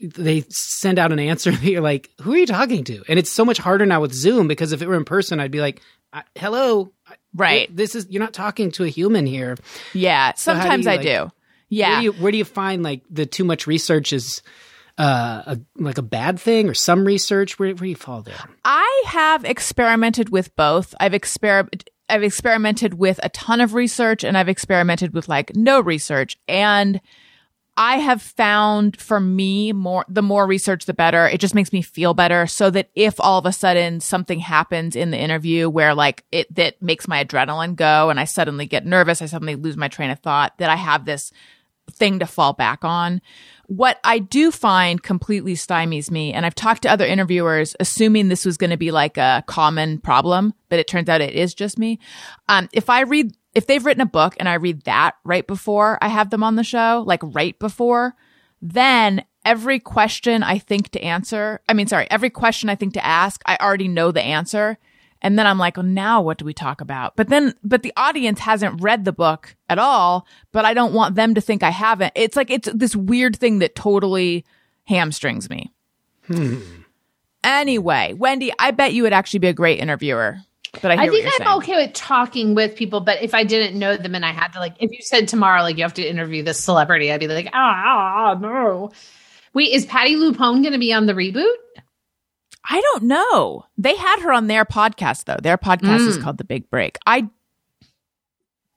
they 0.00 0.44
send 0.48 0.98
out 0.98 1.12
an 1.12 1.18
answer 1.18 1.50
that 1.52 1.62
you're 1.62 1.82
like, 1.82 2.08
who 2.22 2.32
are 2.32 2.38
you 2.38 2.46
talking 2.46 2.84
to? 2.84 3.02
And 3.06 3.18
it's 3.18 3.30
so 3.30 3.44
much 3.44 3.58
harder 3.58 3.84
now 3.84 4.00
with 4.00 4.14
Zoom 4.14 4.48
because 4.48 4.72
if 4.72 4.80
it 4.80 4.88
were 4.88 4.96
in 4.96 5.04
person, 5.04 5.40
I'd 5.40 5.50
be 5.50 5.60
like, 5.60 5.82
hello, 6.36 6.92
Right. 7.34 7.74
This 7.74 7.94
is 7.94 8.06
you're 8.10 8.22
not 8.22 8.32
talking 8.34 8.72
to 8.72 8.84
a 8.84 8.88
human 8.88 9.26
here. 9.26 9.56
Yeah. 9.94 10.32
do 10.32 10.38
Sometimes 10.38 10.84
you, 10.86 10.90
I 10.90 10.96
like- 10.96 11.02
do. 11.06 11.10
Where 11.18 11.30
Yeah. 11.68 11.98
do 11.98 12.04
you 12.04 12.12
where 12.12 12.32
do 12.32 12.38
you 12.38 12.44
find 12.44 12.82
like 12.82 13.02
the 13.10 13.26
too 13.26 13.44
much 13.44 13.66
research 13.66 14.12
is 14.12 14.42
uh 14.98 15.42
a, 15.46 15.60
like 15.76 15.98
a 15.98 16.02
bad 16.02 16.40
thing 16.40 16.68
or 16.68 16.74
some 16.74 17.04
research? 17.04 17.58
Where 17.58 17.68
where 17.68 17.74
do 17.76 17.86
you 17.86 17.94
fall 17.96 18.22
there? 18.22 18.34
I 18.64 19.02
have 19.06 19.44
experimented 19.44 20.30
with 20.30 20.54
both. 20.56 20.94
I've 20.98 21.12
exper- 21.12 21.68
I've 22.08 22.24
experimented 22.24 22.94
with 22.94 23.20
a 23.22 23.28
ton 23.28 23.60
of 23.60 23.74
research 23.74 24.24
and 24.24 24.36
I've 24.36 24.48
experimented 24.48 25.14
with 25.14 25.28
like 25.28 25.54
no 25.54 25.80
research 25.80 26.36
and 26.48 27.00
I 27.76 27.98
have 27.98 28.20
found 28.20 29.00
for 29.00 29.20
me 29.20 29.72
more 29.72 30.04
the 30.08 30.22
more 30.22 30.46
research 30.46 30.84
the 30.84 30.94
better. 30.94 31.26
It 31.26 31.40
just 31.40 31.54
makes 31.54 31.72
me 31.72 31.82
feel 31.82 32.14
better 32.14 32.46
so 32.46 32.70
that 32.70 32.90
if 32.94 33.18
all 33.20 33.38
of 33.38 33.46
a 33.46 33.52
sudden 33.52 34.00
something 34.00 34.38
happens 34.38 34.96
in 34.96 35.10
the 35.10 35.18
interview 35.18 35.68
where 35.70 35.94
like 35.94 36.24
it 36.30 36.54
that 36.54 36.82
makes 36.82 37.08
my 37.08 37.24
adrenaline 37.24 37.76
go 37.76 38.10
and 38.10 38.20
I 38.20 38.24
suddenly 38.24 38.66
get 38.66 38.84
nervous, 38.84 39.22
I 39.22 39.26
suddenly 39.26 39.56
lose 39.56 39.76
my 39.76 39.88
train 39.88 40.10
of 40.10 40.18
thought 40.18 40.58
that 40.58 40.68
I 40.68 40.76
have 40.76 41.04
this 41.04 41.32
thing 41.90 42.18
to 42.20 42.26
fall 42.26 42.52
back 42.52 42.84
on. 42.84 43.20
What 43.66 44.00
I 44.02 44.18
do 44.18 44.50
find 44.50 45.02
completely 45.02 45.54
stymies 45.54 46.10
me, 46.10 46.32
and 46.32 46.44
I've 46.44 46.54
talked 46.54 46.82
to 46.82 46.90
other 46.90 47.06
interviewers, 47.06 47.76
assuming 47.78 48.28
this 48.28 48.44
was 48.44 48.56
going 48.56 48.70
to 48.70 48.76
be 48.76 48.90
like 48.90 49.16
a 49.16 49.44
common 49.46 49.98
problem, 49.98 50.54
but 50.68 50.80
it 50.80 50.88
turns 50.88 51.08
out 51.08 51.20
it 51.20 51.34
is 51.34 51.54
just 51.54 51.78
me. 51.78 52.00
Um, 52.48 52.68
if 52.72 52.90
I 52.90 53.02
read, 53.02 53.32
if 53.54 53.66
they've 53.66 53.84
written 53.84 54.00
a 54.00 54.06
book 54.06 54.36
and 54.38 54.48
I 54.48 54.54
read 54.54 54.82
that 54.82 55.16
right 55.24 55.46
before 55.46 55.98
I 56.00 56.08
have 56.08 56.30
them 56.30 56.42
on 56.42 56.56
the 56.56 56.64
show, 56.64 57.02
like 57.06 57.20
right 57.22 57.58
before, 57.58 58.14
then 58.62 59.24
every 59.44 59.80
question 59.80 60.42
I 60.42 60.58
think 60.58 60.90
to 60.90 61.02
answer, 61.02 61.60
I 61.68 61.72
mean, 61.72 61.86
sorry, 61.86 62.06
every 62.10 62.30
question 62.30 62.68
I 62.68 62.74
think 62.74 62.94
to 62.94 63.04
ask, 63.04 63.40
I 63.46 63.56
already 63.60 63.88
know 63.88 64.12
the 64.12 64.22
answer. 64.22 64.78
And 65.22 65.38
then 65.38 65.46
I'm 65.46 65.58
like, 65.58 65.76
well, 65.76 65.84
now 65.84 66.22
what 66.22 66.38
do 66.38 66.44
we 66.44 66.54
talk 66.54 66.80
about? 66.80 67.14
But 67.16 67.28
then, 67.28 67.54
but 67.62 67.82
the 67.82 67.92
audience 67.96 68.40
hasn't 68.40 68.82
read 68.82 69.04
the 69.04 69.12
book 69.12 69.54
at 69.68 69.78
all, 69.78 70.26
but 70.50 70.64
I 70.64 70.72
don't 70.72 70.94
want 70.94 71.14
them 71.14 71.34
to 71.34 71.40
think 71.40 71.62
I 71.62 71.70
haven't. 71.70 72.12
It's 72.14 72.36
like, 72.36 72.50
it's 72.50 72.68
this 72.72 72.96
weird 72.96 73.36
thing 73.36 73.58
that 73.58 73.74
totally 73.74 74.46
hamstrings 74.84 75.50
me. 75.50 75.72
Hmm. 76.26 76.60
Anyway, 77.44 78.14
Wendy, 78.16 78.52
I 78.58 78.70
bet 78.70 78.94
you 78.94 79.02
would 79.02 79.12
actually 79.12 79.40
be 79.40 79.48
a 79.48 79.54
great 79.54 79.78
interviewer. 79.80 80.38
But 80.80 80.92
I, 80.92 80.94
hear 80.94 81.02
I 81.02 81.08
think 81.08 81.26
I'm 81.26 81.32
saying. 81.46 81.56
okay 81.58 81.76
with 81.86 81.92
talking 81.94 82.54
with 82.54 82.76
people, 82.76 83.00
but 83.00 83.22
if 83.22 83.34
I 83.34 83.42
didn't 83.44 83.78
know 83.78 83.96
them 83.96 84.14
and 84.14 84.24
I 84.24 84.30
had 84.32 84.48
to 84.52 84.60
like, 84.60 84.76
if 84.78 84.90
you 84.92 84.98
said 85.02 85.26
tomorrow, 85.26 85.62
like 85.62 85.76
you 85.76 85.82
have 85.82 85.94
to 85.94 86.02
interview 86.08 86.42
this 86.44 86.60
celebrity, 86.60 87.10
I'd 87.12 87.18
be 87.20 87.26
like, 87.26 87.48
ah, 87.52 87.82
ah, 88.32 88.34
no. 88.40 88.90
Wait, 89.52 89.72
is 89.72 89.84
Patti 89.84 90.14
LuPone 90.14 90.62
going 90.62 90.72
to 90.72 90.78
be 90.78 90.92
on 90.92 91.06
the 91.06 91.12
reboot? 91.12 91.52
I 92.68 92.80
don't 92.80 93.04
know. 93.04 93.64
They 93.78 93.96
had 93.96 94.20
her 94.20 94.32
on 94.32 94.46
their 94.46 94.64
podcast 94.64 95.24
though. 95.24 95.38
Their 95.42 95.58
podcast 95.58 96.06
is 96.06 96.18
Mm. 96.18 96.22
called 96.22 96.38
The 96.38 96.44
Big 96.44 96.70
Break. 96.70 96.98
I 97.06 97.28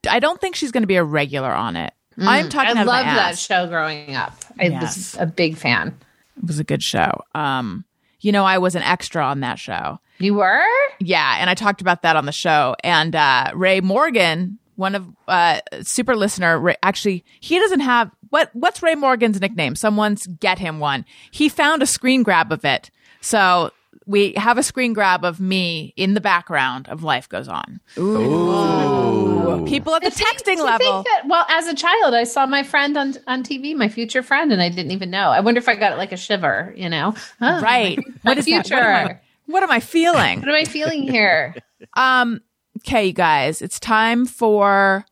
I 0.10 0.20
don't 0.20 0.42
think 0.42 0.56
she's 0.56 0.72
going 0.72 0.84
to 0.84 0.88
be 0.88 0.96
a 0.96 1.04
regular 1.04 1.52
on 1.52 1.76
it. 1.76 1.94
I'm 2.18 2.50
talking 2.50 2.68
I 2.70 2.72
out 2.72 2.78
of 2.82 2.88
my 2.88 3.02
loved 3.02 3.08
that 3.18 3.38
show 3.38 3.68
growing 3.68 4.16
up. 4.16 4.34
I 4.60 4.66
Yes. 4.66 4.82
was 5.14 5.18
a 5.22 5.26
big 5.26 5.58
fan. 5.58 5.96
It 6.38 6.46
was 6.48 6.60
a 6.60 6.64
good 6.64 6.84
show. 6.84 7.22
Um, 7.34 7.86
you 8.20 8.32
know, 8.32 8.44
I 8.46 8.58
was 8.58 8.76
an 8.76 8.84
extra 8.84 9.24
on 9.24 9.40
that 9.42 9.60
show. 9.60 10.00
You 10.24 10.36
were? 10.36 10.64
Yeah, 11.00 11.38
and 11.40 11.50
I 11.50 11.54
talked 11.54 11.82
about 11.82 12.02
that 12.04 12.16
on 12.16 12.26
the 12.26 12.32
show. 12.32 12.76
And 12.84 13.16
uh, 13.16 13.52
Ray 13.54 13.82
Morgan, 13.82 14.58
one 14.76 14.96
of 14.96 15.06
uh, 15.28 15.60
super 15.82 16.16
listener, 16.16 16.58
Ray, 16.60 16.76
actually, 16.82 17.26
he 17.42 17.60
doesn't 17.60 17.82
have 17.82 18.10
what 18.30 18.50
what's 18.54 18.82
Ray 18.82 18.96
Morgan's 18.96 19.40
nickname? 19.42 19.76
Someone's 19.76 20.26
get 20.28 20.60
him 20.60 20.80
one. 20.80 21.06
He 21.32 21.50
found 21.50 21.84
a 21.84 21.86
screen 21.86 22.24
grab 22.24 22.52
of 22.52 22.64
it. 22.66 22.90
So 23.22 23.72
we 24.06 24.34
have 24.34 24.58
a 24.58 24.64
screen 24.64 24.94
grab 24.94 25.24
of 25.24 25.40
me 25.40 25.94
in 25.96 26.14
the 26.14 26.22
background 26.22 26.90
of 26.90 27.04
Life 27.04 27.30
Goes 27.30 27.48
On. 27.48 27.80
Ooh. 27.98 29.66
People 29.68 29.96
at 29.96 30.02
the 30.04 30.10
To 30.10 30.16
think- 30.16 30.30
texting 30.42 30.56
to 30.58 30.64
level. 30.64 31.04
think 31.04 31.06
that- 31.08 31.28
well, 31.28 31.46
as 31.50 31.68
a 31.68 31.76
child, 31.76 32.14
I 32.14 32.24
saw 32.24 32.46
my 32.46 32.64
friend 32.64 32.98
on 32.98 33.16
on 33.28 33.44
TV, 33.44 33.76
my 33.76 33.88
future 33.90 34.24
friend, 34.24 34.52
and 34.52 34.62
I 34.62 34.70
didn't 34.70 34.92
even 34.92 35.10
know. 35.10 35.30
I 35.30 35.40
wonder 35.42 35.60
if 35.60 35.70
I 35.70 35.76
got 35.76 35.98
like 35.98 36.12
a 36.12 36.18
shiver. 36.18 36.74
You 36.76 36.90
know, 36.90 37.14
Huh, 37.40 37.60
Right. 37.64 37.98
My 38.24 38.32
What 38.32 38.38
is 38.40 38.46
that? 38.46 38.66
future. 38.68 38.76
What 38.76 38.86
am 38.86 39.08
I- 39.10 39.20
What 39.46 39.64
am 39.64 39.72
I 39.72 39.80
feeling? 39.80 40.40
What 40.40 40.50
am 40.50 40.56
I 40.56 40.66
feeling 40.66 41.04
here? 41.04 41.56
Um, 41.96 42.42
okay, 42.80 43.08
you 43.08 43.14
guys, 43.14 43.62
it's 43.62 43.80
time 43.80 44.26
for 44.26 45.06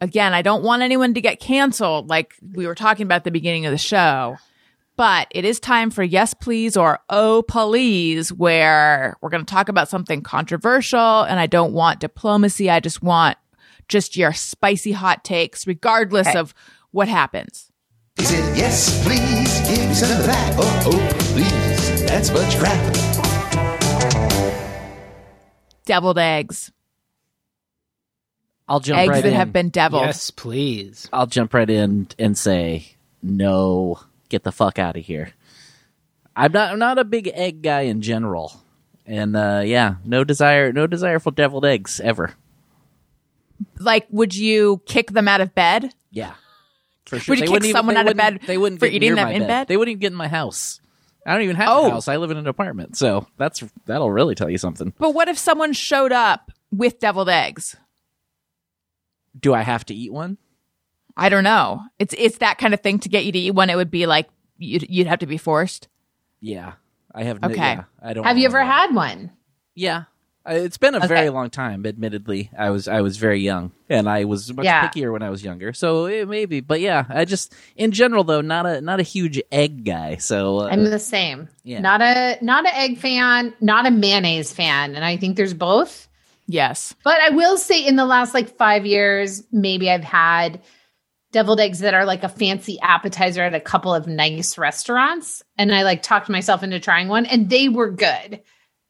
again, 0.00 0.34
I 0.34 0.42
don't 0.42 0.62
want 0.62 0.82
anyone 0.82 1.14
to 1.14 1.20
get 1.20 1.40
canceled 1.40 2.08
like 2.08 2.34
we 2.54 2.66
were 2.66 2.74
talking 2.74 3.04
about 3.04 3.16
at 3.16 3.24
the 3.24 3.30
beginning 3.30 3.66
of 3.66 3.72
the 3.72 3.78
show. 3.78 4.36
But 4.96 5.26
it 5.32 5.44
is 5.44 5.58
time 5.58 5.90
for 5.90 6.04
yes 6.04 6.34
please 6.34 6.76
or 6.76 7.00
oh 7.10 7.42
please 7.42 8.32
where 8.32 9.16
we're 9.20 9.30
going 9.30 9.44
to 9.44 9.52
talk 9.52 9.68
about 9.68 9.88
something 9.88 10.22
controversial 10.22 11.22
and 11.22 11.40
I 11.40 11.46
don't 11.46 11.72
want 11.72 12.00
diplomacy. 12.00 12.70
I 12.70 12.80
just 12.80 13.02
want 13.02 13.36
just 13.88 14.16
your 14.16 14.32
spicy 14.32 14.92
hot 14.92 15.24
takes 15.24 15.66
regardless 15.66 16.34
of 16.34 16.54
what 16.90 17.08
happens. 17.08 17.70
He 18.16 18.24
said, 18.24 18.56
yes, 18.56 19.04
please, 19.04 19.68
give 19.68 19.88
me 19.88 19.94
some 19.94 20.16
of 20.20 20.24
that. 20.26 20.54
Oh, 20.56 20.82
oh, 20.86 21.18
please, 21.34 22.04
that's 22.06 22.30
much 22.30 22.56
crap. 22.58 23.13
Deviled 25.86 26.18
eggs. 26.18 26.72
I'll 28.66 28.80
jump 28.80 28.98
eggs 29.00 29.10
right 29.10 29.22
that 29.22 29.28
in. 29.28 29.34
have 29.34 29.52
been 29.52 29.68
deviled. 29.68 30.04
Yes, 30.06 30.30
please. 30.30 31.08
I'll 31.12 31.26
jump 31.26 31.52
right 31.52 31.68
in 31.68 32.08
and 32.18 32.36
say 32.38 32.94
no. 33.22 34.00
Get 34.30 34.42
the 34.42 34.52
fuck 34.52 34.78
out 34.78 34.96
of 34.96 35.04
here. 35.04 35.32
I'm 36.34 36.50
not. 36.52 36.72
I'm 36.72 36.78
not 36.78 36.98
a 36.98 37.04
big 37.04 37.30
egg 37.34 37.62
guy 37.62 37.82
in 37.82 38.00
general, 38.00 38.52
and 39.06 39.36
uh, 39.36 39.62
yeah, 39.64 39.96
no 40.04 40.24
desire. 40.24 40.72
No 40.72 40.86
desire 40.86 41.18
for 41.18 41.30
deviled 41.30 41.66
eggs 41.66 42.00
ever. 42.00 42.32
Like, 43.78 44.06
would 44.10 44.34
you 44.34 44.80
kick 44.86 45.10
them 45.12 45.28
out 45.28 45.40
of 45.42 45.54
bed? 45.54 45.92
Yeah, 46.10 46.32
for 47.04 47.18
sure. 47.20 47.32
Would 47.34 47.38
you 47.38 47.42
They 47.42 47.46
kick 47.46 47.52
wouldn't 47.52 47.64
even- 47.66 47.76
someone 47.78 47.96
out 47.96 48.08
of 48.08 48.16
bed 48.16 48.40
They 48.46 48.56
wouldn't 48.58 48.80
for 48.80 48.86
get 48.86 48.94
eating 48.94 49.10
near 49.10 49.16
them 49.16 49.24
my 49.28 49.34
in 49.34 49.46
bed? 49.46 49.68
They 49.68 49.76
wouldn't 49.76 49.92
even 49.92 50.00
get 50.00 50.12
in 50.12 50.16
my 50.16 50.28
house. 50.28 50.80
I 51.26 51.32
don't 51.32 51.42
even 51.42 51.56
have 51.56 51.68
Oh. 51.70 51.86
a 51.86 51.90
house. 51.90 52.08
I 52.08 52.16
live 52.16 52.30
in 52.30 52.36
an 52.36 52.46
apartment, 52.46 52.96
so 52.96 53.26
that's 53.38 53.62
that'll 53.86 54.10
really 54.10 54.34
tell 54.34 54.50
you 54.50 54.58
something. 54.58 54.92
But 54.98 55.14
what 55.14 55.28
if 55.28 55.38
someone 55.38 55.72
showed 55.72 56.12
up 56.12 56.50
with 56.70 56.98
deviled 57.00 57.28
eggs? 57.30 57.76
Do 59.38 59.54
I 59.54 59.62
have 59.62 59.84
to 59.86 59.94
eat 59.94 60.12
one? 60.12 60.38
I 61.16 61.28
don't 61.28 61.44
know. 61.44 61.82
It's 61.98 62.14
it's 62.18 62.38
that 62.38 62.58
kind 62.58 62.74
of 62.74 62.80
thing 62.80 62.98
to 63.00 63.08
get 63.08 63.24
you 63.24 63.32
to 63.32 63.38
eat 63.38 63.52
one. 63.52 63.70
It 63.70 63.76
would 63.76 63.90
be 63.90 64.06
like 64.06 64.28
you'd, 64.58 64.86
you'd 64.88 65.06
have 65.06 65.20
to 65.20 65.26
be 65.26 65.38
forced. 65.38 65.88
Yeah, 66.40 66.72
I 67.14 67.22
have. 67.24 67.40
No, 67.40 67.48
Okay. 67.48 67.56
yeah, 67.56 67.84
I 68.02 68.12
don't. 68.14 68.24
Have 68.24 68.36
you 68.38 68.46
ever 68.46 68.58
wanna- 68.60 68.72
had 68.72 68.94
one? 68.94 69.30
Yeah, 69.74 70.04
it's 70.46 70.76
been 70.78 70.94
a 70.94 70.98
Okay. 70.98 71.06
very 71.06 71.30
long 71.30 71.50
time. 71.50 71.86
Admittedly, 71.86 72.50
I 72.56 72.70
was 72.70 72.86
I 72.88 73.00
was 73.00 73.16
very 73.16 73.40
young, 73.40 73.72
and 73.88 74.08
I 74.08 74.24
was 74.24 74.52
much 74.52 74.64
Yeah. 74.64 74.88
pickier 74.88 75.12
when 75.12 75.22
I 75.22 75.30
was 75.30 75.42
younger. 75.44 75.72
So 75.72 76.06
it 76.06 76.28
maybe, 76.28 76.60
but 76.60 76.80
yeah, 76.80 77.04
I 77.08 77.24
just 77.24 77.54
in 77.76 77.92
general 77.92 78.24
though 78.24 78.40
not 78.40 78.66
a 78.66 78.80
not 78.80 79.00
a 79.00 79.02
huge 79.04 79.40
egg 79.52 79.84
guy. 79.84 80.16
So 80.16 80.60
uh, 80.60 80.68
I'm 80.70 80.84
the 80.84 80.98
same. 80.98 81.48
Yeah. 81.62 81.80
Not 81.80 82.00
a 82.02 82.38
not 82.42 82.66
an 82.66 82.72
egg 82.74 82.98
fan, 82.98 83.54
not 83.60 83.86
a 83.86 83.90
mayonnaise 83.90 84.52
fan, 84.52 84.94
and 84.94 85.04
I 85.04 85.16
think 85.16 85.36
there's 85.36 85.54
both. 85.54 86.08
Yes. 86.46 86.94
But 87.04 87.20
I 87.22 87.30
will 87.30 87.56
say 87.56 87.84
in 87.86 87.96
the 87.96 88.04
last 88.04 88.34
like 88.34 88.56
5 88.58 88.84
years, 88.84 89.42
maybe 89.50 89.90
I've 89.90 90.04
had 90.04 90.60
deviled 91.32 91.58
eggs 91.58 91.80
that 91.80 91.94
are 91.94 92.04
like 92.04 92.22
a 92.22 92.28
fancy 92.28 92.78
appetizer 92.80 93.42
at 93.42 93.54
a 93.54 93.60
couple 93.60 93.92
of 93.94 94.06
nice 94.06 94.56
restaurants 94.56 95.42
and 95.58 95.74
I 95.74 95.82
like 95.82 96.02
talked 96.02 96.28
myself 96.28 96.62
into 96.62 96.78
trying 96.78 97.08
one 97.08 97.26
and 97.26 97.50
they 97.50 97.68
were 97.68 97.90
good. 97.90 98.40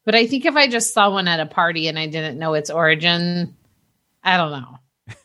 But 0.05 0.15
I 0.15 0.27
think 0.27 0.45
if 0.45 0.55
I 0.55 0.67
just 0.67 0.93
saw 0.93 1.09
one 1.11 1.27
at 1.27 1.39
a 1.39 1.45
party 1.45 1.87
and 1.87 1.97
I 1.97 2.05
didn't 2.07 2.37
know 2.37 2.53
its 2.53 2.69
origin, 2.69 3.55
I 4.23 4.37
don't 4.37 4.51
know. 4.51 4.77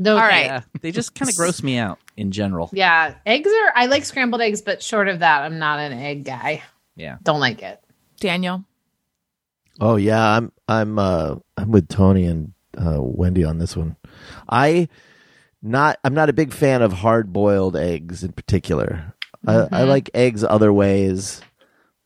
No, 0.00 0.14
All 0.14 0.20
thanks. 0.20 0.32
right. 0.32 0.44
yeah, 0.44 0.60
they 0.80 0.92
just 0.92 1.16
kind 1.16 1.28
of 1.28 1.36
gross 1.36 1.60
me 1.60 1.76
out 1.76 1.98
in 2.16 2.30
general. 2.30 2.70
Yeah, 2.72 3.14
eggs 3.26 3.50
are 3.50 3.72
I 3.74 3.86
like 3.86 4.04
scrambled 4.04 4.40
eggs, 4.40 4.62
but 4.62 4.80
short 4.80 5.08
of 5.08 5.18
that, 5.18 5.42
I'm 5.42 5.58
not 5.58 5.80
an 5.80 5.92
egg 5.92 6.24
guy. 6.24 6.62
Yeah. 6.94 7.16
Don't 7.24 7.40
like 7.40 7.62
it. 7.64 7.82
Daniel. 8.20 8.64
Oh 9.80 9.96
yeah, 9.96 10.24
I'm 10.36 10.52
I'm 10.68 11.00
uh 11.00 11.34
I'm 11.56 11.72
with 11.72 11.88
Tony 11.88 12.26
and 12.26 12.52
uh 12.80 12.98
Wendy 13.02 13.42
on 13.42 13.58
this 13.58 13.76
one. 13.76 13.96
I 14.48 14.88
not 15.62 15.98
I'm 16.04 16.14
not 16.14 16.28
a 16.28 16.32
big 16.32 16.52
fan 16.52 16.80
of 16.82 16.92
hard 16.92 17.32
boiled 17.32 17.74
eggs 17.76 18.22
in 18.22 18.30
particular. 18.32 19.14
I, 19.46 19.66
I 19.72 19.82
like 19.82 20.10
eggs 20.14 20.44
other 20.44 20.72
ways, 20.72 21.40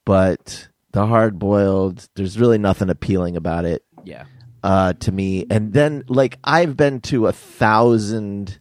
but 0.07 0.69
the 0.93 1.07
hard 1.07 1.39
boiled, 1.39 2.09
there's 2.17 2.39
really 2.39 2.59
nothing 2.59 2.91
appealing 2.91 3.37
about 3.37 3.65
it 3.65 3.85
Yeah. 4.05 4.25
uh 4.63 4.93
to 4.95 5.13
me. 5.13 5.47
And 5.51 5.73
then 5.73 6.05
like 6.09 6.39
I've 6.45 6.77
been 6.77 7.01
to 7.03 7.27
a 7.27 7.33
thousand 7.33 8.61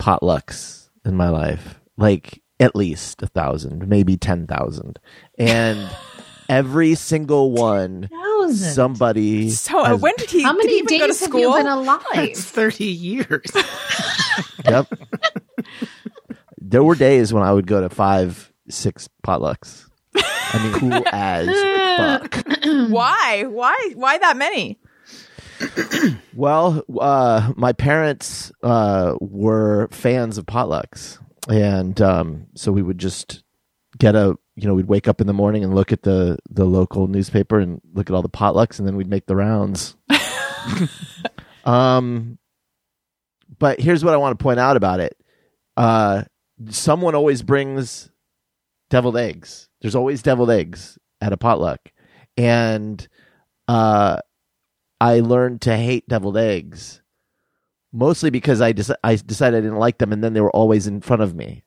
potlucks 0.00 0.88
in 1.04 1.16
my 1.16 1.28
life. 1.28 1.80
Like 1.96 2.42
at 2.58 2.74
least 2.76 3.22
a 3.22 3.26
thousand, 3.26 3.88
maybe 3.88 4.16
ten 4.16 4.46
thousand. 4.46 4.98
And 5.38 5.88
every 6.48 6.94
single 6.94 7.52
one 7.52 8.08
Thousand. 8.10 8.72
somebody 8.74 9.50
So 9.50 9.80
uh, 9.80 9.84
has- 9.84 10.00
when 10.00 10.14
did 10.16 10.30
he? 10.30 10.42
How 10.42 10.52
did 10.52 10.58
many 10.58 10.72
he 10.72 10.78
even 10.78 10.98
go 10.98 11.06
to 11.06 11.06
days 11.12 11.20
have 11.20 11.34
you 11.34 11.40
school? 11.44 11.52
been 11.56 11.66
It's 11.66 11.74
alive? 12.16 12.36
30 12.72 12.84
years. 12.84 13.52
yep 14.64 14.86
there 16.58 16.82
were 16.84 16.94
days 16.94 17.32
when 17.32 17.42
i 17.42 17.52
would 17.52 17.66
go 17.66 17.80
to 17.80 17.88
five 17.88 18.52
six 18.68 19.08
potlucks 19.26 19.88
i 20.16 20.60
mean 20.62 20.72
cool 20.72 21.02
as 21.12 21.48
fuck 21.98 22.46
Why? 22.90 23.44
Why? 23.48 23.92
Why 23.94 24.18
that 24.18 24.36
many? 24.36 24.78
well 26.34 26.82
uh 26.98 27.52
my 27.56 27.72
parents 27.72 28.50
uh 28.62 29.14
were 29.20 29.88
fans 29.90 30.38
of 30.38 30.46
potlucks 30.46 31.18
and 31.50 32.00
um 32.00 32.46
so 32.54 32.72
we 32.72 32.80
would 32.80 32.98
just 32.98 33.42
get 33.98 34.14
a 34.14 34.34
you 34.56 34.66
know 34.66 34.74
we'd 34.74 34.88
wake 34.88 35.06
up 35.06 35.20
in 35.20 35.26
the 35.26 35.34
morning 35.34 35.62
and 35.62 35.74
look 35.74 35.92
at 35.92 36.02
the 36.02 36.38
the 36.48 36.64
local 36.64 37.08
newspaper 37.08 37.58
and 37.58 37.80
look 37.92 38.08
at 38.08 38.16
all 38.16 38.22
the 38.22 38.28
potlucks 38.28 38.78
and 38.78 38.88
then 38.88 38.96
we'd 38.96 39.10
make 39.10 39.26
the 39.26 39.36
rounds 39.36 39.96
um 41.64 42.38
but 43.58 43.78
here's 43.80 44.02
what 44.02 44.14
i 44.14 44.16
want 44.16 44.38
to 44.38 44.42
point 44.42 44.58
out 44.58 44.78
about 44.78 45.00
it 45.00 45.14
uh 45.76 46.22
someone 46.70 47.14
always 47.14 47.42
brings 47.42 48.10
deviled 48.88 49.16
eggs 49.18 49.68
there's 49.80 49.94
always 49.94 50.22
deviled 50.22 50.50
eggs 50.50 50.98
at 51.20 51.32
a 51.32 51.36
potluck 51.36 51.92
and 52.36 53.08
uh 53.68 54.18
i 55.00 55.20
learned 55.20 55.60
to 55.60 55.76
hate 55.76 56.08
deviled 56.08 56.36
eggs 56.36 57.02
mostly 57.92 58.30
because 58.30 58.60
i 58.60 58.72
deci- 58.72 58.94
i 59.04 59.14
decided 59.16 59.58
i 59.58 59.60
didn't 59.60 59.78
like 59.78 59.98
them 59.98 60.12
and 60.12 60.22
then 60.22 60.32
they 60.32 60.40
were 60.40 60.50
always 60.52 60.86
in 60.86 61.00
front 61.00 61.22
of 61.22 61.34
me 61.34 61.64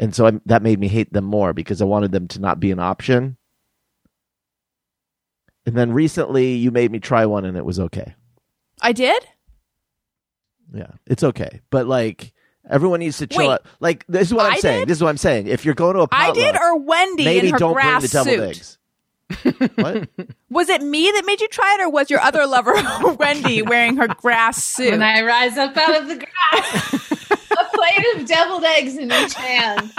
and 0.00 0.14
so 0.14 0.26
I, 0.26 0.32
that 0.46 0.62
made 0.62 0.80
me 0.80 0.88
hate 0.88 1.12
them 1.12 1.26
more 1.26 1.52
because 1.52 1.82
I 1.82 1.84
wanted 1.84 2.10
them 2.10 2.26
to 2.28 2.40
not 2.40 2.58
be 2.58 2.70
an 2.70 2.78
option. 2.78 3.36
And 5.66 5.76
then 5.76 5.92
recently, 5.92 6.54
you 6.54 6.70
made 6.70 6.90
me 6.90 6.98
try 6.98 7.26
one, 7.26 7.44
and 7.44 7.54
it 7.54 7.66
was 7.66 7.78
okay. 7.78 8.14
I 8.80 8.92
did. 8.92 9.28
Yeah, 10.72 10.92
it's 11.06 11.22
okay, 11.22 11.60
but 11.68 11.86
like 11.86 12.32
everyone 12.70 13.00
needs 13.00 13.18
to 13.18 13.26
chill 13.26 13.38
Wait. 13.48 13.50
out. 13.50 13.66
Like 13.80 14.04
this 14.08 14.28
is 14.28 14.34
what 14.34 14.46
I'm 14.46 14.52
I 14.52 14.58
saying. 14.58 14.80
did? 14.80 14.88
This 14.88 14.98
is 14.98 15.02
what 15.02 15.10
I'm 15.10 15.16
saying. 15.16 15.46
If 15.48 15.64
you're 15.64 15.74
going 15.74 15.94
to 15.94 16.00
a 16.00 16.08
I 16.10 16.28
potluck, 16.28 16.34
did, 16.36 16.56
or 16.56 16.78
Wendy 16.78 17.24
maybe 17.24 17.48
in 17.48 17.52
her 17.54 17.58
don't 17.58 17.74
bring 17.74 17.84
grass 17.86 18.02
the 18.02 18.08
deviled 18.08 18.36
suit. 18.36 18.48
eggs. 18.56 18.78
what? 19.76 20.08
Was 20.50 20.68
it 20.68 20.82
me 20.82 21.10
that 21.12 21.24
made 21.24 21.40
you 21.40 21.48
try 21.48 21.76
it, 21.78 21.82
or 21.82 21.88
was 21.88 22.10
your 22.10 22.20
other 22.20 22.44
lover 22.46 22.72
Wendy 23.18 23.62
wearing 23.62 23.96
her 23.96 24.08
grass 24.08 24.62
suit? 24.64 24.90
When 24.90 25.02
I 25.02 25.22
rise 25.22 25.56
up 25.56 25.76
out 25.76 26.02
of 26.02 26.08
the 26.08 26.16
grass, 26.16 27.46
a 27.52 27.69
plate 27.94 28.16
of 28.22 28.26
deviled 28.28 28.64
eggs 28.64 28.96
in 28.96 29.10
each 29.12 29.34
hand. 29.34 29.90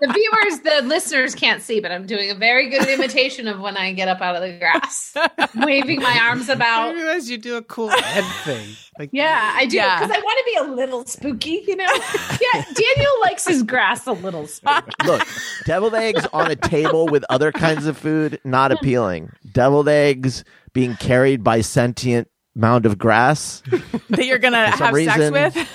The 0.00 0.12
viewers, 0.12 0.60
the 0.60 0.86
listeners 0.88 1.34
can't 1.34 1.62
see, 1.62 1.80
but 1.80 1.90
I'm 1.92 2.06
doing 2.06 2.30
a 2.30 2.34
very 2.34 2.68
good 2.70 2.88
imitation 2.88 3.48
of 3.48 3.60
when 3.60 3.76
I 3.76 3.92
get 3.92 4.08
up 4.08 4.20
out 4.20 4.36
of 4.36 4.42
the 4.42 4.58
grass, 4.58 5.14
waving 5.54 6.00
my 6.00 6.18
arms 6.28 6.48
about. 6.48 6.88
I 6.90 6.92
realize 6.94 7.30
you 7.30 7.38
do 7.38 7.56
a 7.56 7.62
cool 7.62 7.88
head 7.96 8.24
thing. 8.44 8.68
Like, 8.98 9.10
Yeah, 9.12 9.52
I 9.54 9.66
do 9.66 9.76
Yeah. 9.76 9.98
because 10.00 10.16
I 10.16 10.20
want 10.20 10.38
to 10.38 10.44
be 10.44 10.70
a 10.72 10.74
little 10.74 11.04
spooky, 11.06 11.64
you 11.66 11.76
know. 11.76 11.86
Yeah, 12.40 12.64
Daniel 12.74 13.12
likes 13.22 13.46
his 13.46 13.62
grass 13.62 14.06
a 14.06 14.12
little 14.12 14.46
spooky. 14.46 14.90
Look, 15.04 15.26
deviled 15.66 15.94
eggs 15.94 16.26
on 16.32 16.50
a 16.50 16.56
table 16.56 17.06
with 17.06 17.24
other 17.28 17.50
kinds 17.52 17.86
of 17.86 17.96
food, 17.98 18.40
not 18.44 18.72
appealing. 18.72 19.30
Deviled 19.52 19.88
eggs 19.88 20.44
being 20.72 20.94
carried 20.96 21.42
by 21.44 21.60
sentient 21.60 22.28
mound 22.56 22.86
of 22.86 22.98
grass, 22.98 23.62
that 24.10 24.26
you're 24.26 24.38
gonna 24.38 24.70
For 24.72 24.78
some 24.78 24.94
have 24.94 25.30
sex 25.32 25.56
with? 25.56 25.68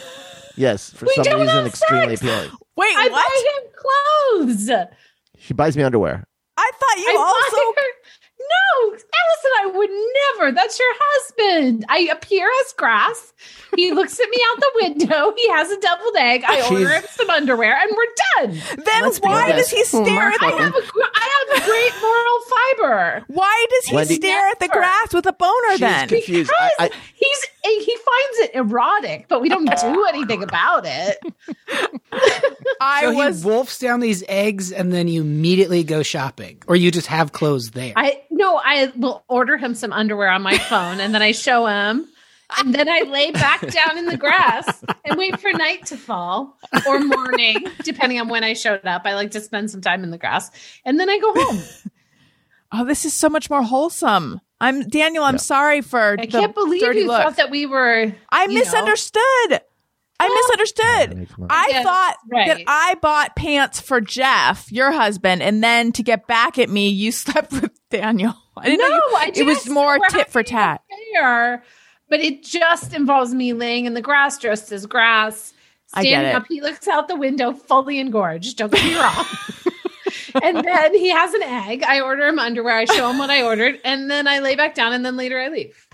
Yes, 0.60 0.91
for 0.91 1.05
We 1.05 1.14
some 1.16 1.39
reason, 1.41 1.66
extremely 1.66 2.16
sex. 2.16 2.22
appealing. 2.22 2.51
Wait, 2.76 2.93
I 2.95 3.07
what? 3.10 3.26
buy 3.26 3.38
him 3.47 3.64
clothes. 4.68 4.88
She 5.39 5.53
buys 5.53 5.76
me 5.78 5.84
underwear. 5.84 6.28
I 6.57 6.72
thought 6.80 6.97
you 6.99 7.10
I 7.10 7.16
also. 7.18 7.57
her- 7.80 7.97
No, 8.39 8.91
Allison, 8.91 9.51
I 9.62 9.66
would 9.78 9.89
never. 10.38 10.51
That's 10.51 10.80
your 10.80 10.88
husband. 10.99 11.86
I 11.89 12.09
appear 12.11 12.49
as 12.65 12.73
grass. 12.73 13.34
He 13.75 13.91
looks 13.91 14.19
at 14.19 14.30
me 14.30 14.41
out 14.49 14.59
the 14.59 14.71
window. 14.75 15.34
He 15.36 15.49
has 15.49 15.69
a 15.71 15.80
deviled 15.80 16.15
egg. 16.17 16.43
I 16.47 16.61
order 16.69 16.89
him 16.89 17.03
some 17.09 17.30
underwear, 17.30 17.75
and 17.75 17.91
we're 17.95 18.47
done. 18.55 18.84
Then 18.84 19.03
Let's 19.03 19.19
why 19.19 19.51
does 19.51 19.69
he 19.69 19.82
oh, 19.93 20.03
stare 20.03 20.30
at 20.30 20.41
I 20.41 20.51
the? 20.51 20.57
have 20.57 20.75
a, 20.75 20.82
I 21.15 21.45
have 21.51 21.61
a 21.61 21.65
great 21.65 21.93
moral 22.01 22.39
fiber. 22.49 23.25
Why 23.27 23.65
does 23.69 23.86
he 23.86 23.95
Wendy- 23.95 24.15
stare 24.15 24.47
at 24.49 24.59
the 24.59 24.67
grass 24.67 25.13
with 25.13 25.25
a 25.25 25.34
boner? 25.34 25.71
She's 25.71 25.80
then 25.80 26.07
confused. 26.07 26.49
Because 26.49 26.71
I, 26.80 26.86
I, 26.86 26.89
he's 27.13 27.45
he 27.63 27.95
finds 27.97 28.38
it 28.39 28.55
erotic, 28.55 29.25
but 29.27 29.41
we 29.41 29.49
don't 29.49 29.65
do 29.65 30.05
anything 30.05 30.43
about 30.43 30.86
it. 30.86 31.17
I 32.82 33.01
so 33.01 33.13
was. 33.13 33.41
he 33.41 33.47
wolfs 33.47 33.80
down 33.80 33.99
these 33.99 34.23
eggs 34.27 34.71
and 34.71 34.91
then 34.91 35.07
you 35.07 35.21
immediately 35.21 35.84
go 35.84 36.01
shopping. 36.01 36.61
Or 36.67 36.75
you 36.75 36.91
just 36.91 37.07
have 37.07 37.32
clothes 37.32 37.71
there. 37.71 37.93
I 37.95 38.21
no, 38.30 38.57
I 38.63 38.91
will 38.95 39.23
order 39.27 39.57
him 39.57 39.75
some 39.75 39.91
underwear 39.91 40.18
on 40.28 40.41
my 40.41 40.57
phone, 40.57 40.99
and 40.99 41.13
then 41.13 41.22
I 41.22 41.32
show 41.32 41.65
him. 41.67 42.07
And 42.57 42.74
then 42.74 42.89
I 42.89 43.01
lay 43.01 43.30
back 43.32 43.61
down 43.61 43.99
in 43.99 44.07
the 44.07 44.17
grass 44.17 44.84
and 45.05 45.20
wait 45.20 45.39
for 45.39 45.51
night 45.53 45.86
to 45.88 45.97
fall 45.97 46.57
or 46.88 46.99
morning, 46.99 47.57
depending 47.84 48.20
on 48.20 48.28
when 48.28 48.43
I 48.43 48.53
showed 48.53 48.84
up. 48.88 49.03
I 49.05 49.13
like 49.13 49.30
to 49.32 49.39
spend 49.39 49.70
some 49.70 49.82
time 49.82 50.03
in 50.03 50.09
the 50.09 50.17
grass. 50.17 50.49
And 50.84 50.99
then 50.99 51.11
I 51.11 51.20
go 51.20 51.32
home. 51.36 51.61
oh, 52.72 52.86
this 52.86 53.05
is 53.05 53.13
so 53.13 53.30
much 53.30 53.51
more 53.51 53.61
wholesome. 53.61 54.41
I'm 54.59 54.82
Daniel. 54.89 55.24
I'm 55.26 55.38
sorry 55.38 55.82
for 55.82 56.15
I 56.20 56.26
the 56.26 56.32
can't 56.32 56.55
believe 56.55 56.82
dirty 56.82 57.01
you 57.01 57.07
look. 57.07 57.22
thought 57.22 57.38
that 57.38 57.51
we 57.51 57.67
were. 57.67 58.11
I 58.32 58.41
you 58.45 58.47
know. 58.47 58.53
misunderstood. 58.55 59.61
I 60.22 60.28
misunderstood. 60.28 61.17
makes 61.17 61.38
more- 61.38 61.47
I 61.51 61.67
Yes, 61.70 61.84
thought 61.86 62.15
that. 62.32 62.61
I 62.67 62.95
bought 62.95 63.36
pants 63.36 63.80
for 63.80 64.01
Jeff, 64.01 64.70
your 64.72 64.91
husband, 64.91 65.41
and 65.43 65.63
then 65.63 65.91
to 65.93 66.03
get 66.03 66.26
back 66.28 66.57
at 66.57 66.67
me, 66.70 66.89
you 66.89 67.11
slept 67.13 67.51
with 67.53 67.72
Daniel. 67.91 68.34
I 68.60 68.66
didn't 68.66 68.80
No, 68.80 68.88
know 68.89 68.95
you, 68.95 69.14
I 69.18 69.32
it 69.36 69.43
was 69.45 69.68
more 69.70 69.97
tit 70.10 70.30
for 70.30 70.43
tat. 70.43 70.82
an 70.89 70.97
affair, 71.16 71.64
but 72.10 72.20
it 72.20 72.43
just 72.43 72.93
involves 72.93 73.34
me 73.34 73.53
laying 73.53 73.86
in 73.86 73.93
the 73.93 74.01
grass 74.01 74.38
dressed 74.38 74.72
as 74.72 74.86
grass. 74.86 75.53
I 75.93 76.03
get 76.03 76.10
Standing 76.12 76.32
it. 76.32 76.36
up, 76.36 76.45
he 76.47 76.62
looks 76.62 76.88
out 76.88 77.07
the 77.07 77.16
window 77.16 77.51
fully 77.53 77.99
engorged. 77.99 78.57
Don't 78.57 78.72
get 78.72 78.84
me 78.84 78.95
wrong. 78.95 79.26
and 80.43 80.57
then 80.64 80.93
he 80.95 81.10
has 81.10 81.34
an 81.34 81.43
egg. 81.43 81.84
I 81.84 82.01
order 82.01 82.28
him 82.28 82.38
underwear. 82.39 82.76
I 82.78 82.86
show 82.86 83.10
him 83.10 83.18
what 83.18 83.30
I 83.32 83.41
ordered, 83.43 83.80
and 83.84 84.10
then 84.10 84.28
I 84.28 84.39
lay 84.39 84.55
back 84.55 84.76
down, 84.76 84.93
and 84.93 85.03
then 85.05 85.18
later 85.18 85.39
I 85.39 85.47
leave. 85.49 85.88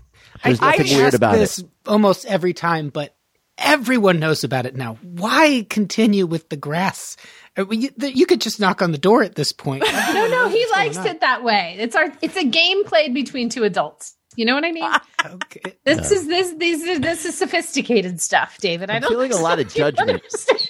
There's 0.44 0.62
I 0.62 0.72
nothing 0.78 0.88
weird 0.98 1.08
ask 1.08 1.16
about 1.16 1.36
this 1.36 1.60
it. 1.60 1.66
almost 1.88 2.26
every 2.26 2.54
time, 2.54 2.90
but 2.90 3.16
everyone 3.58 4.20
knows 4.20 4.44
about 4.44 4.66
it 4.66 4.76
now. 4.76 4.96
Why 5.02 5.66
continue 5.70 6.26
with 6.26 6.50
the 6.50 6.58
grass? 6.58 7.16
Uh, 7.58 7.66
You, 7.70 7.90
you 8.00 8.26
could 8.26 8.42
just 8.42 8.60
knock 8.60 8.82
on 8.82 8.92
the 8.92 8.98
door 8.98 9.24
at 9.24 9.36
this 9.36 9.52
point. 9.52 9.84
No, 10.14 10.28
no, 10.28 10.48
he 10.50 10.66
likes 10.72 10.98
it 10.98 11.22
that 11.22 11.44
way. 11.44 11.76
It's 11.80 11.96
our 11.96 12.12
it's 12.22 12.36
a 12.38 12.44
game 12.46 12.84
played 12.86 13.14
between 13.14 13.50
two 13.50 13.64
adults. 13.64 14.16
You 14.38 14.46
know 14.46 14.56
what 14.56 14.66
I 14.66 14.72
mean? 14.72 14.92
okay. 15.26 15.76
This 15.86 16.12
is 16.12 16.28
this 16.28 16.54
these 16.58 16.84
are 16.88 17.00
this 17.00 17.26
is 17.26 17.38
sophisticated 17.38 18.20
stuff, 18.22 18.58
David. 18.60 18.90
I 18.90 18.96
I'm 18.96 19.02
don't 19.02 19.12
feeling 19.12 19.32
a 19.34 19.38
lot 19.38 19.60
of 19.60 19.66
you 19.76 19.82
judgment. 19.84 20.10
understand. 20.10 20.70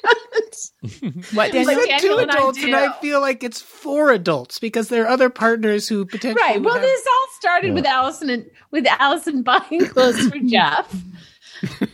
What, 1.33 1.33
Like, 1.33 1.51
Daniel? 1.53 1.86
Daniel 1.86 1.99
two 1.99 2.17
and 2.17 2.31
I 2.31 2.36
adults, 2.36 2.63
and 2.63 2.75
I 2.75 2.91
feel 2.99 3.21
like 3.21 3.43
it's 3.43 3.61
four 3.61 4.11
adults 4.11 4.59
because 4.59 4.89
there 4.89 5.03
are 5.05 5.07
other 5.09 5.29
partners 5.29 5.88
who 5.88 6.05
potentially 6.05 6.41
right. 6.41 6.61
Well, 6.61 6.73
have- 6.75 6.83
this 6.83 7.05
all 7.07 7.27
started 7.39 7.73
with 7.73 7.86
Allison 7.86 8.29
and 8.29 8.45
with 8.71 8.86
Allison 8.88 9.41
buying 9.43 9.86
clothes 9.88 10.27
for 10.27 10.38
Jeff. 10.39 10.93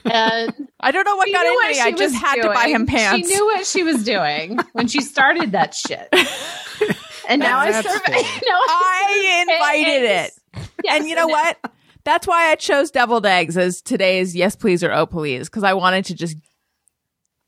And 0.06 0.68
I 0.80 0.92
don't 0.92 1.06
know 1.06 1.16
what 1.16 1.28
she 1.28 1.34
got 1.34 1.44
knew 1.44 1.60
into 1.62 1.74
me. 1.74 1.80
I 1.82 1.92
just 1.92 2.14
was 2.14 2.22
had 2.22 2.42
to 2.42 2.50
buy 2.50 2.68
him 2.70 2.86
pants. 2.86 3.28
She 3.28 3.34
knew 3.34 3.46
what 3.46 3.66
she 3.66 3.84
was 3.84 4.04
doing 4.04 4.58
when 4.74 4.88
she 4.88 5.02
started 5.02 5.52
that 5.54 5.74
shit. 5.76 6.08
And 7.30 7.40
now 7.40 7.60
I 7.60 7.72
serve. 7.72 8.02
fair. 8.02 8.14
now 8.16 8.20
I 8.20 9.46
serve 9.48 9.54
invited 9.56 10.06
eggs. 10.06 10.42
it. 10.54 10.70
Yes, 10.84 11.00
and 11.00 11.08
you 11.10 11.16
know 11.16 11.28
it- 11.30 11.32
what? 11.32 11.72
That's 12.04 12.28
why 12.28 12.50
I 12.52 12.56
chose 12.56 12.92
deviled 12.92 13.26
eggs 13.26 13.58
as 13.58 13.82
today's 13.82 14.36
yes 14.36 14.56
please 14.56 14.84
or 14.84 14.92
oh 14.92 15.06
please 15.06 15.48
because 15.48 15.64
I 15.64 15.74
wanted 15.76 16.06
to 16.06 16.16
just 16.16 16.36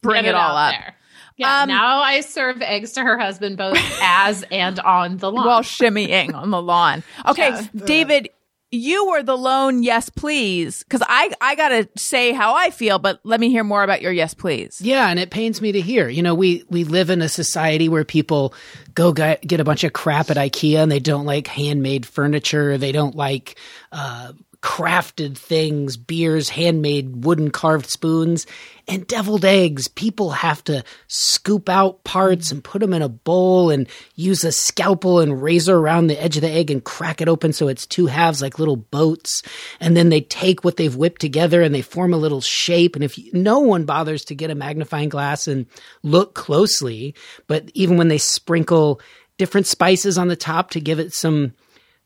bring 0.02 0.24
Get 0.24 0.30
it 0.30 0.36
all 0.36 0.56
up 0.56 0.74
there. 0.74 0.96
Yeah, 1.38 1.64
Um, 1.64 1.70
now 1.70 1.98
I 2.02 2.22
serve 2.22 2.62
eggs 2.62 2.94
to 2.94 3.02
her 3.02 3.18
husband 3.18 3.58
both 3.58 3.78
as 4.02 4.46
and 4.52 4.80
on 4.80 5.18
the 5.18 5.32
lawn. 5.32 5.48
while 5.48 5.62
shimmying 5.64 6.34
on 6.36 6.52
the 6.52 6.62
lawn. 6.62 7.04
Okay, 7.26 7.50
Yeah. 7.50 7.68
David, 7.86 8.30
you 8.74 9.08
were 9.10 9.22
the 9.22 9.38
lone 9.38 9.84
yes 9.84 10.10
please 10.10 10.84
because 10.84 11.04
I 11.08 11.32
I 11.40 11.56
gotta 11.56 11.88
say 11.96 12.34
how 12.34 12.56
I 12.56 12.72
feel, 12.72 12.98
but 12.98 13.20
let 13.24 13.40
me 13.40 13.50
hear 13.50 13.64
more 13.64 13.84
about 13.84 14.02
your 14.02 14.12
yes 14.12 14.34
please. 14.34 14.82
Yeah, 14.82 15.08
and 15.08 15.20
it 15.20 15.30
pains 15.30 15.62
me 15.62 15.72
to 15.74 15.82
hear. 15.82 16.10
You 16.10 16.24
know, 16.24 16.34
we 16.34 16.64
we 16.70 16.84
live 16.84 17.12
in 17.12 17.22
a 17.22 17.30
society 17.30 17.88
where 17.88 18.04
people 18.04 18.54
go 18.96 19.14
get, 19.14 19.42
get 19.42 19.60
a 19.60 19.64
bunch 19.64 19.84
of 19.84 19.94
crap 19.94 20.32
at 20.32 20.38
IKEA 20.38 20.78
and 20.78 20.92
they 20.92 21.00
don't 21.00 21.26
like 21.26 21.48
handmade 21.48 22.06
furniture. 22.06 22.78
They 22.78 22.92
don't 22.92 23.16
like 23.16 23.58
uh, 23.92 24.34
crafted 24.64 25.38
things, 25.38 25.98
beers, 25.98 26.48
handmade 26.48 27.26
wooden 27.26 27.52
carved 27.52 27.86
spoons, 27.86 28.48
and 28.88 29.06
deviled 29.08 29.44
eggs. 29.44 29.90
People 29.90 30.32
have 30.32 30.64
to 30.64 30.86
scoop 31.08 31.68
out 31.68 32.02
parts 32.06 32.50
and 32.50 32.64
put 32.64 32.80
them 32.80 32.94
in 32.94 33.02
a 33.02 33.10
bowl 33.10 33.70
and 33.70 33.90
use 34.16 34.46
a 34.46 34.54
scalpel 34.54 35.20
and 35.20 35.44
razor 35.44 35.78
around 35.78 36.08
the 36.08 36.22
edge 36.22 36.38
of 36.38 36.42
the 36.42 36.50
egg 36.50 36.72
and 36.72 36.84
crack 36.84 37.20
it 37.20 37.28
open 37.28 37.52
so 37.52 37.68
it's 37.68 37.86
two 37.86 38.06
halves 38.06 38.42
like 38.42 38.58
little 38.58 38.78
boats. 38.78 39.44
And 39.82 39.98
then 39.98 40.08
they 40.08 40.22
take 40.22 40.64
what 40.64 40.78
they've 40.78 40.96
whipped 40.96 41.20
together 41.20 41.62
and 41.62 41.76
they 41.76 41.82
form 41.82 42.14
a 42.14 42.18
little 42.18 42.42
shape. 42.42 42.96
And 42.96 43.04
if 43.04 43.18
you, 43.18 43.32
no 43.34 43.60
one 43.60 43.84
bothers 43.84 44.24
to 44.26 44.36
get 44.36 44.50
a 44.50 44.56
magnifying 44.56 45.10
glass 45.10 45.46
and 45.46 45.66
look 46.04 46.36
closely, 46.36 47.16
but 47.48 47.70
even 47.74 47.98
when 47.98 48.08
they 48.08 48.18
sprinkle 48.18 49.02
different 49.38 49.68
spices 49.68 50.18
on 50.18 50.30
the 50.30 50.38
top 50.38 50.70
to 50.70 50.80
give 50.80 51.00
it 51.00 51.14
some 51.14 51.54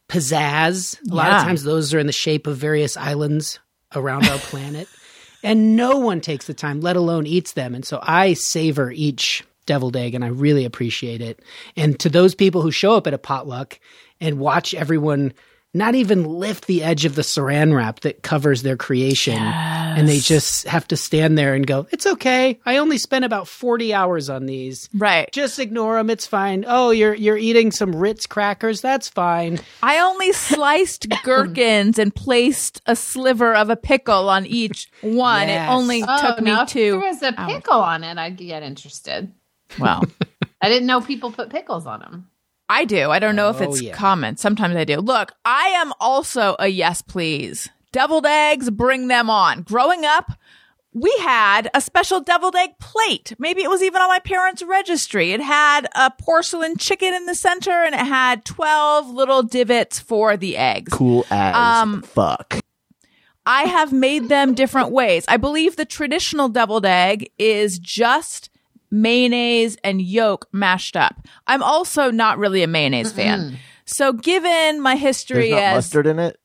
pizzazz, 0.09 0.99
a 1.09 1.13
lot 1.13 1.27
Yeah. 1.27 1.37
of 1.39 1.43
times 1.43 1.63
those 1.63 1.93
are 1.93 1.99
in 1.99 2.07
the 2.07 2.13
shape 2.13 2.47
of 2.47 2.57
various 2.57 2.97
islands 2.97 3.59
around 3.95 4.27
our 4.27 4.37
planet. 4.39 4.87
And 5.43 5.75
no 5.75 5.97
one 5.97 6.19
takes 6.21 6.47
the 6.47 6.53
time, 6.53 6.81
let 6.81 6.95
alone 6.95 7.27
eats 7.27 7.53
them. 7.53 7.75
And 7.75 7.85
so 7.85 7.99
I 8.01 8.33
savor 8.33 8.91
each 8.91 9.43
deviled 9.65 9.95
egg 9.95 10.15
and 10.15 10.23
I 10.23 10.29
really 10.29 10.65
appreciate 10.65 11.21
it. 11.21 11.41
And 11.75 11.99
to 11.99 12.09
those 12.09 12.33
people 12.35 12.61
who 12.61 12.71
show 12.71 12.95
up 12.95 13.05
at 13.07 13.13
a 13.13 13.17
potluck 13.19 13.79
and 14.19 14.39
watch 14.39 14.73
everyone 14.73 15.33
not 15.77 15.95
even 15.95 16.23
lift 16.25 16.67
the 16.67 16.83
edge 16.83 17.05
of 17.05 17.15
the 17.15 17.21
saran 17.21 17.73
wrap 17.75 18.01
that 18.01 18.23
covers 18.23 18.63
their 18.63 18.75
creation 18.77 19.37
and 19.37 20.07
they 20.07 20.19
just 20.19 20.67
have 20.67 20.87
to 20.89 20.97
stand 20.97 21.37
there 21.37 21.53
and 21.53 21.65
go, 21.65 21.87
"It's 21.91 22.05
okay. 22.05 22.59
I 22.65 22.77
only 22.77 22.97
spent 22.97 23.25
about 23.25 23.47
40 23.47 23.93
hours 23.93 24.29
on 24.29 24.45
these." 24.45 24.89
Right. 24.95 25.29
Just 25.31 25.59
ignore 25.59 25.95
them. 25.95 26.09
It's 26.09 26.25
fine. 26.27 26.65
Oh, 26.67 26.91
you're 26.91 27.13
you're 27.13 27.37
eating 27.37 27.71
some 27.71 27.95
Ritz 27.95 28.25
crackers. 28.25 28.81
That's 28.81 29.07
fine. 29.09 29.59
I 29.81 29.99
only 29.99 30.31
sliced 30.33 31.07
gherkins 31.23 31.97
and 31.99 32.13
placed 32.13 32.81
a 32.85 32.95
sliver 32.95 33.55
of 33.55 33.69
a 33.69 33.75
pickle 33.75 34.29
on 34.29 34.45
each 34.45 34.89
one. 35.01 35.47
Yes. 35.47 35.67
It 35.69 35.71
only 35.71 36.03
Oh, 36.07 36.21
took 36.21 36.41
me 36.41 36.51
two. 36.51 36.57
if 36.61 36.69
two. 36.69 36.91
there 36.91 36.99
was 36.99 37.23
a 37.23 37.39
hours. 37.39 37.53
pickle 37.53 37.79
on 37.81 38.03
it, 38.03 38.17
I'd 38.17 38.37
get 38.37 38.63
interested. 38.63 39.31
Well, 39.79 40.03
I 40.61 40.69
didn't 40.69 40.87
know 40.87 41.01
people 41.01 41.31
put 41.31 41.49
pickles 41.49 41.85
on 41.85 41.99
them. 41.99 42.29
I 42.69 42.85
do. 42.85 43.09
I 43.11 43.19
don't 43.19 43.35
know 43.35 43.49
if 43.49 43.61
Oh, 43.61 43.63
it's 43.63 43.81
yeah. 43.81 43.93
common. 43.93 44.37
Sometimes 44.37 44.75
I 44.75 44.83
do. 44.83 44.97
Look, 44.97 45.33
I 45.45 45.67
am 45.69 45.93
also 45.99 46.55
a 46.59 46.67
yes, 46.67 47.01
please. 47.01 47.69
Deviled 47.93 48.25
eggs, 48.25 48.69
bring 48.69 49.07
them 49.07 49.29
on. 49.29 49.61
Growing 49.61 50.03
up, 50.05 50.31
we 50.93 51.15
had 51.21 51.69
a 51.73 51.79
special 51.81 52.19
deviled 52.19 52.55
egg 52.55 52.71
plate. 52.79 53.33
Maybe 53.39 53.63
it 53.63 53.69
was 53.69 53.81
even 53.81 54.01
on 54.01 54.09
my 54.09 54.19
parents' 54.19 54.63
registry. 54.63 55.31
It 55.31 55.41
had 55.41 55.87
a 55.95 56.11
porcelain 56.11 56.75
chicken 56.77 57.13
in 57.13 57.25
the 57.25 57.35
center 57.35 57.71
and 57.71 57.95
it 57.95 57.99
had 58.05 58.43
12 58.45 59.09
little 59.11 59.43
divots 59.43 59.99
for 59.99 60.35
the 60.35 60.57
eggs. 60.57 60.91
Cool 60.91 61.25
as 61.29 61.55
Um, 61.83 62.01
fuck. 62.01 62.59
I 63.45 63.63
have 63.63 63.93
made 63.93 64.27
them 64.27 64.53
different 64.53 64.91
ways. 64.91 65.23
I 65.29 65.37
believe 65.37 65.77
the 65.77 65.85
traditional 65.85 66.49
deviled 66.49 66.85
egg 66.85 67.31
is 67.37 67.79
just 67.79 68.49
mayonnaise 68.91 69.77
and 69.83 70.01
yolk 70.01 70.47
mashed 70.51 70.95
up. 70.95 71.15
I'm 71.47 71.61
also 71.63 72.11
not 72.11 72.37
really 72.37 72.63
a 72.63 72.67
mayonnaise 72.67 73.11
fan. 73.11 73.57
So 73.85 74.13
given 74.13 74.81
my 74.81 74.95
history 74.95 75.49
There's 75.49 75.51
not 75.51 75.59
as 75.63 75.75
mustard 75.75 76.07
in 76.07 76.19
it. 76.19 76.39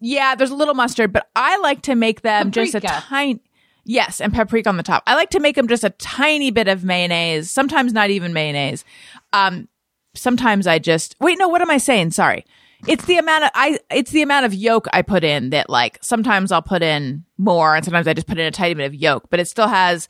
yeah, 0.00 0.34
there's 0.34 0.50
a 0.50 0.54
little 0.54 0.74
mustard, 0.74 1.12
but 1.12 1.28
I 1.34 1.56
like 1.58 1.82
to 1.82 1.94
make 1.94 2.22
them 2.22 2.50
just 2.50 2.74
a 2.74 2.80
Paprika. 2.80 3.02
tiny 3.06 3.40
Yes, 3.88 4.20
and 4.20 4.32
paprika 4.32 4.68
on 4.68 4.76
the 4.76 4.82
top. 4.82 5.04
I 5.06 5.14
like 5.14 5.30
to 5.30 5.38
make 5.40 5.54
them 5.54 5.68
just 5.68 5.84
a 5.84 5.90
tiny 5.90 6.50
bit 6.50 6.66
of 6.66 6.82
mayonnaise, 6.84 7.50
sometimes 7.52 7.92
not 7.92 8.10
even 8.10 8.32
mayonnaise. 8.32 8.84
Um 9.32 9.68
sometimes 10.14 10.66
I 10.66 10.78
just 10.78 11.14
Wait, 11.20 11.38
no, 11.38 11.48
what 11.48 11.60
am 11.60 11.70
I 11.70 11.78
saying? 11.78 12.10
Sorry. 12.10 12.44
It's 12.88 13.04
the 13.04 13.16
amount 13.18 13.44
of 13.44 13.50
I 13.54 13.78
it's 13.90 14.10
the 14.10 14.22
amount 14.22 14.44
of 14.46 14.54
yolk 14.54 14.86
I 14.92 15.02
put 15.02 15.22
in 15.24 15.50
that 15.50 15.70
like 15.70 15.98
sometimes 16.02 16.50
I'll 16.52 16.62
put 16.62 16.82
in 16.82 17.24
more 17.38 17.74
and 17.76 17.84
sometimes 17.84 18.06
I 18.08 18.14
just 18.14 18.26
put 18.26 18.38
in 18.38 18.46
a 18.46 18.50
tiny 18.50 18.74
bit 18.74 18.86
of 18.86 18.94
yolk, 18.94 19.24
but 19.30 19.38
it 19.40 19.46
still 19.48 19.68
has 19.68 20.08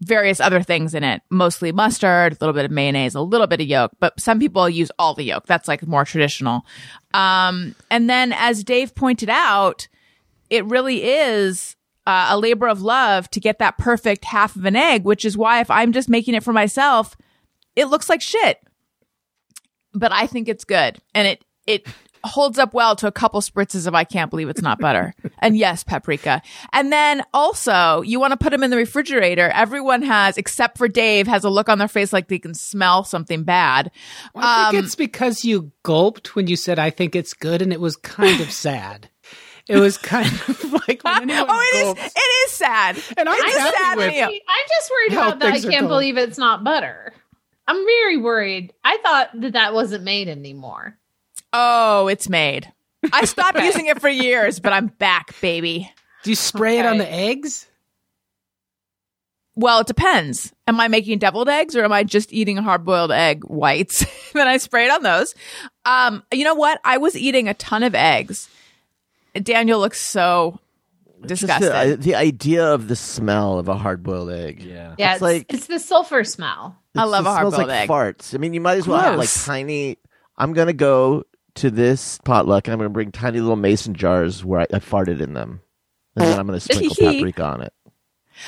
various 0.00 0.40
other 0.40 0.62
things 0.62 0.94
in 0.94 1.04
it, 1.04 1.22
mostly 1.30 1.72
mustard, 1.72 2.32
a 2.32 2.36
little 2.40 2.54
bit 2.54 2.64
of 2.64 2.70
mayonnaise, 2.70 3.14
a 3.14 3.20
little 3.20 3.46
bit 3.46 3.60
of 3.60 3.66
yolk, 3.66 3.92
but 4.00 4.18
some 4.18 4.38
people 4.38 4.68
use 4.68 4.90
all 4.98 5.14
the 5.14 5.24
yolk. 5.24 5.46
That's 5.46 5.68
like 5.68 5.86
more 5.86 6.04
traditional. 6.04 6.62
Um, 7.12 7.74
and 7.90 8.08
then 8.08 8.32
as 8.32 8.64
Dave 8.64 8.94
pointed 8.94 9.28
out, 9.28 9.88
it 10.48 10.64
really 10.64 11.04
is 11.04 11.76
uh, 12.06 12.28
a 12.30 12.38
labor 12.38 12.66
of 12.66 12.80
love 12.80 13.28
to 13.30 13.40
get 13.40 13.58
that 13.58 13.78
perfect 13.78 14.24
half 14.24 14.56
of 14.56 14.64
an 14.64 14.74
egg, 14.74 15.04
which 15.04 15.24
is 15.24 15.36
why 15.36 15.60
if 15.60 15.70
I'm 15.70 15.92
just 15.92 16.08
making 16.08 16.34
it 16.34 16.42
for 16.42 16.52
myself, 16.52 17.16
it 17.76 17.86
looks 17.86 18.08
like 18.08 18.22
shit. 18.22 18.58
But 19.92 20.12
I 20.12 20.26
think 20.26 20.48
it's 20.48 20.64
good. 20.64 20.98
And 21.14 21.28
it, 21.28 21.44
it, 21.66 21.86
holds 22.24 22.58
up 22.58 22.74
well 22.74 22.94
to 22.96 23.06
a 23.06 23.12
couple 23.12 23.40
spritzes 23.40 23.86
of 23.86 23.94
I 23.94 24.04
can't 24.04 24.30
believe 24.30 24.48
it's 24.48 24.62
not 24.62 24.78
butter. 24.78 25.14
and 25.40 25.56
yes, 25.56 25.82
paprika. 25.84 26.42
And 26.72 26.92
then 26.92 27.22
also, 27.34 28.02
you 28.02 28.20
want 28.20 28.32
to 28.32 28.36
put 28.36 28.50
them 28.50 28.62
in 28.62 28.70
the 28.70 28.76
refrigerator. 28.76 29.48
Everyone 29.48 30.02
has, 30.02 30.36
except 30.36 30.78
for 30.78 30.88
Dave, 30.88 31.26
has 31.26 31.44
a 31.44 31.50
look 31.50 31.68
on 31.68 31.78
their 31.78 31.88
face 31.88 32.12
like 32.12 32.28
they 32.28 32.38
can 32.38 32.54
smell 32.54 33.04
something 33.04 33.44
bad. 33.44 33.90
I 34.34 34.70
think 34.70 34.78
Um, 34.80 34.84
it's 34.84 34.94
because 34.94 35.44
you 35.44 35.72
gulped 35.82 36.34
when 36.36 36.46
you 36.46 36.56
said 36.56 36.78
I 36.78 36.90
think 36.90 37.14
it's 37.16 37.34
good 37.34 37.62
and 37.62 37.72
it 37.72 37.80
was 37.80 37.96
kind 37.96 38.40
of 38.40 38.50
sad. 38.52 39.08
It 39.68 39.76
was 39.76 39.96
kind 39.98 40.26
of 40.26 40.64
like 40.88 41.02
when 41.04 41.30
oh, 41.30 41.60
it 41.72 41.76
is. 41.76 41.82
gulps. 41.84 42.00
It 42.16 42.18
is 42.18 42.50
sad. 42.52 42.96
And 43.16 43.28
I'm 43.28 43.36
It's 43.38 43.56
happy 43.56 43.76
sad 43.76 43.96
with 43.98 44.14
you- 44.14 44.22
I'm 44.24 44.66
just 44.68 44.90
worried 44.90 45.12
about 45.12 45.38
that. 45.40 45.48
I 45.52 45.60
can't 45.60 45.70
going. 45.70 45.86
believe 45.88 46.16
it's 46.18 46.38
not 46.38 46.64
butter. 46.64 47.12
I'm 47.68 47.76
very 47.84 48.16
worried. 48.16 48.72
I 48.82 48.96
thought 49.04 49.30
that 49.42 49.52
that 49.52 49.72
wasn't 49.74 50.02
made 50.02 50.26
anymore. 50.26 50.96
Oh, 51.52 52.08
it's 52.08 52.28
made. 52.28 52.72
I 53.12 53.24
stopped 53.24 53.58
using 53.62 53.86
it 53.86 54.00
for 54.00 54.08
years, 54.08 54.60
but 54.60 54.72
I'm 54.72 54.86
back, 54.88 55.34
baby. 55.40 55.90
Do 56.22 56.30
you 56.30 56.36
spray 56.36 56.78
it 56.78 56.86
on 56.86 56.98
the 56.98 57.10
eggs? 57.10 57.66
Well, 59.56 59.80
it 59.80 59.86
depends. 59.86 60.52
Am 60.66 60.80
I 60.80 60.88
making 60.88 61.18
deviled 61.18 61.48
eggs 61.48 61.76
or 61.76 61.84
am 61.84 61.92
I 61.92 62.04
just 62.04 62.32
eating 62.32 62.56
a 62.58 62.62
hard 62.62 62.84
boiled 62.84 63.10
egg 63.12 63.44
whites? 63.44 64.04
then 64.32 64.46
I 64.48 64.56
spray 64.58 64.86
it 64.86 64.90
on 64.90 65.02
those. 65.02 65.34
Um, 65.84 66.22
you 66.32 66.44
know 66.44 66.54
what? 66.54 66.80
I 66.84 66.98
was 66.98 67.16
eating 67.16 67.48
a 67.48 67.54
ton 67.54 67.82
of 67.82 67.94
eggs. 67.94 68.48
Daniel 69.42 69.78
looks 69.80 70.00
so 70.00 70.58
Just 71.26 71.40
disgusted. 71.42 71.70
the, 71.72 71.76
I- 71.76 71.94
the 71.96 72.14
idea 72.14 72.72
of 72.72 72.88
the 72.88 72.96
smell 72.96 73.58
of 73.58 73.68
a 73.68 73.74
hard 73.74 74.02
boiled 74.02 74.30
egg. 74.30 74.62
Yeah. 74.62 74.94
Yeah, 74.98 75.08
It's 75.12 75.16
it's, 75.16 75.22
like- 75.22 75.46
it's 75.52 75.66
the 75.66 75.78
sulfur 75.78 76.24
smell. 76.24 76.76
I 76.96 77.04
love 77.04 77.24
a 77.24 77.30
hard-boiled 77.30 77.68
like 77.68 77.82
egg. 77.82 77.88
farts. 77.88 78.34
I 78.34 78.38
mean, 78.38 78.52
you 78.52 78.60
might 78.60 78.78
as 78.78 78.88
well 78.88 78.98
have 78.98 79.16
like 79.18 79.32
tiny. 79.32 79.96
I'm 80.36 80.54
gonna 80.54 80.72
go 80.72 81.22
to 81.60 81.70
this 81.70 82.18
potluck 82.24 82.66
and 82.66 82.72
I'm 82.72 82.78
gonna 82.78 82.90
bring 82.90 83.12
tiny 83.12 83.40
little 83.40 83.56
mason 83.56 83.94
jars 83.94 84.44
where 84.44 84.60
I, 84.60 84.66
I 84.72 84.78
farted 84.78 85.20
in 85.20 85.32
them, 85.34 85.60
and 86.16 86.26
then 86.26 86.38
I'm 86.38 86.46
gonna 86.46 86.60
sprinkle 86.60 86.94
paprika 86.98 87.44
on 87.44 87.62
it. 87.62 87.72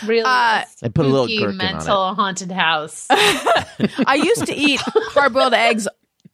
Really, 0.06 0.22
Uh, 0.24 0.62
And 0.82 0.94
put 0.94 1.04
a 1.04 1.08
little 1.08 1.26
spooky 1.26 1.38
gherkin 1.40 1.60
on 1.60 1.66
it. 1.66 1.72
mental 1.74 2.14
haunted 2.14 2.50
house. 2.52 3.06
I 3.10 4.20
used 4.22 4.46
to 4.46 4.54
eat 4.54 4.80
hard 4.84 5.32
boiled 5.34 5.52
eggs 5.54 5.86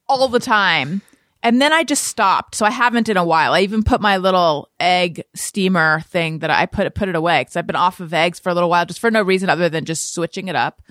all 0.08 0.28
the 0.28 0.38
time. 0.40 1.02
And 1.42 1.60
then 1.62 1.72
I 1.72 1.82
just 1.84 2.04
stopped. 2.04 2.54
So 2.56 2.66
I 2.66 2.70
haven't 2.70 3.08
in 3.08 3.16
a 3.16 3.24
while. 3.24 3.54
I 3.54 3.60
even 3.60 3.82
put 3.84 4.00
my 4.00 4.16
little 4.16 4.70
egg 4.80 5.22
steamer 5.34 6.00
thing 6.00 6.40
that 6.40 6.50
I 6.50 6.66
put 6.66 6.92
put 6.94 7.08
it 7.08 7.14
away 7.14 7.40
because 7.42 7.56
I've 7.56 7.66
been 7.66 7.76
off 7.76 8.00
of 8.00 8.12
eggs 8.14 8.38
for 8.40 8.50
a 8.50 8.54
little 8.54 8.68
while 8.70 8.86
just 8.86 8.98
for 9.00 9.10
no 9.10 9.22
reason 9.22 9.48
other 9.48 9.68
than 9.68 9.84
just 9.84 10.12
switching 10.14 10.48
it 10.48 10.56
up. 10.56 10.82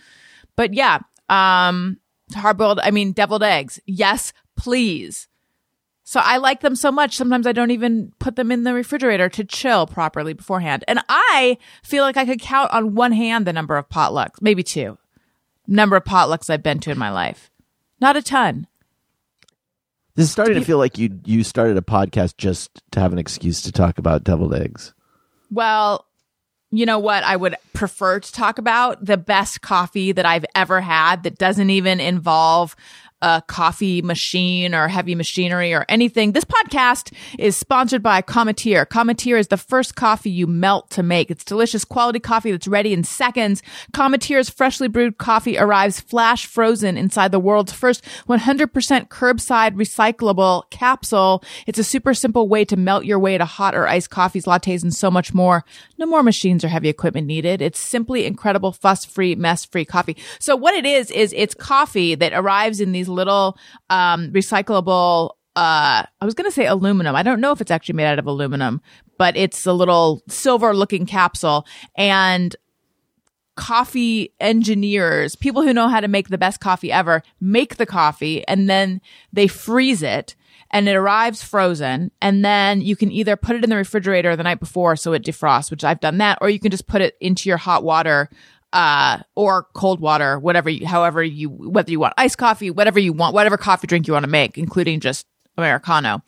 But 0.56 0.74
yeah, 0.74 1.00
um 1.30 1.98
hard 2.34 2.58
boiled 2.58 2.80
I 2.82 2.92
mean 2.92 3.12
deviled 3.14 3.44
eggs. 3.44 3.80
Yes, 3.86 4.32
please. 4.58 5.28
So 6.10 6.22
I 6.22 6.38
like 6.38 6.62
them 6.62 6.78
so 6.78 6.90
much. 6.90 7.18
Sometimes 7.18 7.46
I 7.46 7.52
don't 7.52 7.72
even 7.72 8.14
put 8.18 8.38
them 8.38 8.50
in 8.50 8.64
the 8.64 8.74
refrigerator 8.74 9.28
to 9.28 9.44
chill 9.44 9.86
properly 9.86 10.32
beforehand. 10.32 10.86
And 10.88 11.02
I 11.10 11.58
feel 11.84 12.06
like 12.06 12.16
I 12.16 12.24
could 12.24 12.40
count 12.40 12.72
on 12.72 12.96
one 12.96 13.12
hand 13.12 13.46
the 13.46 13.52
number 13.52 13.76
of 13.76 13.90
potlucks, 13.90 14.42
maybe 14.42 14.64
two, 14.64 14.98
number 15.68 15.98
of 15.98 16.06
potlucks 16.06 16.50
I've 16.50 16.64
been 16.64 16.80
to 16.80 16.92
in 16.92 16.98
my 16.98 17.12
life. 17.12 17.52
Not 18.00 18.16
a 18.16 18.22
ton. 18.22 18.68
This 20.16 20.28
is 20.28 20.32
starting 20.32 20.56
to 20.56 20.64
feel 20.64 20.78
like 20.78 20.98
you 20.98 21.20
you 21.26 21.44
started 21.44 21.76
a 21.76 21.82
podcast 21.82 22.38
just 22.38 22.82
to 22.92 23.02
have 23.02 23.12
an 23.12 23.20
excuse 23.20 23.62
to 23.64 23.74
talk 23.74 23.98
about 23.98 24.24
deviled 24.24 24.56
eggs. 24.56 24.94
Well, 25.52 26.06
you 26.72 26.86
know 26.86 27.00
what 27.00 27.26
I 27.26 27.36
would 27.36 27.56
prefer 27.74 28.22
to 28.22 28.32
talk 28.32 28.58
about? 28.58 29.04
The 29.04 29.18
best 29.18 29.62
coffee 29.62 30.14
that 30.14 30.26
I've 30.26 30.46
ever 30.56 30.80
had 30.80 31.24
that 31.24 31.38
doesn't 31.38 31.70
even 31.70 32.00
involve 32.00 32.78
a 33.22 33.42
coffee 33.48 34.02
machine 34.02 34.76
or 34.76 34.88
heavy 34.88 35.16
machinery 35.16 35.74
or 35.74 35.86
anything. 35.90 36.34
This 36.34 36.46
podcast 36.46 37.14
is 37.40 37.58
sponsored 37.58 38.04
by 38.04 38.22
Cometeer. 38.22 38.86
Cometeer 38.86 39.40
is 39.40 39.48
the 39.48 39.58
first 39.58 39.96
coffee 39.96 40.30
you 40.30 40.46
melt 40.46 40.92
to 40.92 41.02
make. 41.02 41.32
It's 41.32 41.44
delicious 41.44 41.84
quality 41.84 42.20
coffee 42.20 42.52
that's 42.52 42.68
ready 42.68 42.94
in 42.94 43.04
seconds. 43.04 43.64
Cometeer's 43.94 44.50
freshly 44.50 44.88
brewed 44.88 45.18
coffee 45.18 45.58
arrives 45.58 46.00
flash 46.00 46.46
frozen 46.46 46.96
inside 46.98 47.32
the 47.32 47.40
world's 47.40 47.72
first 47.72 48.04
100% 48.28 48.68
curbside 49.08 49.76
recyclable 49.76 50.70
capsule. 50.70 51.44
It's 51.66 51.80
a 51.80 51.84
super 51.84 52.14
simple 52.14 52.48
way 52.48 52.66
to 52.66 52.78
melt 52.78 53.06
your 53.06 53.20
way 53.20 53.38
to 53.38 53.46
hot 53.46 53.74
or 53.74 53.88
iced 53.88 54.12
coffees, 54.12 54.46
lattes, 54.46 54.84
and 54.84 54.94
so 54.94 55.10
much 55.10 55.34
more. 55.34 55.66
No 55.98 56.06
more 56.06 56.22
machines 56.22 56.64
or 56.64 56.68
heavy 56.68 56.90
equipment 56.90 57.26
needed. 57.26 57.62
It's 57.62 57.80
simply 57.80 58.26
incredible, 58.26 58.72
fuss-free, 58.72 59.36
mess-free 59.36 59.86
coffee. 59.86 60.18
So 60.40 60.56
what 60.56 60.76
it 60.76 60.86
is, 60.86 61.10
is 61.10 61.34
it's 61.36 61.56
coffee 61.56 62.14
that 62.16 62.34
arrives 62.34 62.80
in 62.80 62.92
these 62.92 63.07
little, 63.08 63.58
um, 63.90 64.32
recyclable, 64.32 65.32
uh, 65.56 66.06
I 66.22 66.26
was 66.26 66.36
going 66.36 66.50
to 66.50 66.54
say 66.54 66.68
aluminum. 66.68 67.16
I 67.16 67.24
don't 67.24 67.42
know 67.42 67.52
if 67.52 67.62
it's 67.62 67.72
actually 67.72 67.96
made 67.96 68.06
out 68.06 68.20
of 68.20 68.28
aluminum, 68.28 68.82
but 69.18 69.36
it's 69.36 69.66
a 69.66 69.74
little 69.74 70.22
silver 70.28 70.76
looking 70.76 71.06
capsule 71.06 71.66
and 71.96 72.56
coffee 73.56 74.34
engineers, 74.40 75.36
people 75.36 75.64
who 75.64 75.74
know 75.74 75.88
how 75.88 76.00
to 76.00 76.08
make 76.08 76.30
the 76.30 76.38
best 76.38 76.60
coffee 76.62 76.92
ever, 76.92 77.24
make 77.42 77.78
the 77.78 77.86
coffee 77.88 78.48
and 78.48 78.70
then 78.70 79.02
they 79.34 79.48
freeze 79.48 80.04
it 80.04 80.36
and 80.70 80.88
it 80.88 80.96
arrives 80.96 81.44
frozen. 81.44 82.12
And 82.22 82.46
then 82.46 82.82
you 82.82 82.96
can 82.96 83.12
either 83.12 83.36
put 83.36 83.56
it 83.56 83.64
in 83.64 83.70
the 83.70 83.76
refrigerator 83.76 84.36
the 84.36 84.44
night 84.44 84.60
before 84.60 84.96
so 84.96 85.14
it 85.14 85.24
defrosts, 85.24 85.72
which 85.72 85.84
I've 85.84 86.00
done 86.00 86.20
that, 86.20 86.38
or 86.40 86.50
you 86.50 86.60
can 86.60 86.72
just 86.72 86.88
put 86.88 87.02
it 87.02 87.16
into 87.20 87.50
your 87.50 87.58
hot 87.58 87.84
water 87.84 88.30
uh, 88.78 89.18
or 89.34 89.64
cold 89.74 90.00
water, 90.00 90.38
whatever, 90.38 90.70
you, 90.70 90.86
however 90.86 91.24
you, 91.24 91.50
whether 91.50 91.90
you 91.90 92.00
want 92.00 92.14
iced 92.16 92.38
coffee, 92.38 92.70
whatever 92.70 93.00
you 93.00 93.12
want, 93.12 93.34
whatever 93.34 93.58
coffee 93.58 93.88
drink 93.88 94.06
you 94.06 94.14
want 94.14 94.24
to 94.24 94.30
make, 94.30 94.56
including 94.56 95.00
just 95.00 95.26
Americano. 95.58 96.22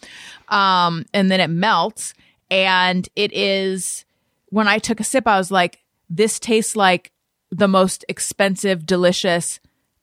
Um, 0.48 1.06
and 1.14 1.30
then 1.30 1.42
it 1.42 1.52
melts 1.52 2.16
and 2.50 3.08
it 3.16 3.32
is, 3.34 4.04
when 4.48 4.68
I 4.68 4.80
took 4.80 5.00
a 5.00 5.04
sip, 5.04 5.28
I 5.28 5.38
was 5.38 5.52
like, 5.52 5.78
this 6.10 6.40
tastes 6.40 6.76
like 6.76 7.12
the 7.52 7.68
most 7.68 8.04
expensive, 8.10 8.84
delicious 8.84 9.60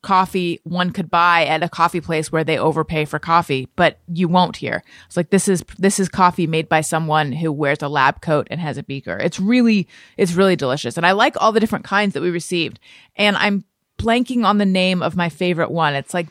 coffee 0.06 0.60
one 0.62 0.90
could 0.92 1.10
buy 1.10 1.44
at 1.46 1.64
a 1.64 1.68
coffee 1.68 2.00
place 2.00 2.30
where 2.30 2.44
they 2.44 2.56
overpay 2.58 3.04
for 3.06 3.18
coffee, 3.18 3.68
but 3.74 3.98
you 4.06 4.28
won't 4.28 4.56
here. 4.56 4.84
It's 5.06 5.16
like 5.16 5.30
this 5.30 5.48
is 5.48 5.64
this 5.78 5.98
is 5.98 6.08
coffee 6.08 6.46
made 6.46 6.68
by 6.68 6.80
someone 6.80 7.32
who 7.32 7.50
wears 7.50 7.82
a 7.82 7.88
lab 7.88 8.20
coat 8.20 8.46
and 8.48 8.60
has 8.60 8.78
a 8.78 8.84
beaker. 8.84 9.16
It's 9.16 9.40
really 9.40 9.88
it's 10.16 10.34
really 10.34 10.54
delicious. 10.54 10.96
And 10.96 11.04
I 11.04 11.10
like 11.12 11.34
all 11.40 11.50
the 11.50 11.58
different 11.58 11.84
kinds 11.84 12.14
that 12.14 12.22
we 12.22 12.30
received. 12.30 12.78
And 13.16 13.36
I'm 13.36 13.64
blanking 13.98 14.44
on 14.44 14.58
the 14.58 14.64
name 14.64 15.02
of 15.02 15.16
my 15.16 15.28
favorite 15.28 15.72
one. 15.72 15.94
It's 15.94 16.14
like 16.14 16.28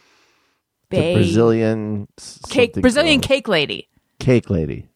Bay 0.89 1.15
Brazilian 1.15 2.07
cake 2.49 2.73
Brazilian 2.75 3.19
called- 3.19 3.27
cake 3.27 3.47
lady. 3.49 3.89
cake 4.19 4.49
lady. 4.49 4.87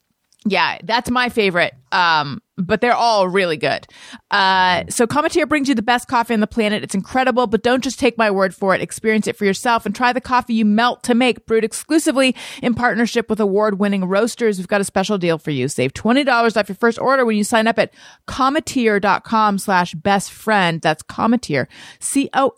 Yeah, 0.46 0.78
that's 0.84 1.10
my 1.10 1.28
favorite. 1.28 1.74
Um, 1.92 2.40
but 2.56 2.80
they're 2.80 2.94
all 2.94 3.28
really 3.28 3.56
good. 3.56 3.86
Uh, 4.30 4.84
so 4.88 5.06
Cometeer 5.06 5.46
brings 5.48 5.68
you 5.68 5.74
the 5.74 5.82
best 5.82 6.08
coffee 6.08 6.32
on 6.34 6.40
the 6.40 6.46
planet. 6.46 6.82
It's 6.82 6.94
incredible, 6.94 7.46
but 7.46 7.62
don't 7.62 7.82
just 7.82 7.98
take 7.98 8.16
my 8.16 8.30
word 8.30 8.54
for 8.54 8.74
it. 8.74 8.80
Experience 8.80 9.26
it 9.26 9.36
for 9.36 9.44
yourself 9.44 9.84
and 9.84 9.94
try 9.94 10.12
the 10.12 10.20
coffee 10.20 10.54
you 10.54 10.64
melt 10.64 11.02
to 11.04 11.14
make, 11.14 11.46
brewed 11.46 11.64
exclusively 11.64 12.34
in 12.62 12.74
partnership 12.74 13.28
with 13.28 13.40
award-winning 13.40 14.04
roasters. 14.04 14.58
We've 14.58 14.68
got 14.68 14.80
a 14.80 14.84
special 14.84 15.18
deal 15.18 15.36
for 15.36 15.50
you. 15.50 15.68
Save 15.68 15.92
$20 15.94 16.56
off 16.56 16.68
your 16.68 16.76
first 16.76 16.98
order 16.98 17.24
when 17.24 17.36
you 17.36 17.44
sign 17.44 17.66
up 17.66 17.78
at 17.78 17.92
cometeer.com 18.26 19.58
slash 19.58 19.94
best 19.94 20.30
friend. 20.30 20.80
That's 20.80 21.02
Cometeer. 21.02 21.66
C-O-M-E-T-E-E-R 21.98 22.52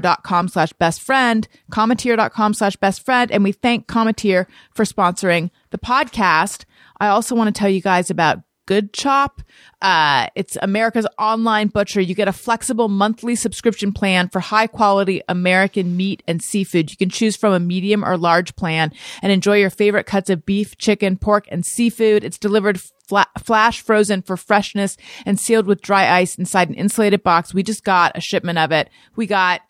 dot 0.00 0.22
com 0.22 0.48
slash 0.48 0.72
best 0.74 1.00
friend. 1.02 1.48
Cometeer.com 1.70 2.54
slash 2.54 2.76
best 2.76 3.04
friend. 3.04 3.30
And 3.30 3.44
we 3.44 3.52
thank 3.52 3.86
Cometeer 3.86 4.46
for 4.74 4.84
sponsoring 4.84 5.50
the 5.70 5.78
podcast. 5.78 6.64
I 7.00 7.08
also 7.08 7.34
want 7.34 7.54
to 7.54 7.58
tell 7.58 7.70
you 7.70 7.80
guys 7.80 8.10
about 8.10 8.40
Good 8.68 8.92
Chop. 8.92 9.40
Uh, 9.80 10.26
it's 10.34 10.58
America's 10.60 11.06
online 11.18 11.68
butcher. 11.68 12.02
You 12.02 12.14
get 12.14 12.28
a 12.28 12.34
flexible 12.34 12.88
monthly 12.88 13.34
subscription 13.34 13.92
plan 13.92 14.28
for 14.28 14.40
high 14.40 14.66
quality 14.66 15.22
American 15.26 15.96
meat 15.96 16.22
and 16.28 16.42
seafood. 16.42 16.90
You 16.90 16.98
can 16.98 17.08
choose 17.08 17.34
from 17.34 17.54
a 17.54 17.60
medium 17.60 18.04
or 18.04 18.18
large 18.18 18.56
plan 18.56 18.92
and 19.22 19.32
enjoy 19.32 19.56
your 19.56 19.70
favorite 19.70 20.04
cuts 20.04 20.28
of 20.28 20.44
beef, 20.44 20.76
chicken, 20.76 21.16
pork, 21.16 21.46
and 21.50 21.64
seafood. 21.64 22.24
It's 22.24 22.36
delivered 22.36 22.78
fla- 22.78 23.30
flash 23.42 23.80
frozen 23.80 24.20
for 24.20 24.36
freshness 24.36 24.98
and 25.24 25.40
sealed 25.40 25.66
with 25.66 25.80
dry 25.80 26.18
ice 26.18 26.34
inside 26.34 26.68
an 26.68 26.74
insulated 26.74 27.22
box. 27.22 27.54
We 27.54 27.62
just 27.62 27.84
got 27.84 28.18
a 28.18 28.20
shipment 28.20 28.58
of 28.58 28.70
it. 28.70 28.90
We 29.16 29.26
got 29.26 29.62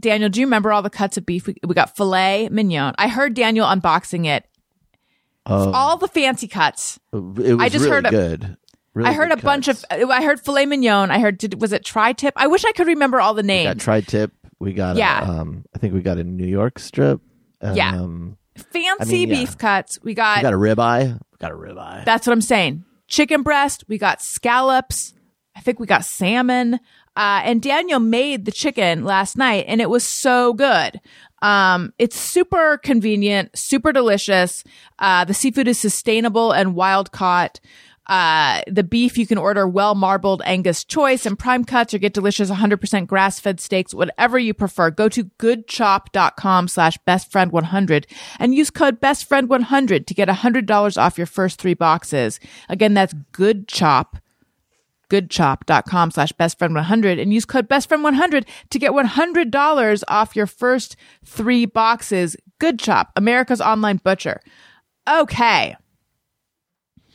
Daniel, 0.00 0.30
do 0.30 0.40
you 0.40 0.46
remember 0.46 0.72
all 0.72 0.82
the 0.82 0.90
cuts 0.90 1.16
of 1.16 1.26
beef? 1.26 1.46
We, 1.46 1.56
we 1.64 1.74
got 1.74 1.96
filet 1.96 2.48
mignon. 2.48 2.94
I 2.98 3.06
heard 3.08 3.34
Daniel 3.34 3.66
unboxing 3.66 4.26
it. 4.26 4.46
Oh, 5.48 5.72
All 5.72 5.96
the 5.96 6.08
fancy 6.08 6.46
cuts. 6.48 6.98
it 7.12 7.16
was 7.18 7.56
I 7.58 7.68
just 7.68 7.84
really 7.84 7.90
heard 7.96 8.06
a- 8.06 8.10
good. 8.10 8.56
Really 8.94 9.10
I 9.10 9.12
heard 9.12 9.30
a 9.30 9.36
bunch 9.36 9.68
of. 9.68 9.84
I 9.90 10.22
heard 10.24 10.40
filet 10.40 10.66
mignon. 10.66 11.10
I 11.10 11.20
heard. 11.20 11.38
Did, 11.38 11.60
was 11.60 11.72
it 11.72 11.84
tri-tip? 11.84 12.34
I 12.36 12.48
wish 12.48 12.64
I 12.64 12.72
could 12.72 12.88
remember 12.88 13.20
all 13.20 13.32
the 13.34 13.42
names. 13.44 13.68
got 13.68 13.78
tri-tip. 13.78 14.32
We 14.58 14.72
got 14.72 14.96
Yeah. 14.96 15.20
a, 15.24 15.40
um 15.40 15.64
I 15.74 15.78
think 15.78 15.94
we 15.94 16.00
got 16.00 16.18
a 16.18 16.24
New 16.24 16.46
York 16.46 16.78
strip. 16.80 17.20
Yeah. 17.62 17.90
Um, 17.96 18.36
fancy 18.72 18.88
I 19.00 19.04
mean, 19.04 19.28
yeah. 19.28 19.34
beef 19.36 19.56
cuts. 19.58 19.98
We 20.02 20.14
got. 20.14 20.38
we 20.38 20.42
got 20.42 20.52
a 20.54 20.56
ribeye. 20.56 21.12
We 21.12 21.36
got 21.38 21.52
a 21.52 21.54
ribeye. 21.54 22.04
That's 22.04 22.26
what 22.26 22.32
I'm 22.32 22.40
saying. 22.40 22.84
Chicken 23.06 23.42
breast. 23.42 23.84
We 23.88 23.98
got 23.98 24.20
scallops. 24.20 25.14
I 25.54 25.60
think 25.60 25.78
we 25.78 25.86
got 25.86 26.04
salmon. 26.04 26.74
Uh, 27.16 27.40
and 27.44 27.60
Daniel 27.62 27.98
made 28.00 28.44
the 28.44 28.52
chicken 28.52 29.04
last 29.04 29.36
night 29.36 29.64
and 29.68 29.80
it 29.80 29.90
was 29.90 30.04
so 30.06 30.52
good. 30.54 31.00
Um, 31.42 31.92
it's 31.98 32.18
super 32.18 32.78
convenient, 32.78 33.56
super 33.56 33.92
delicious. 33.92 34.64
Uh, 34.98 35.24
the 35.24 35.34
seafood 35.34 35.68
is 35.68 35.78
sustainable 35.78 36.52
and 36.52 36.74
wild 36.74 37.12
caught. 37.12 37.60
Uh, 38.08 38.62
the 38.66 38.82
beef 38.82 39.18
you 39.18 39.26
can 39.26 39.36
order 39.36 39.68
well 39.68 39.94
marbled 39.94 40.40
Angus 40.46 40.82
choice 40.82 41.26
and 41.26 41.38
prime 41.38 41.62
cuts 41.62 41.92
or 41.92 41.98
get 41.98 42.14
delicious 42.14 42.50
100% 42.50 43.06
grass 43.06 43.38
fed 43.38 43.60
steaks, 43.60 43.92
whatever 43.92 44.38
you 44.38 44.54
prefer. 44.54 44.90
Go 44.90 45.10
to 45.10 45.24
goodchop.com 45.38 46.68
slash 46.68 46.98
bestfriend100 47.06 48.06
and 48.38 48.54
use 48.54 48.70
code 48.70 48.98
bestfriend100 49.00 50.06
to 50.06 50.14
get 50.14 50.28
$100 50.28 50.98
off 50.98 51.18
your 51.18 51.26
first 51.26 51.60
three 51.60 51.74
boxes. 51.74 52.40
Again, 52.70 52.94
that's 52.94 53.14
goodchop 53.32 54.20
goodchop.com 55.08 56.10
slash 56.10 56.32
bestfriend100 56.32 57.20
and 57.20 57.32
use 57.32 57.44
code 57.44 57.68
bestfriend100 57.68 58.46
to 58.70 58.78
get 58.78 58.92
$100 58.92 60.02
off 60.08 60.36
your 60.36 60.46
first 60.46 60.96
three 61.24 61.66
boxes. 61.66 62.36
Good 62.58 62.78
Chop, 62.78 63.12
America's 63.16 63.60
online 63.60 63.98
butcher. 63.98 64.40
Okay. 65.08 65.76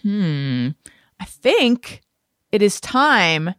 Hmm. 0.02 0.70
I 1.20 1.26
think 1.26 2.02
it 2.52 2.62
is 2.62 2.82
time 2.82 3.54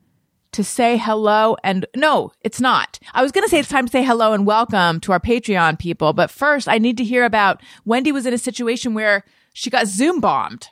to 0.53 0.63
say 0.63 0.97
hello 0.97 1.57
and 1.65 1.85
no, 1.97 2.31
it's 2.43 2.61
not. 2.61 2.99
I 3.13 3.23
was 3.23 3.33
going 3.33 3.45
to 3.45 3.49
say 3.49 3.59
it's 3.59 3.69
time 3.69 3.87
to 3.87 3.91
say 3.91 4.05
hello 4.05 4.33
and 4.33 4.47
welcome 4.47 5.01
to 5.01 5.13
our 5.13 5.19
Patreon 5.19 5.79
people, 5.79 6.13
but 6.13 6.31
first 6.31 6.69
I 6.69 6.79
need 6.79 6.97
to 6.99 7.05
hear 7.05 7.25
about 7.25 7.61
Wendy 7.85 8.13
was 8.13 8.25
in 8.25 8.33
a 8.33 8.39
situation 8.39 8.95
where 8.95 9.25
she 9.53 9.69
got 9.69 9.89
Zoom 9.89 10.21
bombed. 10.21 10.69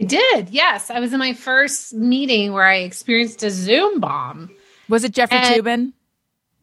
I 0.00 0.04
did. 0.04 0.50
Yes. 0.50 0.90
I 0.90 1.00
was 1.00 1.12
in 1.12 1.18
my 1.18 1.32
first 1.32 1.94
meeting 1.94 2.52
where 2.52 2.64
I 2.66 2.76
experienced 2.76 3.42
a 3.42 3.50
Zoom 3.50 4.00
bomb. 4.00 4.50
Was 4.88 5.04
it 5.04 5.12
Jeffrey 5.12 5.38
And- 5.38 5.64
Toobin? 5.64 5.92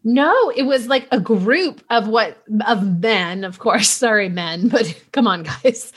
No, 0.04 0.50
it 0.56 0.64
was 0.64 0.88
like 0.88 1.08
a 1.12 1.20
group 1.20 1.84
of 1.92 2.08
what 2.08 2.42
of 2.66 3.00
men, 3.00 3.44
of 3.44 3.60
course. 3.60 3.88
Sorry, 3.92 4.30
men, 4.30 4.68
but 4.68 5.00
come 5.12 5.28
on, 5.28 5.44
guys. 5.44 5.94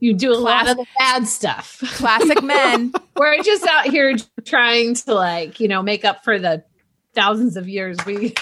You 0.00 0.14
do 0.14 0.32
a 0.32 0.34
lot 0.34 0.68
of 0.68 0.76
the 0.78 0.86
bad 0.98 1.28
stuff. 1.28 1.78
Classic 1.94 2.42
men. 2.42 2.92
We're 3.16 3.40
just 3.42 3.64
out 3.66 3.84
here 3.86 4.16
trying 4.44 4.94
to 4.94 5.14
like, 5.14 5.60
you 5.60 5.68
know, 5.68 5.82
make 5.82 6.04
up 6.04 6.24
for 6.24 6.38
the 6.38 6.64
thousands 7.14 7.56
of 7.56 7.68
years 7.68 7.98
we 8.06 8.34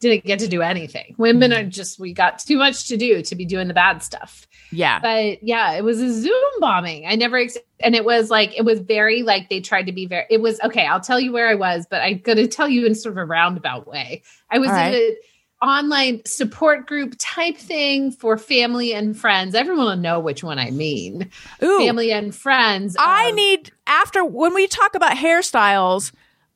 didn't 0.00 0.24
get 0.24 0.38
to 0.40 0.48
do 0.48 0.62
anything. 0.62 1.14
Women 1.18 1.52
are 1.52 1.64
just 1.64 2.00
we 2.00 2.12
got 2.12 2.38
too 2.40 2.56
much 2.56 2.88
to 2.88 2.96
do 2.96 3.22
to 3.22 3.34
be 3.36 3.44
doing 3.44 3.68
the 3.68 3.74
bad 3.74 4.02
stuff. 4.02 4.46
Yeah. 4.72 4.98
But 5.00 5.42
yeah, 5.42 5.72
it 5.72 5.84
was 5.84 6.00
a 6.00 6.12
Zoom 6.12 6.50
bombing. 6.58 7.06
I 7.06 7.14
never 7.14 7.36
ex- 7.36 7.58
and 7.80 7.94
it 7.94 8.04
was 8.04 8.30
like 8.30 8.56
it 8.56 8.64
was 8.64 8.80
very 8.80 9.22
like 9.22 9.50
they 9.50 9.60
tried 9.60 9.86
to 9.86 9.92
be 9.92 10.06
very. 10.06 10.26
It 10.30 10.40
was 10.40 10.58
okay. 10.62 10.86
I'll 10.86 11.00
tell 11.00 11.20
you 11.20 11.32
where 11.32 11.48
I 11.48 11.54
was, 11.54 11.86
but 11.88 12.02
I'm 12.02 12.18
gonna 12.18 12.46
tell 12.46 12.68
you 12.68 12.86
in 12.86 12.94
sort 12.94 13.12
of 13.12 13.18
a 13.18 13.24
roundabout 13.24 13.86
way. 13.86 14.22
I 14.50 14.58
was 14.58 14.70
right. 14.70 14.94
in 14.94 15.02
an 15.02 15.16
online 15.62 16.22
support 16.24 16.86
group 16.86 17.14
type 17.18 17.56
thing 17.56 18.10
for 18.10 18.38
family 18.38 18.94
and 18.94 19.16
friends. 19.16 19.54
Everyone 19.54 19.84
will 19.84 19.96
know 19.96 20.18
which 20.18 20.42
one 20.42 20.58
I 20.58 20.70
mean. 20.70 21.30
Ooh. 21.62 21.78
Family 21.78 22.10
and 22.10 22.34
friends. 22.34 22.96
I 22.98 23.28
um, 23.28 23.36
need 23.36 23.72
after 23.86 24.24
when 24.24 24.54
we 24.54 24.66
talk 24.66 24.94
about 24.94 25.16
hairstyles, 25.16 26.12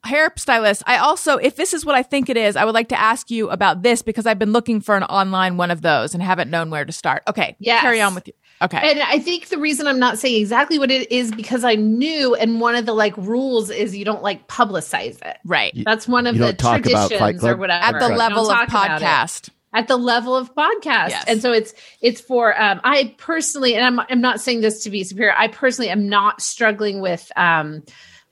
hairstylists. 0.06 0.82
I 0.86 0.98
also, 0.98 1.36
if 1.36 1.56
this 1.56 1.74
is 1.74 1.84
what 1.84 1.94
I 1.94 2.02
think 2.02 2.28
it 2.28 2.36
is, 2.36 2.56
I 2.56 2.64
would 2.64 2.74
like 2.74 2.88
to 2.88 2.98
ask 3.00 3.30
you 3.30 3.50
about 3.50 3.82
this 3.82 4.02
because 4.02 4.26
I've 4.26 4.38
been 4.38 4.52
looking 4.52 4.80
for 4.80 4.96
an 4.96 5.02
online 5.04 5.56
one 5.56 5.70
of 5.70 5.82
those 5.82 6.14
and 6.14 6.22
haven't 6.22 6.50
known 6.50 6.70
where 6.70 6.84
to 6.84 6.92
start. 6.92 7.22
Okay, 7.28 7.56
Yes. 7.58 7.80
carry 7.82 8.00
on 8.00 8.14
with 8.14 8.26
you. 8.28 8.32
Okay, 8.62 8.78
And 8.90 9.00
I 9.00 9.18
think 9.18 9.48
the 9.48 9.58
reason 9.58 9.86
I'm 9.86 9.98
not 9.98 10.18
saying 10.18 10.40
exactly 10.40 10.78
what 10.78 10.90
it 10.90 11.12
is 11.12 11.30
because 11.30 11.62
I 11.62 11.74
knew, 11.74 12.34
and 12.34 12.58
one 12.58 12.74
of 12.74 12.86
the 12.86 12.94
like 12.94 13.14
rules 13.18 13.68
is 13.68 13.94
you 13.94 14.06
don't 14.06 14.22
like 14.22 14.48
publicize 14.48 15.20
it. 15.22 15.36
right 15.44 15.74
That's 15.84 16.08
one 16.08 16.26
of 16.26 16.38
the 16.38 16.44
don't 16.46 16.58
talk 16.58 16.86
about 16.86 17.08
traditions 17.10 17.44
or 17.44 17.48
Club? 17.48 17.58
whatever. 17.60 17.84
at 17.84 17.92
the 18.00 18.08
Don't 18.08 18.16
level 18.16 18.50
of 18.50 18.56
talk 18.56 18.68
about 18.70 19.02
it. 19.02 19.04
podcast. 19.04 19.50
At 19.74 19.88
the 19.88 19.98
level 19.98 20.34
of 20.34 20.54
podcast, 20.54 21.10
Yes. 21.10 21.24
and 21.28 21.42
so 21.42 21.52
it's 21.52 21.74
it's 22.00 22.18
for 22.22 22.58
um, 22.58 22.80
I 22.82 23.14
personally, 23.18 23.74
and 23.74 23.84
I'm 23.84 24.06
I'm 24.08 24.22
not 24.22 24.40
saying 24.40 24.62
this 24.62 24.84
to 24.84 24.90
be 24.90 25.04
superior. 25.04 25.34
I 25.36 25.48
personally 25.48 25.90
am 25.90 26.08
not 26.08 26.40
struggling 26.40 27.02
with 27.02 27.30
um, 27.36 27.82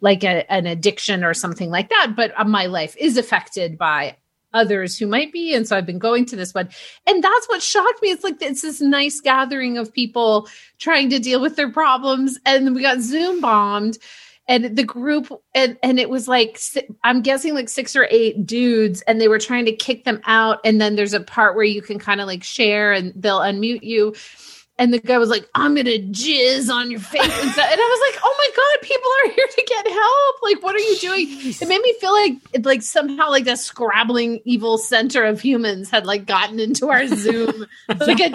like 0.05 0.23
a, 0.23 0.51
an 0.53 0.67
addiction 0.67 1.25
or 1.25 1.33
something 1.33 1.71
like 1.71 1.89
that, 1.89 2.13
but 2.15 2.39
uh, 2.39 2.45
my 2.45 2.67
life 2.67 2.95
is 2.99 3.17
affected 3.17 3.79
by 3.79 4.15
others 4.53 4.99
who 4.99 5.07
might 5.07 5.33
be, 5.33 5.55
and 5.55 5.67
so 5.67 5.77
I've 5.77 5.87
been 5.87 5.99
going 5.99 6.27
to 6.27 6.37
this 6.37 6.53
one, 6.53 6.69
and 7.07 7.25
that's 7.25 7.49
what 7.49 7.63
shocked 7.63 8.03
me. 8.03 8.11
It's 8.11 8.23
like 8.23 8.41
it's 8.43 8.61
this 8.61 8.83
nice 8.83 9.21
gathering 9.21 9.79
of 9.79 9.95
people 9.95 10.47
trying 10.79 11.09
to 11.09 11.19
deal 11.19 11.41
with 11.41 11.57
their 11.57 11.73
problems, 11.73 12.39
and 12.45 12.75
we 12.75 12.83
got 12.83 13.01
Zoom 13.01 13.41
bombed 13.41 13.97
and 14.47 14.77
the 14.77 14.85
group 14.85 15.33
and 15.55 15.79
and 15.83 15.99
it 15.99 16.11
was 16.11 16.29
like 16.29 16.61
i'm 17.03 17.23
guessing 17.23 17.55
like 17.55 17.67
six 17.67 17.97
or 17.97 18.07
eight 18.11 18.45
dudes 18.45 19.01
and 19.03 19.19
they 19.19 19.27
were 19.27 19.39
trying 19.39 19.65
to 19.65 19.75
kick 19.75 20.05
them 20.05 20.21
out 20.27 20.59
and 20.67 20.83
then 20.83 20.97
there's 20.97 21.15
a 21.15 21.21
part 21.21 21.55
where 21.55 21.65
you 21.65 21.81
can 21.81 21.99
kind 21.99 22.21
of 22.21 22.27
like 22.27 22.45
share 22.45 22.93
and 22.93 23.11
they'll 23.17 23.41
unmute 23.41 23.83
you 23.83 24.15
and 24.79 24.93
the 24.93 24.99
guy 24.99 25.19
was 25.19 25.29
like 25.29 25.49
i'm 25.55 25.75
gonna 25.75 25.91
jizz 25.91 26.69
on 26.73 26.91
your 26.91 26.99
face 27.01 27.23
and, 27.23 27.51
so, 27.53 27.63
and 27.63 27.81
i 27.81 27.99
was 28.07 28.13
like 28.13 28.21
oh 28.25 28.35
my 28.39 28.49
god 28.57 28.83
people 28.89 29.11
are 29.25 29.31
here 29.35 29.47
to 29.49 29.65
get 29.67 29.87
help 29.89 30.37
like 30.43 30.63
what 30.63 30.75
are 30.75 30.81
you 30.81 30.97
doing 30.99 31.27
it 31.31 31.69
made 31.69 31.81
me 31.81 31.95
feel 32.01 32.13
like 32.13 32.33
like 32.65 32.83
somehow 32.83 33.31
like 33.31 33.45
the 33.45 33.57
scrabbling 33.57 34.41
evil 34.45 34.77
center 34.79 35.25
of 35.25 35.41
humans 35.41 35.91
had 35.91 36.07
like 36.07 36.27
gotten 36.27 36.59
into 36.59 36.89
our 36.91 37.07
zoom 37.07 37.67
like 38.01 38.21
a 38.21 38.31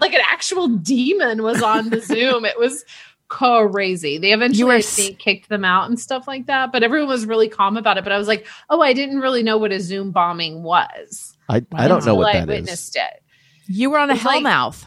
like 0.00 0.12
an 0.14 0.22
actual 0.30 0.68
demon 0.68 1.42
was 1.42 1.62
on 1.62 1.90
the 1.90 2.00
zoom 2.00 2.44
it 2.44 2.58
was 2.58 2.84
crazy. 3.28 4.18
They 4.18 4.32
eventually 4.32 4.64
were 4.64 4.74
I 4.74 4.78
s- 4.78 4.94
think, 4.94 5.18
kicked 5.18 5.48
them 5.48 5.64
out 5.64 5.88
and 5.88 5.98
stuff 5.98 6.28
like 6.28 6.46
that, 6.46 6.70
but 6.70 6.84
everyone 6.84 7.08
was 7.08 7.26
really 7.26 7.48
calm 7.48 7.76
about 7.76 7.98
it. 7.98 8.04
But 8.04 8.12
I 8.12 8.18
was 8.18 8.28
like, 8.28 8.46
oh, 8.70 8.80
I 8.80 8.92
didn't 8.92 9.18
really 9.18 9.42
know 9.42 9.58
what 9.58 9.72
a 9.72 9.80
Zoom 9.80 10.12
bombing 10.12 10.62
was. 10.62 11.36
I, 11.48 11.64
I 11.74 11.88
don't 11.88 12.06
know 12.06 12.14
what 12.14 12.36
I 12.36 12.40
that 12.44 12.48
is. 12.48 12.60
witnessed 12.60 12.94
it. 12.94 13.22
You 13.66 13.90
were 13.90 13.98
on 13.98 14.10
a 14.10 14.14
It's 14.14 14.24
like- 14.24 14.44
hellmouth. 14.44 14.84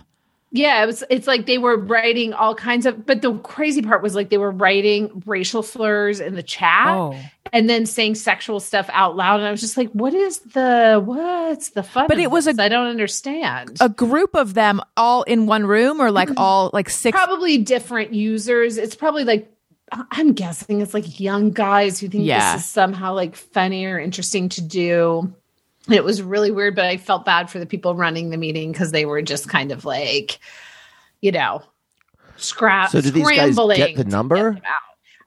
Yeah, 0.52 0.82
it 0.82 0.88
was. 0.88 1.04
It's 1.12 1.28
like 1.28 1.46
they 1.46 1.60
were 1.60 1.78
writing 1.78 2.34
all 2.34 2.56
kinds 2.56 2.86
of. 2.88 3.06
But 3.06 3.22
the 3.22 3.34
crazy 3.40 3.84
part 3.84 4.02
was 4.02 4.16
like 4.16 4.30
they 4.30 4.40
were 4.40 4.50
writing 4.50 5.22
racial 5.28 5.62
slurs 5.62 6.20
in 6.20 6.34
the 6.34 6.42
chat, 6.42 6.88
oh, 6.88 7.16
and 7.54 7.70
then 7.70 7.86
saying 7.86 8.16
sexual 8.16 8.60
stuff 8.60 8.90
out 8.92 9.16
loud. 9.16 9.40
And 9.42 9.48
I 9.48 9.52
was 9.52 9.62
just 9.62 9.78
like, 9.78 9.92
"What 9.92 10.16
is 10.16 10.40
the 10.40 11.00
what's 11.06 11.70
the 11.70 11.84
fun?" 11.84 12.08
But 12.08 12.18
it 12.18 12.32
was 12.32 12.48
a- 12.48 12.54
this? 12.54 12.60
I 12.60 12.68
don't 12.68 12.88
understand. 12.88 13.78
a 13.80 13.90
group 13.90 14.34
of 14.36 14.56
them 14.56 14.82
all 14.98 15.22
in 15.24 15.46
one 15.46 15.68
room, 15.68 16.02
or 16.02 16.06
Mm-hmm. 16.08 16.16
like 16.16 16.30
all 16.38 16.72
like 16.74 16.90
six. 16.90 17.16
probably 17.16 17.60
different 17.60 18.14
users. 18.16 18.78
It's 18.78 18.96
probably 18.96 19.26
like 19.26 19.52
I'm 19.92 20.34
guessing 20.34 20.82
it's 20.82 20.94
like 20.96 21.20
young 21.20 21.52
guys 21.52 22.00
who 22.00 22.08
think 22.10 22.26
Yeah. 22.26 22.54
this 22.56 22.64
is 22.64 22.70
somehow 22.70 23.14
like 23.14 23.36
funny 23.36 23.86
or 23.86 24.00
interesting 24.00 24.50
to 24.50 24.62
do. 24.62 25.32
And 25.90 25.96
It 25.96 26.04
was 26.04 26.22
really 26.22 26.52
weird, 26.52 26.76
but 26.76 26.86
I 26.86 26.98
felt 26.98 27.26
bad 27.26 27.50
for 27.50 27.60
the 27.60 27.66
people 27.66 27.96
running 27.96 28.30
the 28.30 28.38
meeting 28.38 28.72
because 28.72 28.92
they 28.92 29.06
were 29.06 29.22
just 29.22 29.50
kind 29.50 29.72
of 29.72 29.86
like, 29.86 30.40
you 31.22 31.32
know, 31.32 31.64
scrap. 32.38 32.92
So 32.92 33.02
do 33.02 33.10
these 33.12 33.24
guys 33.24 33.36
scrambling 33.54 33.78
get 33.78 33.96
the 33.96 34.04
number? 34.06 34.54
them. 34.54 34.62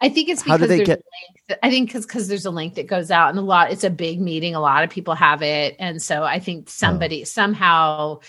I 0.01 0.09
think 0.09 0.29
it's 0.29 0.43
because 0.43 0.61
they 0.61 0.67
there's 0.67 0.87
get- 0.87 0.99
a 0.99 1.03
link. 1.03 1.43
That, 1.49 1.59
I 1.65 1.71
think 1.71 1.89
because 1.89 2.07
because 2.07 2.29
there's 2.29 2.47
a 2.47 2.51
link 2.51 2.75
that 2.75 2.87
goes 2.87 3.11
out, 3.11 3.31
and 3.31 3.39
a 3.39 3.43
lot. 3.43 3.73
It's 3.73 3.85
a 3.85 3.91
big 3.91 4.21
meeting. 4.21 4.55
A 4.55 4.61
lot 4.61 4.85
of 4.85 4.91
people 4.91 5.15
have 5.15 5.43
it, 5.43 5.75
and 5.79 6.01
so 6.01 6.23
I 6.23 6.37
Oh. 6.37 6.41
think 6.41 6.71
somebody 6.71 7.25
somehow 7.25 8.21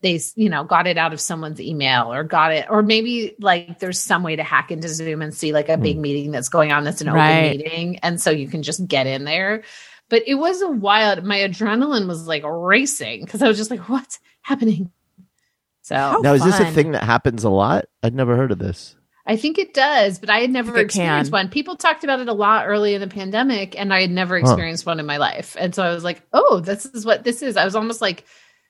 they 0.00 0.20
you 0.36 0.48
know 0.48 0.64
got 0.64 0.86
it 0.86 0.96
out 0.96 1.12
of 1.12 1.20
someone's 1.20 1.60
email 1.60 2.12
or 2.12 2.22
got 2.22 2.52
it 2.52 2.66
or 2.70 2.82
maybe 2.82 3.34
like 3.40 3.80
there's 3.80 3.98
some 3.98 4.22
way 4.22 4.36
to 4.36 4.44
hack 4.44 4.70
into 4.70 4.88
zoom 4.88 5.22
and 5.22 5.34
see 5.34 5.52
like 5.52 5.68
a 5.68 5.76
big 5.76 5.96
hmm. 5.96 6.02
meeting 6.02 6.30
that's 6.30 6.48
going 6.48 6.70
on 6.70 6.84
that's 6.84 7.00
an 7.00 7.10
Right. 7.10 7.46
open 7.46 7.58
meeting 7.58 7.98
and 7.98 8.20
so 8.20 8.30
you 8.30 8.46
can 8.46 8.62
just 8.62 8.86
get 8.86 9.08
in 9.08 9.24
there 9.24 9.64
but 10.08 10.22
it 10.26 10.34
was 10.34 10.62
a 10.62 10.68
wild 10.68 11.24
my 11.24 11.38
adrenaline 11.38 12.06
was 12.06 12.26
like 12.26 12.42
racing 12.44 13.24
because 13.24 13.42
i 13.42 13.48
was 13.48 13.56
just 13.56 13.70
like 13.70 13.88
what's 13.88 14.18
happening 14.42 14.90
so 15.88 15.94
How 15.96 16.20
Now, 16.20 16.34
is 16.34 16.44
this 16.44 16.60
a 16.60 16.70
thing 16.70 16.92
that 16.92 17.02
happens 17.02 17.44
a 17.44 17.48
lot? 17.48 17.86
I'd 18.02 18.14
never 18.14 18.36
heard 18.36 18.52
of 18.52 18.58
this. 18.58 18.94
I 19.24 19.36
think 19.36 19.56
it 19.56 19.72
does, 19.72 20.18
but 20.18 20.28
I 20.28 20.40
had 20.40 20.50
never 20.50 20.72
think 20.72 20.82
it 20.82 20.84
experienced 20.84 21.30
can. 21.30 21.38
one. 21.38 21.48
People 21.48 21.76
talked 21.76 22.04
about 22.04 22.20
it 22.20 22.28
a 22.28 22.34
lot 22.34 22.66
early 22.66 22.94
in 22.94 23.00
the 23.00 23.08
pandemic, 23.08 23.78
and 23.78 23.92
I 23.92 24.02
had 24.02 24.10
never 24.10 24.36
experienced 24.36 24.84
one 24.84 25.00
in 25.00 25.06
my 25.06 25.16
life. 25.16 25.56
And 25.58 25.74
so 25.74 25.82
I 25.82 25.94
was 25.94 26.04
like, 26.04 26.20
oh, 26.34 26.60
this 26.60 26.84
is 26.84 27.06
what 27.06 27.24
this 27.24 27.40
is. 27.40 27.56
I 27.56 27.64
was 27.64 27.74
almost 27.74 28.02
like, 28.02 28.26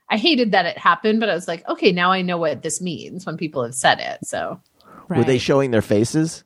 I 0.08 0.16
hated 0.16 0.52
that 0.52 0.66
it 0.66 0.78
happened, 0.78 1.18
but 1.18 1.28
I 1.28 1.34
was 1.34 1.48
like, 1.48 1.68
okay, 1.68 1.90
now 1.90 2.12
I 2.12 2.22
know 2.22 2.38
what 2.38 2.62
this 2.62 2.80
means 2.80 3.26
when 3.26 3.36
people 3.36 3.64
have 3.64 3.74
said 3.74 3.98
it. 3.98 4.24
So, 4.24 4.60
Were 5.08 5.24
they 5.24 5.38
showing 5.38 5.72
their 5.72 5.82
faces? 5.82 6.44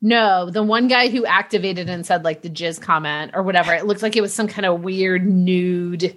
No, 0.00 0.50
the 0.50 0.62
one 0.62 0.88
guy 0.88 1.08
who 1.08 1.26
activated 1.26 1.88
and 1.88 2.06
said 2.06 2.24
like 2.24 2.42
the 2.42 2.50
jizz 2.50 2.80
comment 2.80 3.32
or 3.34 3.42
whatever, 3.42 3.74
it 3.74 3.86
looked 3.86 4.02
like 4.02 4.16
it 4.16 4.20
was 4.20 4.32
some 4.32 4.48
kind 4.48 4.66
of 4.66 4.82
weird 4.82 5.26
nude 5.26 6.16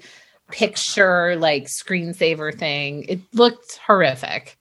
picture, 0.51 1.35
like 1.37 1.65
screensaver 1.65 2.55
thing. 2.55 3.05
It 3.07 3.21
looked 3.33 3.77
horrific. 3.85 4.57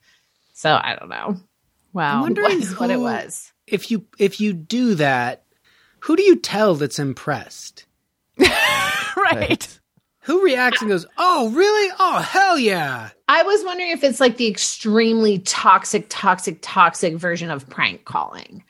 So 0.55 0.71
I 0.71 0.97
don't 0.99 1.11
know. 1.11 1.37
Wow. 1.93 2.17
I'm 2.17 2.21
wondering 2.23 2.61
What, 2.61 2.69
what 2.81 2.91
it 2.91 3.01
was. 3.01 3.53
If 3.67 3.91
you 3.91 4.07
if 4.19 4.41
you 4.41 4.53
do 4.53 4.95
that, 4.97 5.45
who 6.01 6.17
do 6.17 6.23
you 6.23 6.37
tell 6.37 6.75
that's 6.75 6.99
impressed? 6.99 7.85
right. 8.39 9.79
Who 10.25 10.45
reacts 10.45 10.81
and 10.81 10.91
goes, 10.91 11.07
"Oh, 11.17 11.49
really? 11.51 11.93
Oh, 11.99 12.19
hell 12.19 12.59
yeah!" 12.59 13.11
I 13.27 13.43
was 13.43 13.65
wondering 13.65 13.91
if 13.91 14.05
it's 14.05 14.21
like 14.21 14.37
the 14.37 14.49
extremely 14.49 15.39
toxic, 15.41 16.07
toxic, 16.09 16.59
toxic 16.61 17.15
version 17.17 17.51
of 17.51 17.69
prank 17.69 18.05
calling. 18.05 18.63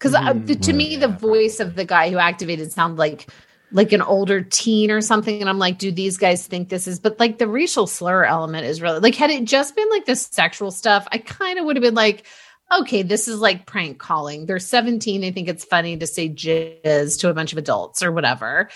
Because 0.00 0.14
uh, 0.14 0.32
hmm. 0.32 0.46
to 0.46 0.72
me, 0.72 0.96
the 0.96 1.08
voice 1.08 1.60
of 1.60 1.76
the 1.76 1.84
guy 1.84 2.10
who 2.10 2.16
activated 2.16 2.72
sounded 2.72 2.98
like 2.98 3.28
like 3.72 3.92
an 3.92 4.02
older 4.02 4.42
teen 4.42 4.90
or 4.90 5.00
something, 5.00 5.40
and 5.40 5.48
I'm 5.48 5.58
like, 5.58 5.78
do 5.78 5.92
these 5.92 6.16
guys 6.16 6.46
think 6.46 6.70
this 6.70 6.88
is? 6.88 6.98
But 6.98 7.20
like 7.20 7.38
the 7.38 7.46
racial 7.46 7.86
slur 7.86 8.24
element 8.24 8.66
is 8.66 8.82
really 8.82 8.98
like, 8.98 9.14
had 9.14 9.30
it 9.30 9.44
just 9.44 9.76
been 9.76 9.88
like 9.90 10.06
the 10.06 10.16
sexual 10.16 10.70
stuff, 10.70 11.06
I 11.12 11.18
kind 11.18 11.58
of 11.58 11.66
would 11.66 11.76
have 11.76 11.82
been 11.82 11.94
like, 11.94 12.26
okay, 12.72 13.02
this 13.02 13.28
is 13.28 13.40
like 13.40 13.66
prank 13.66 13.98
calling. 13.98 14.46
They're 14.46 14.58
17. 14.58 15.20
They 15.20 15.30
think 15.30 15.48
it's 15.48 15.64
funny 15.64 15.96
to 15.96 16.06
say 16.06 16.28
jizz 16.28 17.20
to 17.20 17.28
a 17.28 17.34
bunch 17.34 17.52
of 17.52 17.58
adults 17.58 18.02
or 18.02 18.10
whatever. 18.10 18.70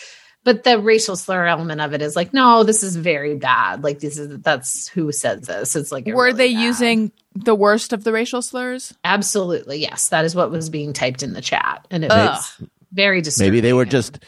But 0.44 0.62
the 0.64 0.78
racial 0.78 1.16
slur 1.16 1.46
element 1.46 1.80
of 1.80 1.94
it 1.94 2.02
is 2.02 2.14
like, 2.14 2.34
no, 2.34 2.64
this 2.64 2.82
is 2.82 2.96
very 2.96 3.34
bad. 3.34 3.82
Like 3.82 4.00
this 4.00 4.18
is 4.18 4.40
that's 4.40 4.88
who 4.88 5.10
says 5.10 5.46
this. 5.46 5.74
It's 5.74 5.90
like 5.90 6.06
Were 6.06 6.24
really 6.26 6.32
they 6.36 6.52
bad. 6.54 6.62
using 6.62 7.12
the 7.34 7.54
worst 7.54 7.92
of 7.92 8.04
the 8.04 8.12
racial 8.12 8.42
slurs? 8.42 8.94
absolutely 9.04 9.78
yes? 9.78 10.08
That 10.10 10.24
is 10.24 10.34
what 10.34 10.50
was 10.50 10.68
being 10.70 10.92
typed 10.92 11.22
in 11.22 11.32
the 11.32 11.40
chat, 11.40 11.86
and 11.90 12.04
it 12.04 12.10
Ugh. 12.10 12.28
was 12.28 12.68
very 12.92 13.22
disturbing. 13.22 13.52
Maybe 13.52 13.60
they 13.60 13.72
were 13.72 13.86
just 13.86 14.18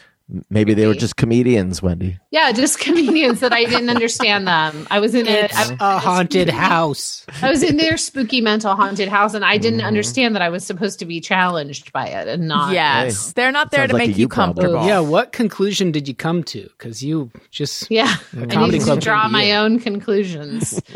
maybe 0.49 0.73
they 0.73 0.85
were 0.87 0.93
just 0.93 1.15
comedians, 1.15 1.81
Wendy. 1.81 2.17
yeah, 2.31 2.51
just 2.51 2.79
comedians 2.81 3.39
that 3.39 3.53
I 3.53 3.63
didn't 3.65 3.89
understand 3.89 4.47
them. 4.47 4.85
I 4.91 4.99
was 4.99 5.15
in 5.15 5.25
it. 5.27 5.51
It's 5.53 5.71
a 5.79 5.99
haunted 5.99 6.49
house. 6.49 7.25
I 7.41 7.49
was 7.49 7.63
in 7.63 7.77
their 7.77 7.97
spooky 7.97 8.41
mental 8.41 8.75
haunted 8.75 9.07
house, 9.09 9.33
and 9.33 9.45
I 9.45 9.57
didn't 9.57 9.79
Mm-hmm. 9.79 9.87
understand 9.87 10.35
that 10.35 10.41
I 10.41 10.49
was 10.49 10.65
supposed 10.65 10.99
to 10.99 11.05
be 11.05 11.21
challenged 11.21 11.93
by 11.93 12.07
it 12.07 12.27
and 12.27 12.47
not. 12.47 12.73
yes. 12.73 13.33
They're 13.33 13.51
not 13.51 13.71
there 13.71 13.87
to 13.87 13.93
like 13.93 14.07
make 14.07 14.17
you 14.17 14.21
you 14.23 14.27
problem. 14.27 14.55
comfortable. 14.65 14.85
Yeah, 14.87 14.99
what 14.99 15.31
conclusion 15.31 15.91
did 15.91 16.07
you 16.07 16.13
come 16.15 16.43
to? 16.45 16.63
Because 16.77 17.01
you 17.03 17.31
just 17.51 17.89
Yeah, 17.89 18.13
I 18.35 18.67
need 18.67 18.81
to 18.81 18.95
draw 18.97 19.27
my 19.29 19.43
you. 19.45 19.53
own 19.53 19.79
conclusions. 19.79 20.81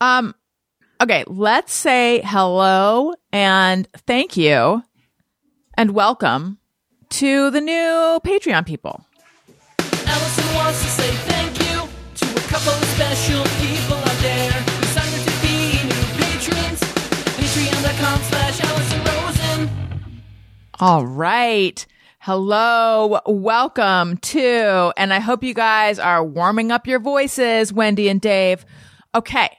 Um, 0.00 0.34
okay, 1.00 1.24
let's 1.28 1.72
say 1.72 2.20
hello 2.24 3.14
and 3.32 3.88
thank 4.06 4.36
you 4.36 4.82
and 5.78 5.92
welcome 5.92 6.58
to 7.10 7.50
the 7.50 7.60
new 7.60 8.20
Patreon 8.24 8.66
people. 8.66 9.04
Allison 9.78 10.54
wants 10.54 10.82
to 10.82 10.88
say 10.88 11.10
thank 11.28 11.58
you 11.60 11.88
to 12.14 12.26
a 12.36 12.48
couple 12.48 12.72
of 12.72 12.84
special 12.94 13.42
people 13.60 13.96
out 13.96 14.18
there 14.22 14.50
who 14.52 14.84
signed 14.86 15.14
up 15.14 15.24
to 15.26 15.34
be 15.42 15.82
new 15.84 16.04
patrons. 16.18 16.80
Patreon.com 17.36 18.20
slash 18.20 18.60
Allison 18.60 19.04
Rosen. 19.04 19.70
All 20.80 21.06
right. 21.06 21.86
Hello, 22.20 23.20
welcome 23.26 24.16
to, 24.16 24.92
and 24.96 25.12
I 25.12 25.20
hope 25.20 25.44
you 25.44 25.52
guys 25.52 25.98
are 25.98 26.24
warming 26.24 26.70
up 26.70 26.86
your 26.86 26.98
voices, 26.98 27.70
Wendy 27.70 28.08
and 28.08 28.18
Dave. 28.18 28.64
Okay. 29.14 29.50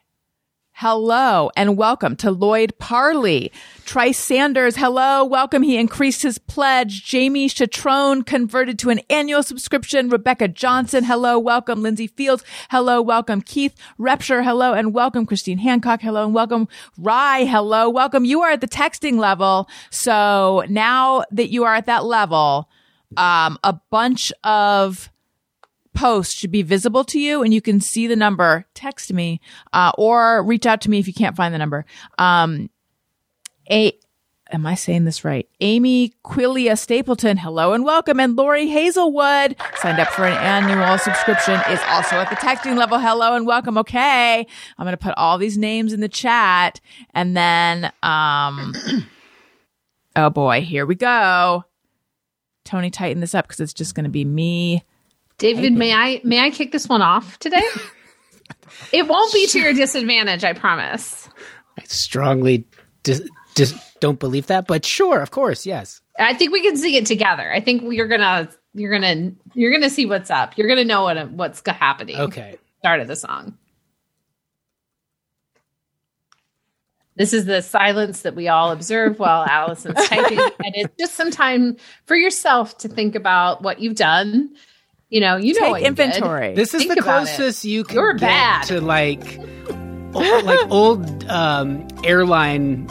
Hello 0.80 1.50
and 1.56 1.78
welcome 1.78 2.18
to 2.18 2.30
Lloyd 2.30 2.78
Parley. 2.80 3.50
Trice 3.86 4.20
Sanders, 4.20 4.76
hello, 4.76 5.24
welcome. 5.24 5.64
He 5.64 5.78
increased 5.78 6.22
his 6.22 6.38
pledge. 6.38 7.06
Jamie 7.06 7.48
Chatrone 7.48 8.26
converted 8.26 8.78
to 8.80 8.90
an 8.90 9.00
annual 9.10 9.42
subscription. 9.42 10.10
Rebecca 10.10 10.50
Johnson, 10.50 11.06
hello, 11.06 11.40
welcome. 11.40 11.82
Lindsay 11.82 12.08
Fields, 12.08 12.44
hello, 12.72 13.02
welcome. 13.02 13.42
Keith 13.42 13.74
Repshire, 13.98 14.44
hello, 14.44 14.74
and 14.74 14.94
welcome. 14.94 15.26
Christine 15.26 15.60
Hancock, 15.60 16.02
hello, 16.02 16.26
and 16.26 16.34
welcome. 16.34 16.68
Rye, 16.98 17.46
hello, 17.46 17.90
welcome. 17.90 18.26
You 18.26 18.42
are 18.42 18.52
at 18.52 18.60
the 18.60 18.68
texting 18.68 19.18
level. 19.18 19.70
So 19.92 20.66
now 20.68 21.24
that 21.32 21.52
you 21.52 21.64
are 21.64 21.76
at 21.76 21.86
that 21.86 22.04
level, 22.04 22.70
um, 23.16 23.58
a 23.64 23.80
bunch 23.92 24.34
of 24.44 25.10
post 25.96 26.36
should 26.36 26.52
be 26.52 26.62
visible 26.62 27.04
to 27.06 27.20
you 27.20 27.42
and 27.42 27.54
you 27.54 27.62
can 27.62 27.80
see 27.80 28.06
the 28.06 28.16
number. 28.16 28.66
Text 28.76 29.12
me 29.12 29.40
uh, 29.74 29.92
or 29.98 30.44
reach 30.44 30.66
out 30.66 30.82
to 30.82 30.90
me 30.90 31.00
if 31.00 31.08
you 31.08 31.14
can't 31.14 31.36
find 31.36 31.54
the 31.54 31.58
number. 31.58 31.86
Um 32.20 32.70
a 33.72 33.98
am 34.52 34.66
i 34.68 34.76
saying 34.76 35.06
this 35.06 35.26
right? 35.26 35.50
Amy 35.62 36.14
quillia 36.24 36.78
stapleton 36.78 37.38
hello 37.38 37.74
and 37.74 37.84
welcome. 37.84 38.20
And 38.20 38.36
lori 38.36 38.68
hazelwood 38.68 39.56
signed 39.78 40.00
up 40.00 40.10
for 40.10 40.26
an 40.26 40.38
annual 40.38 40.98
subscription 41.00 41.60
is 41.70 41.80
also 41.88 42.18
at 42.18 42.30
the 42.30 42.36
texting 42.36 42.78
level. 42.78 43.00
Hello 43.00 43.36
and 43.36 43.48
welcome. 43.48 43.78
Okay. 43.78 44.46
I'm 44.78 44.86
going 44.86 44.94
to 44.94 44.98
put 44.98 45.16
all 45.18 45.38
these 45.38 45.58
names 45.58 45.94
in 45.94 46.02
the 46.02 46.10
chat 46.10 46.80
and 47.14 47.36
then 47.36 47.92
um 48.04 48.74
oh 50.16 50.30
boy 50.30 50.62
here 50.62 50.86
we 50.86 50.96
go. 50.96 51.64
Tony 52.66 52.90
tighten 52.90 53.22
this 53.22 53.36
up 53.36 53.48
because 53.48 53.60
it's 53.60 53.74
just 53.74 53.96
going 53.96 54.06
to 54.06 54.10
be 54.10 54.26
me 54.26 54.84
David, 55.38 55.74
may 55.74 55.94
I 55.94 56.22
may 56.24 56.40
I 56.40 56.50
kick 56.50 56.72
this 56.72 56.88
one 56.88 57.02
off 57.02 57.38
today? 57.40 57.64
it 58.94 59.08
won't 59.08 59.34
be 59.34 59.48
to 59.48 59.60
your 59.60 59.74
disadvantage, 59.74 60.44
I 60.44 60.54
promise. 60.54 61.30
I 61.78 61.84
strongly 61.84 62.66
dis- 63.04 63.28
dis- 63.54 63.80
don't 64.00 64.20
believe 64.20 64.48
that, 64.48 64.68
but 64.68 64.86
sure, 64.86 65.22
of 65.22 65.32
course, 65.32 65.66
yes. 65.66 66.02
I 66.18 66.34
think 66.34 66.52
we 66.54 66.62
can 66.62 66.78
see 66.78 66.96
it 66.96 67.06
together. 67.06 67.52
I 67.52 67.60
think 67.60 67.84
you're 67.94 68.08
gonna 68.08 68.50
you're 68.74 68.92
gonna 68.92 69.32
you're 69.54 69.72
gonna 69.72 69.90
see 69.90 70.06
what's 70.06 70.30
up. 70.30 70.58
You're 70.58 70.68
gonna 70.68 70.86
know 70.86 71.04
what 71.04 71.32
what's 71.32 71.62
happening. 71.66 72.18
Okay. 72.18 72.58
Start 72.80 73.02
of 73.02 73.08
the 73.08 73.16
song. 73.16 73.58
This 77.18 77.34
is 77.34 77.46
the 77.46 77.62
silence 77.62 78.24
that 78.24 78.36
we 78.36 78.50
all 78.50 78.72
observe 78.72 79.20
while 79.20 79.46
Allison's 79.46 80.06
typing, 80.08 80.38
and 80.38 80.76
it's 80.76 80.94
just 81.00 81.16
some 81.16 81.32
time 81.32 81.78
for 82.06 82.16
yourself 82.16 82.78
to 82.80 82.90
think 82.90 83.16
about 83.16 83.62
what 83.62 83.80
you've 83.80 83.96
done. 83.96 84.54
You 85.16 85.22
know, 85.22 85.38
you 85.38 85.54
know 85.54 85.62
take 85.62 85.72
what 85.72 85.82
you 85.82 85.92
did. 85.92 86.00
inventory. 86.00 86.56
This 86.56 86.74
is 86.74 86.84
Think 86.84 86.96
the 86.96 87.02
closest 87.02 87.64
you 87.64 87.86
can 87.86 87.96
You're 87.96 88.14
get 88.16 88.20
bad. 88.28 88.64
to 88.66 88.82
like 88.82 89.40
old, 90.14 90.44
like 90.44 90.70
old 90.70 91.24
um, 91.30 91.88
airline 92.04 92.86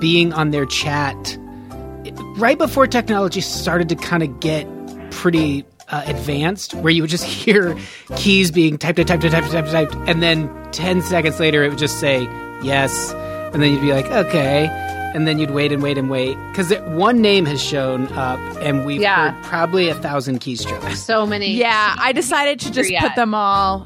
being 0.00 0.32
on 0.32 0.50
their 0.50 0.66
chat. 0.66 1.38
Right 2.36 2.58
before 2.58 2.88
technology 2.88 3.40
started 3.40 3.88
to 3.90 3.94
kind 3.94 4.24
of 4.24 4.40
get 4.40 4.66
pretty 5.12 5.64
uh, 5.90 6.02
advanced, 6.06 6.74
where 6.74 6.92
you 6.92 7.02
would 7.04 7.10
just 7.10 7.24
hear 7.44 7.78
keys 8.16 8.50
being 8.50 8.76
typed, 8.76 8.96
typed, 8.96 9.08
typed, 9.22 9.30
typed, 9.30 9.52
typed, 9.52 9.70
typed, 9.70 9.94
and 10.08 10.20
then 10.20 10.50
ten 10.72 11.02
seconds 11.02 11.38
later 11.38 11.62
it 11.62 11.68
would 11.68 11.78
just 11.78 12.00
say 12.00 12.22
yes, 12.64 13.12
and 13.52 13.62
then 13.62 13.72
you'd 13.72 13.80
be 13.80 13.92
like, 13.92 14.06
okay, 14.06 14.66
and 15.14 15.26
then 15.26 15.38
you'd 15.38 15.50
wait 15.50 15.72
and 15.72 15.82
wait 15.82 15.98
and 15.98 16.08
wait 16.10 16.36
because 16.50 16.72
one 16.96 17.20
name 17.20 17.44
has 17.46 17.62
shown 17.62 18.06
up, 18.12 18.38
and 18.62 18.84
we've 18.84 19.00
Yeah. 19.00 19.32
heard 19.32 19.44
probably 19.44 19.88
a 19.88 19.94
thousand 19.94 20.40
keystrokes. 20.40 20.96
so 20.96 21.26
many. 21.26 21.50
Yeah, 21.54 21.94
I 21.98 22.12
decided 22.12 22.60
to 22.60 22.70
just 22.70 22.92
put 23.00 23.14
them 23.16 23.34
all. 23.34 23.84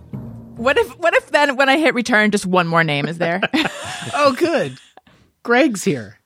What 0.57 0.77
if 0.79 0.89
what 0.99 1.14
if 1.14 1.31
then 1.31 1.57
when 1.57 1.68
I 1.68 1.79
hit 1.79 1.95
return 1.95 2.31
just 2.31 2.47
one 2.47 2.66
more 2.68 2.85
name 2.85 3.07
is 3.07 3.18
there? 3.18 3.41
Oh, 4.16 4.33
good. 4.33 4.77
Greg's 5.43 5.83
here. 5.83 6.18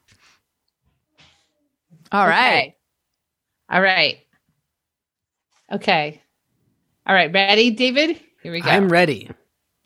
all 2.10 2.26
right. 2.26 2.58
Okay. 2.58 2.76
All 3.70 3.80
right. 3.80 4.18
Okay. 5.72 6.22
All 7.06 7.14
right. 7.14 7.32
Ready, 7.32 7.70
David? 7.70 8.20
Here 8.42 8.50
we 8.52 8.60
go. 8.60 8.68
I'm 8.68 8.88
ready. 8.88 9.30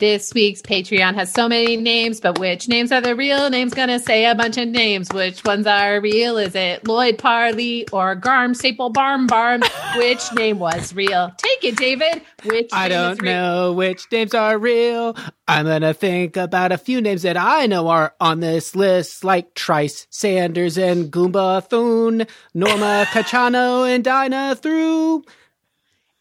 This 0.03 0.35
week's 0.35 0.61
Patreon 0.61 1.15
has 1.15 1.31
so 1.31 1.49
many 1.49 1.77
names, 1.77 2.19
but 2.19 2.41
which 2.41 2.67
names 2.67 2.91
are 2.91 3.01
the 3.01 3.15
real 3.15 3.49
names? 3.51 3.73
Gonna 3.73 4.01
say 4.01 4.27
a 4.27 4.35
bunch 4.35 4.59
of 4.59 4.67
names. 4.67 5.09
Which 5.13 5.45
ones 5.45 5.65
are 5.65 6.01
real? 6.01 6.39
Is 6.39 6.57
it 6.57 6.89
Lloyd 6.89 7.19
Parley 7.19 7.87
or 7.93 8.17
Garm 8.17 8.53
Staple 8.53 8.91
Barm 8.91 9.29
Barm? 9.29 9.63
Which 9.97 10.33
name 10.33 10.59
was 10.59 10.93
real? 10.93 11.31
Take 11.37 11.63
it, 11.63 11.77
David. 11.77 12.21
Which 12.43 12.71
I 12.73 12.89
don't 12.89 13.23
know 13.23 13.75
which 13.75 14.11
names 14.11 14.35
are 14.35 14.59
real. 14.59 15.15
I'm 15.47 15.67
gonna 15.67 15.95
think 15.95 16.37
about 16.37 16.73
a 16.73 16.79
few 16.79 17.01
names 17.01 17.23
that 17.23 17.37
I 17.37 17.67
know 17.67 17.87
are 17.87 18.17
on 18.21 18.41
this 18.41 18.75
list, 18.75 19.23
like 19.23 19.55
Trice 19.55 20.09
Sanders 20.11 20.77
and 20.79 21.13
Goomba 21.13 21.65
Thune, 21.71 22.27
Norma 22.55 23.07
Cachano 23.13 23.89
and 23.89 24.03
Dinah 24.03 24.57
Through. 24.57 25.23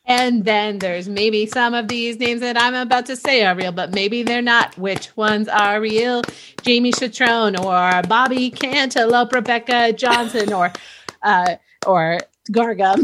And 0.06 0.46
then 0.46 0.80
there's 0.80 1.08
maybe 1.08 1.46
some 1.46 1.74
of 1.74 1.88
these 1.88 2.20
names 2.20 2.42
that 2.42 2.60
I'm 2.60 2.74
about 2.74 3.06
to 3.08 3.16
say 3.16 3.46
are 3.46 3.56
real, 3.56 3.72
but 3.72 3.94
maybe 3.94 4.24
they're 4.24 4.42
not. 4.42 4.78
Which 4.78 5.16
ones 5.16 5.48
are 5.48 5.80
real? 5.80 6.24
Jamie 6.64 6.92
Chatrone 6.92 7.56
or 7.58 8.02
Bobby 8.08 8.50
Cantaloupe, 8.50 9.32
Rebecca 9.32 9.94
Johnson, 9.94 10.54
or 10.54 10.74
uh, 11.22 11.56
or 11.86 12.20
Gargum 12.50 13.04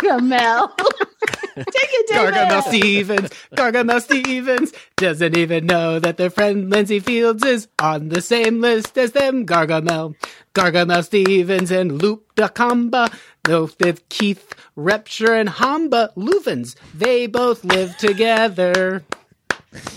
Gargamel. 0.00 0.76
Take 1.56 1.66
it, 1.66 2.06
David. 2.08 2.34
Gargamel 2.34 2.62
Stevens, 2.62 3.30
Gargamel 3.54 4.00
Stevens 4.02 4.72
doesn't 4.96 5.36
even 5.36 5.66
know 5.66 5.98
that 5.98 6.18
their 6.18 6.28
friend 6.30 6.68
Lindsay 6.68 7.00
Fields 7.00 7.44
is 7.44 7.68
on 7.78 8.10
the 8.10 8.20
same 8.20 8.60
list 8.60 8.98
as 8.98 9.12
them. 9.12 9.46
Gargamel, 9.46 10.14
Gargamel 10.54 11.02
Stevens 11.02 11.70
and 11.70 12.00
Luke 12.02 12.34
Dacamba, 12.36 13.12
no, 13.48 13.70
with 13.80 14.06
Keith 14.10 14.54
Repshire 14.76 15.40
and 15.40 15.48
Hamba 15.48 16.12
Luvens. 16.16 16.76
They 16.94 17.26
both 17.26 17.64
live 17.64 17.96
together. 17.96 19.02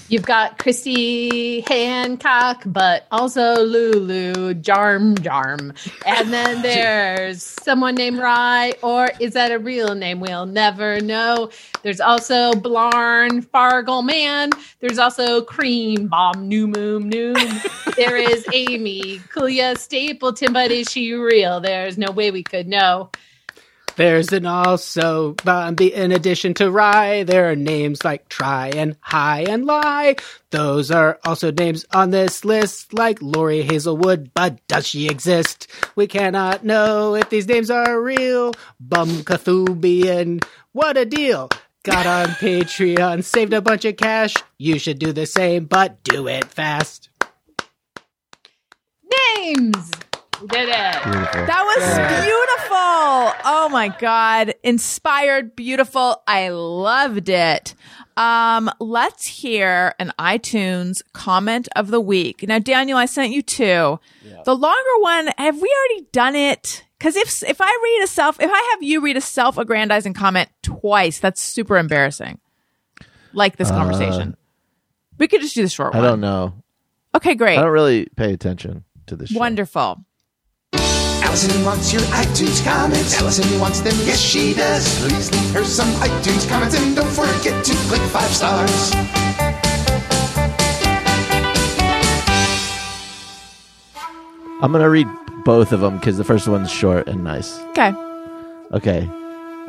You've 0.09 0.25
got 0.25 0.57
Christy 0.57 1.61
Hancock, 1.61 2.63
but 2.65 3.05
also 3.11 3.63
Lulu 3.63 4.55
Jarm 4.55 5.15
Jarm. 5.19 5.75
And 6.05 6.33
then 6.33 6.61
there's 6.63 7.43
someone 7.43 7.95
named 7.95 8.17
Rye, 8.17 8.73
or 8.81 9.09
is 9.19 9.33
that 9.33 9.51
a 9.51 9.59
real 9.59 9.93
name? 9.93 10.19
We'll 10.19 10.47
never 10.47 10.99
know. 10.99 11.51
There's 11.83 12.01
also 12.01 12.53
Blarn 12.53 13.43
Fargle 13.43 14.03
Man. 14.03 14.49
There's 14.79 14.97
also 14.97 15.41
Cream 15.43 16.07
Bomb 16.07 16.47
New 16.47 16.67
Moon 16.67 17.11
Noom. 17.11 17.95
there 17.95 18.17
is 18.17 18.45
Amy 18.51 19.19
Kulia 19.31 19.77
Stapleton, 19.77 20.53
but 20.53 20.71
is 20.71 20.89
she 20.89 21.13
real? 21.13 21.59
There's 21.59 21.97
no 21.97 22.11
way 22.11 22.31
we 22.31 22.43
could 22.43 22.67
know. 22.67 23.11
There's 23.99 24.31
an 24.31 24.45
also, 24.45 25.35
um, 25.45 25.75
be- 25.75 25.93
in 25.93 26.13
addition 26.13 26.53
to 26.53 26.71
Rye, 26.71 27.23
there 27.23 27.51
are 27.51 27.55
names 27.57 28.05
like 28.05 28.29
Try 28.29 28.69
and 28.69 28.95
High 29.01 29.41
and 29.41 29.65
Lie. 29.65 30.15
Those 30.51 30.89
are 30.89 31.19
also 31.25 31.51
names 31.51 31.85
on 31.93 32.11
this 32.11 32.45
list, 32.45 32.93
like 32.93 33.21
Lori 33.21 33.61
Hazelwood, 33.61 34.31
but 34.33 34.65
does 34.69 34.87
she 34.87 35.09
exist? 35.09 35.67
We 35.97 36.07
cannot 36.07 36.63
know 36.63 37.13
if 37.13 37.29
these 37.29 37.49
names 37.49 37.69
are 37.69 38.01
real. 38.01 38.53
Bum 38.79 39.09
Cathubian, 39.23 40.45
what 40.71 40.95
a 40.95 41.03
deal. 41.03 41.49
Got 41.83 42.05
on 42.07 42.27
Patreon, 42.35 43.21
saved 43.25 43.51
a 43.51 43.61
bunch 43.61 43.83
of 43.83 43.97
cash. 43.97 44.33
You 44.57 44.79
should 44.79 44.99
do 44.99 45.11
the 45.11 45.25
same, 45.25 45.65
but 45.65 46.01
do 46.05 46.29
it 46.29 46.45
fast. 46.45 47.09
Names! 49.35 49.91
We 50.41 50.47
did 50.47 50.69
it. 50.69 50.73
That 50.73 51.63
was 51.65 52.23
beautiful. 52.23 53.49
Oh 53.51 53.69
my 53.71 53.89
God. 53.99 54.53
Inspired, 54.63 55.55
beautiful. 55.55 56.21
I 56.27 56.49
loved 56.49 57.29
it. 57.29 57.75
Um, 58.17 58.69
let's 58.79 59.25
hear 59.25 59.93
an 59.99 60.11
iTunes 60.19 61.01
comment 61.13 61.67
of 61.75 61.87
the 61.89 62.01
week. 62.01 62.43
Now, 62.47 62.59
Daniel, 62.59 62.97
I 62.97 63.05
sent 63.05 63.31
you 63.31 63.41
two. 63.41 63.99
The 64.45 64.55
longer 64.55 64.99
one, 64.99 65.29
have 65.37 65.61
we 65.61 65.73
already 65.77 66.07
done 66.11 66.35
it? 66.35 66.83
Cause 66.99 67.15
if, 67.15 67.43
if 67.43 67.61
I 67.61 67.79
read 67.83 68.03
a 68.03 68.07
self, 68.07 68.41
if 68.41 68.49
I 68.51 68.69
have 68.73 68.83
you 68.83 68.99
read 69.01 69.15
a 69.15 69.21
self 69.21 69.57
aggrandizing 69.57 70.13
comment 70.13 70.49
twice, 70.61 71.19
that's 71.19 71.41
super 71.41 71.77
embarrassing. 71.77 72.39
Like 73.31 73.55
this 73.55 73.69
conversation. 73.69 74.35
We 75.17 75.27
could 75.29 75.39
just 75.41 75.55
do 75.55 75.63
the 75.63 75.69
short 75.69 75.93
Uh, 75.95 75.99
I 75.99 76.01
one. 76.01 76.09
don't 76.09 76.21
know. 76.21 76.53
Okay, 77.15 77.35
great. 77.35 77.57
I 77.57 77.61
don't 77.61 77.71
really 77.71 78.07
pay 78.17 78.33
attention 78.33 78.83
to 79.07 79.15
this 79.15 79.29
show. 79.29 79.39
Wonderful. 81.29 81.49
Allison 81.49 81.65
wants 81.65 81.93
your 81.93 82.01
iTunes 82.01 82.63
comments. 82.63 83.21
Allison 83.21 83.59
wants 83.59 83.81
them, 83.81 83.93
yes 84.03 84.19
she 84.19 84.53
does. 84.53 84.99
Please 84.99 85.31
leave 85.31 85.53
her 85.53 85.63
some 85.63 85.87
iTunes 86.01 86.49
comments 86.49 86.75
and 86.75 86.95
don't 86.95 87.07
forget 87.07 87.63
to 87.63 87.73
click 87.87 88.01
five 88.09 88.29
stars. 88.31 88.91
I'm 94.61 94.71
gonna 94.71 94.89
read 94.89 95.07
both 95.45 95.71
of 95.71 95.81
them 95.81 95.97
because 95.97 96.17
the 96.17 96.23
first 96.23 96.47
one's 96.47 96.71
short 96.71 97.07
and 97.07 97.23
nice. 97.23 97.59
Okay. 97.69 97.93
Okay. 98.71 99.09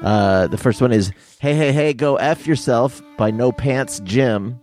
Uh, 0.02 0.46
the 0.46 0.56
first 0.58 0.80
one 0.80 0.92
is 0.92 1.12
Hey, 1.40 1.54
hey, 1.54 1.72
hey, 1.72 1.92
go 1.92 2.16
F 2.16 2.46
yourself 2.46 3.02
by 3.18 3.30
No 3.30 3.52
Pants 3.52 4.00
Jim. 4.00 4.58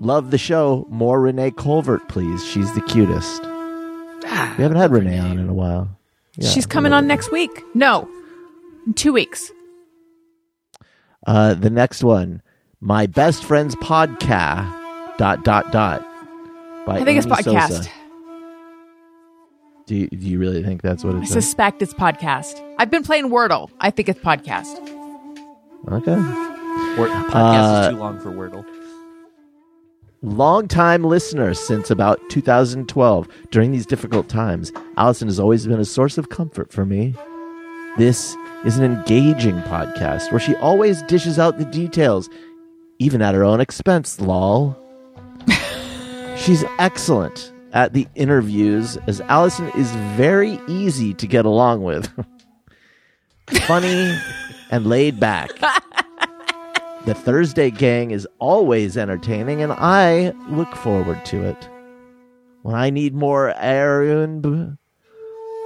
Love 0.00 0.30
the 0.30 0.38
show. 0.38 0.86
More 0.90 1.20
Renee 1.20 1.52
Colvert, 1.52 2.08
please. 2.08 2.44
She's 2.44 2.72
the 2.74 2.82
cutest. 2.82 3.42
We 4.56 4.62
haven't 4.62 4.76
had 4.78 4.90
Renee 4.92 5.18
on 5.18 5.38
in 5.38 5.48
a 5.48 5.54
while. 5.54 5.96
Yeah, 6.36 6.48
She's 6.50 6.66
coming 6.66 6.92
on 6.92 7.06
next 7.06 7.30
week. 7.30 7.50
No, 7.74 8.08
in 8.86 8.94
two 8.94 9.12
weeks. 9.12 9.52
Uh, 11.26 11.54
the 11.54 11.70
next 11.70 12.02
one, 12.02 12.42
My 12.80 13.06
Best 13.06 13.44
Friend's 13.44 13.76
Podcast. 13.76 14.72
Dot, 15.16 15.44
dot, 15.44 15.70
dot. 15.70 16.00
By 16.86 16.98
I 16.98 17.04
think 17.04 17.18
it's 17.18 17.26
podcast. 17.26 17.68
Sosa. 17.68 17.90
Do 19.86 19.94
you, 19.96 20.08
do 20.08 20.16
you 20.16 20.38
really 20.40 20.62
think 20.62 20.82
that's 20.82 21.04
what 21.04 21.14
it's? 21.14 21.20
I 21.20 21.22
it's 21.24 21.32
suspect 21.32 21.82
it's 21.82 21.94
podcast. 21.94 22.60
I've 22.78 22.90
been 22.90 23.04
playing 23.04 23.28
Wordle. 23.30 23.70
I 23.80 23.90
think 23.90 24.08
it's 24.08 24.18
podcast. 24.20 24.76
Okay. 25.88 26.16
Word, 26.98 27.10
podcast 27.10 27.34
Uh, 27.34 27.82
is 27.82 27.94
too 27.94 27.98
long 28.00 28.18
for 28.20 28.30
Wordle. 28.32 28.64
Longtime 30.24 31.04
listener 31.04 31.52
since 31.52 31.90
about 31.90 32.18
2012. 32.30 33.28
During 33.50 33.72
these 33.72 33.84
difficult 33.84 34.26
times, 34.26 34.72
Allison 34.96 35.28
has 35.28 35.38
always 35.38 35.66
been 35.66 35.78
a 35.78 35.84
source 35.84 36.16
of 36.16 36.30
comfort 36.30 36.72
for 36.72 36.86
me. 36.86 37.14
This 37.98 38.34
is 38.64 38.78
an 38.78 38.84
engaging 38.84 39.56
podcast 39.62 40.32
where 40.32 40.40
she 40.40 40.56
always 40.56 41.02
dishes 41.02 41.38
out 41.38 41.58
the 41.58 41.66
details, 41.66 42.30
even 42.98 43.20
at 43.20 43.34
her 43.34 43.44
own 43.44 43.60
expense, 43.60 44.18
lol. 44.18 44.74
She's 46.38 46.64
excellent 46.78 47.52
at 47.74 47.92
the 47.92 48.08
interviews, 48.14 48.96
as 49.06 49.20
Allison 49.22 49.68
is 49.76 49.90
very 50.16 50.58
easy 50.66 51.12
to 51.12 51.26
get 51.26 51.44
along 51.44 51.82
with. 51.82 52.10
Funny 53.66 54.16
and 54.70 54.86
laid 54.86 55.20
back. 55.20 55.50
The 57.06 57.14
Thursday 57.14 57.70
gang 57.70 58.12
is 58.12 58.26
always 58.38 58.96
entertaining, 58.96 59.60
and 59.60 59.72
I 59.72 60.32
look 60.48 60.74
forward 60.74 61.22
to 61.26 61.42
it. 61.42 61.68
When 62.62 62.74
I 62.74 62.88
need 62.88 63.14
more 63.14 63.52
Aaron, 63.58 64.78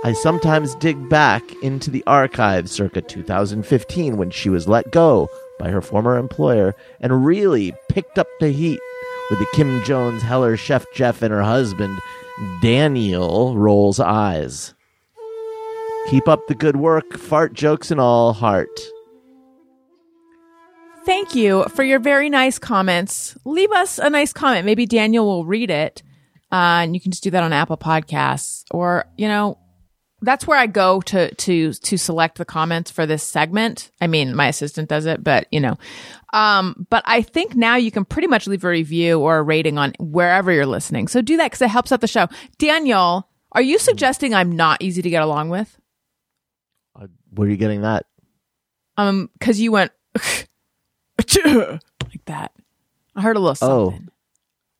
I 0.02 0.14
sometimes 0.14 0.74
dig 0.74 1.08
back 1.08 1.44
into 1.62 1.92
the 1.92 2.02
archives 2.08 2.72
circa 2.72 3.02
2015 3.02 4.16
when 4.16 4.30
she 4.30 4.48
was 4.48 4.66
let 4.66 4.90
go 4.90 5.28
by 5.60 5.70
her 5.70 5.80
former 5.80 6.18
employer 6.18 6.74
and 7.00 7.24
really 7.24 7.72
picked 7.88 8.18
up 8.18 8.26
the 8.40 8.50
heat 8.50 8.80
with 9.30 9.38
the 9.38 9.46
Kim 9.54 9.80
Jones 9.84 10.22
Heller 10.22 10.56
chef 10.56 10.84
Jeff 10.92 11.22
and 11.22 11.32
her 11.32 11.44
husband 11.44 11.96
Daniel 12.60 13.56
rolls 13.56 14.00
eyes. 14.00 14.74
Keep 16.08 16.26
up 16.26 16.48
the 16.48 16.56
good 16.56 16.76
work, 16.76 17.16
fart 17.16 17.52
jokes 17.52 17.92
and 17.92 18.00
all, 18.00 18.32
heart. 18.32 18.68
Thank 21.08 21.34
you 21.34 21.64
for 21.74 21.82
your 21.82 22.00
very 22.00 22.28
nice 22.28 22.58
comments. 22.58 23.34
Leave 23.46 23.72
us 23.72 23.98
a 23.98 24.10
nice 24.10 24.34
comment. 24.34 24.66
Maybe 24.66 24.84
Daniel 24.84 25.24
will 25.24 25.46
read 25.46 25.70
it. 25.70 26.02
Uh, 26.52 26.84
and 26.84 26.94
you 26.94 27.00
can 27.00 27.12
just 27.12 27.24
do 27.24 27.30
that 27.30 27.42
on 27.42 27.50
Apple 27.50 27.78
Podcasts 27.78 28.64
or, 28.70 29.06
you 29.16 29.26
know, 29.26 29.56
that's 30.20 30.46
where 30.46 30.58
I 30.58 30.66
go 30.66 31.00
to, 31.00 31.34
to, 31.34 31.72
to 31.72 31.96
select 31.96 32.36
the 32.36 32.44
comments 32.44 32.90
for 32.90 33.06
this 33.06 33.22
segment. 33.22 33.90
I 34.02 34.06
mean, 34.06 34.36
my 34.36 34.48
assistant 34.48 34.90
does 34.90 35.06
it, 35.06 35.24
but 35.24 35.46
you 35.50 35.60
know, 35.60 35.78
um, 36.34 36.86
but 36.90 37.04
I 37.06 37.22
think 37.22 37.54
now 37.54 37.76
you 37.76 37.90
can 37.90 38.04
pretty 38.04 38.28
much 38.28 38.46
leave 38.46 38.64
a 38.64 38.68
review 38.68 39.18
or 39.18 39.38
a 39.38 39.42
rating 39.42 39.78
on 39.78 39.94
wherever 39.98 40.52
you're 40.52 40.66
listening. 40.66 41.08
So 41.08 41.22
do 41.22 41.38
that 41.38 41.46
because 41.46 41.62
it 41.62 41.70
helps 41.70 41.90
out 41.90 42.02
the 42.02 42.06
show. 42.06 42.28
Daniel, 42.58 43.30
are 43.52 43.62
you 43.62 43.78
suggesting 43.78 44.34
I'm 44.34 44.54
not 44.54 44.82
easy 44.82 45.00
to 45.00 45.08
get 45.08 45.22
along 45.22 45.48
with? 45.48 45.74
Uh, 46.94 47.06
Where 47.30 47.48
are 47.48 47.50
you 47.50 47.56
getting 47.56 47.80
that? 47.80 48.04
Um, 48.98 49.30
cause 49.40 49.58
you 49.58 49.72
went 49.72 49.92
like 51.44 52.24
that. 52.26 52.52
I 53.14 53.22
heard 53.22 53.36
a 53.36 53.40
little 53.40 53.56
Oh. 53.68 53.90
something. 53.90 54.08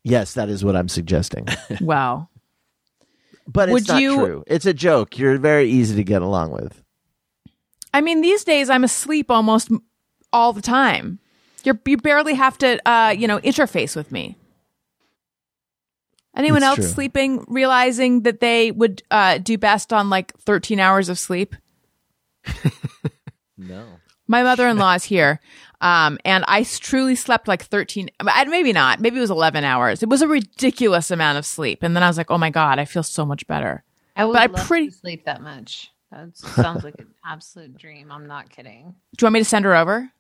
Yes, 0.05 0.35
that 0.35 0.49
is 0.49 0.65
what 0.65 0.77
I'm 0.77 0.89
suggesting. 0.89 1.47
Wow. 1.81 2.29
But 3.47 3.69
it's 3.71 3.75
Would 3.75 3.89
not 3.89 4.03
you- 4.03 4.15
true. 4.17 4.45
It's 4.47 4.67
a 4.67 4.75
joke. 4.75 5.19
You're 5.19 5.39
very 5.39 5.71
easy 5.71 5.97
to 5.97 6.05
get 6.05 6.21
along 6.23 6.51
with. 6.53 6.83
I 7.95 8.01
mean, 8.03 8.21
these 8.21 8.45
days 8.45 8.69
I'm 8.69 8.85
asleep 8.85 9.31
almost 9.31 9.71
all 10.33 10.53
the 10.53 10.61
time. 10.63 11.19
You're, 11.65 11.79
you 11.87 11.97
barely 11.97 12.35
have 12.35 12.59
to, 12.59 12.79
uh, 12.89 13.11
you 13.17 13.27
know, 13.27 13.39
interface 13.41 13.97
with 13.97 14.13
me. 14.13 14.37
Anyone 16.37 16.59
It's 16.59 16.67
else 16.67 16.77
true. 16.77 16.85
sleeping, 16.89 17.45
realizing 17.49 18.23
that 18.23 18.41
they 18.41 18.71
would 18.71 19.03
uh, 19.11 19.39
do 19.39 19.57
best 19.59 19.93
on 19.93 20.11
like 20.11 20.37
13 20.41 20.79
hours 20.79 21.09
of 21.09 21.19
sleep? 21.19 21.57
No. 23.61 23.87
My 24.29 24.45
mother-in-law 24.45 24.95
is 24.95 25.05
here, 25.05 25.41
um, 25.81 26.19
and 26.25 26.45
I 26.49 26.65
truly 26.65 27.15
slept 27.15 27.47
like 27.49 27.63
13, 27.65 28.11
maybe 28.49 28.73
not, 28.73 29.01
maybe 29.01 29.17
it 29.19 29.21
was 29.21 29.31
11 29.31 29.65
hours. 29.65 30.03
It 30.03 30.09
was 30.09 30.23
a 30.23 30.29
ridiculous 30.29 31.11
amount 31.11 31.39
of 31.39 31.47
sleep. 31.47 31.83
And 31.83 31.95
then 31.95 32.03
I 32.03 32.09
was 32.09 32.17
like, 32.19 32.31
oh 32.31 32.39
my 32.39 32.51
God, 32.51 32.79
I 32.79 32.85
feel 32.85 33.03
so 33.03 33.25
much 33.25 33.47
better. 33.47 33.85
I 34.17 34.25
would 34.25 34.33
But 34.33 34.43
I 34.43 34.47
love 34.47 34.67
pretty- 34.67 34.89
to 34.89 34.95
sleep 34.95 35.25
that 35.27 35.41
much. 35.43 35.91
That 36.11 36.37
sounds 36.37 36.85
like 36.85 36.95
an 36.99 37.09
absolute 37.25 37.77
dream. 37.77 38.11
I'm 38.11 38.27
not 38.27 38.49
kidding. 38.51 38.95
Do 39.17 39.23
you 39.23 39.27
want 39.27 39.35
me 39.35 39.41
to 39.41 39.45
send 39.45 39.65
her 39.67 39.77
over? 39.77 40.11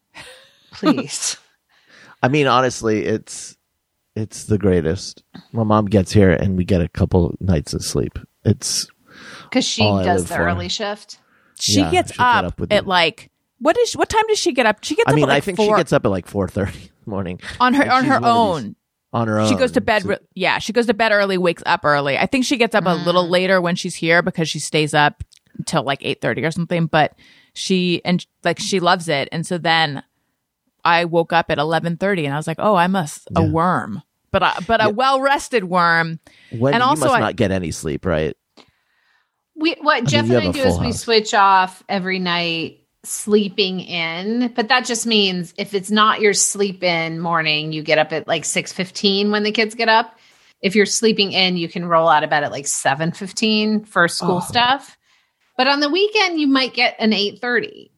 Please. 0.72 1.36
I 2.22 2.28
mean, 2.28 2.46
honestly, 2.46 3.04
it's 3.06 3.56
it's 4.14 4.44
the 4.44 4.58
greatest. 4.58 5.22
My 5.52 5.62
mom 5.62 5.86
gets 5.86 6.12
here 6.12 6.30
and 6.30 6.56
we 6.56 6.64
get 6.64 6.80
a 6.82 6.88
couple 6.88 7.34
nights 7.40 7.72
of 7.72 7.82
sleep. 7.84 8.18
It's 8.44 8.88
Because 9.44 9.64
she 9.64 9.82
All 9.82 9.98
I 9.98 10.04
does 10.04 10.22
live 10.22 10.28
the 10.28 10.34
for. 10.34 10.42
early 10.42 10.68
shift. 10.68 11.18
She 11.60 11.80
Yeah, 11.80 11.90
gets 11.90 12.12
she'll 12.12 12.18
get 12.18 12.24
up, 12.26 12.44
up 12.44 12.60
with 12.60 12.72
at 12.72 12.84
the- 12.84 12.88
like, 12.88 13.30
what 13.60 13.76
is, 13.78 13.94
what 13.96 14.08
time 14.08 14.24
does 14.28 14.38
she 14.38 14.52
get 14.52 14.66
up? 14.66 14.82
She 14.84 14.94
gets 14.94 15.08
I 15.08 15.12
up 15.12 15.16
mean, 15.16 15.24
at 15.24 15.28
like 15.28 15.36
I 15.36 15.40
think 15.40 15.56
four 15.56 15.66
she 15.76 15.80
gets 15.80 15.92
up 15.92 16.04
at 16.04 16.08
like 16.10 16.26
4:30 16.26 16.74
in 16.74 16.80
the 17.04 17.10
morning 17.10 17.40
on 17.60 17.74
her, 17.74 17.82
and 17.82 17.90
on 17.92 18.04
her 18.04 18.20
own. 18.22 18.62
these- 18.64 18.74
on 19.12 19.26
her 19.28 19.40
own. 19.40 19.48
She 19.48 19.54
goes 19.54 19.72
to 19.72 19.80
bed. 19.80 20.02
So- 20.02 20.10
re- 20.10 20.18
yeah, 20.34 20.58
she 20.58 20.72
goes 20.74 20.86
to 20.86 20.94
bed 20.94 21.12
early, 21.12 21.38
wakes 21.38 21.62
up 21.66 21.80
early. 21.84 22.18
I 22.18 22.26
think 22.26 22.44
she 22.44 22.56
gets 22.58 22.74
up 22.74 22.84
a 22.86 22.94
little 22.94 23.24
Mm. 23.26 23.30
later 23.30 23.60
when 23.60 23.74
she's 23.74 23.94
here 23.94 24.20
because 24.22 24.48
she 24.50 24.58
stays 24.58 24.92
up 24.92 25.24
until 25.56 25.82
like 25.82 26.00
eight 26.02 26.20
thirty 26.20 26.44
or 26.44 26.50
something. 26.50 26.86
But 26.86 27.14
she 27.54 28.02
and 28.04 28.24
like 28.44 28.58
she 28.58 28.80
loves 28.80 29.08
it, 29.08 29.28
and 29.32 29.46
so 29.46 29.56
then 29.58 30.02
I 30.84 31.06
woke 31.06 31.32
up 31.32 31.46
at 31.50 31.58
eleven 31.58 31.96
thirty, 31.96 32.26
and 32.26 32.34
I 32.34 32.36
was 32.36 32.46
like, 32.46 32.58
oh, 32.60 32.74
I'm 32.76 32.94
a 32.94 33.08
Yeah. 33.34 33.48
worm, 33.48 34.02
but 34.30 34.42
a, 34.42 34.52
but 34.66 34.84
a 34.84 34.90
well 34.90 35.20
rested 35.22 35.64
worm. 35.64 36.20
when 36.52 36.74
and 36.74 36.82
you 36.82 36.86
also 36.88 37.06
must 37.06 37.14
I- 37.16 37.20
not 37.20 37.36
get 37.36 37.50
any 37.50 37.70
sleep, 37.70 38.04
right? 38.04 38.36
We 39.56 39.72
what 39.80 40.04
Jeff 40.04 40.26
you 40.28 40.36
and 40.36 40.48
I 40.48 40.52
do 40.52 40.60
is 40.60 40.74
full 40.76 40.84
we 40.84 40.92
switch 40.92 41.32
off 41.34 41.82
every 41.88 42.18
night 42.20 42.80
sleeping 43.08 43.80
in, 43.80 44.52
but 44.54 44.68
that 44.68 44.84
just 44.84 45.06
means 45.06 45.54
if 45.56 45.74
it's 45.74 45.90
not 45.90 46.20
your 46.20 46.34
sleep 46.34 46.82
in 46.82 47.20
morning, 47.20 47.72
you 47.72 47.82
get 47.82 47.98
up 47.98 48.12
at 48.12 48.28
like 48.28 48.44
6:15 48.44 49.30
when 49.30 49.42
the 49.42 49.52
kids 49.52 49.74
get 49.74 49.88
up. 49.88 50.18
If 50.60 50.74
you're 50.74 50.86
sleeping 50.86 51.32
in, 51.32 51.56
you 51.56 51.68
can 51.68 51.84
roll 51.86 52.08
out 52.08 52.24
of 52.24 52.30
bed 52.30 52.44
at 52.44 52.50
like 52.52 52.66
7:15 52.66 53.84
for 53.86 54.08
school 54.08 54.36
Oh. 54.36 54.40
stuff. 54.40 54.96
But 55.56 55.66
on 55.68 55.80
the 55.80 55.90
weekend 55.90 56.40
you 56.40 56.46
might 56.46 56.74
get 56.74 56.96
an 56.98 57.12
8:30 57.12 57.90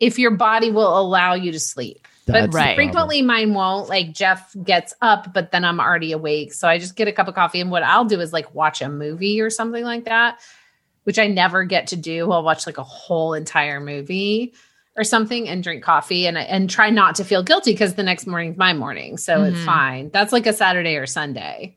if 0.00 0.18
your 0.18 0.32
body 0.32 0.70
will 0.70 0.98
allow 0.98 1.34
you 1.34 1.52
to 1.52 1.60
sleep. 1.60 2.06
That's 2.26 2.46
but 2.48 2.54
Right. 2.54 2.74
frequently 2.74 3.22
mine 3.22 3.54
won't. 3.54 3.88
Like 3.88 4.12
Jeff 4.12 4.54
gets 4.64 4.94
up, 5.02 5.32
but 5.34 5.52
then 5.52 5.64
I'm 5.64 5.78
already 5.78 6.12
awake. 6.12 6.54
So 6.54 6.66
I 6.66 6.78
just 6.78 6.96
get 6.96 7.06
a 7.06 7.12
cup 7.12 7.28
of 7.28 7.34
coffee. 7.34 7.60
And 7.60 7.70
what 7.70 7.82
I'll 7.82 8.04
do 8.04 8.20
is 8.20 8.32
like 8.32 8.54
watch 8.54 8.80
a 8.80 8.88
movie 8.88 9.40
or 9.40 9.50
something 9.50 9.84
like 9.84 10.06
that, 10.06 10.40
which 11.04 11.18
I 11.18 11.26
never 11.28 11.64
get 11.64 11.86
to 11.88 11.96
do. 11.96 12.30
I'll 12.32 12.42
watch 12.42 12.66
like 12.66 12.78
a 12.78 12.82
whole 12.82 13.32
entire 13.34 13.80
movie 13.80 14.52
or 14.96 15.04
something 15.04 15.48
and 15.48 15.62
drink 15.62 15.82
coffee 15.82 16.26
and 16.26 16.36
and 16.38 16.68
try 16.70 16.90
not 16.90 17.14
to 17.16 17.24
feel 17.24 17.42
guilty 17.42 17.72
because 17.72 17.94
the 17.94 18.02
next 18.02 18.26
morning's 18.26 18.56
my 18.56 18.72
morning. 18.72 19.16
So 19.16 19.42
it's 19.44 19.56
Mhm. 19.58 19.64
fine. 19.64 20.10
That's 20.12 20.32
like 20.32 20.46
a 20.46 20.52
Saturday 20.52 20.96
or 20.96 21.06
Sunday. 21.06 21.76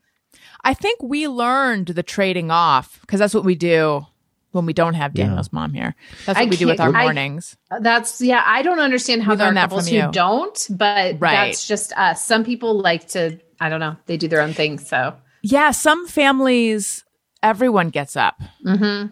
I 0.64 0.74
think 0.74 1.02
we 1.02 1.28
learned 1.28 1.86
the 1.88 2.02
trading 2.02 2.50
off 2.50 2.98
because 3.02 3.20
that's 3.20 3.34
what 3.34 3.44
we 3.44 3.54
do 3.54 4.06
when 4.52 4.66
we 4.66 4.72
don't 4.72 4.94
have 4.94 5.12
Yeah. 5.14 5.26
Daniel's 5.26 5.52
mom 5.52 5.72
here. 5.72 5.94
That's 6.26 6.38
what 6.38 6.46
I 6.46 6.50
we 6.50 6.56
do 6.56 6.66
with 6.66 6.80
our 6.80 6.86
can't- 6.88 6.96
I- 6.96 7.02
mornings. 7.04 7.56
That's 7.80 8.20
yeah. 8.20 8.42
I 8.46 8.62
don't 8.62 8.80
understand 8.80 9.22
how 9.22 9.32
We 9.32 9.36
there 9.38 9.46
are 9.46 9.48
learned 9.48 9.56
that 9.58 9.62
couples 9.70 9.88
from 9.88 9.96
who 9.98 10.06
you. 10.06 10.12
don't, 10.12 10.66
but 10.70 11.16
Right. 11.20 11.46
that's 11.48 11.66
just 11.68 11.92
us. 11.98 12.24
Some 12.24 12.44
people 12.44 12.80
like 12.80 13.08
to. 13.08 13.38
I 13.60 13.68
don't 13.68 13.80
know. 13.80 13.96
They 14.06 14.16
do 14.16 14.26
their 14.28 14.40
own 14.40 14.52
thing. 14.54 14.78
So. 14.78 15.14
yeah, 15.42 15.70
some 15.72 16.06
families, 16.06 17.04
everyone 17.42 17.90
gets 17.90 18.16
up. 18.16 18.40
hmm 18.64 19.06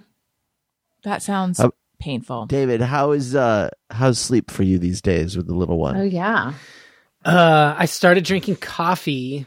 That 1.06 1.22
sounds 1.22 1.60
Uh, 1.60 1.68
painful. 2.00 2.46
David, 2.46 2.80
how 2.82 3.12
is 3.12 3.34
uh 3.36 3.70
how's 3.90 4.18
sleep 4.18 4.50
for 4.50 4.64
you 4.64 4.78
these 4.78 5.00
days 5.00 5.36
with 5.36 5.46
the 5.46 5.54
little 5.54 5.78
one? 5.78 5.96
Oh 5.96 6.02
yeah. 6.02 6.52
Uh, 7.24 7.74
I 7.78 7.86
started 7.86 8.24
drinking 8.24 8.56
coffee. 8.56 9.46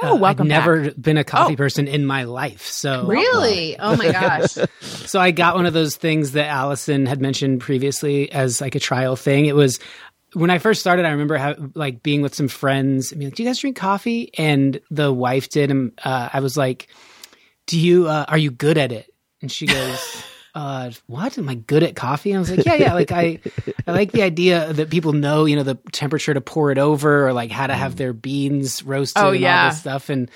Oh, 0.00 0.14
Uh, 0.14 0.16
welcome 0.16 0.44
I've 0.44 0.48
never 0.48 0.90
been 0.92 1.18
a 1.18 1.24
coffee 1.24 1.54
Oh. 1.54 1.56
person 1.56 1.88
in 1.88 2.06
my 2.06 2.22
life. 2.24 2.66
So 2.66 3.06
Really? 3.06 3.76
Oh 3.78 3.96
my 3.96 4.10
gosh. 4.20 4.56
So 4.80 5.20
I 5.20 5.32
got 5.32 5.56
one 5.56 5.66
of 5.66 5.72
those 5.72 5.96
things 5.96 6.32
that 6.32 6.46
Allison 6.46 7.06
had 7.06 7.20
mentioned 7.20 7.60
previously 7.60 8.30
as 8.30 8.60
like 8.60 8.74
a 8.76 8.80
trial 8.80 9.16
thing. 9.16 9.46
It 9.46 9.56
was 9.56 9.80
when 10.34 10.50
I 10.50 10.58
first 10.58 10.80
started. 10.80 11.04
I 11.04 11.10
remember 11.10 11.36
how, 11.36 11.54
like 11.74 12.02
being 12.04 12.22
with 12.22 12.34
some 12.34 12.48
friends 12.48 13.10
and 13.12 13.18
being 13.18 13.30
like, 13.30 13.36
"Do 13.36 13.42
you 13.42 13.48
guys 13.48 13.58
drink 13.58 13.76
coffee?" 13.76 14.30
And 14.38 14.80
the 14.90 15.12
wife 15.12 15.48
did, 15.50 15.70
and 15.72 15.92
uh, 16.04 16.28
I 16.32 16.40
was 16.40 16.56
like, 16.56 16.86
"Do 17.66 17.78
you? 17.78 18.06
Uh, 18.08 18.24
are 18.28 18.38
you 18.38 18.50
good 18.52 18.78
at 18.78 18.92
it?" 18.92 19.12
And 19.42 19.52
she 19.52 19.66
goes, 19.66 20.24
uh, 20.54 20.90
what? 21.06 21.38
Am 21.38 21.48
I 21.48 21.54
good 21.54 21.82
at 21.82 21.96
coffee? 21.96 22.30
And 22.32 22.36
I 22.36 22.40
was 22.40 22.50
like, 22.50 22.66
yeah, 22.66 22.74
yeah. 22.74 22.94
Like 22.94 23.10
I, 23.12 23.40
I 23.86 23.92
like 23.92 24.12
the 24.12 24.22
idea 24.22 24.72
that 24.72 24.90
people 24.90 25.12
know, 25.12 25.44
you 25.46 25.56
know, 25.56 25.62
the 25.62 25.76
temperature 25.92 26.34
to 26.34 26.40
pour 26.40 26.70
it 26.70 26.78
over 26.78 27.26
or 27.28 27.32
like 27.32 27.50
how 27.50 27.66
to 27.66 27.74
have 27.74 27.96
their 27.96 28.12
beans 28.12 28.82
roasted 28.82 29.22
Oh, 29.22 29.28
and 29.28 29.36
all 29.36 29.40
yeah. 29.42 29.70
this 29.70 29.80
stuff. 29.80 30.08
And, 30.10 30.30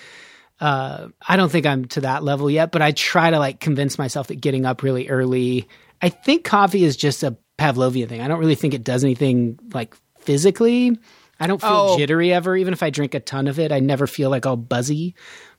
uh, 0.58 1.08
I 1.28 1.36
don't 1.36 1.50
think 1.52 1.66
I'm 1.66 1.84
to 1.88 2.00
that 2.00 2.24
level 2.24 2.50
yet, 2.50 2.72
but 2.72 2.80
I 2.80 2.92
try 2.92 3.28
to 3.30 3.38
like 3.38 3.60
convince 3.60 3.98
myself 3.98 4.28
that 4.28 4.40
getting 4.40 4.64
up 4.64 4.82
really 4.82 5.08
early, 5.08 5.68
I 6.00 6.08
think 6.08 6.44
coffee 6.44 6.82
is 6.84 6.96
just 6.96 7.22
a 7.22 7.36
Pavlovian 7.58 8.08
thing. 8.08 8.22
I 8.22 8.28
don't 8.28 8.38
really 8.38 8.54
think 8.54 8.72
it 8.72 8.82
does 8.84 9.04
anything 9.04 9.58
like 9.74 9.94
physically. 10.20 10.98
I 11.38 11.46
don't 11.46 11.60
feel 11.60 11.70
Oh. 11.70 11.98
jittery 11.98 12.32
ever, 12.32 12.56
even 12.56 12.72
if 12.72 12.82
I 12.82 12.88
drink 12.88 13.12
a 13.14 13.20
ton 13.20 13.48
of 13.48 13.58
it. 13.58 13.70
I 13.70 13.80
never 13.80 14.06
feel 14.06 14.30
like 14.30 14.46
all 14.46 14.56
buzzy. 14.56 15.14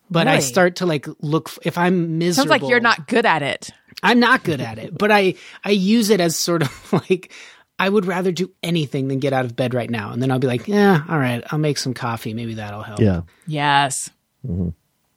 But 0.09 0.27
I 0.27 0.39
start 0.39 0.77
to 0.77 0.85
like 0.85 1.07
look 1.21 1.51
if 1.63 1.77
I'm 1.77 2.17
miserable. 2.17 2.49
Sounds 2.49 2.61
like 2.61 2.69
you're 2.69 2.79
not 2.79 3.07
good 3.07 3.25
at 3.25 3.41
it. 3.41 3.71
I'm 4.03 4.19
not 4.19 4.43
good 4.43 4.61
at 4.61 4.77
it, 4.77 4.97
but 4.97 5.11
I 5.11 5.35
I 5.63 5.71
use 5.71 6.09
it 6.09 6.21
as 6.21 6.37
sort 6.37 6.61
of 6.61 6.93
like 7.09 7.33
I 7.79 7.89
would 7.89 8.05
rather 8.05 8.31
do 8.31 8.51
anything 8.63 9.07
than 9.07 9.19
get 9.19 9.33
out 9.33 9.45
of 9.45 9.55
bed 9.55 9.73
right 9.73 9.89
now. 9.89 10.11
And 10.11 10.21
then 10.21 10.31
I'll 10.31 10.39
be 10.39 10.47
like, 10.47 10.67
yeah, 10.67 11.03
all 11.07 11.19
right, 11.19 11.43
I'll 11.51 11.59
make 11.59 11.77
some 11.77 11.93
coffee. 11.93 12.33
Maybe 12.33 12.55
that'll 12.55 12.83
help. 12.83 12.99
Yeah. 12.99 13.21
Yes. 13.45 14.09
Mm-hmm. 14.45 14.69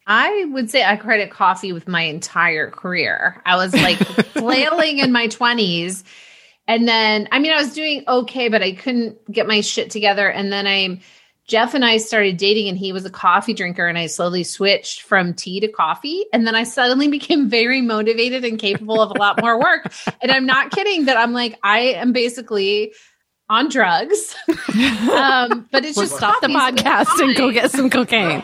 I 0.06 0.44
would 0.50 0.70
say 0.70 0.84
I 0.84 0.96
credit 0.96 1.30
coffee 1.30 1.72
with 1.72 1.86
my 1.86 2.02
entire 2.02 2.70
career. 2.70 3.40
I 3.46 3.56
was 3.56 3.72
like 3.72 3.98
flailing 4.32 4.98
in 4.98 5.12
my 5.12 5.28
20s. 5.28 6.02
And 6.66 6.86
then, 6.86 7.28
I 7.32 7.38
mean, 7.38 7.52
I 7.52 7.62
was 7.62 7.72
doing 7.72 8.04
okay, 8.06 8.48
but 8.48 8.62
I 8.62 8.72
couldn't 8.72 9.30
get 9.30 9.46
my 9.46 9.60
shit 9.60 9.90
together. 9.90 10.28
And 10.28 10.52
then 10.52 10.66
I, 10.66 11.00
Jeff 11.50 11.74
and 11.74 11.84
I 11.84 11.96
started 11.96 12.36
dating, 12.36 12.68
and 12.68 12.78
he 12.78 12.92
was 12.92 13.04
a 13.04 13.10
coffee 13.10 13.54
drinker, 13.54 13.88
and 13.88 13.98
I 13.98 14.06
slowly 14.06 14.44
switched 14.44 15.02
from 15.02 15.34
tea 15.34 15.58
to 15.58 15.66
coffee. 15.66 16.24
And 16.32 16.46
then 16.46 16.54
I 16.54 16.62
suddenly 16.62 17.08
became 17.18 17.50
very 17.50 17.80
motivated 17.80 18.44
and 18.44 18.56
capable 18.56 19.02
of 19.02 19.10
a 19.10 19.18
lot 19.18 19.40
more 19.42 19.58
work. 19.58 19.92
And 20.22 20.30
I'm 20.30 20.44
not 20.44 20.70
kidding 20.70 21.06
that 21.06 21.16
I'm 21.16 21.32
like, 21.32 21.58
I 21.62 21.78
am 21.94 22.12
basically 22.12 22.92
on 23.48 23.68
drugs. 23.68 24.36
um, 24.48 25.66
but 25.72 25.84
it's 25.84 25.96
just 25.96 26.14
Stop 26.14 26.40
the 26.42 26.48
podcast 26.48 27.20
and 27.20 27.34
go 27.34 27.50
get 27.50 27.70
some 27.70 27.88
cocaine. 27.88 28.42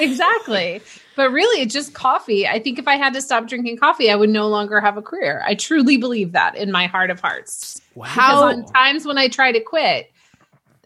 exactly. 0.00 0.82
But 1.14 1.30
really, 1.30 1.62
it's 1.62 1.72
just 1.72 1.94
coffee. 1.94 2.48
I 2.48 2.58
think 2.58 2.80
if 2.80 2.88
I 2.88 2.96
had 2.96 3.14
to 3.14 3.22
stop 3.22 3.46
drinking 3.46 3.78
coffee, 3.78 4.10
I 4.10 4.16
would 4.16 4.30
no 4.30 4.48
longer 4.48 4.80
have 4.80 4.96
a 4.96 5.02
career. 5.02 5.42
I 5.46 5.54
truly 5.54 5.96
believe 5.96 6.32
that 6.32 6.56
in 6.56 6.72
my 6.72 6.86
heart 6.88 7.10
of 7.10 7.20
hearts. 7.20 7.80
Wow. 7.94 8.04
Because 8.04 8.16
How 8.16 8.42
on 8.48 8.64
times 8.66 9.06
when 9.06 9.16
I 9.16 9.28
try 9.28 9.52
to 9.52 9.60
quit, 9.60 10.10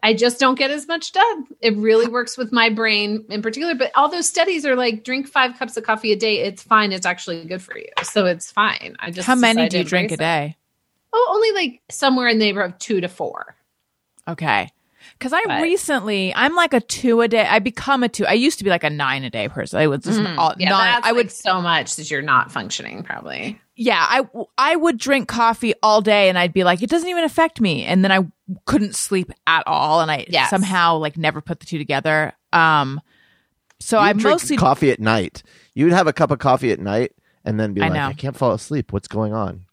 I 0.03 0.13
just 0.13 0.39
don't 0.39 0.55
get 0.57 0.71
as 0.71 0.87
much 0.87 1.11
done. 1.11 1.47
It 1.61 1.75
really 1.77 2.07
works 2.07 2.37
with 2.37 2.51
my 2.51 2.69
brain 2.69 3.25
in 3.29 3.41
particular. 3.41 3.75
But 3.75 3.91
all 3.95 4.09
those 4.09 4.27
studies 4.27 4.65
are 4.65 4.75
like 4.75 5.03
drink 5.03 5.27
five 5.27 5.57
cups 5.57 5.77
of 5.77 5.83
coffee 5.83 6.11
a 6.11 6.15
day. 6.15 6.39
It's 6.39 6.63
fine. 6.63 6.91
It's 6.91 7.05
actually 7.05 7.45
good 7.45 7.61
for 7.61 7.77
you. 7.77 7.87
So 8.03 8.25
it's 8.25 8.51
fine. 8.51 8.95
I 8.99 9.11
just 9.11 9.27
how 9.27 9.35
many 9.35 9.67
do 9.69 9.79
you 9.79 9.83
drink 9.83 10.11
a 10.11 10.13
embrace 10.13 10.15
it. 10.15 10.51
day? 10.51 10.57
Oh, 11.13 11.31
only 11.33 11.51
like 11.53 11.81
somewhere 11.89 12.27
in 12.27 12.37
the 12.39 12.45
neighborhood 12.45 12.73
of 12.73 12.79
two 12.79 13.01
to 13.01 13.07
four. 13.07 13.55
Okay. 14.27 14.71
Cause 15.19 15.33
I 15.33 15.43
But- 15.45 15.61
recently, 15.63 16.33
I'm 16.35 16.55
like 16.55 16.73
a 16.73 16.79
two 16.79 17.19
a 17.21 17.27
day. 17.27 17.41
I 17.45 17.59
become 17.59 18.03
a 18.03 18.09
two. 18.09 18.25
I 18.25 18.33
used 18.33 18.57
to 18.59 18.63
be 18.63 18.69
like 18.69 18.83
a 18.85 18.89
nine 18.89 19.23
a 19.23 19.29
day 19.29 19.49
person. 19.49 19.79
I 19.79 19.87
was 19.87 20.03
just 20.03 20.19
Mm-hmm. 20.19 20.59
Yeah, 20.61 20.69
not, 20.69 20.83
that's 20.83 21.07
I 21.07 21.11
would 21.11 21.25
like 21.27 21.31
so 21.31 21.61
much 21.61 21.95
that 21.97 22.09
you're 22.11 22.21
not 22.21 22.51
functioning 22.51 23.03
probably. 23.03 23.59
Yeah, 23.81 24.05
I 24.07 24.23
I 24.57 24.75
would 24.75 24.97
drink 24.97 25.29
coffee 25.29 25.73
all 25.81 26.01
day 26.01 26.27
and 26.27 26.37
I'd 26.37 26.51
be 26.51 26.65
like, 26.65 26.83
it 26.83 26.89
doesn't 26.89 27.07
even 27.07 27.23
affect 27.23 27.61
me. 27.61 27.85
And 27.85 28.03
then 28.03 28.11
I 28.11 28.27
couldn't 28.65 28.93
sleep 28.93 29.31
at 29.47 29.63
all. 29.65 30.01
And 30.01 30.11
I 30.11 30.25
Yes. 30.27 30.49
somehow 30.49 30.97
like 30.97 31.15
never 31.17 31.39
put 31.39 31.61
the 31.61 31.65
two 31.65 31.77
together. 31.77 32.33
Um, 32.51 32.99
so 33.79 33.97
You 33.97 34.03
I 34.07 34.13
mostly 34.13 34.57
coffee 34.57 34.91
at 34.91 34.99
night. 34.99 35.43
You 35.73 35.85
would 35.85 35.93
have 35.93 36.07
a 36.07 36.13
cup 36.13 36.29
of 36.29 36.39
coffee 36.39 36.71
at 36.73 36.79
night 36.81 37.13
and 37.45 37.57
then 37.57 37.73
be 37.73 37.81
I 37.81 37.85
like, 37.85 37.93
know. 37.93 38.07
I 38.07 38.13
can't 38.13 38.35
fall 38.35 38.51
asleep. 38.51 38.91
What's 38.91 39.07
going 39.07 39.33
on? 39.33 39.65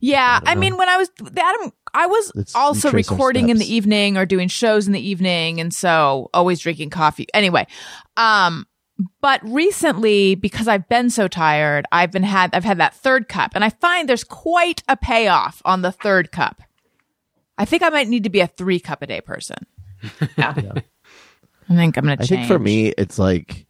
Yeah, 0.00 0.38
don't 0.40 0.48
I 0.50 0.54
mean, 0.54 0.76
when 0.76 0.88
I 0.90 0.96
was 0.98 1.10
Adam, 1.36 1.72
I 1.94 2.06
was 2.06 2.30
Let's- 2.34 2.54
also 2.54 2.92
recording 2.92 3.48
in 3.48 3.56
the 3.56 3.74
evening 3.74 4.16
or 4.18 4.26
doing 4.26 4.48
shows 4.48 4.86
in 4.86 4.92
the 4.92 5.00
evening, 5.00 5.60
and 5.60 5.72
so 5.74 6.28
always 6.34 6.60
drinking 6.60 6.90
coffee. 6.90 7.26
Anyway, 7.34 7.66
um, 8.16 8.66
but 9.20 9.40
recently 9.44 10.34
because 10.34 10.66
I've 10.68 10.88
been 10.88 11.10
so 11.10 11.28
tired, 11.28 11.86
I've 11.92 12.10
been 12.10 12.22
had 12.24 12.54
I've 12.54 12.64
had 12.64 12.78
that 12.78 12.94
third 12.94 13.28
cup, 13.28 13.52
and 13.54 13.64
I 13.64 13.70
find 13.70 14.08
there's 14.08 14.24
quite 14.24 14.82
a 14.88 14.96
payoff 14.96 15.62
on 15.64 15.82
the 15.82 15.92
third 15.92 16.32
cup. 16.32 16.62
I 17.56 17.64
think 17.64 17.82
I 17.82 17.88
might 17.90 18.08
need 18.08 18.24
to 18.24 18.30
be 18.30 18.40
a 18.40 18.46
three 18.46 18.80
cup 18.80 19.02
a 19.02 19.06
day 19.06 19.20
person. 19.20 19.66
Yeah. 20.36 20.54
I 21.70 21.74
think 21.74 21.98
I'm 21.98 22.04
gonna 22.04 22.16
I 22.18 22.24
think 22.24 22.46
for 22.46 22.58
me, 22.58 22.88
it's 22.96 23.18
like 23.18 23.66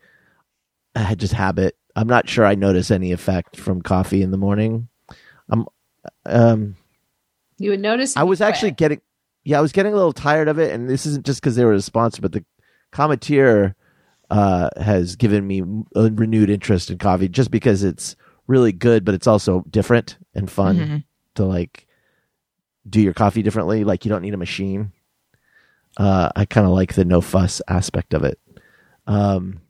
I 0.95 1.15
just 1.15 1.33
habit. 1.33 1.77
I'm 1.97 2.07
not 2.07 2.29
sure 2.29 2.45
I 2.45 2.55
notice 2.55 2.91
any 2.93 3.11
effect 3.13 3.57
from 3.57 3.83
coffee 3.83 4.23
in 4.23 4.31
the 4.31 4.37
morning. 4.37 4.89
I'm, 5.51 5.67
um, 6.25 6.77
You 7.59 7.71
would 7.71 7.81
notice. 7.81 8.17
I 8.17 8.23
was 8.23 8.39
quit. 8.39 8.49
actually 8.49 8.71
getting, 8.73 9.01
yeah, 9.43 9.59
I 9.59 9.61
was 9.61 9.73
getting 9.73 9.93
a 9.93 9.97
little 9.97 10.13
tired 10.13 10.47
of 10.47 10.61
it, 10.61 10.73
and 10.73 10.89
this 10.89 11.07
isn't 11.07 11.27
just 11.27 11.41
because 11.41 11.57
they 11.57 11.65
were 11.65 11.73
a 11.73 11.81
sponsor, 11.83 12.23
but 12.23 12.31
the 12.31 12.45
Cometeer 12.93 13.75
uh, 14.31 14.69
has 14.77 15.17
given 15.17 15.47
me 15.47 15.63
a 15.95 16.11
renewed 16.11 16.51
interest 16.51 16.91
in 16.91 16.99
coffee 16.99 17.29
just 17.29 17.51
because 17.51 17.83
it's 17.83 18.15
really 18.47 18.73
good, 18.73 19.05
but 19.05 19.15
it's 19.15 19.27
also 19.27 19.65
different 19.71 20.17
and 20.35 20.51
fun 20.51 20.77
Mhm. 20.77 21.05
to 21.37 21.45
like 21.45 21.87
do 22.89 23.01
your 23.01 23.15
coffee 23.15 23.43
differently. 23.43 23.85
Like 23.85 24.05
you 24.05 24.09
don't 24.11 24.23
need 24.23 24.35
a 24.35 24.39
machine. 24.39 24.93
Uh, 25.97 26.31
I 26.37 26.45
kind 26.45 26.67
of 26.67 26.73
like 26.73 26.95
the 26.95 27.05
no 27.05 27.21
fuss 27.21 27.61
aspect 27.69 28.15
of 28.15 28.23
it. 28.25 28.39
Um, 29.07 29.61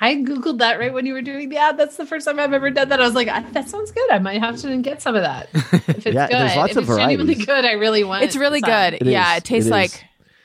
I 0.00 0.14
googled 0.16 0.58
that 0.58 0.78
right 0.78 0.92
when 0.94 1.06
you 1.06 1.12
were 1.14 1.22
doing 1.22 1.48
the 1.48 1.56
ad. 1.56 1.76
That's 1.76 1.96
the 1.96 2.06
first 2.06 2.24
time 2.26 2.38
I've 2.38 2.52
ever 2.52 2.70
done 2.70 2.90
that. 2.90 3.00
I 3.00 3.04
was 3.04 3.14
like, 3.16 3.26
"Ah, 3.28 3.44
that 3.52 3.68
sounds 3.68 3.90
good. 3.90 4.08
I 4.12 4.20
might 4.20 4.38
have 4.40 4.56
to 4.58 4.76
get 4.80 5.02
some 5.02 5.16
of 5.16 5.22
that. 5.22 5.48
If 5.54 6.06
it's 6.06 6.14
Yeah, 6.14 6.28
good, 6.28 6.36
there's 6.38 6.56
lots 6.56 6.70
if 6.72 6.76
of 6.76 6.84
it's 6.88 6.96
genuinely 6.98 7.34
good, 7.34 7.64
I 7.64 7.72
really 7.72 8.04
want. 8.04 8.22
It's 8.22 8.36
really 8.36 8.60
some. 8.60 8.70
good. 8.70 8.94
It 8.94 9.06
yeah, 9.06 9.32
is. 9.32 9.38
it 9.38 9.44
tastes 9.44 9.66
It 9.66 9.68
is. 9.68 9.70
like 9.72 10.04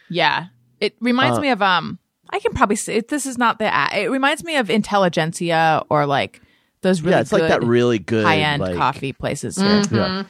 yeah. 0.09 0.47
It 0.79 0.95
reminds 0.99 1.37
Uh, 1.37 1.41
me 1.41 1.49
of 1.49 1.61
um 1.61 1.99
I 2.29 2.39
can 2.39 2.53
probably 2.53 2.75
say 2.75 2.99
this 3.01 3.25
is 3.25 3.37
not 3.37 3.59
the 3.59 3.65
a- 3.65 4.03
it 4.05 4.09
reminds 4.11 4.43
me 4.43 4.55
of 4.57 4.69
Intelligentsia 4.69 5.83
or 5.89 6.05
like 6.05 6.41
those 6.81 7.01
really 7.01 7.13
yeah, 7.13 7.21
it's 7.21 7.31
like 7.31 7.43
that 7.43 7.59
good 7.61 7.67
really 7.69 7.99
good 7.99 8.25
high 8.25 8.39
end 8.39 8.61
like- 8.61 8.75
coffee 8.75 9.13
places 9.13 9.57
here. 9.57 9.67
Mm-hmm. 9.81 9.95
Yeah. 9.95 10.23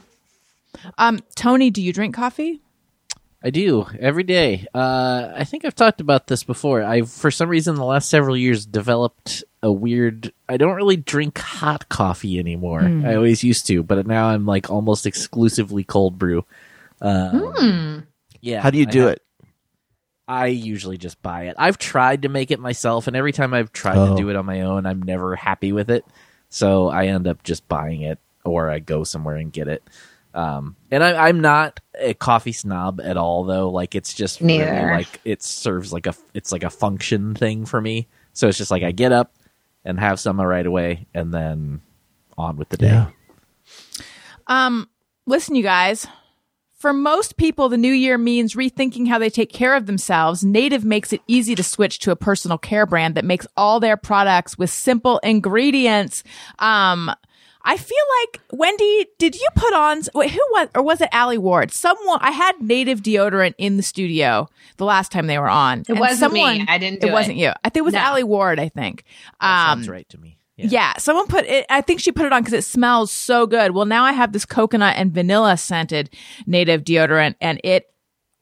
Um 0.98 1.20
Tony, 1.36 1.70
do 1.70 1.82
you 1.82 1.94
drink 1.94 2.16
coffee? 2.16 2.60
I 3.46 3.50
do 3.50 3.86
every 4.00 4.24
day. 4.24 4.66
Uh, 4.74 5.34
I 5.36 5.44
think 5.44 5.66
I've 5.66 5.76
talked 5.76 6.00
about 6.00 6.28
this 6.28 6.46
before. 6.46 6.82
I, 6.82 7.02
for 7.02 7.30
some 7.30 7.50
reason, 7.50 7.76
the 7.76 7.84
last 7.84 8.10
several 8.10 8.38
years 8.38 8.66
developed 8.66 9.44
a 9.62 9.70
weird. 9.70 10.32
I 10.48 10.56
don't 10.56 10.76
really 10.78 10.96
drink 10.96 11.38
hot 11.40 11.90
coffee 11.90 12.40
anymore. 12.40 12.80
Hmm. 12.84 13.06
I 13.06 13.16
always 13.16 13.44
used 13.44 13.68
to, 13.68 13.84
but 13.84 14.08
now 14.08 14.28
I'm 14.30 14.46
like 14.46 14.70
almost 14.70 15.06
exclusively 15.06 15.84
cold 15.84 16.18
brew. 16.18 16.46
Um, 17.02 18.08
Yeah. 18.40 18.62
How 18.62 18.70
do 18.70 18.78
you 18.78 18.88
I 18.88 18.92
do 18.92 19.00
have- 19.02 19.10
it? 19.12 19.22
I 20.28 20.48
usually 20.48 20.98
just 20.98 21.22
buy 21.22 21.44
it. 21.46 21.56
I've 21.60 21.78
tried 21.78 22.22
to 22.22 22.30
make 22.30 22.52
it 22.52 22.60
myself, 22.60 23.08
and 23.08 23.16
every 23.16 23.32
time 23.34 23.54
I've 23.54 23.72
tried 23.74 23.98
Oh. 23.98 24.10
to 24.12 24.16
do 24.22 24.30
it 24.30 24.36
on 24.36 24.46
my 24.46 24.62
own, 24.62 24.86
I'm 24.86 25.02
never 25.02 25.36
happy 25.36 25.72
with 25.72 25.90
it. 25.90 26.06
So 26.50 26.88
I 26.88 27.08
end 27.08 27.28
up 27.28 27.44
just 27.44 27.68
buying 27.68 28.02
it, 28.02 28.20
or 28.46 28.70
I 28.70 28.80
go 28.80 29.04
somewhere 29.04 29.36
and 29.36 29.52
get 29.52 29.68
it. 29.68 29.84
Um, 30.34 30.76
and 30.90 31.04
I, 31.04 31.28
I'm 31.28 31.42
not 31.42 31.80
a 32.00 32.14
coffee 32.14 32.54
snob 32.54 33.00
at 33.04 33.18
all, 33.18 33.44
though. 33.44 33.70
Like 33.70 33.96
it's 33.96 34.14
just 34.14 34.42
really 34.42 34.94
like 34.96 35.22
it 35.26 35.44
serves 35.44 35.92
like 35.94 36.08
a 36.08 36.16
it's 36.34 36.52
like 36.52 36.64
a 36.64 36.70
function 36.72 37.36
thing 37.36 37.66
for 37.66 37.80
me. 37.82 38.08
So 38.34 38.48
it's 38.48 38.58
just 38.58 38.72
like 38.72 38.82
I 38.84 38.92
get 38.92 39.12
up 39.12 39.34
and 39.86 40.00
have 40.00 40.20
some 40.20 40.40
right 40.42 40.66
away, 40.66 41.06
and 41.14 41.34
then 41.34 41.82
on 42.38 42.58
with 42.58 42.70
the 42.70 42.78
day. 42.78 42.88
Yeah. 42.88 43.08
Um 44.48 44.90
listen 45.26 45.56
you 45.56 45.64
guys. 45.64 46.08
For 46.84 46.92
most 46.92 47.38
people, 47.38 47.70
the 47.70 47.78
new 47.78 47.94
year 47.94 48.18
means 48.18 48.56
rethinking 48.56 49.08
how 49.08 49.18
they 49.18 49.30
take 49.30 49.54
care 49.54 49.74
of 49.74 49.86
themselves. 49.86 50.44
Native 50.44 50.84
makes 50.84 51.14
it 51.14 51.22
easy 51.28 51.56
to 51.56 51.64
switch 51.64 51.98
to 52.00 52.12
a 52.12 52.16
personal 52.18 52.58
care 52.58 52.86
brand 52.86 53.16
that 53.16 53.24
makes 53.24 53.48
all 53.56 53.80
their 53.80 53.96
products 53.96 54.58
with 54.58 54.70
simple 54.70 55.20
ingredients. 55.20 56.26
Um, 56.60 57.10
I 57.64 57.78
feel 57.78 58.04
like 58.20 58.42
Wendy, 58.52 59.06
did 59.18 59.34
you 59.36 59.48
put 59.56 59.74
on 59.74 60.02
wait, 60.14 60.32
who 60.32 60.42
was 60.52 60.68
or 60.76 60.82
was 60.84 61.00
it 61.00 61.08
Alie 61.14 61.38
Ward? 61.38 61.72
Someone 61.72 62.20
I 62.20 62.32
had 62.32 62.60
native 62.60 63.00
deodorant 63.02 63.54
in 63.58 63.78
the 63.78 63.84
studio 63.84 64.50
the 64.76 64.84
last 64.84 65.10
time 65.10 65.28
they 65.28 65.40
were 65.40 65.48
on. 65.48 65.86
It 65.88 65.94
wasn't 65.94 66.34
me. 66.34 66.66
I 66.68 66.78
didn't 66.80 67.00
do 67.00 67.08
it. 67.08 67.14
wasn't 67.14 67.38
you. 67.38 67.54
I 67.64 67.70
think 67.70 67.78
it 67.78 67.86
was 67.86 67.94
No. 67.94 68.02
Alie 68.02 68.26
Ward. 68.26 68.60
I 68.60 68.68
think. 68.68 69.06
That 69.40 69.70
Um, 69.72 69.78
sounds 69.78 69.88
right 69.88 70.10
to 70.10 70.18
me. 70.18 70.38
Yeah. 70.58 70.94
someone 70.98 71.28
put 71.28 71.46
it. 71.46 71.66
I 71.70 71.82
think 71.82 72.00
she 72.00 72.12
put 72.12 72.26
it 72.26 72.34
on 72.34 72.42
because 72.42 72.54
it 72.54 72.64
smells 72.64 73.12
so 73.12 73.48
good. 73.48 73.72
Well, 73.72 73.86
now 73.86 74.04
I 74.04 74.12
have 74.12 74.32
this 74.34 74.46
coconut 74.46 74.96
and 74.98 75.12
vanilla 75.12 75.58
scented 75.58 76.10
native 76.46 76.84
deodorant, 76.84 77.36
and 77.42 77.60
it 77.64 77.93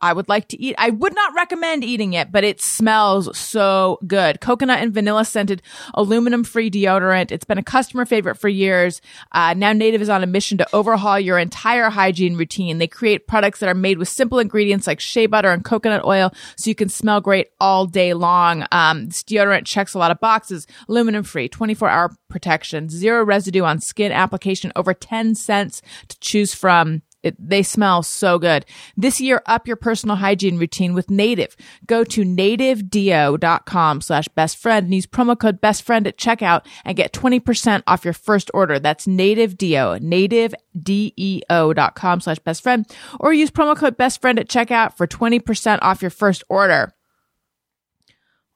I 0.01 0.13
would 0.13 0.27
like 0.27 0.47
to 0.49 0.61
eat. 0.61 0.75
I 0.77 0.89
would 0.89 1.13
not 1.13 1.33
recommend 1.35 1.83
eating 1.83 2.13
it, 2.13 2.31
but 2.31 2.43
it 2.43 2.61
smells 2.61 3.37
so 3.37 3.99
good. 4.07 4.41
Coconut 4.41 4.81
and 4.81 4.93
vanilla 4.93 5.25
scented 5.25 5.61
aluminum 5.93 6.43
free 6.43 6.71
deodorant. 6.71 7.31
It's 7.31 7.45
been 7.45 7.57
a 7.57 7.63
customer 7.63 8.05
favorite 8.05 8.35
for 8.35 8.49
years. 8.49 9.01
Uh, 9.31 9.53
now 9.53 9.73
Native 9.73 10.01
is 10.01 10.09
on 10.09 10.23
a 10.23 10.27
mission 10.27 10.57
to 10.57 10.67
overhaul 10.73 11.19
your 11.19 11.37
entire 11.37 11.89
hygiene 11.89 12.35
routine. 12.35 12.79
They 12.79 12.87
create 12.87 13.27
products 13.27 13.59
that 13.59 13.69
are 13.69 13.75
made 13.75 13.97
with 13.97 14.09
simple 14.09 14.39
ingredients 14.39 14.87
like 14.87 14.99
shea 14.99 15.27
butter 15.27 15.51
and 15.51 15.63
coconut 15.63 16.03
oil 16.05 16.31
so 16.57 16.69
you 16.69 16.75
can 16.75 16.89
smell 16.89 17.21
great 17.21 17.49
all 17.59 17.85
day 17.85 18.13
long. 18.13 18.65
Um, 18.71 19.07
this 19.07 19.23
deodorant 19.23 19.65
checks 19.65 19.93
a 19.93 19.99
lot 19.99 20.11
of 20.11 20.19
boxes. 20.19 20.65
Aluminum 20.89 21.23
free, 21.23 21.47
24 21.47 21.89
hour 21.89 22.11
protection, 22.29 22.89
zero 22.89 23.23
residue 23.23 23.63
on 23.63 23.79
skin 23.79 24.11
application, 24.11 24.71
over 24.75 24.93
10 24.93 25.35
cents 25.35 25.81
to 26.07 26.19
choose 26.19 26.53
from. 26.53 27.03
It, 27.23 27.35
they 27.38 27.64
smell 27.64 28.03
so 28.03 28.39
good. 28.39 28.65
This 28.98 29.22
year, 29.22 29.41
up 29.45 29.68
your 29.68 29.76
personal 29.76 30.15
hygiene 30.15 30.57
routine 30.57 30.93
with 30.93 31.11
Native. 31.11 31.57
Go 31.85 32.06
to 32.06 32.23
nativedeo.com 32.23 34.02
slash 34.02 34.27
best 34.30 34.57
friend 34.57 34.85
and 34.85 34.95
use 34.95 35.06
promo 35.06 35.39
code 35.39 35.61
best 35.61 35.84
friend 35.84 36.07
at 36.07 36.18
checkout 36.18 36.65
and 36.84 36.98
get 36.98 37.14
20% 37.14 37.84
off 37.85 38.03
your 38.03 38.15
first 38.15 38.49
order. 38.53 38.80
That's 38.80 39.06
Native 39.06 39.56
Deo, 39.57 39.99
nativedeo.com 39.99 42.22
slash 42.22 42.39
best 42.39 42.64
friend, 42.64 42.88
or 43.19 43.34
use 43.34 43.52
promo 43.52 43.77
code 43.77 43.98
best 43.98 44.19
friend 44.22 44.39
at 44.39 44.48
checkout 44.48 44.98
for 44.98 45.06
20% 45.06 45.80
off 45.81 46.02
your 46.02 46.11
first 46.11 46.43
order. 46.49 46.93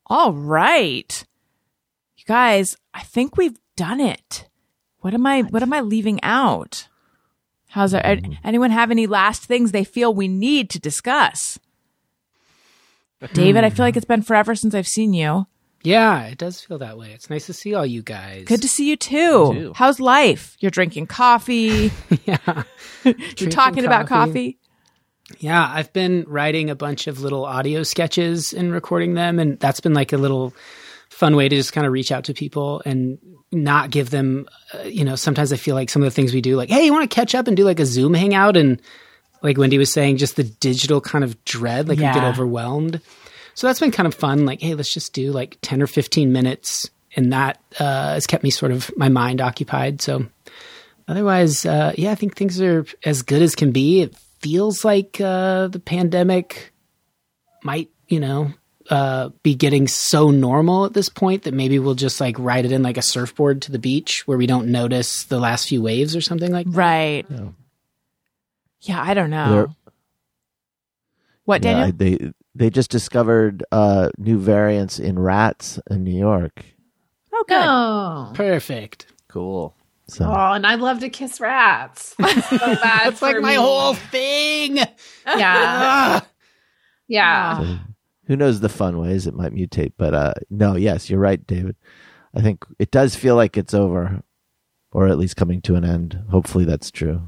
All 0.07 0.33
right. 0.33 1.23
You 2.17 2.25
guys, 2.25 2.77
I 2.93 3.01
think 3.03 3.37
we've 3.37 3.57
done 3.75 3.99
it. 3.99 4.47
What 4.99 5.13
am 5.13 5.27
I, 5.27 5.41
what 5.43 5.61
am 5.61 5.73
I 5.73 5.81
leaving 5.81 6.23
out? 6.23 6.87
How's 7.75 7.91
there, 7.91 8.01
mm-hmm. 8.01 8.31
anyone 8.45 8.71
have 8.71 8.89
any 8.89 9.05
last 9.05 9.43
things 9.43 9.73
they 9.73 9.83
feel 9.83 10.13
we 10.13 10.29
need 10.29 10.69
to 10.69 10.79
discuss? 10.79 11.59
David, 13.33 13.65
I 13.65 13.69
feel 13.69 13.85
like 13.85 13.97
it's 13.97 14.05
been 14.05 14.21
forever 14.21 14.55
since 14.55 14.73
I've 14.73 14.87
seen 14.87 15.13
you. 15.13 15.45
Yeah, 15.83 16.25
it 16.27 16.37
does 16.37 16.61
feel 16.61 16.77
that 16.77 16.97
way. 16.97 17.11
It's 17.11 17.29
nice 17.29 17.47
to 17.47 17.53
see 17.53 17.73
all 17.73 17.85
you 17.85 18.01
guys. 18.01 18.45
Good 18.45 18.61
to 18.61 18.69
see 18.69 18.89
you 18.89 18.95
too. 18.95 19.51
too. 19.53 19.73
How's 19.75 19.99
life? 19.99 20.55
You're 20.61 20.71
drinking 20.71 21.07
coffee. 21.07 21.91
yeah. 22.25 22.63
You're 23.03 23.49
talking 23.49 23.83
about 23.83 24.07
coffee. 24.07 24.57
Yeah, 25.39 25.69
I've 25.69 25.91
been 25.91 26.23
writing 26.29 26.69
a 26.69 26.75
bunch 26.75 27.07
of 27.07 27.19
little 27.19 27.43
audio 27.43 27.83
sketches 27.83 28.53
and 28.53 28.71
recording 28.71 29.15
them, 29.15 29.37
and 29.37 29.59
that's 29.59 29.81
been 29.81 29.93
like 29.93 30.13
a 30.13 30.17
little 30.17 30.53
fun 31.09 31.35
way 31.35 31.49
to 31.49 31.55
just 31.57 31.73
kind 31.73 31.85
of 31.85 31.91
reach 31.91 32.13
out 32.13 32.23
to 32.25 32.33
people 32.33 32.81
and 32.85 33.17
not 33.55 33.89
give 33.89 34.09
them, 34.09 34.47
uh, 34.73 34.83
you 34.83 35.03
know, 35.03 35.15
sometimes 35.15 35.51
I 35.51 35.57
feel 35.57 35.75
like 35.75 35.89
some 35.89 36.01
of 36.01 36.07
the 36.07 36.11
things 36.11 36.33
we 36.33 36.41
do, 36.41 36.55
like, 36.55 36.69
hey, 36.69 36.85
you 36.85 36.93
want 36.93 37.09
to 37.09 37.15
catch 37.15 37.33
up 37.33 37.47
and 37.47 37.55
do 37.55 37.63
like 37.63 37.79
a 37.79 37.85
Zoom 37.85 38.13
hangout? 38.13 38.57
And 38.57 38.81
like 39.41 39.57
Wendy 39.57 39.77
was 39.77 39.91
saying, 39.91 40.17
just 40.17 40.35
the 40.35 40.43
digital 40.43 41.01
kind 41.01 41.23
of 41.23 41.43
dread, 41.45 41.87
like 41.87 41.97
you 41.97 42.03
get 42.03 42.23
overwhelmed. 42.23 43.01
So 43.53 43.67
that's 43.67 43.79
been 43.79 43.91
kind 43.91 44.07
of 44.07 44.13
fun. 44.13 44.45
Like, 44.45 44.61
hey, 44.61 44.75
let's 44.75 44.93
just 44.93 45.13
do 45.13 45.31
like 45.31 45.57
10 45.61 45.81
or 45.81 45.87
15 45.87 46.31
minutes. 46.31 46.89
And 47.15 47.31
that 47.31 47.61
uh, 47.79 48.13
has 48.13 48.27
kept 48.27 48.43
me 48.43 48.49
sort 48.49 48.71
of 48.71 48.91
my 48.97 49.07
mind 49.07 49.39
occupied. 49.39 50.01
So 50.01 50.25
otherwise, 51.07 51.65
uh, 51.65 51.93
yeah, 51.97 52.11
I 52.11 52.15
think 52.15 52.35
things 52.35 52.59
are 52.59 52.85
as 53.05 53.21
good 53.21 53.41
as 53.41 53.55
can 53.55 53.71
be. 53.71 54.01
It 54.01 54.15
feels 54.39 54.83
like 54.83 55.21
uh, 55.21 55.67
the 55.69 55.79
pandemic 55.79 56.73
might, 57.63 57.89
you 58.07 58.19
know, 58.19 58.51
uh, 58.89 59.29
be 59.43 59.55
getting 59.55 59.87
so 59.87 60.29
normal 60.31 60.85
at 60.85 60.93
this 60.93 61.09
point 61.09 61.43
that 61.43 61.53
maybe 61.53 61.79
we'll 61.79 61.95
just 61.95 62.21
like 62.21 62.37
ride 62.37 62.65
it 62.65 62.71
in 62.71 62.83
like 62.83 62.97
a 62.97 63.01
surfboard 63.01 63.61
to 63.63 63.71
the 63.71 63.79
beach 63.79 64.27
where 64.27 64.37
we 64.37 64.45
don't 64.47 64.67
notice 64.67 65.23
the 65.23 65.39
last 65.39 65.67
few 65.67 65.81
waves 65.81 66.15
or 66.15 66.21
something 66.21 66.51
like 66.51 66.65
that. 66.67 66.77
Right. 66.77 67.25
Yeah, 68.81 69.01
I 69.01 69.13
don't 69.13 69.29
know. 69.31 69.49
There- 69.51 69.67
what, 71.45 71.63
Yeah, 71.63 71.71
Daniel? 71.71 71.87
I- 71.87 71.91
they 71.91 72.31
they 72.57 72.69
just 72.69 72.89
discovered 72.89 73.63
uh, 73.71 74.09
new 74.17 74.37
variants 74.39 74.97
in 74.99 75.19
rats 75.19 75.79
in 75.89 76.03
New 76.03 76.17
York. 76.17 76.63
oh, 77.33 77.43
good. 77.47 77.63
Oh. 77.65 78.31
Perfect. 78.33 79.07
Cool. 79.27 79.75
So 80.07 80.25
Oh, 80.25 80.53
and 80.53 80.65
I 80.65 80.75
love 80.75 80.99
to 80.99 81.09
kiss 81.09 81.39
rats. 81.41 82.15
It's 82.19 82.49
so 82.49 82.57
That's 82.57 83.21
like 83.21 83.35
for 83.35 83.41
my 83.41 83.55
whole 83.55 83.93
thing. 83.95 84.77
Yeah. 84.77 84.85
Ah. 85.27 86.25
Yeah. 87.07 87.59
so 87.59 87.77
who 88.27 88.35
knows 88.35 88.59
the 88.59 88.69
fun 88.69 88.97
ways 88.99 89.27
it 89.27 89.33
might 89.33 89.53
mutate? 89.53 89.93
But 89.97 90.13
uh, 90.13 90.33
no, 90.49 90.75
yes, 90.75 91.09
you're 91.09 91.19
right, 91.19 91.45
David. 91.45 91.75
I 92.35 92.41
think 92.41 92.65
it 92.79 92.91
does 92.91 93.15
feel 93.15 93.35
like 93.35 93.57
it's 93.57 93.73
over, 93.73 94.21
or 94.91 95.07
at 95.07 95.17
least 95.17 95.37
coming 95.37 95.61
to 95.63 95.75
an 95.75 95.85
end. 95.85 96.21
Hopefully, 96.29 96.65
that's 96.65 96.91
true. 96.91 97.21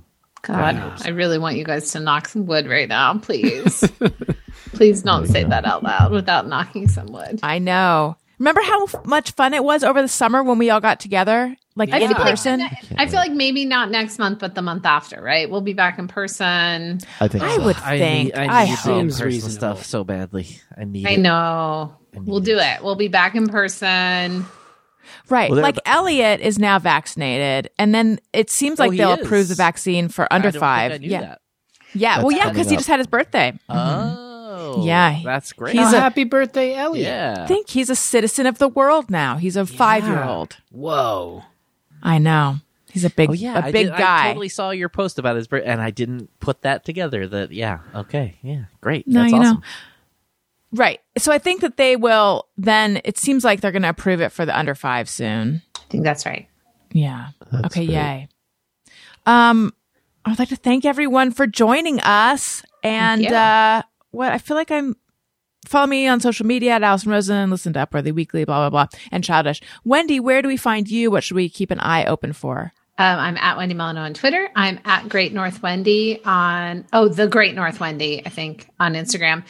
God, 0.44 1.02
I 1.04 1.10
really 1.10 1.38
want 1.38 1.58
you 1.58 1.64
guys 1.64 1.92
to 1.92 2.00
knock 2.00 2.28
some 2.28 2.46
wood 2.46 2.68
right 2.68 2.88
now, 2.88 3.18
please. 3.18 3.84
please 4.74 5.02
don't 5.02 5.28
say 5.28 5.44
that 5.44 5.66
out 5.66 5.84
loud 5.84 6.12
without 6.12 6.48
knocking 6.48 6.88
some 6.88 7.08
wood. 7.08 7.40
I 7.44 7.60
know. 7.60 8.16
Remember 8.40 8.62
how 8.62 8.84
f- 8.84 9.06
much 9.06 9.32
fun 9.32 9.54
it 9.54 9.64
was 9.64 9.84
over 9.84 10.02
the 10.02 10.08
summer 10.08 10.44
when 10.44 10.58
we 10.58 10.70
all 10.70 10.80
got 10.80 11.00
together, 11.00 11.58
like 11.78 11.92
I 11.94 12.00
in 12.00 12.08
feel, 12.10 12.18
like, 12.18 12.28
person? 12.30 12.62
I 12.98 13.06
feel 13.08 13.20
like 13.20 13.32
maybe 13.32 13.64
not 13.66 13.90
next 13.92 14.20
month, 14.20 14.40
but 14.40 14.56
the 14.56 14.62
month 14.62 14.86
after, 14.86 15.22
right? 15.22 15.50
We'll 15.50 15.62
be 15.62 15.74
back 15.74 15.98
in 16.00 16.08
person. 16.08 17.00
I 17.22 17.28
think 17.28 17.44
I 17.44 17.56
so. 17.58 17.64
would 17.66 17.78
I 17.78 17.98
think. 17.98 18.26
need, 18.26 18.36
I 18.36 18.44
I 18.64 18.66
need 18.66 18.70
hope. 18.72 18.78
the 18.78 18.84
Seems 18.84 19.14
in-person 19.22 19.26
reasonable. 19.28 19.76
stuff 19.78 19.86
so 19.86 20.04
badly. 20.04 20.48
I 20.78 20.84
need 20.84 21.08
I 21.08 21.12
it. 21.12 21.20
know. 21.20 21.96
I 22.16 22.20
need 22.20 22.28
We'll 22.28 22.40
do 22.42 22.58
it. 22.60 22.84
We'll 22.84 22.96
be 22.96 23.08
back 23.08 23.36
in 23.36 23.48
person. 23.48 24.46
Right. 25.30 25.50
Well, 25.50 25.62
like 25.62 25.78
ab- 25.78 25.84
Elliot 26.04 26.42
is 26.42 26.60
now 26.60 26.80
vaccinated, 26.80 27.70
and 27.80 27.94
then 27.96 28.20
it 28.34 28.50
seems 28.50 28.80
Oh, 28.80 28.84
like 28.84 28.92
he 28.94 28.98
they'll 28.98 29.14
is? 29.14 29.22
approve 29.26 29.48
the 29.48 29.56
vaccine 29.56 30.10
for 30.10 30.28
under 30.34 30.48
I 30.50 30.52
don't 30.52 30.54
think 30.54 30.60
five. 30.60 30.92
I 30.94 30.98
knew 30.98 31.08
yeah. 31.10 31.22
that. 31.22 31.42
Yeah. 31.94 32.18
Well, 32.24 32.32
yeah, 32.32 32.50
because 32.50 32.70
he 32.70 32.76
just 32.76 32.88
had 32.90 33.00
his 33.00 33.08
birthday. 33.08 33.58
Oh, 33.70 33.74
mm-hmm. 33.74 34.82
Yeah. 34.88 35.20
that's 35.24 35.54
great. 35.54 35.76
He's 35.76 35.94
Oh, 35.94 35.98
a- 35.98 36.00
happy 36.02 36.24
birthday, 36.26 36.76
Elliot. 36.76 37.08
yeah. 37.08 37.36
I 37.44 37.48
think 37.48 37.70
he's 37.70 37.90
a 37.90 37.96
citizen 37.96 38.46
of 38.46 38.58
the 38.58 38.68
world 38.68 39.10
now. 39.10 39.38
He's 39.38 39.56
a 39.56 39.66
five 39.66 40.06
year 40.06 40.22
old. 40.24 40.58
Whoa. 40.72 41.44
I 42.04 42.18
know. 42.20 42.58
He's 42.92 43.04
a 43.06 43.10
big, 43.10 43.30
Oh 43.30 43.34
yeah, 43.34 43.60
a 43.60 43.66
I 43.68 43.72
big 43.72 43.88
did- 43.88 43.98
guy. 43.98 44.26
I 44.26 44.28
totally 44.30 44.50
saw 44.50 44.72
your 44.72 44.90
post 44.90 45.20
about 45.20 45.36
his 45.36 45.48
birthday, 45.48 45.70
and 45.70 45.82
I 45.82 45.92
didn't 45.92 46.30
put 46.40 46.62
that 46.62 46.84
together. 46.86 47.28
That 47.28 47.52
yeah, 47.52 47.80
okay, 47.94 48.36
yeah, 48.42 48.66
great. 48.82 49.08
No, 49.08 49.22
That's 49.22 49.32
you 49.34 49.40
awesome. 49.40 49.56
know. 49.58 49.62
Right. 50.74 51.00
So 51.18 51.32
I 51.32 51.38
think 51.38 51.62
that 51.62 51.78
they 51.78 51.96
will 51.96 52.48
then 52.58 53.00
it 53.06 53.18
seems 53.18 53.44
like 53.46 53.62
they're 53.62 53.72
going 53.72 53.84
to 53.84 53.90
approve 53.90 54.20
it 54.22 54.34
for 54.34 54.46
the 54.46 54.58
under 54.58 54.76
5 54.76 55.10
soon. 55.10 55.62
I 55.78 55.80
think 55.90 56.04
that's 56.04 56.26
right. 56.26 56.50
Yeah. 56.92 57.30
That's 57.52 57.66
okay, 57.68 57.86
great. 57.86 57.96
yay. 57.96 58.28
Um 59.26 59.74
I'd 60.26 60.40
like 60.40 60.50
to 60.50 60.58
thank 60.58 60.84
everyone 60.84 61.32
for 61.32 61.48
joining 61.48 62.02
us 62.02 62.64
and 62.84 63.26
uh 63.28 63.84
what 64.12 64.34
I 64.34 64.40
feel 64.40 64.58
like 64.58 64.70
I'm 64.72 64.96
follow 65.68 65.88
me 65.88 66.08
on 66.08 66.20
social 66.20 66.46
media 66.46 66.72
at 66.72 66.84
Allison 66.84 67.12
Rosen, 67.12 67.50
listen 67.50 67.74
to 67.74 67.86
Upworthy 67.86 68.14
Weekly, 68.14 68.46
blah 68.46 68.70
blah 68.70 68.88
blah, 68.88 69.00
and 69.12 69.24
Childish. 69.24 69.62
Wendy, 69.84 70.20
where 70.20 70.42
do 70.42 70.48
we 70.48 70.58
find 70.58 70.90
you? 70.90 71.12
What 71.12 71.24
should 71.24 71.36
we 71.36 71.50
keep 71.50 71.72
an 71.72 71.80
eye 71.80 72.06
open 72.06 72.34
for? 72.34 72.74
Um, 73.00 73.20
I'm 73.20 73.38
at 73.38 73.58
Wendy 73.58 73.76
Molyneux 73.76 74.02
on 74.02 74.14
Twitter. 74.16 74.50
I'm 74.56 74.80
at 74.84 75.08
Great 75.08 75.32
North 75.32 75.62
Wendy 75.62 76.20
on, 76.26 76.86
oh, 76.92 77.08
the 77.08 77.28
Great 77.28 77.54
North 77.54 77.80
Wendy, 77.80 78.26
I 78.26 78.30
think, 78.30 78.68
on 78.80 78.94
Instagram. 78.94 79.44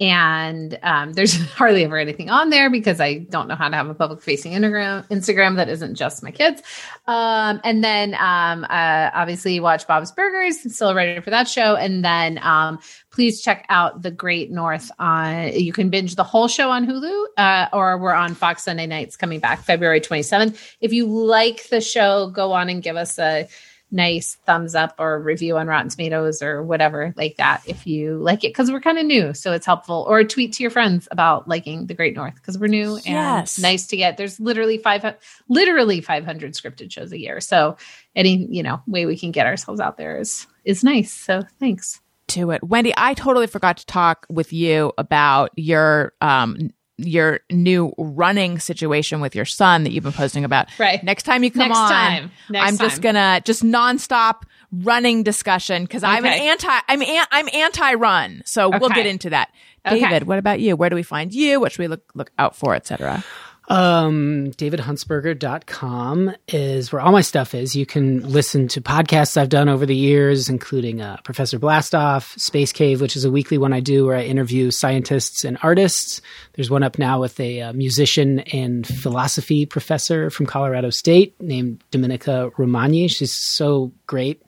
And 0.00 0.78
um, 0.82 1.12
there's 1.12 1.36
hardly 1.52 1.84
ever 1.84 1.98
anything 1.98 2.30
on 2.30 2.50
there 2.50 2.70
because 2.70 3.00
I 3.00 3.18
don't 3.18 3.48
know 3.48 3.54
how 3.54 3.68
to 3.68 3.76
have 3.76 3.88
a 3.88 3.94
public 3.94 4.22
facing 4.22 4.52
Instagram, 4.52 5.06
Instagram 5.08 5.56
that 5.56 5.68
isn't 5.68 5.94
just 5.94 6.22
my 6.22 6.30
kids. 6.30 6.62
Um, 7.06 7.60
and 7.64 7.84
then 7.84 8.14
um, 8.14 8.64
uh, 8.64 9.10
obviously 9.12 9.60
watch 9.60 9.86
Bob's 9.86 10.10
Burgers. 10.10 10.60
Still 10.74 10.94
ready 10.94 11.20
for 11.20 11.30
that 11.30 11.48
show. 11.48 11.76
And 11.76 12.04
then 12.04 12.38
um, 12.42 12.78
please 13.10 13.42
check 13.42 13.66
out 13.68 14.02
The 14.02 14.10
Great 14.10 14.50
North. 14.50 14.90
On 14.98 15.52
you 15.52 15.72
can 15.72 15.90
binge 15.90 16.16
the 16.16 16.24
whole 16.24 16.48
show 16.48 16.70
on 16.70 16.86
Hulu, 16.86 17.26
uh, 17.36 17.68
or 17.72 17.98
we're 17.98 18.14
on 18.14 18.34
Fox 18.34 18.64
Sunday 18.64 18.86
nights 18.86 19.16
coming 19.16 19.40
back 19.40 19.62
February 19.62 20.00
27th. 20.00 20.76
If 20.80 20.92
you 20.92 21.06
like 21.06 21.68
the 21.68 21.80
show, 21.80 22.30
go 22.30 22.52
on 22.52 22.68
and 22.68 22.82
give 22.82 22.96
us 22.96 23.18
a 23.18 23.48
nice 23.90 24.36
thumbs 24.46 24.74
up 24.74 24.94
or 24.98 25.20
review 25.20 25.56
on 25.58 25.66
Rotten 25.66 25.88
Tomatoes 25.88 26.42
or 26.42 26.62
whatever 26.62 27.12
like 27.16 27.36
that. 27.36 27.62
If 27.66 27.86
you 27.86 28.16
like 28.18 28.44
it, 28.44 28.48
because 28.50 28.70
we're 28.70 28.80
kind 28.80 28.98
of 28.98 29.06
new, 29.06 29.34
so 29.34 29.52
it's 29.52 29.66
helpful. 29.66 30.04
Or 30.08 30.22
tweet 30.24 30.52
to 30.54 30.62
your 30.62 30.70
friends 30.70 31.08
about 31.10 31.48
liking 31.48 31.86
The 31.86 31.94
Great 31.94 32.14
North 32.14 32.34
because 32.36 32.58
we're 32.58 32.68
new 32.68 32.96
and 32.96 33.04
Yes. 33.06 33.58
nice 33.58 33.86
to 33.88 33.96
get. 33.96 34.16
There's 34.16 34.38
literally 34.40 34.78
five, 34.78 35.04
literally 35.48 36.00
500 36.00 36.54
scripted 36.54 36.90
shows 36.92 37.12
a 37.12 37.18
year. 37.18 37.40
So 37.40 37.76
any 38.14 38.46
you 38.50 38.62
know 38.62 38.80
way 38.86 39.06
we 39.06 39.16
can 39.16 39.30
get 39.30 39.46
ourselves 39.46 39.80
out 39.80 39.96
there 39.96 40.18
is 40.18 40.46
is 40.64 40.84
nice. 40.84 41.12
So 41.12 41.42
thanks. 41.58 42.00
to 42.28 42.50
it. 42.52 42.62
Wendy, 42.62 42.92
I 42.96 43.14
totally 43.14 43.46
forgot 43.46 43.78
to 43.78 43.86
talk 43.86 44.26
with 44.28 44.52
you 44.52 44.92
about 44.98 45.50
your 45.56 46.12
um 46.20 46.70
your 47.06 47.40
new 47.50 47.92
running 47.98 48.58
situation 48.58 49.20
with 49.20 49.34
your 49.34 49.44
son 49.44 49.84
that 49.84 49.92
you've 49.92 50.04
been 50.04 50.12
posting 50.12 50.44
about. 50.44 50.68
Right. 50.78 51.02
Next 51.02 51.24
time 51.24 51.44
you 51.44 51.50
come 51.50 51.68
Next 51.68 51.78
on, 51.78 51.90
time. 51.90 52.30
Next 52.48 52.68
I'm 52.68 52.78
just 52.78 52.96
time. 52.96 53.14
gonna 53.14 53.42
just 53.44 53.62
nonstop 53.62 54.42
running 54.72 55.22
discussion 55.22 55.82
because 55.84 56.02
I'm 56.04 56.24
an 56.24 56.32
anti 56.32 56.78
I'm 56.88 57.02
an, 57.02 57.26
I'm 57.30 57.48
anti 57.52 57.94
run. 57.94 58.42
So 58.44 58.68
we'll 58.68 58.90
get 58.90 59.06
into 59.06 59.30
that. 59.30 59.50
Okay. 59.86 60.00
David, 60.00 60.24
what 60.26 60.38
about 60.38 60.60
you? 60.60 60.76
Where 60.76 60.90
do 60.90 60.96
we 60.96 61.02
find 61.02 61.32
you? 61.32 61.58
What 61.60 61.72
should 61.72 61.80
we 61.80 61.88
look 61.88 62.02
look 62.14 62.30
out 62.38 62.54
for, 62.54 62.74
etc. 62.74 63.24
Um, 63.70 64.50
DavidHuntsberger.com 64.56 66.34
is 66.48 66.92
where 66.92 67.00
all 67.00 67.12
my 67.12 67.20
stuff 67.20 67.54
is. 67.54 67.76
You 67.76 67.86
can 67.86 68.28
listen 68.28 68.66
to 68.66 68.80
podcasts 68.80 69.36
I've 69.36 69.48
done 69.48 69.68
over 69.68 69.86
the 69.86 69.94
years, 69.94 70.48
including 70.48 71.00
uh, 71.00 71.18
Professor 71.22 71.56
Blastoff, 71.56 72.36
Space 72.36 72.72
Cave, 72.72 73.00
which 73.00 73.14
is 73.14 73.24
a 73.24 73.30
weekly 73.30 73.58
one 73.58 73.72
I 73.72 73.78
do 73.78 74.06
where 74.06 74.16
I 74.16 74.24
interview 74.24 74.72
scientists 74.72 75.44
and 75.44 75.56
artists. 75.62 76.20
There's 76.54 76.68
one 76.68 76.82
up 76.82 76.98
now 76.98 77.20
with 77.20 77.38
a 77.38 77.60
uh, 77.60 77.72
musician 77.72 78.40
and 78.40 78.84
philosophy 78.84 79.66
professor 79.66 80.30
from 80.30 80.46
Colorado 80.46 80.90
State 80.90 81.40
named 81.40 81.84
Dominica 81.92 82.50
Romagni. 82.58 83.06
She's 83.06 83.36
so 83.36 83.92
great. 84.08 84.42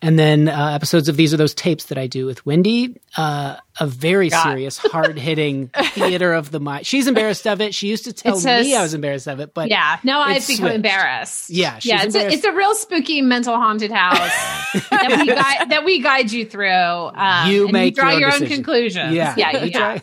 And 0.00 0.16
then 0.16 0.48
uh, 0.48 0.70
episodes 0.74 1.08
of 1.08 1.16
These 1.16 1.34
Are 1.34 1.36
Those 1.36 1.54
Tapes 1.54 1.86
that 1.86 1.98
I 1.98 2.06
do 2.06 2.24
with 2.24 2.46
Wendy, 2.46 3.00
uh, 3.16 3.56
a 3.80 3.86
very 3.88 4.30
serious, 4.30 4.78
hard 4.78 5.18
hitting 5.18 5.68
theater 5.92 6.34
of 6.34 6.52
the 6.52 6.60
mind. 6.60 6.86
She's 6.86 7.08
embarrassed 7.08 7.48
of 7.48 7.60
it. 7.60 7.74
She 7.74 7.88
used 7.88 8.04
to 8.04 8.12
tell 8.12 8.36
says- 8.36 8.64
me 8.64 8.76
I 8.76 8.82
was 8.82 8.94
embarrassed 8.94 9.26
of 9.26 9.40
it, 9.40 9.54
but 9.54 9.68
Yeah, 9.70 9.98
now 10.04 10.20
I've 10.20 10.46
become 10.46 10.56
switched. 10.66 10.74
embarrassed. 10.76 11.50
Yeah, 11.50 11.80
she's 11.80 11.90
yeah, 11.90 12.04
it's 12.04 12.14
a, 12.14 12.28
it's 12.32 12.44
a 12.44 12.52
real 12.52 12.76
spooky 12.76 13.22
mental 13.22 13.56
haunted 13.56 13.90
house 13.90 14.18
that 14.90 15.16
we 15.20 15.26
guide 15.26 15.70
that 15.70 15.84
we 15.84 16.00
guide 16.00 16.30
you 16.30 16.44
through. 16.44 16.68
Um, 16.70 17.50
You 17.50 17.64
and 17.64 17.72
make 17.72 17.96
draw 17.96 18.10
your 18.10 18.20
your, 18.20 18.34
own 18.34 18.46
conclusions. 18.46 19.14
Yeah, 19.14 19.34
yeah, 19.36 19.64
you 19.64 19.70
yeah. 19.72 19.98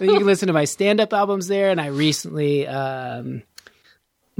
you 0.00 0.12
can 0.18 0.26
listen 0.26 0.48
to 0.48 0.52
my 0.52 0.64
stand-up 0.64 1.12
albums 1.12 1.46
there, 1.46 1.70
and 1.70 1.80
I 1.80 1.86
recently, 1.86 2.66
um, 2.66 3.44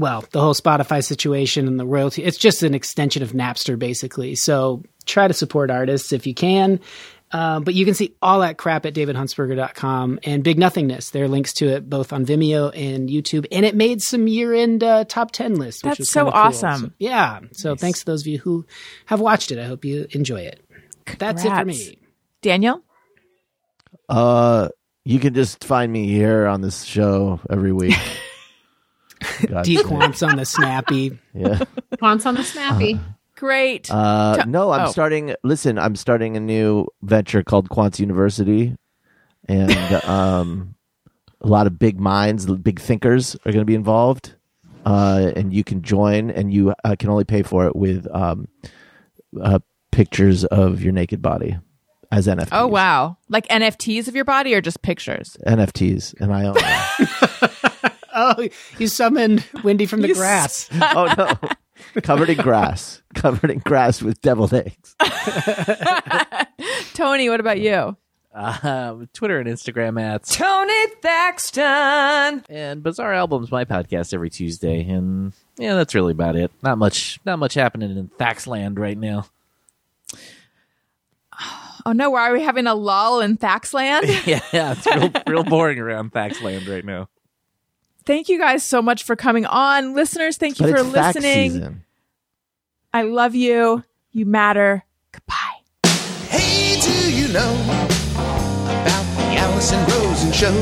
well, 0.03 0.25
the 0.33 0.41
whole 0.41 0.53
Spotify 0.53 1.03
situation 1.03 1.69
and 1.69 1.79
the 1.79 1.87
royalty. 1.87 2.25
It's 2.25 2.37
just 2.37 2.65
an 2.65 2.75
extension 2.75 3.23
of 3.23 3.33
Napster, 3.33 3.79
basically. 3.79 4.35
So 4.35 4.83
try 5.07 5.29
to 5.29 5.33
support 5.33 5.71
artists 5.71 6.13
if 6.13 6.27
you 6.27 6.35
can. 6.35 6.81
Um, 7.31 7.63
but 7.63 7.75
you 7.75 7.85
can 7.85 7.95
see 7.95 8.15
all 8.21 8.41
that 8.41 8.59
crap 8.59 8.85
at 8.85 8.95
davidhuntsberger.com 8.95 10.19
and 10.25 10.43
Big 10.43 10.59
Nothingness. 10.59 11.11
There 11.11 11.25
are 11.25 11.29
links 11.29 11.53
to 11.55 11.69
it 11.69 11.89
both 11.89 12.13
on 12.13 12.27
Vimeo 12.27 12.77
and 12.77 13.09
YouTube. 13.09 13.47
And 13.53 13.65
it 13.65 13.77
made 13.77 14.03
some 14.03 14.27
year 14.27 14.53
end 14.53 14.83
uh, 14.83 15.05
top 15.05 15.31
10 15.31 15.55
lists. 15.55 15.85
Which 15.85 15.91
That's 15.91 15.99
was 16.01 16.13
so 16.13 16.25
kinda 16.25 16.33
cool. 16.33 16.41
awesome. 16.41 16.81
So, 16.81 16.91
yeah. 16.99 17.41
So 17.53 17.77
thanks 17.77 18.01
to 18.01 18.07
those 18.07 18.23
of 18.23 18.27
you 18.27 18.39
who 18.39 18.67
have 19.07 19.21
watched 19.21 19.53
it. 19.53 19.61
I 19.61 19.65
hope 19.65 19.85
you 19.85 20.09
enjoy 20.11 20.41
it. 20.41 20.61
That's 21.19 21.45
it 21.45 21.49
for 21.49 21.65
me. 21.65 21.99
Daniel? 22.43 22.83
Uh, 24.09 24.69
you 25.05 25.21
can 25.21 25.33
just 25.33 25.63
find 25.63 25.93
me 25.93 26.09
here 26.09 26.49
on 26.49 26.61
this 26.61 26.83
show 26.83 27.41
every 27.49 27.73
week. 27.73 27.95
God 29.47 29.65
D. 29.65 29.77
Quantz 29.79 30.27
on 30.27 30.37
the 30.37 30.45
snappy. 30.45 31.19
Yeah. 31.35 31.61
Quantz 31.95 32.27
on 32.27 32.35
the 32.35 32.45
snappy. 32.45 33.01
Great. 33.37 33.91
Uh, 33.91 34.45
no, 34.47 34.71
I'm 34.71 34.89
oh. 34.89 34.91
starting. 34.91 35.35
Listen, 35.43 35.79
I'm 35.79 35.97
starting 35.97 36.37
a 36.37 36.41
new 36.41 36.87
venture 37.03 37.43
called 37.43 37.69
Quantz 37.69 37.99
University, 37.99 38.77
and 39.49 39.93
um, 40.05 40.75
a 41.41 41.49
lot 41.49 41.67
of 41.67 41.79
big 41.79 41.99
minds, 41.99 42.47
big 42.47 42.81
thinkers 42.81 43.35
are 43.45 43.53
going 43.53 43.59
to 43.59 43.65
be 43.65 43.75
involved. 43.75 44.37
Uh, 44.85 45.33
and 45.37 45.53
you 45.53 45.63
can 45.63 45.83
join, 45.83 46.31
and 46.31 46.53
you 46.53 46.75
uh, 46.85 46.97
can 46.99 47.09
only 47.09 47.25
pay 47.25 47.43
for 47.43 47.67
it 47.67 47.77
with 47.77 48.07
um, 48.13 48.49
uh, 49.41 49.61
pictures 49.93 50.45
of 50.45 50.83
your 50.83 50.93
naked 50.93 51.23
body 51.23 51.57
as 52.13 52.27
NFTs. 52.27 52.49
oh, 52.53 52.67
wow. 52.67 53.17
Like 53.29 53.49
NFTs 53.49 54.07
of 54.07 54.15
your 54.15 54.25
body 54.25 54.55
or 54.55 54.61
just 54.61 54.83
pictures? 54.83 55.37
NFTs, 55.47 56.21
and 56.21 56.33
I 56.33 56.47
own 56.47 56.55
them. 56.55 57.51
Oh, 58.25 58.49
you 58.79 58.87
summoned 58.87 59.45
Wendy 59.65 59.85
from 59.87 60.01
the 60.01 60.09
You 60.09 60.15
grass. 60.15 60.69
oh 60.73 61.13
no, 61.19 62.01
covered 62.03 62.31
in 62.31 62.39
grass, 62.39 63.03
covered 63.15 63.51
in 63.51 63.59
grass 63.59 64.01
with 64.01 64.21
deviled 64.23 64.55
eggs. 64.55 64.95
Tony, 66.95 67.29
what 67.29 67.41
about 67.41 67.59
you? 67.59 67.97
Um, 68.33 69.09
Twitter 69.13 69.41
and 69.41 69.49
Instagram 69.49 70.01
at 70.01 70.25
Tony 70.25 70.87
Thaxton. 71.03 72.45
and 72.49 72.83
Bizarre 72.83 73.13
Albums, 73.13 73.51
my 73.51 73.65
podcast 73.65 74.15
every 74.15 74.31
Tuesday, 74.31 74.89
and 74.89 75.33
yeah, 75.59 75.75
that's 75.75 75.95
really 75.95 76.13
about 76.13 76.37
it. 76.37 76.53
Not 76.63 76.79
much, 76.79 77.19
not 77.27 77.41
much 77.41 77.55
happening 77.55 77.91
in 77.97 78.09
Thaxland 78.19 78.79
right 78.79 78.97
now. 78.99 79.27
Oh 81.85 81.91
no, 81.91 82.11
why 82.11 82.31
are 82.31 82.33
we 82.33 82.43
having 82.43 82.69
a 82.69 82.77
lull 82.77 83.21
in 83.21 83.37
Thaxland? 83.37 84.25
yeah, 84.25 84.39
yeah, 84.53 84.77
it's 84.79 84.87
real, 84.87 85.11
real 85.27 85.43
boring 85.43 85.81
around 85.81 86.13
Thaxland 86.13 86.69
right 86.69 86.85
now 86.85 87.09
thank 88.05 88.29
you 88.29 88.39
guys 88.39 88.63
so 88.63 88.83
much 88.83 89.05
for 89.05 89.17
coming 89.17 89.47
on. 89.47 89.95
Listeners, 89.95 90.37
thank 90.37 90.61
you 90.61 90.67
but 90.67 90.77
for 90.77 90.83
listening. 90.83 91.83
I 92.93 93.03
love 93.03 93.35
you. 93.35 93.85
You 94.11 94.27
matter. 94.27 94.85
Goodbye. 95.13 95.63
Hey, 96.29 96.81
do 96.81 97.15
you 97.15 97.29
know 97.33 97.55
about 97.65 99.05
the 99.17 99.37
Allison 99.39 99.81
Rosen 99.87 100.33
show? 100.33 100.53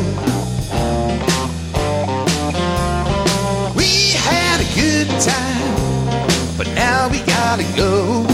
We 3.76 4.12
had 4.14 4.60
a 4.60 4.68
good 4.74 5.08
time, 5.20 6.56
but 6.56 6.68
now 6.74 7.08
we 7.08 7.18
gotta 7.20 7.64
go. 7.76 8.24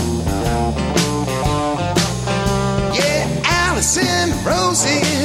Yeah, 2.95 3.43
Allison 3.45 4.33
Rosen. 4.45 5.16